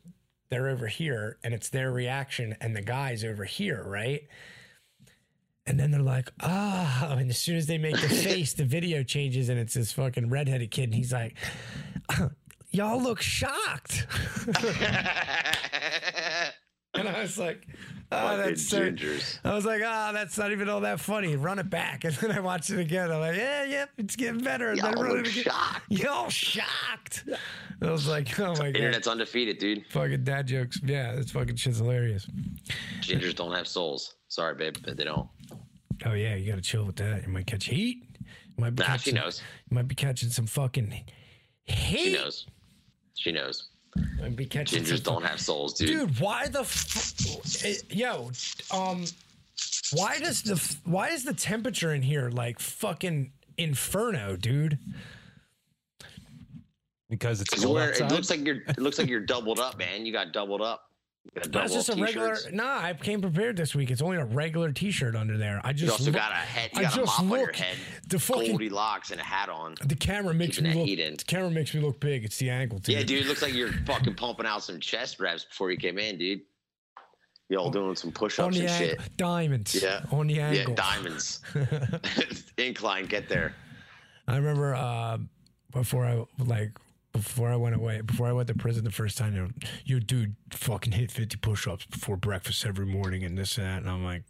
they're 0.50 0.70
over 0.70 0.88
here, 0.88 1.38
and 1.44 1.54
it's 1.54 1.70
their 1.70 1.92
reaction, 1.92 2.56
and 2.60 2.76
the 2.76 2.82
guy's 2.82 3.24
over 3.24 3.46
here, 3.46 3.84
right? 3.86 4.28
And 5.68 5.80
then 5.80 5.92
they're 5.92 6.02
like, 6.02 6.32
ah, 6.42 7.12
and 7.12 7.30
as 7.30 7.38
soon 7.38 7.56
as 7.56 7.68
they 7.68 7.78
make 7.78 8.02
the 8.02 8.10
face, 8.10 8.54
the 8.54 8.66
video 8.66 9.04
changes, 9.04 9.50
and 9.50 9.60
it's 9.60 9.76
this 9.76 9.92
fucking 9.92 10.30
redheaded 10.30 10.72
kid, 10.72 10.86
and 10.86 10.96
he's 10.96 11.14
like, 11.14 11.36
y'all 12.72 13.02
look 13.02 13.22
shocked. 13.22 14.08
and 16.94 17.08
I 17.08 17.22
was 17.22 17.38
like, 17.38 17.68
oh, 18.12 18.38
that's 18.38 18.68
so. 18.68 18.80
gingers. 18.82 19.40
I 19.44 19.54
was 19.54 19.66
like, 19.66 19.82
ah, 19.86 20.12
that's 20.14 20.38
not 20.38 20.52
even 20.52 20.70
all 20.70 20.82
that 20.82 21.00
funny. 21.00 21.36
Run 21.36 21.60
it 21.60 21.70
back. 21.70 22.04
And 22.10 22.16
then 22.16 22.32
I 22.32 22.40
watched 22.40 22.70
it 22.70 22.80
again. 22.80 23.12
I'm 23.12 23.20
like, 23.20 23.36
yeah, 23.36 23.64
yep, 23.64 23.90
it's 23.98 24.16
getting 24.16 24.42
better. 24.42 24.70
And 24.70 24.80
Y'all 24.80 24.94
then 24.94 25.10
look 25.10 25.26
shocked. 25.26 25.86
Y'all 25.90 26.30
shocked. 26.30 27.26
I 27.82 27.92
was 27.92 28.08
like, 28.08 28.40
oh 28.40 28.50
my 28.56 28.72
god. 28.72 28.76
Internet's 28.76 29.08
undefeated, 29.08 29.58
dude. 29.58 29.86
Fucking 29.92 30.24
dad 30.24 30.48
jokes. 30.48 30.80
Yeah, 30.84 31.16
this 31.16 31.32
fucking 31.32 31.56
shit's 31.56 31.78
hilarious. 31.78 32.28
Gingers 33.02 33.36
don't 33.36 33.54
have 33.54 33.68
souls. 33.68 34.16
Sorry, 34.28 34.56
babe, 34.56 34.76
but 34.84 34.98
they 34.98 35.06
don't. 35.06 35.28
Oh 36.06 36.14
yeah, 36.14 36.36
you 36.36 36.50
gotta 36.50 36.62
chill 36.62 36.86
with 36.86 36.98
that. 36.98 37.24
You 37.26 37.30
might 37.30 37.48
catch 37.48 37.66
heat. 37.66 38.04
You 38.20 38.64
might 38.64 38.76
be 38.76 38.84
Nah, 38.84 38.98
she 38.98 39.12
knows. 39.12 39.42
You 39.70 39.76
might 39.76 39.88
be 39.88 39.96
catching 39.96 40.30
some 40.30 40.46
fucking 40.46 40.94
heat. 41.72 41.98
She 42.06 42.14
knows. 42.14 42.46
She 43.16 43.32
knows. 43.32 43.70
Might 44.20 44.36
be 44.36 44.46
catching 44.46 44.84
Gingers 44.84 45.04
some 45.04 45.16
don't 45.16 45.24
have 45.26 45.40
souls, 45.42 45.74
dude. 45.74 45.88
dude 45.88 46.20
why 46.20 46.48
the 46.48 46.60
f- 46.62 47.66
eh, 47.66 47.76
yo 47.90 48.32
um 48.72 49.04
why 49.94 50.20
does 50.20 50.44
the 50.44 50.54
f- 50.54 50.80
why 50.86 51.10
is 51.10 51.24
the 51.24 51.34
temperature 51.34 51.94
in 51.94 52.02
here 52.02 52.30
like 52.30 52.60
fucking 52.60 53.32
inferno 53.58 54.36
dude 54.36 54.78
Because 57.10 57.42
it's 57.42 57.50
Because 57.50 57.64
cold 57.66 57.76
where 57.76 57.92
it 57.92 58.12
looks 58.12 58.30
like 58.30 58.46
you're 58.46 58.62
it 58.68 58.78
looks 58.78 59.00
like 59.00 59.08
you're 59.10 59.20
doubled 59.26 59.60
up, 59.60 59.78
man. 59.80 60.06
You 60.06 60.14
got 60.14 60.32
doubled 60.32 60.62
up. 60.62 60.89
That's 61.50 61.74
just 61.74 61.90
a 61.90 61.94
up 61.94 62.00
regular 62.00 62.38
nah 62.52 62.80
i 62.80 62.94
came 62.94 63.22
prepared 63.22 63.56
this 63.56 63.74
week 63.76 63.92
it's 63.92 64.02
only 64.02 64.18
a 64.18 64.26
regular 64.26 64.72
t-shirt 64.72 65.16
under 65.16 65.38
there 65.38 65.62
i 65.64 65.72
just 65.72 65.84
You 65.86 65.92
also 65.92 66.04
look- 66.06 66.14
got 66.16 66.32
a 66.32 66.36
head. 66.36 66.72
You 66.74 66.80
I 66.80 66.84
got 66.84 66.94
a 66.94 66.96
just 66.98 67.22
mop 67.22 67.32
on 67.32 67.40
your 67.40 67.52
head, 67.54 67.78
the 68.08 68.20
fucking 68.20 68.50
Goldie 68.52 68.70
locks, 68.70 69.12
and 69.12 69.20
a 69.22 69.24
hat 69.24 69.50
on. 69.50 69.76
the 69.86 69.96
camera 69.96 70.34
makes 70.34 70.60
me 70.62 70.74
look 70.74 70.86
the 70.88 71.24
camera 71.28 71.52
makes 71.52 71.74
me 71.74 71.82
look 71.82 72.00
big 72.00 72.24
it's 72.26 72.38
the 72.38 72.50
angle 72.50 72.80
too 72.80 72.92
Yeah, 72.94 73.04
dude, 73.04 73.26
it 73.26 73.28
looks 73.28 73.42
like 73.42 73.54
you're 73.54 73.72
fucking 73.86 74.16
pumping 74.16 74.46
out 74.46 74.64
some 74.64 74.80
chest 74.80 75.20
reps 75.20 75.46
before 75.46 75.72
you 75.72 75.78
came 75.78 75.98
in, 75.98 76.18
dude. 76.18 76.42
Y'all 77.52 77.72
doing 77.72 77.96
some 77.96 78.12
push-ups 78.12 78.58
and 78.58 78.68
angle 78.68 78.88
shit. 79.04 79.18
diamonds 79.18 79.82
Yeah. 79.82 80.02
on 80.12 80.28
the 80.28 80.40
angle. 80.40 80.70
Yeah, 80.70 80.76
diamonds. 80.76 81.42
Incline, 82.58 83.08
get 83.08 83.28
there. 83.28 83.56
I 84.28 84.36
remember 84.38 84.76
uh, 84.76 85.18
before 85.72 86.06
I 86.06 86.24
like 86.44 86.78
before 87.12 87.50
I 87.50 87.56
went 87.56 87.76
away, 87.76 88.02
before 88.02 88.28
I 88.28 88.32
went 88.34 88.48
to 88.48 88.54
prison 88.54 88.84
the 88.84 88.92
first 88.92 89.18
time, 89.18 89.36
you 89.36 89.42
know, 89.42 89.50
you 89.86 90.00
dude 90.00 90.36
fucking 90.52 90.94
hit 90.94 91.12
fifty 91.12 91.38
push-ups 91.38 91.86
before 91.86 92.18
breakfast 92.18 92.66
every 92.66 92.86
morning 92.86 93.24
and 93.24 93.38
this 93.38 93.58
and 93.58 93.68
that, 93.68 93.82
and 93.82 93.90
I'm 93.90 94.04
like, 94.04 94.24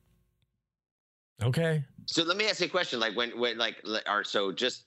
okay, 1.44 1.84
So 2.12 2.24
let 2.24 2.38
me 2.38 2.48
ask 2.48 2.60
you 2.60 2.66
a 2.66 2.70
question. 2.70 3.00
Like 3.00 3.16
when, 3.16 3.40
when, 3.40 3.60
like, 3.60 3.84
or 4.08 4.24
so 4.24 4.52
just 4.52 4.86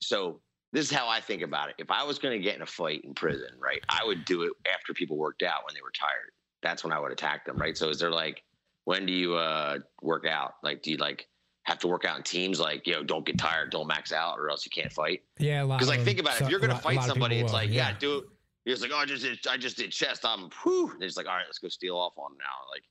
so 0.00 0.40
this 0.72 0.90
is 0.90 0.96
how 0.96 1.06
I 1.06 1.20
think 1.20 1.42
about 1.42 1.68
it. 1.68 1.74
If 1.78 1.90
I 1.90 2.02
was 2.02 2.18
going 2.18 2.32
to 2.32 2.42
get 2.42 2.56
in 2.56 2.62
a 2.62 2.66
fight 2.66 3.02
in 3.04 3.12
prison, 3.12 3.50
right, 3.58 3.82
I 3.90 4.06
would 4.06 4.24
do 4.24 4.42
it 4.44 4.52
after 4.72 4.94
people 4.94 5.18
worked 5.18 5.42
out 5.42 5.66
when 5.66 5.74
they 5.74 5.82
were 5.82 5.92
tired. 5.92 6.32
That's 6.62 6.82
when 6.82 6.92
I 6.94 6.98
would 6.98 7.12
attack 7.12 7.44
them, 7.44 7.58
right? 7.58 7.76
So 7.76 7.90
is 7.90 7.98
there 7.98 8.10
like, 8.10 8.42
when 8.84 9.04
do 9.04 9.12
you 9.12 9.34
uh 9.34 9.80
work 10.00 10.26
out? 10.26 10.54
Like, 10.62 10.82
do 10.82 10.92
you 10.92 10.96
like 10.96 11.28
have 11.64 11.78
to 11.80 11.88
work 11.88 12.04
out 12.04 12.16
in 12.16 12.22
teams? 12.22 12.58
Like, 12.60 12.86
you 12.86 12.92
know, 12.94 13.02
don't 13.02 13.24
get 13.24 13.38
tired, 13.38 13.70
don't 13.70 13.86
max 13.86 14.12
out, 14.12 14.38
or 14.38 14.50
else 14.50 14.64
you 14.64 14.70
can't 14.70 14.92
fight. 14.92 15.22
yeah, 15.38 15.62
a 15.62 15.64
lot. 15.64 15.76
Because 15.78 15.88
like, 15.88 16.00
of- 16.00 16.04
think 16.04 16.18
about 16.18 16.34
it. 16.34 16.38
so- 16.40 16.44
If 16.46 16.50
you're 16.50 16.60
gonna 16.60 16.74
lot- 16.74 16.82
fight 16.82 17.02
somebody, 17.02 17.36
it's 17.38 17.52
will, 17.52 17.58
like, 17.58 17.70
yeah, 17.70 17.92
do 17.98 18.18
it. 18.18 18.70
Was 18.70 18.80
like, 18.80 18.92
"Oh, 18.94 18.98
I 18.98 19.04
just 19.04 19.22
did, 19.24 19.44
I 19.48 19.56
just 19.56 19.76
did 19.76 19.90
chest." 19.90 20.24
I'm, 20.24 20.48
whew. 20.62 20.90
And 20.92 21.02
he's 21.02 21.16
like, 21.16 21.26
"All 21.26 21.34
right, 21.34 21.46
let's 21.46 21.58
go 21.58 21.66
steal 21.68 21.96
off 21.96 22.12
on 22.16 22.30
now." 22.38 22.44
Like 22.70 22.84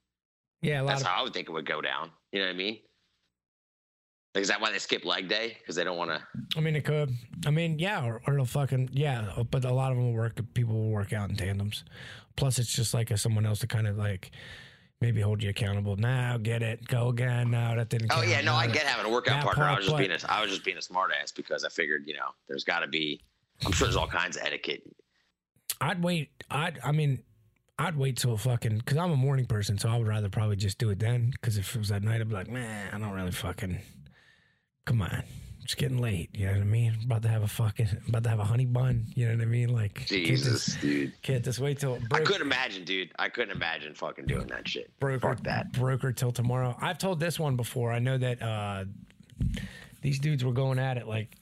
Yeah, 0.61 0.82
a 0.82 0.84
lot 0.84 0.89
that's 0.89 1.01
of 1.01 1.07
how 1.07 1.22
I 1.22 1.24
would 1.24 1.34
think 1.34 1.47
it 1.47 1.51
would 1.53 1.65
go 1.65 1.80
down. 1.80 2.11
You 2.34 2.39
know 2.39 2.47
what 2.47 2.55
I 2.55 2.57
mean? 2.57 2.80
Like, 4.36 4.41
is 4.43 4.47
that 4.49 4.59
why 4.61 4.72
they 4.72 4.80
skip 4.80 5.03
leg 5.05 5.28
day? 5.30 5.57
Because 5.59 5.76
they 5.78 5.84
don't 5.86 5.97
want 5.97 6.11
to. 6.11 6.22
I 6.57 6.61
mean, 6.61 6.76
it 6.76 6.84
could. 6.86 7.13
I 7.45 7.51
mean, 7.51 7.80
yeah, 7.80 8.05
or, 8.05 8.22
or 8.28 8.34
it'll 8.34 8.45
fucking 8.45 8.89
yeah. 8.93 9.43
But 9.49 9.63
a 9.65 9.74
lot 9.74 9.91
of 9.91 9.97
them 9.97 10.07
will 10.07 10.13
work. 10.13 10.39
People 10.53 10.76
will 10.76 10.89
work 10.91 11.13
out 11.13 11.30
in 11.30 11.36
tandems. 11.36 11.84
Plus, 12.38 12.59
it's 12.59 12.74
just 12.74 12.93
like 12.93 13.11
a, 13.11 13.17
someone 13.17 13.45
else 13.45 13.59
to 13.59 13.67
kind 13.67 13.88
of 13.88 13.97
like 13.97 14.32
maybe 15.02 15.20
hold 15.20 15.43
you 15.43 15.49
accountable. 15.49 15.97
Now, 15.97 16.38
get 16.38 16.62
it, 16.62 16.88
go 16.88 17.10
again. 17.10 17.52
No, 17.52 17.76
that 17.76 17.89
didn't. 17.89 18.12
Oh 18.12 18.16
count. 18.16 18.28
yeah, 18.28 18.41
no, 18.41 18.54
I 18.54 18.68
get 18.68 18.84
having 18.84 19.12
a 19.12 19.14
workout 19.14 19.38
that 19.38 19.43
partner. 19.43 19.66
I 19.66 19.76
was 19.76 19.86
just 19.86 19.97
being 19.97 20.12
a, 20.12 20.20
I 20.30 20.41
was 20.41 20.52
just 20.52 20.64
being 20.64 20.78
a 20.78 20.82
smart 20.82 21.12
ass 21.20 21.32
because 21.32 21.66
I 21.66 21.70
figured, 21.70 22.04
you 22.06 22.14
know, 22.14 22.30
there's 22.47 22.64
got 22.64 22.80
to 22.80 22.88
be. 22.88 23.22
I'm 23.66 23.72
sure 23.72 23.88
there's 23.88 23.95
all 23.95 24.08
kinds 24.08 24.38
of 24.38 24.43
etiquette. 24.43 24.84
I'd 25.82 26.02
wait. 26.04 26.30
I'd. 26.49 26.80
I 26.84 26.91
mean, 26.91 27.24
I'd 27.78 27.97
wait 27.97 28.18
till 28.18 28.38
fucking 28.38 28.78
because 28.78 28.97
I'm 28.97 29.12
a 29.12 29.18
morning 29.18 29.45
person, 29.45 29.78
so 29.78 29.89
I 29.89 29.97
would 29.97 30.08
rather 30.08 30.30
probably 30.30 30.56
just 30.56 30.78
do 30.78 30.89
it 30.91 30.99
then. 30.99 31.32
Because 31.32 31.58
if 31.58 31.76
it 31.76 31.80
was 31.80 31.91
at 31.91 32.04
night, 32.04 32.22
I'd 32.22 32.30
be 32.30 32.36
like, 32.36 32.49
man, 32.49 32.89
I 32.93 32.99
don't 32.99 33.12
really 33.14 33.32
fucking. 33.32 33.80
Come 34.86 35.02
on, 35.02 35.24
it's 35.64 35.76
getting 35.76 35.99
late. 35.99 36.30
You 36.34 36.47
know 36.47 36.53
what 36.53 36.62
I 36.62 36.66
mean? 36.66 36.97
about 37.03 37.22
to 37.24 37.28
have 37.30 37.43
a 37.43 37.47
fucking, 37.47 37.88
about 38.07 38.24
to 38.24 38.30
have 38.30 38.39
a 38.39 38.43
honey 38.43 38.66
bun. 38.66 39.05
You 39.16 39.28
know 39.28 39.36
what 39.36 39.41
I 39.41 39.45
mean? 39.45 39.70
Like, 39.74 39.93
can't 39.93 40.09
Jesus, 40.26 40.66
just, 40.66 40.82
dude. 40.82 41.22
can't 41.22 41.43
just 41.43 41.59
wait 41.59 41.80
till. 41.80 41.99
I 42.12 42.20
couldn't 42.20 42.41
imagine, 42.41 42.84
dude. 42.84 43.12
I 43.20 43.30
couldn't 43.30 43.55
imagine 43.55 43.93
fucking 43.93 44.26
doing 44.26 44.47
that 44.47 44.68
shit. 44.68 44.91
broker 44.99 45.20
Fuck 45.20 45.43
that. 45.43 45.72
broker 45.74 46.12
till 46.12 46.32
tomorrow. 46.32 46.76
I've 46.82 46.97
told 46.97 47.20
this 47.20 47.39
one 47.39 47.55
before. 47.55 47.91
I 47.91 47.99
know 47.99 48.18
that 48.18 48.41
uh, 48.41 48.86
these 50.01 50.20
dudes 50.20 50.43
were 50.43 50.53
going 50.53 50.80
at 50.80 50.97
it 50.97 51.07
like 51.07 51.36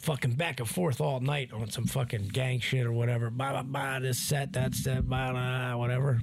fucking 0.00 0.32
back 0.32 0.60
and 0.60 0.68
forth 0.68 1.00
all 1.00 1.20
night 1.20 1.52
on 1.52 1.70
some 1.70 1.84
fucking 1.86 2.28
gang 2.28 2.60
shit 2.60 2.86
or 2.86 2.92
whatever. 2.92 3.30
Blah 3.30 3.52
blah 3.52 3.62
blah. 3.62 3.98
This 4.00 4.18
set, 4.18 4.52
that 4.54 4.74
set, 4.74 5.06
blah 5.08 5.32
blah, 5.32 5.76
whatever. 5.76 6.20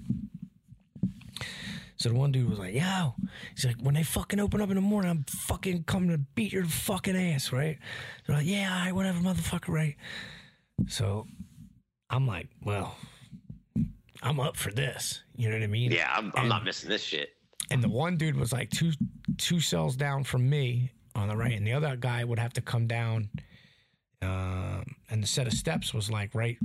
So 2.05 2.09
the 2.11 2.19
one 2.19 2.31
dude 2.31 2.47
was 2.47 2.59
like, 2.59 2.75
"Yo," 2.75 3.15
he's 3.55 3.65
like, 3.65 3.77
"When 3.81 3.95
they 3.95 4.03
fucking 4.03 4.39
open 4.39 4.61
up 4.61 4.69
in 4.69 4.75
the 4.75 4.81
morning, 4.81 5.09
I'm 5.09 5.23
fucking 5.27 5.85
coming 5.85 6.09
to 6.11 6.19
beat 6.19 6.53
your 6.53 6.65
fucking 6.65 7.15
ass, 7.17 7.51
right?" 7.51 7.79
They're 8.27 8.35
like, 8.35 8.45
"Yeah, 8.45 8.71
all 8.71 8.85
right, 8.85 8.93
whatever, 8.93 9.17
motherfucker, 9.21 9.69
right?" 9.69 9.95
So 10.87 11.25
I'm 12.11 12.27
like, 12.27 12.47
"Well, 12.63 12.95
I'm 14.21 14.39
up 14.39 14.55
for 14.55 14.71
this." 14.71 15.23
You 15.35 15.49
know 15.49 15.55
what 15.55 15.63
I 15.63 15.67
mean? 15.67 15.91
Yeah, 15.91 16.13
I'm, 16.15 16.25
I'm 16.35 16.41
And- 16.41 16.49
not 16.49 16.63
missing 16.63 16.91
this 16.91 17.01
shit. 17.03 17.29
and 17.71 17.83
the 17.83 17.89
one 17.89 18.17
dude 18.17 18.35
was 18.35 18.53
like 18.53 18.69
two 18.69 18.91
two 19.39 19.59
cells 19.59 19.95
down 19.95 20.23
from 20.25 20.47
me 20.47 20.91
on 21.15 21.27
the 21.29 21.35
right, 21.35 21.53
and 21.53 21.65
the 21.65 21.73
other 21.73 21.95
guy 21.95 22.23
would 22.23 22.37
have 22.37 22.53
to 22.53 22.61
come 22.61 22.85
down. 22.85 23.31
Um, 24.25 24.95
and 25.09 25.21
the 25.23 25.27
set 25.27 25.47
of 25.47 25.53
steps 25.53 25.93
was 25.93 26.09
like 26.09 26.33
right, 26.33 26.57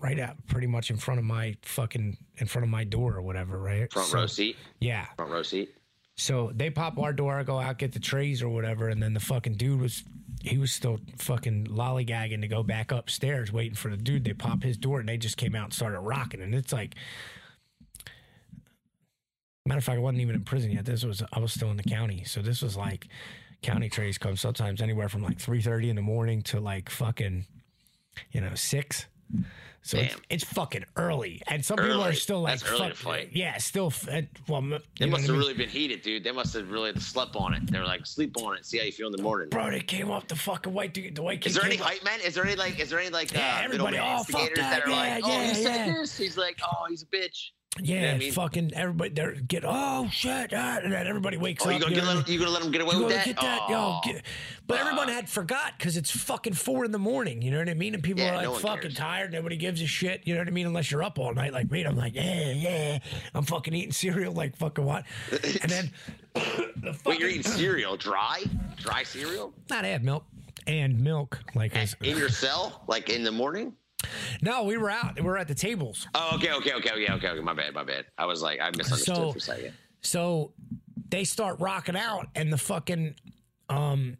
right 0.00 0.18
out, 0.18 0.36
pretty 0.46 0.66
much 0.66 0.90
in 0.90 0.96
front 0.96 1.18
of 1.18 1.24
my 1.24 1.56
fucking 1.62 2.16
in 2.36 2.46
front 2.46 2.64
of 2.64 2.70
my 2.70 2.84
door 2.84 3.16
or 3.16 3.22
whatever, 3.22 3.58
right? 3.58 3.92
Front 3.92 4.08
So- 4.08 4.18
row 4.18 4.26
seat. 4.26 4.56
Yeah. 4.80 5.06
Front 5.16 5.32
row 5.32 5.42
seat. 5.42 5.74
So 6.16 6.50
they 6.54 6.68
pop 6.70 6.98
our 6.98 7.12
door, 7.12 7.38
I 7.38 7.44
go 7.44 7.60
out, 7.60 7.78
get 7.78 7.92
the 7.92 8.00
trays 8.00 8.42
or 8.42 8.48
whatever, 8.48 8.88
and 8.88 9.00
then 9.02 9.14
the 9.14 9.20
fucking 9.20 9.54
dude 9.54 9.80
was 9.80 10.02
he 10.42 10.58
was 10.58 10.72
still 10.72 10.98
fucking 11.18 11.66
lollygagging 11.66 12.40
to 12.40 12.48
go 12.48 12.62
back 12.62 12.90
upstairs, 12.92 13.52
waiting 13.52 13.74
for 13.74 13.88
the 13.90 13.96
dude. 13.96 14.24
They 14.24 14.32
pop 14.34 14.62
his 14.62 14.76
door 14.76 14.98
and 15.00 15.08
they 15.08 15.16
just 15.16 15.36
came 15.36 15.54
out 15.54 15.64
and 15.64 15.72
started 15.74 16.00
rocking, 16.00 16.40
and 16.40 16.54
it's 16.54 16.72
like. 16.72 16.94
Matter 19.66 19.78
of 19.78 19.84
fact, 19.84 19.98
I 19.98 20.00
wasn't 20.00 20.22
even 20.22 20.34
in 20.34 20.44
prison 20.44 20.70
yet. 20.70 20.86
This 20.86 21.04
was 21.04 21.22
I 21.32 21.40
was 21.40 21.52
still 21.52 21.70
in 21.70 21.76
the 21.76 21.82
county, 21.82 22.24
so 22.24 22.40
this 22.40 22.62
was 22.62 22.74
like 22.76 23.06
county 23.62 23.88
trays 23.88 24.18
come 24.18 24.36
sometimes 24.36 24.80
anywhere 24.80 25.08
from 25.08 25.22
like 25.22 25.38
three 25.38 25.60
thirty 25.62 25.90
in 25.90 25.96
the 25.96 26.02
morning 26.02 26.42
to 26.42 26.60
like 26.60 26.88
fucking, 26.90 27.44
you 28.32 28.40
know, 28.40 28.54
six. 28.54 29.06
So 29.82 29.96
it's, 29.96 30.16
it's 30.28 30.44
fucking 30.44 30.84
early, 30.96 31.40
and 31.46 31.64
some 31.64 31.78
people 31.78 32.02
are 32.02 32.12
still 32.12 32.42
like, 32.42 32.58
That's 32.58 32.70
early 32.70 32.88
to 32.90 32.94
fight. 32.94 33.30
yeah, 33.32 33.56
still. 33.58 33.92
Well, 34.48 34.60
They 34.98 35.06
must 35.06 35.22
I 35.22 35.26
have 35.26 35.30
mean? 35.30 35.38
really 35.38 35.54
been 35.54 35.68
heated, 35.68 36.02
dude. 36.02 36.24
They 36.24 36.32
must 36.32 36.52
have 36.54 36.70
really 36.70 36.92
slept 36.98 37.36
on 37.36 37.54
it. 37.54 37.70
They 37.70 37.78
were 37.78 37.84
like, 37.86 38.04
sleep 38.04 38.36
on 38.42 38.56
it, 38.56 38.66
see 38.66 38.78
how 38.78 38.84
you 38.84 38.92
feel 38.92 39.06
in 39.06 39.12
the 39.12 39.22
morning. 39.22 39.48
Bro, 39.48 39.70
they 39.70 39.80
came 39.80 40.10
off 40.10 40.26
the 40.26 40.36
fucking 40.36 40.72
white 40.74 40.92
dude. 40.92 41.14
The 41.14 41.22
white 41.22 41.46
Is 41.46 41.54
there 41.54 41.64
any 41.64 41.78
up. 41.78 41.86
hype 41.86 42.04
men? 42.04 42.20
Is 42.22 42.34
there 42.34 42.44
any 42.44 42.56
like? 42.56 42.78
Is 42.80 42.90
there 42.90 42.98
any 42.98 43.08
like 43.10 43.32
Yeah, 43.32 43.60
uh, 43.60 43.64
everybody, 43.64 43.92
middleman 43.96 44.18
oh, 44.20 44.24
fuck 44.24 44.40
instigators 44.40 44.58
that, 44.58 44.84
that 44.84 44.86
are 44.86 44.90
like, 44.90 45.08
yeah, 45.08 45.20
oh, 45.24 45.40
he 45.40 45.46
yeah, 45.46 45.52
said 45.52 45.94
this. 45.94 46.16
He's 46.18 46.36
like, 46.36 46.58
oh, 46.62 46.86
he's 46.90 47.02
a 47.02 47.06
bitch. 47.06 47.50
Yeah, 47.82 48.06
what 48.06 48.14
I 48.14 48.18
mean? 48.18 48.32
fucking 48.32 48.72
everybody. 48.74 49.10
They're 49.10 49.32
get. 49.34 49.64
Oh 49.66 50.08
shit! 50.10 50.52
ah, 50.54 50.78
and 50.82 50.92
then 50.92 51.06
everybody 51.06 51.36
wakes 51.36 51.64
Oh, 51.64 51.70
up. 51.70 51.74
you 51.74 51.80
gonna, 51.80 51.94
you 51.94 52.00
know 52.02 52.14
let, 52.14 52.28
you 52.28 52.38
gonna 52.38 52.50
let 52.50 52.62
him 52.62 52.70
get 52.70 52.80
away 52.80 52.94
You 52.96 53.04
with 53.04 53.14
that? 53.14 53.24
get 53.26 53.36
that? 53.40 53.60
Oh, 53.68 54.00
Yo, 54.04 54.12
get, 54.12 54.24
but 54.66 54.78
everyone 54.80 55.08
had 55.08 55.28
forgot 55.28 55.74
because 55.78 55.96
it's 55.96 56.10
fucking 56.10 56.54
four 56.54 56.84
in 56.84 56.92
the 56.92 56.98
morning. 56.98 57.42
You 57.42 57.50
know 57.50 57.58
what 57.58 57.68
I 57.68 57.74
mean? 57.74 57.94
And 57.94 58.02
people 58.02 58.22
Yeah, 58.22 58.32
are 58.32 58.36
like 58.36 58.44
no 58.44 58.54
fucking 58.54 58.80
cares. 58.82 58.94
tired. 58.94 59.32
Nobody 59.32 59.56
gives 59.56 59.80
a 59.82 59.86
shit. 59.86 60.22
You 60.24 60.34
know 60.34 60.40
what 60.40 60.48
I 60.48 60.52
mean? 60.52 60.66
Unless 60.66 60.90
you're 60.90 61.02
up 61.02 61.18
all 61.18 61.32
night 61.34 61.52
like 61.52 61.70
me. 61.70 61.84
I'm 61.84 61.96
like, 61.96 62.14
yeah, 62.14 62.50
yeah. 62.52 62.98
I'm 63.34 63.44
fucking 63.44 63.74
eating 63.74 63.92
cereal 63.92 64.32
like 64.32 64.56
fucking 64.56 64.84
what? 64.84 65.04
And 65.30 65.70
then 65.70 65.90
the 66.34 66.92
fucking, 66.94 66.96
Wait, 67.06 67.20
you're 67.20 67.28
eating 67.28 67.42
cereal, 67.42 67.96
dry, 67.96 68.42
dry 68.76 69.02
cereal 69.02 69.52
not 69.70 69.84
add 69.84 70.04
milk 70.04 70.24
and 70.66 71.00
milk 71.00 71.38
like 71.54 71.74
in 72.02 72.16
your 72.16 72.28
cell, 72.28 72.82
like 72.88 73.08
in 73.10 73.24
the 73.24 73.32
morning. 73.32 73.72
No. 74.42 74.64
We 74.64 74.76
were 74.76 74.90
out. 74.90 75.16
We 75.16 75.22
were 75.22 75.38
at 75.38 75.48
the 75.48 75.54
tables. 75.54 76.06
Oh, 76.14 76.32
okay, 76.36 76.52
okay, 76.52 76.72
okay, 76.74 76.90
okay, 76.92 77.12
okay, 77.12 77.28
okay. 77.28 77.40
My 77.40 77.54
bad, 77.54 77.74
my 77.74 77.84
bad. 77.84 78.06
I 78.16 78.26
was 78.26 78.42
like, 78.42 78.60
I 78.60 78.70
misunderstood 78.76 79.16
So- 79.16 79.32
for 79.32 79.38
a 79.38 79.40
second. 79.40 79.74
So 80.00 80.52
they 81.08 81.24
start 81.24 81.58
rocking 81.60 81.96
out, 81.96 82.28
and 82.34 82.52
the 82.52 82.58
fucking 82.58 83.14
um 83.68 84.16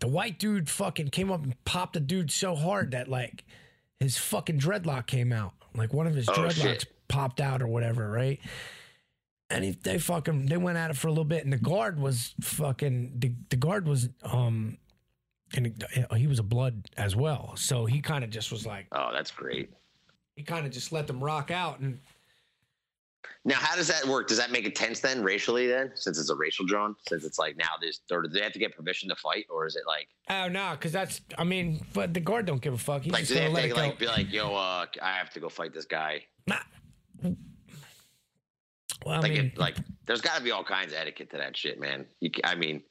the 0.00 0.08
white 0.08 0.38
dude 0.38 0.68
fucking 0.68 1.08
came 1.08 1.30
up 1.30 1.44
and 1.44 1.54
popped 1.64 1.92
the 1.94 2.00
dude 2.00 2.30
so 2.30 2.54
hard 2.56 2.90
that 2.90 3.08
like 3.08 3.44
his 4.00 4.18
fucking 4.18 4.58
dreadlock 4.58 5.06
came 5.06 5.32
out. 5.32 5.52
Like 5.76 5.92
one 5.92 6.06
of 6.06 6.14
his 6.14 6.28
Oh, 6.28 6.32
dreadlocks 6.32 6.62
shit. 6.62 6.86
popped 7.08 7.40
out 7.40 7.62
or 7.62 7.68
whatever, 7.68 8.10
right? 8.10 8.40
And 9.48 9.64
he, 9.64 9.70
they 9.72 9.98
fucking 9.98 10.46
they 10.46 10.56
went 10.56 10.78
at 10.78 10.90
it 10.90 10.96
for 10.96 11.06
a 11.08 11.10
little 11.10 11.24
bit, 11.24 11.44
and 11.44 11.52
the 11.52 11.58
guard 11.58 12.00
was 12.00 12.34
fucking 12.40 13.12
the, 13.18 13.32
the 13.50 13.56
guard 13.56 13.86
was 13.86 14.08
um 14.24 14.78
and 15.54 15.84
he 16.16 16.26
was 16.26 16.38
a 16.38 16.42
blood 16.42 16.88
as 16.96 17.14
well, 17.16 17.52
so 17.56 17.84
he 17.86 18.00
kind 18.00 18.24
of 18.24 18.30
just 18.30 18.50
was 18.52 18.64
like 18.66 18.86
Oh, 18.92 19.10
that's 19.12 19.30
great. 19.30 19.70
he 20.36 20.42
kind 20.42 20.64
of 20.66 20.72
just 20.72 20.92
let 20.92 21.06
them 21.06 21.22
rock 21.22 21.50
out, 21.50 21.80
and 21.80 21.98
Now, 23.44 23.56
how 23.56 23.74
does 23.76 23.88
that 23.88 24.06
work? 24.06 24.28
Does 24.28 24.38
that 24.38 24.50
make 24.52 24.64
it 24.66 24.74
tense 24.74 25.00
then, 25.00 25.22
racially? 25.22 25.66
Then, 25.66 25.90
since 25.94 26.18
it's 26.18 26.30
a 26.30 26.34
racial 26.34 26.64
drone, 26.64 26.94
since 27.08 27.24
it's 27.24 27.38
like 27.38 27.56
now 27.56 27.70
this, 27.80 28.00
or 28.10 28.22
do 28.22 28.28
they 28.28 28.40
have 28.40 28.52
to 28.52 28.58
get 28.58 28.74
permission 28.76 29.08
to 29.08 29.16
fight, 29.16 29.46
or 29.50 29.66
is 29.66 29.76
it 29.76 29.82
like, 29.86 30.08
Oh 30.30 30.48
no, 30.48 30.70
because 30.72 30.92
that's 30.92 31.20
I 31.36 31.44
mean, 31.44 31.84
but 31.92 32.14
the 32.14 32.20
guard 32.20 32.46
don't 32.46 32.60
give 32.62 32.74
a 32.74 32.78
fuck. 32.78 33.02
He's 33.02 33.12
like, 33.12 33.26
do 33.26 33.34
they 33.34 33.42
have 33.42 33.54
to 33.54 33.68
go. 33.68 33.74
like 33.74 33.98
be 33.98 34.06
like, 34.06 34.32
yo, 34.32 34.54
uh, 34.54 34.86
I 35.02 35.12
have 35.16 35.30
to 35.30 35.40
go 35.40 35.48
fight 35.48 35.74
this 35.74 35.84
guy? 35.86 36.24
Nah. 36.46 36.56
Well, 39.04 39.16
I 39.16 39.18
Like, 39.18 39.32
mean, 39.32 39.46
it, 39.46 39.58
like, 39.58 39.76
there's 40.06 40.20
got 40.20 40.36
to 40.36 40.42
be 40.44 40.52
all 40.52 40.62
kinds 40.64 40.92
of 40.92 40.98
etiquette 40.98 41.30
to 41.30 41.36
that 41.38 41.56
shit, 41.56 41.80
man. 41.80 42.06
You, 42.20 42.30
I 42.44 42.54
mean, 42.54 42.82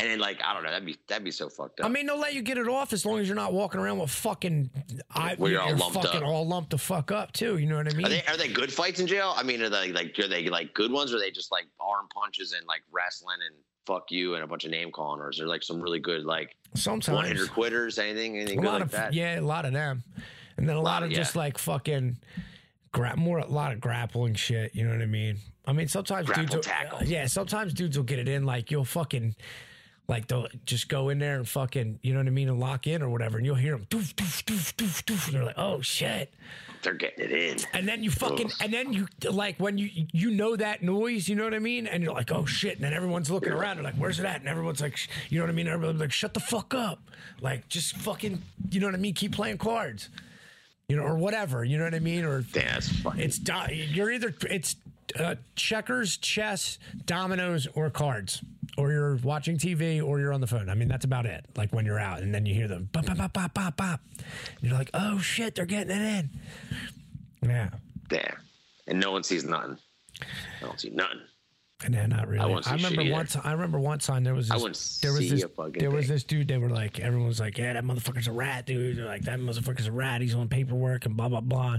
and 0.00 0.10
then 0.10 0.18
like, 0.18 0.40
I 0.44 0.54
don't 0.54 0.62
know, 0.62 0.70
that'd 0.70 0.86
be 0.86 0.96
that'd 1.08 1.24
be 1.24 1.30
so 1.30 1.48
fucked 1.48 1.80
up. 1.80 1.86
I 1.86 1.88
mean, 1.88 2.06
they'll 2.06 2.18
let 2.18 2.34
you 2.34 2.42
get 2.42 2.58
it 2.58 2.68
off 2.68 2.92
as 2.92 3.04
long 3.04 3.18
as 3.18 3.26
you're 3.26 3.34
not 3.36 3.52
walking 3.52 3.80
around 3.80 3.98
with 3.98 4.10
fucking. 4.10 4.70
I, 5.10 5.34
Where 5.36 5.52
you're 5.52 5.60
all 5.60 5.76
lumped 5.76 5.94
fucking 6.02 6.22
up. 6.22 6.28
all 6.28 6.46
lumped 6.46 6.70
the 6.70 6.78
fuck 6.78 7.10
up 7.12 7.32
too. 7.32 7.58
You 7.58 7.66
know 7.66 7.76
what 7.76 7.92
I 7.92 7.96
mean? 7.96 8.06
Are 8.06 8.08
they 8.10 8.22
are 8.28 8.36
they 8.36 8.48
good 8.48 8.72
fights 8.72 9.00
in 9.00 9.06
jail? 9.06 9.34
I 9.36 9.42
mean, 9.42 9.60
are 9.62 9.68
they 9.70 9.92
like 9.92 10.18
are 10.18 10.28
they 10.28 10.48
like 10.48 10.74
good 10.74 10.90
ones, 10.92 11.12
or 11.12 11.16
are 11.16 11.20
they 11.20 11.30
just 11.30 11.50
like 11.52 11.66
arm 11.80 12.06
punches 12.14 12.52
and 12.52 12.66
like 12.66 12.82
wrestling 12.92 13.38
and 13.46 13.54
fuck 13.86 14.10
you 14.10 14.34
and 14.34 14.44
a 14.44 14.46
bunch 14.46 14.64
of 14.64 14.70
name 14.70 14.90
calling, 14.90 15.20
or 15.20 15.30
is 15.30 15.38
there 15.38 15.46
like 15.46 15.62
some 15.62 15.80
really 15.80 16.00
good 16.00 16.24
like 16.24 16.56
one 16.72 16.80
Sometimes 16.80 17.28
hitter 17.28 17.46
quitters, 17.46 17.98
anything 17.98 18.36
anything 18.36 18.58
a 18.58 18.62
good 18.62 18.66
lot 18.68 18.74
like 18.74 18.82
of 18.82 18.90
that? 18.92 19.14
yeah, 19.14 19.38
a 19.38 19.42
lot 19.42 19.64
of 19.64 19.72
them, 19.72 20.02
and 20.56 20.68
then 20.68 20.76
a 20.76 20.80
lot, 20.80 21.00
Lot 21.00 21.02
of 21.04 21.10
of- 21.10 21.16
just 21.16 21.34
like 21.36 21.58
fucking. 21.58 22.18
Gra- 22.90 23.16
more 23.18 23.38
a 23.38 23.46
lot 23.46 23.72
of 23.72 23.80
grappling 23.80 24.34
shit, 24.34 24.74
you 24.74 24.82
know 24.82 24.92
what 24.92 25.02
I 25.02 25.06
mean? 25.06 25.36
I 25.66 25.74
mean, 25.74 25.88
sometimes 25.88 26.26
dudes, 26.26 26.38
Grapple 26.38 26.56
will, 26.56 26.62
tackles. 26.62 27.02
yeah, 27.04 27.26
sometimes 27.26 27.74
dudes 27.74 27.98
will 27.98 28.04
get 28.04 28.18
it 28.18 28.28
in. 28.30 28.46
Like 28.46 28.70
you'll 28.70 28.86
fucking, 28.86 29.36
like 30.08 30.26
they'll 30.26 30.48
just 30.64 30.88
go 30.88 31.10
in 31.10 31.18
there 31.18 31.36
and 31.36 31.46
fucking, 31.46 31.98
you 32.02 32.14
know 32.14 32.20
what 32.20 32.26
I 32.26 32.30
mean, 32.30 32.48
and 32.48 32.58
lock 32.58 32.86
in 32.86 33.02
or 33.02 33.10
whatever, 33.10 33.36
and 33.36 33.44
you'll 33.46 33.56
hear 33.56 33.72
them 33.76 33.86
doof 33.90 34.14
doof 34.14 34.42
doof 34.44 34.74
doof 34.74 35.04
doof, 35.04 35.24
and 35.26 35.34
you're 35.34 35.44
like, 35.44 35.58
oh 35.58 35.80
shit, 35.82 36.32
They're 36.82 36.94
getting 36.94 37.24
it 37.26 37.32
in. 37.32 37.58
and 37.74 37.86
then 37.86 38.02
you 38.02 38.10
fucking 38.10 38.50
and 38.62 38.72
then 38.72 38.92
you 38.94 39.06
like 39.30 39.56
when 39.58 39.76
you 39.76 39.90
you 40.12 40.30
know 40.30 40.56
that 40.56 40.82
noise 40.82 41.28
you 41.28 41.34
know 41.36 41.44
what 41.44 41.52
i 41.54 41.58
mean? 41.58 41.86
And 41.86 42.02
you're 42.02 42.14
like 42.14 42.32
oh 42.32 42.46
shit. 42.46 42.76
And 42.76 42.84
then 42.84 42.92
everyone's 42.94 43.30
looking 43.30 43.52
around 43.52 43.72
and 43.78 43.84
like 43.84 43.96
where's 43.96 44.18
it 44.18 44.24
at? 44.24 44.40
And 44.40 44.48
everyone's 44.48 44.80
like 44.80 44.96
you 45.28 45.38
know 45.38 45.44
what 45.44 45.50
i 45.50 45.54
mean? 45.54 45.68
Everybody's 45.68 46.00
like 46.00 46.12
shut 46.12 46.32
the 46.34 46.40
fuck 46.40 46.72
up. 46.72 47.00
Like 47.40 47.68
just 47.68 47.96
fucking 47.98 48.40
you 48.70 48.80
know 48.80 48.86
what 48.86 48.94
i 48.94 48.98
mean? 48.98 49.14
Keep 49.14 49.32
playing 49.32 49.58
cards 49.58 50.08
you 50.88 50.96
know 50.96 51.02
or 51.02 51.16
whatever 51.16 51.64
you 51.64 51.76
know 51.76 51.84
what 51.84 51.94
i 51.94 51.98
mean? 51.98 52.24
Or 52.24 52.40
that's 52.40 52.88
fucking. 52.88 53.20
it's 53.20 53.40
you're 53.94 54.10
either 54.10 54.34
it's 54.48 54.76
uh, 55.18 55.34
checkers 55.54 56.16
chess 56.16 56.78
dominoes 57.04 57.66
or 57.74 57.90
cards 57.90 58.42
or 58.76 58.92
you're 58.92 59.16
watching 59.16 59.56
tv 59.56 60.02
or 60.02 60.20
you're 60.20 60.32
on 60.32 60.40
the 60.40 60.46
phone 60.46 60.68
i 60.68 60.74
mean 60.74 60.88
that's 60.88 61.04
about 61.04 61.26
it 61.26 61.44
like 61.56 61.72
when 61.72 61.86
you're 61.86 61.98
out 61.98 62.20
and 62.20 62.34
then 62.34 62.44
you 62.46 62.54
hear 62.54 62.68
the 62.68 62.78
bop 62.78 63.06
bop 63.06 63.16
bop 63.16 63.32
bop 63.32 63.54
bop 63.54 63.76
bop 63.76 64.00
you're 64.60 64.74
like 64.74 64.90
oh 64.94 65.18
shit 65.18 65.54
they're 65.54 65.66
getting 65.66 65.90
it 65.90 66.24
in 67.42 67.48
yeah 67.48 67.70
Damn. 68.08 68.36
And 68.86 69.00
no 69.00 69.12
one 69.12 69.22
sees 69.22 69.44
nothing. 69.44 69.78
I 70.22 70.64
don't 70.64 70.80
see 70.80 70.90
nothing. 70.90 71.20
And 71.84 71.94
then 71.94 72.10
not 72.10 72.26
really. 72.26 72.54
I, 72.54 72.60
see 72.76 72.84
remember 72.84 73.12
once. 73.12 73.36
I 73.36 73.52
remember 73.52 73.78
one 73.78 74.00
time 74.00 74.24
there 74.24 74.34
was 74.34 74.50
I 74.50 74.54
this, 74.54 74.62
wouldn't 74.62 74.98
there 75.00 75.12
was 75.12 75.20
see 75.20 75.28
this 75.28 75.44
a 75.44 75.48
fucking 75.48 75.78
there 75.78 75.92
was 75.92 76.08
this 76.08 76.24
dude. 76.24 76.48
They 76.48 76.58
were 76.58 76.70
like 76.70 76.98
everyone 76.98 77.28
was 77.28 77.38
like, 77.38 77.56
yeah, 77.56 77.74
that 77.74 77.84
motherfucker's 77.84 78.26
a 78.26 78.32
rat, 78.32 78.66
dude. 78.66 78.96
They're 78.98 79.04
like 79.04 79.22
that 79.22 79.38
motherfucker's 79.38 79.86
a 79.86 79.92
rat. 79.92 80.20
He's 80.20 80.34
on 80.34 80.48
paperwork 80.48 81.06
and 81.06 81.16
blah 81.16 81.28
blah 81.28 81.40
blah. 81.40 81.78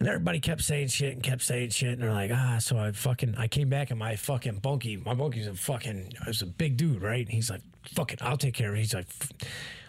And 0.00 0.08
everybody 0.08 0.40
kept 0.40 0.62
saying 0.62 0.88
shit 0.88 1.12
and 1.12 1.22
kept 1.22 1.42
saying 1.42 1.70
shit, 1.70 1.90
and 1.92 2.02
they're 2.02 2.12
like, 2.12 2.30
ah. 2.32 2.56
So 2.58 2.78
I 2.78 2.90
fucking 2.92 3.34
I 3.36 3.48
came 3.48 3.68
back 3.68 3.90
and 3.90 3.98
my 3.98 4.16
fucking 4.16 4.56
bunkie, 4.60 4.96
my 4.96 5.12
bunkie's 5.14 5.46
a 5.46 5.54
fucking, 5.54 6.14
I 6.24 6.28
was 6.28 6.40
a 6.42 6.46
big 6.46 6.76
dude, 6.78 7.02
right? 7.02 7.20
And 7.24 7.28
he's 7.28 7.50
like, 7.50 7.60
fuck 7.94 8.12
it, 8.12 8.22
I'll 8.22 8.38
take 8.38 8.54
care 8.54 8.70
of 8.70 8.76
it. 8.76 8.78
He's 8.80 8.94
like, 8.94 9.06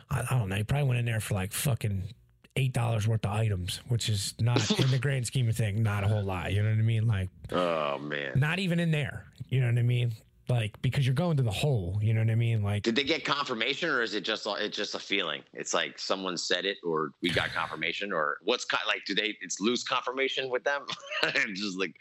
I 0.10 0.24
don't 0.38 0.50
know. 0.50 0.56
He 0.58 0.64
probably 0.64 0.88
went 0.90 1.00
in 1.00 1.06
there 1.06 1.22
for 1.22 1.34
like 1.36 1.54
fucking 1.54 2.04
eight 2.58 2.74
dollars 2.74 3.08
worth 3.08 3.26
of 3.26 3.32
items, 3.32 3.80
which 3.88 4.10
is 4.10 4.34
not 4.38 4.70
in 4.78 4.92
the 4.92 5.00
grand 5.00 5.26
scheme 5.26 5.48
of 5.48 5.56
things, 5.56 5.80
not 5.80 6.04
a 6.04 6.08
whole 6.10 6.24
lot. 6.24 6.52
You 6.52 6.62
know 6.62 6.70
what 6.70 6.80
I 6.80 6.82
mean? 6.82 7.08
Like 7.08 7.30
Oh 7.54 7.98
man. 7.98 8.34
not 8.36 8.60
even 8.60 8.82
in 8.82 8.92
there. 8.92 9.26
You 9.48 9.62
know 9.62 9.68
what 9.68 9.78
I 9.78 9.84
mean? 9.84 10.12
Like 10.52 10.80
because 10.82 11.08
you're 11.08 11.16
going 11.16 11.38
to 11.38 11.44
the 11.44 11.52
hole. 11.52 11.98
You 12.02 12.14
know 12.14 12.20
what 12.20 12.30
I 12.30 12.36
mean? 12.36 12.62
Like 12.62 12.84
Did 12.84 12.96
they 12.96 13.06
get 13.06 13.24
confirmation, 13.24 13.90
or 13.90 14.02
is 14.02 14.14
it 14.14 14.26
just 14.26 14.46
it's 14.46 14.76
just 14.76 14.96
a 14.96 15.00
feeling? 15.00 15.44
It's 15.54 15.74
like 15.74 15.98
someone 15.98 16.38
said 16.38 16.66
it, 16.66 16.78
or 16.84 17.12
we 17.22 17.30
got 17.30 17.52
confirmation, 17.52 18.12
or 18.12 18.38
what's 18.44 18.66
kind 18.66 18.84
like? 18.86 19.06
Do 19.06 19.16
they? 19.16 19.38
It's 19.42 19.62
loose 19.62 19.84
confirmation 19.84 20.50
with 20.50 20.66
them, 20.66 20.86
just 21.54 21.80
like, 21.80 21.96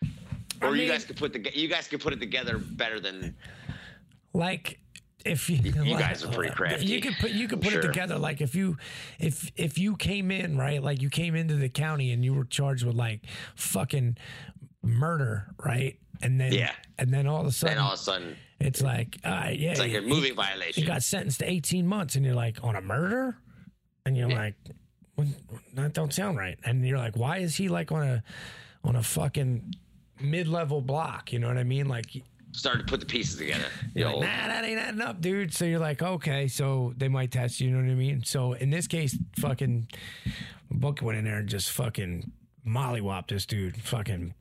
I 0.60 0.66
or 0.66 0.70
you 0.74 0.82
mean- 0.82 0.88
guys 0.88 1.04
could 1.04 1.16
put 1.16 1.32
the 1.32 1.50
you 1.54 1.68
guys 1.68 1.86
could 1.86 2.00
put 2.00 2.12
it 2.12 2.18
together 2.18 2.58
better 2.58 2.98
than 2.98 3.36
like 4.32 4.80
if 5.24 5.50
you, 5.50 5.56
you 5.56 5.92
like, 5.94 6.00
guys 6.00 6.24
are 6.24 6.32
pretty 6.32 6.50
uh, 6.50 6.54
crafty. 6.54 6.86
You 6.86 7.00
could 7.00 7.14
put 7.20 7.30
you 7.30 7.46
could 7.46 7.60
put 7.60 7.72
it 7.72 7.82
together 7.82 8.18
like 8.18 8.40
if 8.40 8.54
you 8.56 8.78
if 9.20 9.50
if 9.54 9.78
you 9.78 9.96
came 9.96 10.30
in 10.30 10.56
right 10.56 10.82
like 10.82 11.00
you 11.00 11.10
came 11.10 11.36
into 11.36 11.54
the 11.54 11.68
county 11.68 12.10
and 12.10 12.24
you 12.24 12.34
were 12.34 12.44
charged 12.44 12.84
with 12.84 12.96
like 12.96 13.20
fucking 13.54 14.16
murder 14.82 15.46
right 15.64 15.98
and 16.22 16.40
then 16.40 16.52
Yeah. 16.52 16.72
and 16.98 17.12
then 17.12 17.26
all 17.26 17.40
of 17.40 17.46
a 17.46 17.52
sudden 17.52 17.78
all 17.78 17.92
of 17.92 17.98
a 17.98 18.02
sudden 18.02 18.36
it's 18.58 18.82
like 18.82 19.18
all 19.24 19.30
right 19.32 19.58
yeah 19.58 19.70
it's 19.70 19.80
like 19.80 19.90
a 19.92 19.94
you- 19.94 20.08
moving 20.08 20.30
you 20.30 20.34
violation. 20.34 20.82
You 20.82 20.86
got 20.86 21.02
sentenced 21.02 21.40
to 21.40 21.50
18 21.50 21.86
months 21.86 22.14
and 22.16 22.24
you're 22.24 22.34
like 22.34 22.62
on 22.62 22.76
a 22.76 22.80
murder 22.80 23.36
and 24.04 24.16
you're 24.16 24.30
Yeah. 24.30 24.38
like 24.38 24.54
well, 25.16 25.26
that 25.74 25.92
don't 25.92 26.12
sound 26.12 26.36
right 26.38 26.58
and 26.64 26.86
you're 26.86 26.98
like 26.98 27.16
why 27.16 27.38
is 27.38 27.56
he 27.56 27.68
like 27.68 27.90
on 27.92 28.02
a 28.06 28.22
on 28.84 28.96
a 28.96 29.02
fucking 29.02 29.74
mid-level 30.20 30.80
block 30.80 31.32
you 31.32 31.38
know 31.38 31.48
what 31.48 31.56
i 31.58 31.64
mean 31.64 31.88
like 31.88 32.06
Started 32.52 32.80
to 32.80 32.90
put 32.90 32.98
the 32.98 33.06
pieces 33.06 33.36
together. 33.36 33.62
The 33.94 34.00
you're 34.00 34.08
like, 34.10 34.22
nah, 34.22 34.48
that 34.48 34.64
ain't 34.64 34.80
adding 34.80 35.00
up, 35.00 35.20
dude. 35.20 35.54
So 35.54 35.64
you're 35.64 35.78
like, 35.78 36.02
okay, 36.02 36.48
so 36.48 36.92
they 36.96 37.06
might 37.06 37.30
test 37.30 37.60
you, 37.60 37.68
you 37.68 37.76
know 37.76 37.80
what 37.80 37.92
I 37.92 37.94
mean? 37.94 38.24
So 38.24 38.54
in 38.54 38.70
this 38.70 38.88
case, 38.88 39.16
fucking 39.38 39.86
Book 40.68 40.98
went 41.00 41.16
in 41.16 41.26
there 41.26 41.36
and 41.38 41.48
just 41.48 41.70
fucking 41.70 42.32
mollywopped 42.66 43.28
this 43.28 43.46
dude. 43.46 43.76
Fucking 43.80 44.34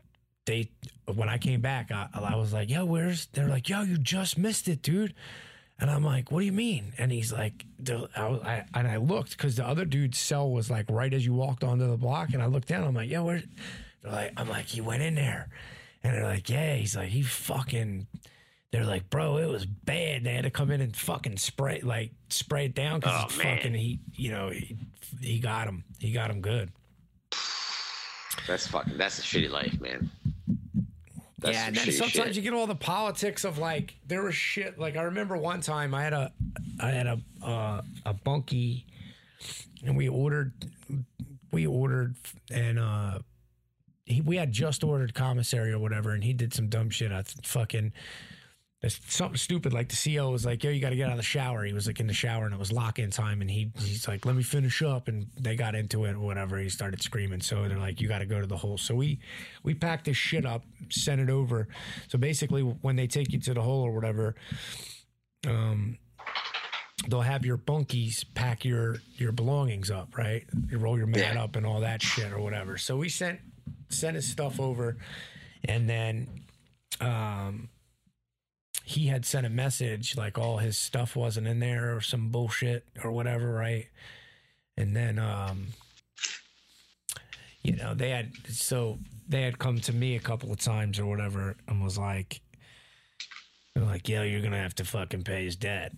they 0.49 0.69
when 1.13 1.29
I 1.29 1.37
came 1.37 1.61
back, 1.61 1.91
I, 1.91 2.07
I 2.13 2.35
was 2.35 2.51
like, 2.53 2.69
yo, 2.69 2.83
where's 2.85 3.27
they're 3.27 3.47
like, 3.47 3.69
yo, 3.69 3.83
you 3.83 3.97
just 3.97 4.37
missed 4.37 4.67
it, 4.67 4.81
dude. 4.81 5.13
And 5.79 5.89
I'm 5.89 6.03
like, 6.03 6.29
what 6.31 6.41
do 6.41 6.45
you 6.45 6.51
mean? 6.51 6.91
And 6.97 7.09
he's 7.11 7.31
like, 7.31 7.65
the- 7.79 8.09
I, 8.15 8.23
I, 8.23 8.65
and 8.73 8.87
I 8.87 8.97
looked 8.97 9.31
because 9.37 9.55
the 9.55 9.65
other 9.65 9.85
dude's 9.85 10.17
cell 10.17 10.49
was 10.49 10.69
like 10.69 10.85
right 10.89 11.13
as 11.13 11.25
you 11.25 11.33
walked 11.33 11.63
onto 11.63 11.87
the 11.89 11.95
block. 11.97 12.33
And 12.33 12.43
I 12.43 12.47
looked 12.47 12.67
down, 12.67 12.83
I'm 12.83 12.93
like, 12.93 13.09
yo, 13.09 13.23
where? 13.23 13.41
They're 14.03 14.11
like, 14.11 14.33
I'm 14.35 14.49
like, 14.49 14.65
he 14.65 14.81
went 14.81 15.03
in 15.03 15.15
there. 15.15 15.47
And 16.03 16.13
they're 16.15 16.23
like, 16.25 16.49
yeah. 16.49 16.75
He's 16.75 16.95
like, 16.97 17.09
he 17.09 17.21
fucking. 17.21 18.07
They're 18.71 18.85
like, 18.85 19.09
bro, 19.09 19.37
it 19.37 19.47
was 19.47 19.65
bad. 19.65 20.25
They 20.25 20.33
had 20.33 20.43
to 20.43 20.51
come 20.51 20.69
in 20.69 20.81
and 20.81 20.95
fucking 20.95 21.37
spray, 21.37 21.79
like, 21.81 22.11
spray 22.29 22.65
it 22.65 22.75
down 22.75 22.99
because 22.99 23.23
Oh, 23.25 23.29
fucking. 23.29 23.73
He, 23.73 23.99
you 24.15 24.31
know, 24.31 24.49
he, 24.49 24.75
he 25.21 25.39
got 25.39 25.67
him. 25.67 25.85
He 25.99 26.11
got 26.11 26.29
him 26.29 26.41
good. 26.41 26.71
That's 28.47 28.67
fucking. 28.67 28.97
That's 28.97 29.19
a 29.19 29.21
shitty 29.21 29.49
life, 29.49 29.79
man. 29.81 30.09
That's 31.39 31.55
yeah, 31.55 31.67
and 31.67 31.75
then 31.75 31.91
sometimes 31.91 32.13
shit. 32.13 32.35
you 32.35 32.41
get 32.41 32.53
all 32.53 32.67
the 32.67 32.75
politics 32.75 33.45
of 33.45 33.57
like 33.57 33.95
there 34.05 34.23
was 34.23 34.35
shit. 34.35 34.77
Like 34.77 34.97
I 34.97 35.03
remember 35.03 35.37
one 35.37 35.61
time 35.61 35.93
I 35.93 36.03
had 36.03 36.13
a, 36.13 36.31
I 36.79 36.89
had 36.89 37.07
a 37.07 37.19
uh, 37.43 37.81
a 38.05 38.13
bunkie, 38.13 38.85
and 39.85 39.95
we 39.95 40.09
ordered, 40.09 40.53
we 41.51 41.65
ordered, 41.65 42.15
and 42.51 42.77
uh, 42.77 43.19
he, 44.05 44.21
we 44.21 44.35
had 44.35 44.51
just 44.51 44.83
ordered 44.83 45.13
commissary 45.13 45.71
or 45.71 45.79
whatever, 45.79 46.11
and 46.11 46.23
he 46.23 46.33
did 46.33 46.53
some 46.53 46.67
dumb 46.67 46.89
shit. 46.89 47.11
I 47.11 47.23
fucking. 47.43 47.93
It's 48.81 48.97
something 49.13 49.35
stupid 49.37 49.73
like 49.73 49.89
the 49.89 49.95
CEO 49.95 50.31
was 50.31 50.45
like, 50.45 50.63
"Yo, 50.63 50.71
you 50.71 50.79
got 50.79 50.91
to 50.91 50.95
get 50.95 51.07
out 51.07 51.11
of 51.11 51.17
the 51.17 51.23
shower." 51.23 51.65
He 51.65 51.73
was 51.73 51.85
like 51.85 51.99
in 51.99 52.07
the 52.07 52.13
shower 52.13 52.45
and 52.45 52.53
it 52.53 52.59
was 52.59 52.71
lock-in 52.71 53.11
time, 53.11 53.41
and 53.41 53.51
he 53.51 53.71
he's 53.77 54.07
like, 54.07 54.25
"Let 54.25 54.37
me 54.37 54.43
finish 54.43 54.81
up," 54.81 55.09
and 55.09 55.27
they 55.37 55.57
got 55.57 55.75
into 55.75 56.05
it 56.05 56.13
or 56.13 56.19
whatever. 56.19 56.57
He 56.57 56.69
started 56.69 57.01
screaming, 57.03 57.41
so 57.41 57.67
they're 57.67 57.77
like, 57.77 57.99
"You 57.99 58.07
got 58.07 58.19
to 58.19 58.25
go 58.25 58.39
to 58.39 58.47
the 58.47 58.55
hole." 58.55 58.77
So 58.77 58.95
we 58.95 59.19
we 59.63 59.73
packed 59.73 60.05
this 60.05 60.15
shit 60.15 60.45
up, 60.45 60.63
sent 60.89 61.19
it 61.19 61.29
over. 61.29 61.67
So 62.07 62.17
basically, 62.17 62.61
when 62.61 62.95
they 62.95 63.07
take 63.07 63.33
you 63.33 63.39
to 63.41 63.53
the 63.53 63.61
hole 63.61 63.81
or 63.81 63.91
whatever, 63.91 64.35
um, 65.45 65.97
they'll 67.09 67.19
have 67.19 67.45
your 67.45 67.57
bunkies 67.57 68.23
pack 68.33 68.63
your 68.63 68.97
your 69.17 69.33
belongings 69.33 69.91
up, 69.91 70.17
right? 70.17 70.45
You 70.71 70.77
roll 70.77 70.97
your 70.97 71.07
mat 71.07 71.35
up 71.35 71.57
and 71.57 71.65
all 71.65 71.81
that 71.81 72.01
shit 72.01 72.31
or 72.31 72.39
whatever. 72.39 72.77
So 72.77 72.95
we 72.95 73.09
sent 73.09 73.41
sent 73.89 74.15
his 74.15 74.25
stuff 74.25 74.57
over, 74.57 74.95
and 75.65 75.89
then 75.89 76.27
um, 77.01 77.67
he 78.89 79.05
had 79.05 79.23
sent 79.23 79.45
a 79.45 79.49
message 79.51 80.17
like 80.17 80.39
all 80.39 80.57
his 80.57 80.75
stuff 80.75 81.15
wasn't 81.15 81.45
in 81.45 81.59
there 81.59 81.95
or 81.95 82.01
some 82.01 82.29
bullshit 82.29 82.87
or 83.03 83.11
whatever, 83.11 83.53
right? 83.53 83.85
And 84.77 84.95
then 84.95 85.19
um, 85.19 85.67
you 87.61 87.75
know 87.75 87.93
they 87.93 88.09
had 88.09 88.31
so 88.47 88.97
they 89.27 89.43
had 89.43 89.59
come 89.59 89.79
to 89.81 89.93
me 89.93 90.15
a 90.15 90.19
couple 90.19 90.51
of 90.51 90.59
times 90.59 90.97
or 90.97 91.05
whatever 91.05 91.55
and 91.67 91.83
was 91.83 91.99
like 91.99 92.41
they're 93.75 93.85
like 93.85 94.09
yeah 94.09 94.23
you're 94.23 94.41
gonna 94.41 94.57
have 94.57 94.73
to 94.73 94.83
fucking 94.83 95.23
pay 95.23 95.45
his 95.45 95.55
debt. 95.55 95.91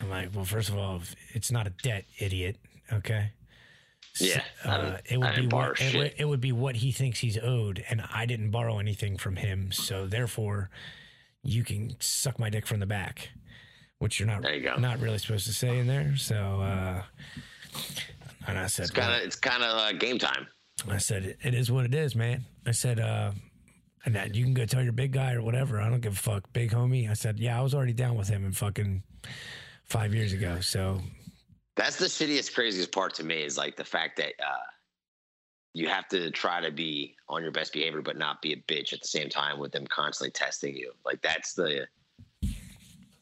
I'm 0.00 0.10
like 0.10 0.30
well 0.34 0.44
first 0.44 0.70
of 0.70 0.76
all 0.76 1.02
it's 1.34 1.52
not 1.52 1.68
a 1.68 1.72
debt 1.84 2.04
idiot 2.18 2.56
okay? 2.92 3.30
Yeah, 4.18 4.42
uh, 4.64 4.98
it 5.06 5.18
would 5.18 5.34
be 5.34 5.46
what, 5.48 5.80
it, 5.80 6.14
it 6.18 6.24
would 6.24 6.40
be 6.40 6.52
what 6.52 6.76
he 6.76 6.92
thinks 6.92 7.18
he's 7.18 7.36
owed 7.36 7.84
and 7.88 8.00
i 8.14 8.26
didn't 8.26 8.52
borrow 8.52 8.78
anything 8.78 9.16
from 9.16 9.34
him 9.34 9.72
so 9.72 10.06
therefore 10.06 10.70
you 11.44 11.62
can 11.62 11.94
suck 12.00 12.38
my 12.38 12.48
dick 12.50 12.66
from 12.66 12.80
the 12.80 12.86
back 12.86 13.28
which 13.98 14.18
you're 14.18 14.26
not 14.26 14.42
There 14.42 14.54
you 14.54 14.62
go. 14.62 14.76
not 14.76 14.98
really 15.00 15.18
supposed 15.18 15.46
to 15.46 15.52
say 15.52 15.78
in 15.78 15.86
there 15.86 16.16
so 16.16 16.34
uh 16.60 17.02
and 18.46 18.58
i 18.58 18.66
said 18.66 18.84
It's 18.84 18.90
kind 18.92 19.14
of 19.14 19.20
it's 19.26 19.36
kind 19.36 19.62
of 19.62 19.76
uh, 19.78 19.92
game 19.92 20.18
time. 20.18 20.46
I 20.90 20.98
said, 20.98 21.24
"It- 21.24 21.38
it 21.42 21.54
is 21.54 21.70
what 21.70 21.84
it 21.84 21.94
is, 21.94 22.16
man. 22.16 22.44
I 22.66 22.72
said, 22.72 22.98
uh, 22.98 23.30
and 24.04 24.14
that 24.16 24.34
you 24.34 24.42
can 24.44 24.54
go 24.54 24.66
tell 24.66 24.82
your 24.82 24.92
big 24.92 25.12
guy 25.12 25.32
or 25.32 25.40
whatever. 25.40 25.80
I 25.80 25.88
don't 25.88 26.00
give 26.00 26.14
a 26.14 26.16
fuck, 26.16 26.52
big 26.52 26.72
homie. 26.72 27.08
I 27.08 27.14
said, 27.14 27.38
yeah, 27.38 27.56
I 27.58 27.62
was 27.62 27.74
already 27.74 27.92
down 27.92 28.16
with 28.16 28.26
him 28.28 28.44
in 28.44 28.52
fucking 28.52 29.02
five 29.84 30.12
years 30.12 30.32
ago. 30.32 30.58
So 30.60 31.00
That's 31.76 31.96
the 31.96 32.06
shittiest, 32.06 32.54
craziest 32.54 32.90
part 32.90 33.14
to 33.14 33.24
me 33.24 33.44
is 33.44 33.56
like 33.56 33.76
the 33.76 33.84
fact 33.84 34.16
that 34.16 34.32
uh, 34.44 34.56
you 35.74 35.88
have 35.88 36.08
to 36.08 36.30
try 36.30 36.60
to 36.60 36.70
be 36.70 37.16
on 37.28 37.42
your 37.42 37.50
best 37.50 37.72
behavior, 37.72 38.00
but 38.00 38.16
not 38.16 38.40
be 38.40 38.52
a 38.52 38.56
bitch 38.56 38.92
at 38.92 39.02
the 39.02 39.08
same 39.08 39.28
time 39.28 39.58
with 39.58 39.72
them 39.72 39.86
constantly 39.86 40.30
testing 40.30 40.76
you. 40.76 40.92
Like 41.04 41.20
that's 41.20 41.52
the. 41.52 41.86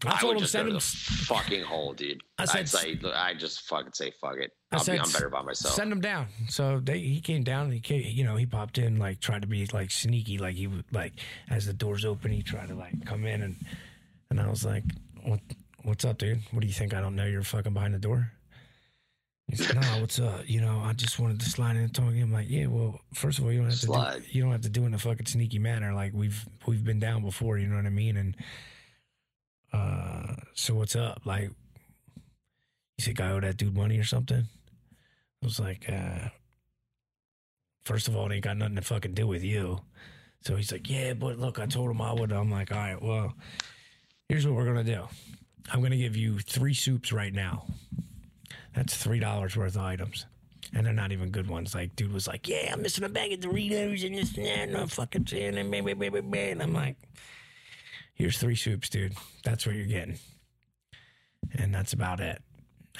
I 0.04 0.16
I, 0.16 0.20
told 0.20 0.36
him 0.36 0.46
send 0.46 0.68
him. 0.68 0.80
fucking 0.80 1.62
hole, 1.62 1.92
dude. 1.92 2.22
I 2.36 2.42
I 2.42 2.46
said 2.46 2.58
would 2.58 2.68
say, 2.68 2.98
I 3.14 3.34
just 3.34 3.62
fucking 3.62 3.92
say 3.92 4.12
fuck 4.20 4.36
it. 4.36 4.52
I 4.72 4.76
I'll 4.76 4.80
be, 4.80 4.84
said, 4.84 4.98
I'm 4.98 5.12
better 5.12 5.30
by 5.30 5.42
myself. 5.42 5.74
Send 5.74 5.92
him 5.92 6.00
down. 6.00 6.26
So 6.48 6.80
they, 6.80 6.98
he 6.98 7.20
came 7.20 7.44
down. 7.44 7.66
And 7.66 7.74
he 7.74 7.80
came, 7.80 8.02
you 8.04 8.24
know, 8.24 8.34
he 8.34 8.44
popped 8.44 8.78
in, 8.78 8.98
like 8.98 9.20
tried 9.20 9.42
to 9.42 9.48
be 9.48 9.64
like 9.66 9.92
sneaky, 9.92 10.38
like 10.38 10.56
he 10.56 10.66
would 10.66 10.84
like 10.92 11.12
as 11.48 11.66
the 11.66 11.72
doors 11.72 12.04
open, 12.04 12.32
he 12.32 12.42
tried 12.42 12.68
to 12.68 12.74
like 12.74 13.06
come 13.06 13.24
in 13.26 13.42
and 13.42 13.56
and 14.28 14.40
I 14.40 14.50
was 14.50 14.64
like, 14.64 14.84
what 15.22 15.40
What's 15.84 16.04
up, 16.04 16.18
dude? 16.18 16.40
What 16.52 16.60
do 16.60 16.68
you 16.68 16.72
think? 16.72 16.94
I 16.94 17.00
don't 17.00 17.16
know 17.16 17.24
you're 17.26 17.42
fucking 17.42 17.74
behind 17.74 17.92
the 17.92 17.98
door. 17.98 18.30
He 19.48 19.56
said, 19.56 19.74
"No, 19.76 20.00
what's 20.00 20.18
up? 20.18 20.48
You 20.48 20.60
know, 20.60 20.80
I 20.84 20.92
just 20.94 21.18
wanted 21.18 21.40
to 21.40 21.50
slide 21.50 21.76
in 21.76 21.82
and 21.82 21.94
talk." 21.94 22.10
to 22.10 22.16
you." 22.16 22.24
I'm 22.24 22.32
like, 22.32 22.48
"Yeah, 22.48 22.66
well, 22.66 23.00
first 23.12 23.38
of 23.38 23.44
all, 23.44 23.52
you 23.52 23.58
don't 23.58 23.70
have 23.70 23.80
to 23.80 23.86
do, 23.86 23.92
you 24.30 24.42
don't 24.42 24.52
have 24.52 24.62
to 24.62 24.68
do 24.70 24.84
it 24.84 24.86
in 24.86 24.94
a 24.94 24.98
fucking 24.98 25.26
sneaky 25.26 25.58
manner. 25.58 25.92
Like 25.92 26.12
we've 26.14 26.48
we've 26.66 26.84
been 26.84 27.00
down 27.00 27.22
before. 27.22 27.58
You 27.58 27.66
know 27.66 27.76
what 27.76 27.86
I 27.86 27.90
mean?" 27.90 28.16
And 28.16 28.36
uh, 29.72 30.34
so 30.54 30.74
what's 30.74 30.96
up? 30.96 31.22
Like, 31.24 31.50
you 32.98 33.04
think 33.04 33.20
I 33.20 33.30
owe 33.30 33.40
that 33.40 33.56
dude 33.56 33.76
money 33.76 33.98
or 33.98 34.04
something? 34.04 34.46
I 35.42 35.44
was 35.44 35.58
like, 35.58 35.86
uh, 35.88 36.28
first 37.84 38.08
of 38.08 38.16
all, 38.16 38.30
it 38.30 38.34
ain't 38.34 38.44
got 38.44 38.56
nothing 38.56 38.76
to 38.76 38.82
fucking 38.82 39.14
do 39.14 39.26
with 39.26 39.42
you. 39.42 39.80
So 40.42 40.56
he's 40.56 40.72
like, 40.72 40.88
yeah, 40.88 41.14
but 41.14 41.38
look, 41.38 41.58
I 41.58 41.66
told 41.66 41.90
him 41.90 42.00
I 42.00 42.12
would. 42.12 42.32
I'm 42.32 42.50
like, 42.50 42.72
all 42.72 42.78
right, 42.78 43.00
well, 43.00 43.34
here's 44.28 44.46
what 44.46 44.54
we're 44.56 44.64
gonna 44.66 44.84
do. 44.84 45.04
I'm 45.72 45.82
gonna 45.82 45.96
give 45.96 46.16
you 46.16 46.38
three 46.38 46.74
soups 46.74 47.12
right 47.12 47.32
now. 47.32 47.66
That's 48.74 48.96
three 48.96 49.18
dollars 49.18 49.56
worth 49.56 49.76
of 49.76 49.82
items. 49.82 50.26
And 50.74 50.86
they're 50.86 50.92
not 50.94 51.12
even 51.12 51.30
good 51.30 51.48
ones. 51.48 51.74
Like, 51.74 51.94
dude 51.96 52.12
was 52.12 52.26
like, 52.26 52.48
"Yeah, 52.48 52.70
I'm 52.72 52.80
missing 52.82 53.04
a 53.04 53.08
bag 53.08 53.32
of 53.32 53.40
Doritos 53.40 54.06
and 54.06 54.14
this 54.14 54.34
and 54.36 54.46
that, 54.46 54.68
and 54.68 54.76
I'm 54.76 54.88
fucking 54.88 55.26
saying 55.26 55.58
and 55.58 55.70
blah, 55.70 55.82
blah, 55.82 55.94
blah, 55.94 56.10
blah, 56.10 56.20
blah." 56.22 56.40
And 56.40 56.62
I'm 56.62 56.72
like, 56.72 56.96
"Here's 58.14 58.38
three 58.38 58.56
soups, 58.56 58.88
dude. 58.88 59.14
That's 59.44 59.66
what 59.66 59.74
you're 59.74 59.84
getting." 59.86 60.18
And 61.54 61.74
that's 61.74 61.92
about 61.92 62.20
it. 62.20 62.40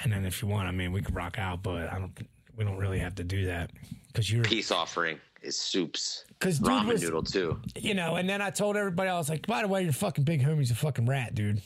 And 0.03 0.11
then 0.11 0.25
if 0.25 0.41
you 0.41 0.47
want, 0.47 0.67
I 0.67 0.71
mean, 0.71 0.91
we 0.91 1.01
could 1.01 1.15
rock 1.15 1.39
out, 1.39 1.63
but 1.63 1.91
I 1.91 1.97
don't. 1.99 2.11
we 2.55 2.63
don't 2.63 2.77
really 2.77 2.99
have 2.99 3.15
to 3.15 3.23
do 3.23 3.45
that 3.45 3.71
because 4.07 4.31
you're 4.31 4.43
Peace 4.43 4.69
offering 4.71 5.19
is 5.41 5.57
soups. 5.59 6.25
because 6.29 6.59
dude 6.59 6.67
Ramen 6.69 6.85
was 6.87 7.01
noodle 7.01 7.23
too. 7.23 7.59
you 7.75 7.93
know. 7.95 8.15
And 8.17 8.29
then 8.29 8.41
I 8.41 8.49
told 8.51 8.77
everybody 8.77 9.09
I 9.09 9.17
was 9.17 9.29
like, 9.29 9.47
by 9.47 9.61
the 9.63 9.67
way, 9.67 9.81
your 9.83 9.93
fucking 9.93 10.23
big 10.25 10.43
homie's 10.43 10.69
a 10.71 10.75
fucking 10.75 11.05
rat, 11.07 11.33
dude. 11.33 11.61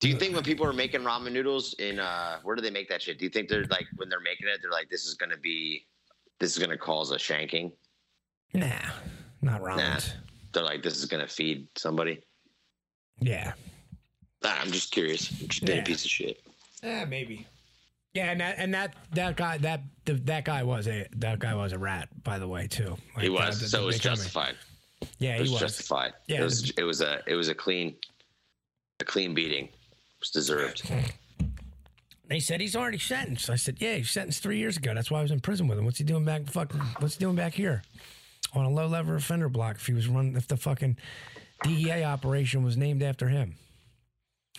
Do 0.00 0.08
you 0.08 0.16
think 0.16 0.34
when 0.34 0.44
people 0.44 0.66
are 0.66 0.72
making 0.72 1.00
ramen 1.02 1.32
noodles 1.32 1.74
in 1.74 1.98
uh 1.98 2.38
where 2.42 2.56
do 2.56 2.62
they 2.62 2.70
make 2.70 2.88
that 2.88 3.02
shit? 3.02 3.18
Do 3.18 3.24
you 3.24 3.30
think 3.30 3.48
they're 3.48 3.64
like 3.64 3.86
when 3.96 4.08
they're 4.08 4.20
making 4.20 4.48
it, 4.48 4.58
they're 4.62 4.70
like, 4.70 4.90
this 4.90 5.06
is 5.06 5.14
gonna 5.14 5.36
be 5.36 5.86
this 6.40 6.56
is 6.56 6.62
gonna 6.62 6.76
cause 6.78 7.10
a 7.12 7.16
shanking? 7.16 7.72
Nah, 8.52 8.68
not 9.42 9.62
ramen. 9.62 9.76
Nah. 9.78 9.98
They're 10.52 10.62
like, 10.64 10.82
this 10.82 10.96
is 10.98 11.06
gonna 11.06 11.26
feed 11.28 11.68
somebody. 11.76 12.20
Yeah, 13.20 13.52
Nah, 14.42 14.50
I'm 14.60 14.70
just 14.72 14.90
curious. 14.92 15.30
I'm 15.40 15.48
just 15.48 15.64
being 15.64 15.76
Yeah. 15.78 15.82
a 15.82 15.86
piece 15.86 16.04
of 16.04 16.10
shit. 16.10 16.40
Yeah, 16.82 17.04
maybe. 17.04 17.46
Yeah, 18.12 18.30
and 18.32 18.40
that 18.40 18.56
and 18.58 18.74
that 18.74 18.94
that 19.12 19.36
guy 19.36 19.58
that 19.58 19.82
the, 20.04 20.14
that 20.14 20.44
guy 20.44 20.62
was 20.64 20.86
a 20.86 21.06
that 21.16 21.38
guy 21.38 21.54
was 21.54 21.72
a 21.72 21.78
rat, 21.78 22.08
by 22.24 22.38
the 22.38 22.46
way, 22.46 22.66
too. 22.66 22.96
He 23.20 23.28
was. 23.28 23.58
the- 23.58 23.64
the 23.64 23.68
so 23.70 23.82
it 23.82 23.86
was 23.86 23.98
justified. 23.98 24.56
Yeah, 25.18 25.30
It 25.32 25.36
he 25.36 25.40
was, 25.42 25.50
was. 25.52 25.60
justified. 25.60 26.12
Yeah, 26.26 26.40
It 26.40 26.44
was 26.44 26.70
it 26.76 26.82
was 26.82 27.00
a 27.00 27.22
it 27.26 27.34
was 27.36 27.48
a 27.48 27.54
clean 27.54 27.96
a 29.00 29.04
clean 29.04 29.32
beating. 29.34 29.68
Was 30.24 30.30
deserved. 30.30 30.90
They 32.28 32.40
said 32.40 32.62
he's 32.62 32.74
already 32.74 32.96
sentenced. 32.98 33.50
I 33.50 33.56
said, 33.56 33.76
yeah, 33.80 33.94
he 33.94 33.98
was 34.00 34.10
sentenced 34.10 34.42
three 34.42 34.56
years 34.56 34.78
ago. 34.78 34.94
That's 34.94 35.10
why 35.10 35.18
I 35.18 35.22
was 35.22 35.30
in 35.30 35.40
prison 35.40 35.68
with 35.68 35.78
him. 35.78 35.84
What's 35.84 35.98
he 35.98 36.04
doing 36.04 36.24
back? 36.24 36.46
Fucking, 36.46 36.80
what's 37.00 37.16
he 37.16 37.20
doing 37.20 37.36
back 37.36 37.52
here 37.52 37.82
on 38.54 38.64
a 38.64 38.70
low 38.70 38.86
level 38.86 39.14
offender 39.14 39.50
block? 39.50 39.76
If 39.76 39.86
he 39.86 39.92
was 39.92 40.08
running, 40.08 40.34
if 40.34 40.48
the 40.48 40.56
fucking 40.56 40.96
DEA 41.62 42.04
operation 42.04 42.64
was 42.64 42.78
named 42.78 43.02
after 43.02 43.28
him, 43.28 43.56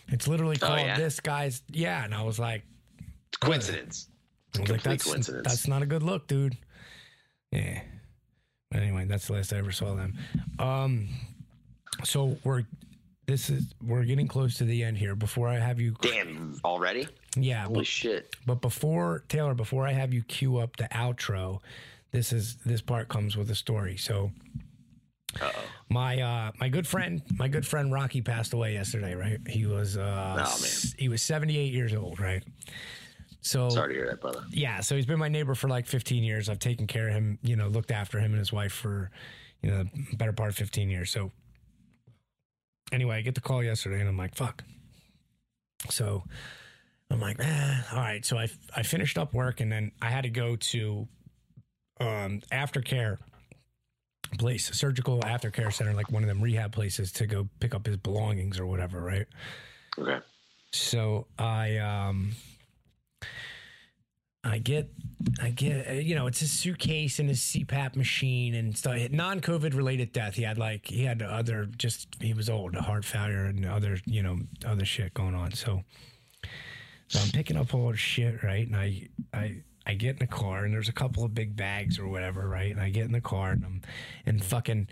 it's 0.10 0.28
literally 0.28 0.58
Oh, 0.62 0.68
called 0.68 0.82
yeah? 0.82 0.98
this 0.98 1.20
guy's. 1.20 1.64
Yeah, 1.72 2.04
and 2.06 2.14
I 2.14 2.22
was 2.22 2.38
like, 2.38 2.62
Coincidence. 3.40 4.08
I 4.56 4.62
was 4.62 4.70
like, 4.70 4.82
Complete 4.82 4.92
that's 5.00 5.04
coincidence. 5.12 5.48
that's 5.48 5.68
not 5.68 5.82
a 5.82 5.88
good 5.88 6.04
look, 6.04 6.28
dude. 6.28 6.56
Yeah. 7.52 7.82
But 8.70 8.82
anyway, 8.84 9.06
that's 9.06 9.26
the 9.26 9.34
last 9.34 9.52
I 9.52 9.58
ever 9.58 9.72
saw 9.72 9.96
them. 9.96 10.14
Um, 10.60 11.08
so 12.04 12.38
we're 12.44 12.64
this 13.28 13.50
is 13.50 13.74
we're 13.82 14.04
getting 14.04 14.28
close 14.28 14.58
to 14.58 14.64
the 14.66 14.84
end 14.84 14.98
here. 14.98 15.16
Before 15.16 15.48
I 15.48 15.58
have 15.60 15.80
you, 15.80 15.96
Damn, 16.02 16.60
already? 16.64 17.08
yeah, 17.36 17.64
Holy 17.66 17.80
but 17.80 17.88
shit. 17.88 18.36
But 18.46 18.62
before 18.62 19.24
Taylor, 19.30 19.54
before 19.54 19.88
I 19.88 19.92
have 19.94 20.14
you 20.14 20.22
cue 20.24 20.58
up 20.58 20.78
the 20.78 20.86
outro, 20.86 21.60
this 22.12 22.32
is 22.32 22.58
this 22.66 22.82
part 22.82 23.08
comes 23.10 23.36
with 23.36 23.50
a 23.52 23.56
story. 23.56 23.98
So 23.98 24.32
Uh 25.42 25.50
oh. 25.56 25.60
my 25.90 26.22
uh 26.22 26.52
my 26.60 26.70
good 26.70 26.88
friend, 26.88 27.22
my 27.38 27.48
good 27.48 27.66
friend 27.66 27.92
Rocky 27.92 28.22
passed 28.22 28.54
away 28.54 28.74
yesterday, 28.74 29.16
right? 29.16 29.40
He 29.48 29.66
was 29.66 29.98
uh 29.98 30.36
man. 30.38 30.94
he 30.98 31.10
was 31.10 31.22
78 31.22 31.74
years 31.74 31.94
old, 31.94 32.20
right? 32.20 32.44
So 33.42 33.70
Sorry 33.70 33.94
to 33.94 34.00
hear 34.00 34.08
that, 34.10 34.22
brother. 34.22 34.44
yeah, 34.50 34.80
so 34.82 34.96
he's 34.96 35.06
been 35.06 35.20
my 35.20 35.28
neighbor 35.30 35.54
for 35.54 35.68
like 35.68 35.86
15 35.86 36.24
years. 36.24 36.50
I've 36.50 36.58
taken 36.58 36.88
care 36.88 37.10
of 37.10 37.14
him, 37.14 37.38
you 37.44 37.56
know, 37.56 37.68
looked 37.68 37.92
after 37.92 38.18
him 38.20 38.32
and 38.32 38.40
his 38.40 38.52
wife 38.52 38.72
for, 38.74 39.12
you 39.62 39.70
know, 39.70 39.84
the 39.84 40.16
better 40.18 40.34
part 40.34 40.50
of 40.50 40.56
15 40.56 40.90
years. 40.90 41.12
So 41.12 41.32
anyway, 42.92 43.18
I 43.18 43.22
get 43.22 43.36
the 43.36 43.42
call 43.42 43.64
yesterday 43.64 44.00
and 44.00 44.10
I'm 44.10 44.18
like, 44.18 44.36
fuck. 44.36 44.64
So 45.90 46.24
I'm 47.10 47.20
like, 47.20 47.38
ah, 47.42 47.88
all 47.94 48.00
right. 48.00 48.26
So 48.26 48.38
I, 48.38 48.48
I 48.76 48.84
finished 48.84 49.18
up 49.18 49.34
work 49.34 49.60
and 49.62 49.72
then 49.72 49.92
I 50.02 50.10
had 50.10 50.24
to 50.24 50.30
go 50.30 50.56
to 50.56 51.08
um, 52.00 52.42
aftercare 52.52 53.18
place, 54.38 54.70
surgical 54.74 55.22
aftercare 55.22 55.72
center, 55.72 55.94
like 55.94 56.12
one 56.12 56.24
of 56.24 56.28
them 56.28 56.42
rehab 56.42 56.72
places 56.72 57.12
to 57.14 57.28
go 57.28 57.48
pick 57.60 57.76
up 57.76 57.86
his 57.86 57.98
belongings 57.98 58.60
or 58.60 58.66
whatever, 58.66 59.02
right? 59.02 59.28
Okay. 59.98 60.20
So 60.72 61.28
I 61.40 61.78
um 61.78 62.34
I 64.46 64.60
get 64.60 64.90
I 65.42 65.50
get 65.50 65.88
uh, 65.90 65.94
you 65.94 66.14
know 66.16 66.28
it's 66.28 66.40
his 66.40 66.52
suitcase 66.52 67.18
and 67.20 67.28
his 67.28 67.40
CPAP 67.42 67.96
machine 67.96 68.54
and 68.54 68.78
stuff. 68.78 68.98
Non 69.12 69.42
COVID 69.42 69.74
related 69.76 70.14
death. 70.14 70.36
He 70.36 70.44
had 70.44 70.58
like 70.58 70.86
he 70.88 71.04
had 71.04 71.22
other 71.22 71.66
just 71.78 72.08
he 72.22 72.34
was 72.34 72.50
old, 72.50 72.76
a 72.76 72.82
heart 72.82 73.04
failure 73.06 73.46
and 73.46 73.66
other 73.66 73.98
you 74.06 74.22
know 74.22 74.38
other 74.66 74.86
shit 74.86 75.14
going 75.16 75.34
on. 75.36 75.52
So 75.54 75.82
so 77.08 77.20
I'm 77.20 77.30
picking 77.30 77.58
up 77.58 77.74
all 77.74 77.92
the 77.92 77.98
shit 77.98 78.44
right, 78.44 78.66
and 78.68 78.76
I 78.76 79.10
I. 79.34 79.58
I 79.88 79.94
get 79.94 80.14
in 80.14 80.18
the 80.18 80.26
car 80.26 80.66
and 80.66 80.74
there's 80.74 80.90
a 80.90 80.92
couple 80.92 81.24
of 81.24 81.36
big 81.36 81.56
bags 81.56 82.00
or 82.00 82.08
whatever, 82.08 82.50
right? 82.50 82.72
And 82.72 82.82
I 82.82 82.90
get 82.90 83.06
in 83.06 83.12
the 83.12 83.22
car 83.22 83.52
and 83.52 83.64
I'm 83.64 83.82
and 84.26 84.44
fucking, 84.44 84.88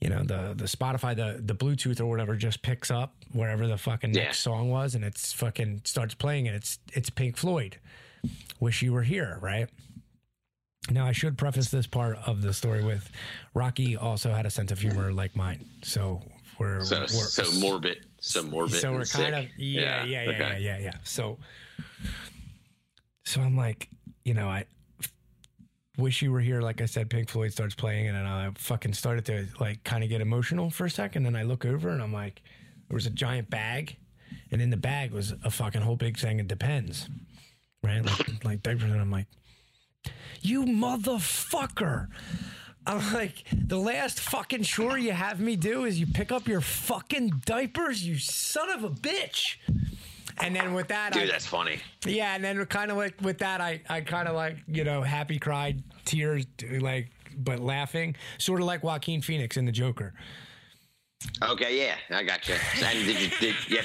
you 0.00 0.08
know, 0.08 0.24
the 0.24 0.52
the 0.56 0.64
Spotify, 0.64 1.14
the 1.14 1.40
the 1.40 1.54
Bluetooth 1.54 2.00
or 2.00 2.06
whatever 2.06 2.34
just 2.34 2.60
picks 2.60 2.90
up 2.90 3.14
wherever 3.30 3.68
the 3.68 3.78
fucking 3.78 4.12
Yeah. 4.14 4.24
next 4.24 4.40
song 4.40 4.68
was 4.68 4.96
and 4.96 5.04
it's 5.04 5.32
fucking 5.32 5.82
starts 5.84 6.14
playing 6.16 6.48
and 6.48 6.56
it's 6.56 6.80
it's 6.92 7.08
Pink 7.08 7.36
Floyd. 7.36 7.78
Wish 8.60 8.82
you 8.82 8.92
were 8.92 9.02
here, 9.02 9.38
right? 9.40 9.68
Now 10.90 11.06
I 11.06 11.12
should 11.12 11.38
preface 11.38 11.68
this 11.70 11.86
part 11.86 12.18
of 12.26 12.42
the 12.42 12.52
story 12.52 12.82
with 12.84 13.10
Rocky 13.54 13.96
also 13.96 14.32
had 14.32 14.46
a 14.46 14.50
sense 14.50 14.70
of 14.72 14.80
humor 14.80 15.12
like 15.12 15.34
mine. 15.36 15.64
So 15.82 16.22
we're, 16.58 16.84
So 16.84 17.00
we're 17.00 17.06
so 17.06 17.60
morbid. 17.60 18.06
So 18.20 18.42
morbid. 18.42 18.80
so 18.80 18.92
we're 18.92 19.04
sick. 19.04 19.20
kind 19.32 19.34
of 19.34 19.50
yeah, 19.58 20.04
yeah, 20.04 20.04
yeah, 20.04 20.22
yeah, 20.24 20.30
okay. 20.30 20.60
yeah, 20.60 20.78
yeah. 20.78 20.94
So, 21.02 21.38
so 23.24 23.40
I'm 23.40 23.56
like, 23.56 23.88
you 24.24 24.34
know, 24.34 24.48
I 24.48 24.64
wish 25.98 26.22
you 26.22 26.30
were 26.32 26.40
here. 26.40 26.60
Like 26.60 26.80
I 26.80 26.86
said, 26.86 27.10
Pink 27.10 27.28
Floyd 27.28 27.52
starts 27.52 27.74
playing, 27.74 28.08
and 28.08 28.16
I 28.16 28.50
fucking 28.54 28.92
started 28.94 29.24
to 29.26 29.46
like 29.60 29.82
kind 29.84 30.04
of 30.04 30.10
get 30.10 30.20
emotional 30.20 30.70
for 30.70 30.84
a 30.86 30.90
second. 30.90 31.24
Then 31.24 31.36
I 31.36 31.42
look 31.42 31.64
over, 31.64 31.90
and 31.90 32.02
I'm 32.02 32.12
like, 32.12 32.42
there 32.88 32.94
was 32.94 33.06
a 33.06 33.10
giant 33.10 33.50
bag, 33.50 33.96
and 34.50 34.62
in 34.62 34.70
the 34.70 34.76
bag 34.76 35.12
was 35.12 35.32
a 35.44 35.50
fucking 35.50 35.82
whole 35.82 35.96
big 35.96 36.16
thing. 36.18 36.38
It 36.38 36.48
depends, 36.48 37.08
right? 37.82 38.04
Like, 38.04 38.44
like 38.44 38.62
diapers, 38.62 38.90
and 38.90 39.00
I'm 39.00 39.10
like, 39.10 39.26
you 40.40 40.64
motherfucker. 40.64 42.08
I'm 42.84 43.12
like, 43.14 43.44
the 43.52 43.78
last 43.78 44.18
fucking 44.18 44.64
chore 44.64 44.98
you 44.98 45.12
have 45.12 45.38
me 45.38 45.54
do 45.54 45.84
is 45.84 46.00
you 46.00 46.06
pick 46.06 46.32
up 46.32 46.48
your 46.48 46.60
fucking 46.60 47.42
diapers, 47.44 48.04
you 48.04 48.18
son 48.18 48.70
of 48.70 48.82
a 48.82 48.90
bitch. 48.90 49.56
And 50.40 50.56
then 50.56 50.74
with 50.74 50.88
that, 50.88 51.12
Dude, 51.12 51.24
I, 51.24 51.26
that's 51.26 51.46
funny. 51.46 51.78
yeah, 52.04 52.34
and 52.34 52.42
then 52.42 52.64
kind 52.66 52.90
of 52.90 52.96
like 52.96 53.14
with 53.20 53.38
that, 53.38 53.60
I, 53.60 53.82
I 53.88 54.00
kind 54.00 54.26
of 54.26 54.34
like, 54.34 54.56
you 54.66 54.82
know, 54.82 55.02
happy 55.02 55.38
cried, 55.38 55.84
tears, 56.04 56.44
like, 56.80 57.10
but 57.36 57.60
laughing, 57.60 58.16
sort 58.38 58.60
of 58.60 58.66
like 58.66 58.82
Joaquin 58.82 59.22
Phoenix 59.22 59.56
in 59.56 59.64
The 59.64 59.72
Joker. 59.72 60.14
Okay, 61.40 61.78
yeah, 61.78 61.94
I 62.10 62.24
got 62.24 62.48
you. 62.48 62.56
And 62.84 63.06
did 63.06 63.20
you 63.20 63.28
did 63.38 63.54
yeah? 63.68 63.82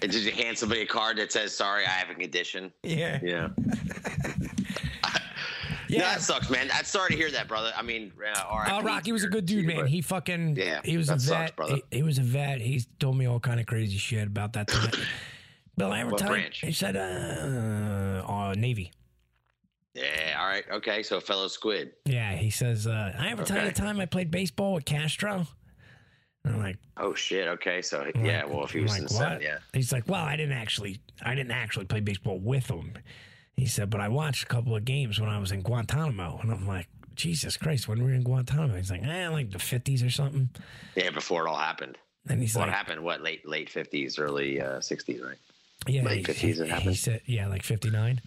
Did 0.00 0.14
you 0.14 0.30
hand 0.32 0.58
somebody 0.58 0.82
a 0.82 0.86
card 0.86 1.18
that 1.18 1.32
says 1.32 1.54
"Sorry, 1.54 1.84
I 1.84 1.90
have 1.90 2.10
a 2.10 2.14
condition"? 2.14 2.72
Yeah. 2.82 3.18
Yeah. 3.22 3.48
Yeah. 5.88 6.00
No, 6.00 6.04
that 6.04 6.20
sucks, 6.20 6.50
man. 6.50 6.68
I'm 6.72 6.84
sorry 6.84 7.10
to 7.10 7.16
hear 7.16 7.30
that, 7.30 7.48
brother. 7.48 7.72
I 7.74 7.80
mean, 7.82 8.12
uh, 8.22 8.44
all 8.46 8.58
right. 8.58 8.72
Oh, 8.72 8.82
Rocky 8.82 9.10
was 9.10 9.24
a 9.24 9.28
good 9.28 9.46
dude, 9.46 9.66
man. 9.66 9.86
He 9.86 10.02
fucking 10.02 10.56
Yeah, 10.56 10.80
he 10.84 10.98
was 10.98 11.08
a 11.08 11.12
that 11.12 11.20
sucks, 11.22 11.40
vet. 11.40 11.56
brother. 11.56 11.76
he, 11.90 11.96
he 11.98 12.02
was 12.02 12.18
a 12.18 12.22
vet. 12.22 12.60
He 12.60 12.82
told 12.98 13.16
me 13.16 13.26
all 13.26 13.40
kind 13.40 13.58
of 13.58 13.66
crazy 13.66 13.96
shit 13.96 14.26
about 14.26 14.52
that 14.52 14.68
time. 14.68 14.90
Bill, 15.78 15.92
I 15.92 16.00
ever 16.00 16.10
What 16.10 16.26
branch? 16.26 16.60
He 16.60 16.72
said, 16.72 16.96
uh, 16.96 18.30
uh, 18.30 18.54
Navy. 18.56 18.92
Yeah. 19.94 20.36
All 20.38 20.46
right. 20.46 20.64
Okay. 20.70 21.02
So, 21.02 21.20
fellow 21.20 21.48
squid. 21.48 21.92
Yeah, 22.04 22.34
he 22.34 22.50
says, 22.50 22.86
uh, 22.86 23.14
I 23.18 23.30
ever 23.30 23.44
tell 23.44 23.58
you 23.58 23.68
the 23.68 23.72
time 23.72 23.98
I 23.98 24.06
played 24.06 24.30
baseball 24.30 24.74
with 24.74 24.84
Castro? 24.84 25.46
And 26.48 26.56
I'm 26.56 26.62
like, 26.62 26.78
Oh 26.96 27.14
shit. 27.14 27.46
Okay. 27.48 27.82
So, 27.82 28.00
I'm 28.14 28.24
yeah. 28.24 28.42
like- 28.42 28.52
Well, 28.52 28.64
if 28.64 28.72
he 28.72 28.80
was 28.80 28.92
like, 28.92 29.00
in 29.00 29.06
the 29.06 29.14
what? 29.14 29.28
set, 29.28 29.42
yeah. 29.42 29.58
He's 29.72 29.92
like, 29.92 30.08
well, 30.08 30.24
I 30.24 30.36
didn't 30.36 30.56
actually, 30.56 31.00
I 31.22 31.34
didn't 31.34 31.52
actually 31.52 31.84
play 31.86 32.00
baseball 32.00 32.38
with 32.38 32.66
him. 32.68 32.94
He 33.56 33.66
said, 33.66 33.90
but 33.90 34.00
I 34.00 34.08
watched 34.08 34.44
a 34.44 34.46
couple 34.46 34.76
of 34.76 34.84
games 34.84 35.20
when 35.20 35.28
I 35.28 35.38
was 35.38 35.50
in 35.50 35.62
Guantanamo, 35.62 36.38
and 36.42 36.52
I'm 36.52 36.66
like, 36.66 36.86
Jesus 37.16 37.56
Christ, 37.56 37.88
when 37.88 38.00
were 38.00 38.10
we 38.10 38.14
in 38.14 38.22
Guantanamo? 38.22 38.76
He's 38.76 38.90
like, 38.90 39.02
eh, 39.02 39.28
like 39.28 39.50
the 39.50 39.58
50s 39.58 40.06
or 40.06 40.10
something. 40.10 40.50
Yeah. 40.94 41.10
Before 41.10 41.46
it 41.46 41.50
all 41.50 41.56
happened. 41.56 41.98
And 42.28 42.40
he's 42.40 42.54
what 42.54 42.68
like, 42.68 42.76
happened? 42.76 43.02
What 43.02 43.22
late 43.22 43.48
late 43.48 43.70
fifties, 43.70 44.18
early 44.18 44.60
uh, 44.60 44.80
sixties, 44.80 45.22
right? 45.22 45.38
yeah, 45.86 46.02
late 46.02 46.26
he, 46.26 46.32
50s 46.32 46.38
he, 46.38 46.70
it 46.70 46.82
he 46.82 46.94
said, 46.94 47.20
yeah, 47.24 47.48
like 47.48 47.62
59. 47.62 48.20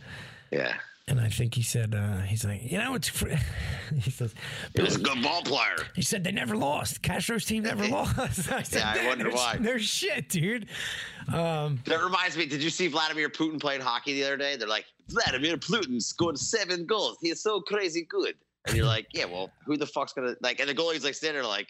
Yeah. 0.51 0.75
And 1.07 1.19
I 1.19 1.29
think 1.29 1.55
he 1.55 1.63
said, 1.63 1.93
uh, 1.95 2.19
he's 2.21 2.45
like, 2.45 2.61
you 2.71 2.77
know, 2.77 2.93
it's, 2.95 3.09
he 3.95 4.11
says, 4.11 4.33
He 4.75 4.81
was 4.81 4.95
a 4.95 4.99
good 4.99 5.21
ball 5.23 5.41
player. 5.41 5.75
he 5.95 6.01
said 6.03 6.23
they 6.23 6.31
never 6.31 6.55
lost. 6.55 7.01
Castro's 7.01 7.43
team 7.43 7.63
never 7.63 7.87
lost. 7.89 8.17
I 8.51 8.61
said, 8.61 8.79
Yeah, 8.79 9.03
I 9.03 9.07
wonder 9.07 9.29
why." 9.31 9.57
No 9.59 9.77
shit, 9.77 10.29
dude. 10.29 10.67
Um, 11.33 11.79
That 11.85 12.01
reminds 12.03 12.37
me. 12.37 12.45
Did 12.45 12.63
you 12.63 12.69
see 12.69 12.87
Vladimir 12.87 13.29
Putin 13.29 13.59
playing 13.59 13.81
hockey 13.81 14.13
the 14.13 14.23
other 14.23 14.37
day? 14.37 14.55
They're 14.55 14.67
like, 14.67 14.85
Vladimir 15.09 15.57
Putin 15.57 16.01
scored 16.01 16.37
seven 16.37 16.85
goals. 16.85 17.17
He 17.21 17.29
is 17.29 17.41
so 17.41 17.59
crazy 17.61 18.05
good. 18.09 18.35
And 18.67 18.77
you're 18.77 18.85
like, 18.85 19.07
yeah, 19.11 19.25
well, 19.25 19.49
who 19.65 19.75
the 19.77 19.87
fuck's 19.87 20.13
gonna 20.13 20.35
like? 20.41 20.59
And 20.59 20.69
the 20.69 20.75
goalie's 20.75 21.03
like 21.03 21.15
standing 21.15 21.41
there 21.41 21.49
like, 21.49 21.67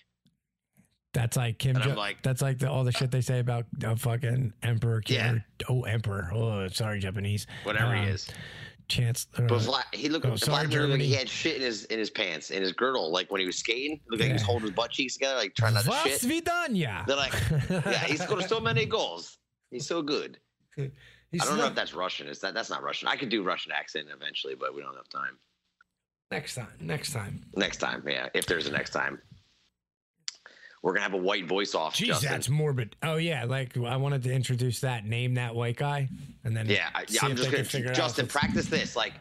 That's 1.13 1.37
like 1.37 1.57
Kim. 1.57 1.79
Jo- 1.81 1.93
like- 1.95 2.21
that's 2.21 2.41
like 2.41 2.59
the, 2.59 2.69
all 2.69 2.83
the 2.83 2.91
shit 2.91 3.11
they 3.11 3.21
say 3.21 3.39
about 3.39 3.65
uh, 3.85 3.95
fucking 3.95 4.53
Emperor. 4.61 4.99
Kim, 5.01 5.15
Yeah. 5.59 5.65
Oh, 5.69 5.83
Emperor. 5.83 6.29
Oh, 6.33 6.67
sorry, 6.67 6.99
Japanese. 6.99 7.47
whatever 7.63 7.95
he 7.95 8.01
Um, 8.01 8.07
is. 8.09 8.27
Chance. 8.87 9.27
uh, 9.37 9.41
But 9.43 9.61
Vla- 9.61 9.93
he 9.95 10.09
looked. 10.09 10.25
oh, 10.25 10.35
sorry, 10.35 10.65
Vladimir 10.67 10.81
looked 10.87 10.91
like 10.99 11.01
he 11.01 11.13
had 11.13 11.29
shit 11.29 11.55
in 11.57 11.61
his 11.61 11.85
in 11.85 11.99
his 11.99 12.09
pants 12.09 12.51
in 12.51 12.61
his 12.61 12.71
girdle, 12.73 13.11
like 13.11 13.31
when 13.31 13.39
he 13.39 13.45
was 13.47 13.57
skating. 13.57 13.99
Looked 14.09 14.21
like 14.21 14.27
he 14.27 14.33
was 14.33 14.41
holding 14.41 14.67
his 14.67 14.71
butt 14.75 14.91
cheeks 14.91 15.13
together, 15.13 15.35
like 15.35 15.55
trying 15.55 15.73
not 15.73 15.83
to 15.85 15.89
Was 15.89 16.03
shit. 16.03 16.21
vidanya. 16.21 17.05
They're 17.05 17.15
like, 17.15 17.33
yeah, 17.69 18.03
he 18.05 18.17
scored 18.17 18.43
so 18.43 18.59
many 18.59 18.85
goals. 18.85 19.37
He's 19.69 19.87
so 19.87 20.01
good. 20.01 20.37
I 20.77 20.89
don't 21.45 21.57
know 21.57 21.65
if 21.67 21.75
that's 21.75 21.93
Russian. 21.93 22.27
Is 22.27 22.39
that 22.39 22.53
that's 22.53 22.69
not 22.69 22.83
Russian? 22.83 23.07
I 23.07 23.15
could 23.15 23.29
do 23.29 23.43
Russian 23.43 23.71
accent 23.71 24.07
eventually, 24.13 24.55
but 24.55 24.75
we 24.75 24.81
don't 24.81 24.95
have 24.95 25.07
time. 25.09 25.37
Next 26.29 26.55
time. 26.55 26.67
Next 26.79 27.11
time. 27.13 27.45
Next 27.55 27.77
time, 27.77 28.03
yeah. 28.07 28.29
If 28.33 28.45
there's 28.45 28.67
a 28.67 28.71
next 28.71 28.91
time. 28.91 29.21
We're 30.81 30.93
gonna 30.93 31.03
have 31.03 31.13
a 31.13 31.17
white 31.17 31.45
voice 31.47 31.75
off. 31.75 31.95
Jeez, 31.95 32.07
Justin. 32.07 32.29
that's 32.31 32.49
morbid. 32.49 32.95
Oh 33.03 33.17
yeah, 33.17 33.45
like 33.45 33.77
I 33.77 33.97
wanted 33.97 34.23
to 34.23 34.33
introduce 34.33 34.79
that. 34.81 35.05
Name 35.05 35.35
that 35.35 35.53
white 35.53 35.77
guy, 35.77 36.09
and 36.43 36.57
then 36.57 36.67
yeah, 36.67 36.89
I- 36.95 37.05
yeah. 37.07 37.19
I'm 37.23 37.35
just 37.35 37.51
gonna 37.51 37.63
figure 37.63 37.93
Justin 37.93 38.25
practice 38.27 38.65
this. 38.65 38.95
Like 38.95 39.13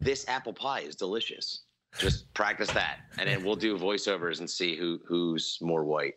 this 0.00 0.28
apple 0.28 0.52
pie 0.52 0.80
is 0.80 0.94
delicious. 0.96 1.62
Just 1.98 2.32
practice 2.34 2.70
that, 2.72 2.98
and 3.18 3.26
then 3.28 3.42
we'll 3.42 3.56
do 3.56 3.78
voiceovers 3.78 4.40
and 4.40 4.48
see 4.50 4.76
who 4.76 5.00
who's 5.06 5.56
more 5.62 5.84
white. 5.84 6.14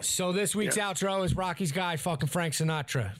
So 0.00 0.32
this 0.32 0.54
week's 0.54 0.76
outro 0.76 1.24
is 1.24 1.34
Rocky's 1.34 1.72
guy, 1.72 1.96
fucking 1.96 2.28
Frank 2.28 2.52
Sinatra. 2.52 3.12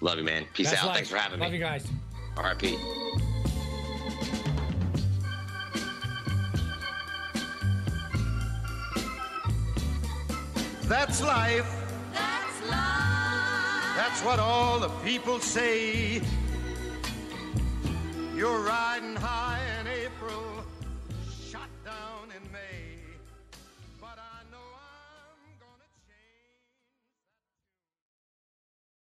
Love 0.00 0.18
you, 0.18 0.24
man. 0.24 0.46
Peace 0.54 0.70
Best 0.70 0.82
out. 0.82 0.86
life. 0.88 0.96
Thanks 0.96 1.10
for 1.10 1.18
having 1.18 1.38
Love 1.38 1.52
me. 1.52 1.60
Love 1.60 1.76
you 1.76 1.84
guys. 1.84 1.86
R.I.P. 2.36 3.29
That's 10.90 11.22
life. 11.22 11.70
That's 12.12 12.68
life. 12.68 13.96
That's 13.96 14.24
what 14.24 14.40
all 14.40 14.80
the 14.80 14.88
people 15.04 15.38
say. 15.38 16.20
You're 18.34 18.58
riding 18.58 19.14
high 19.14 19.60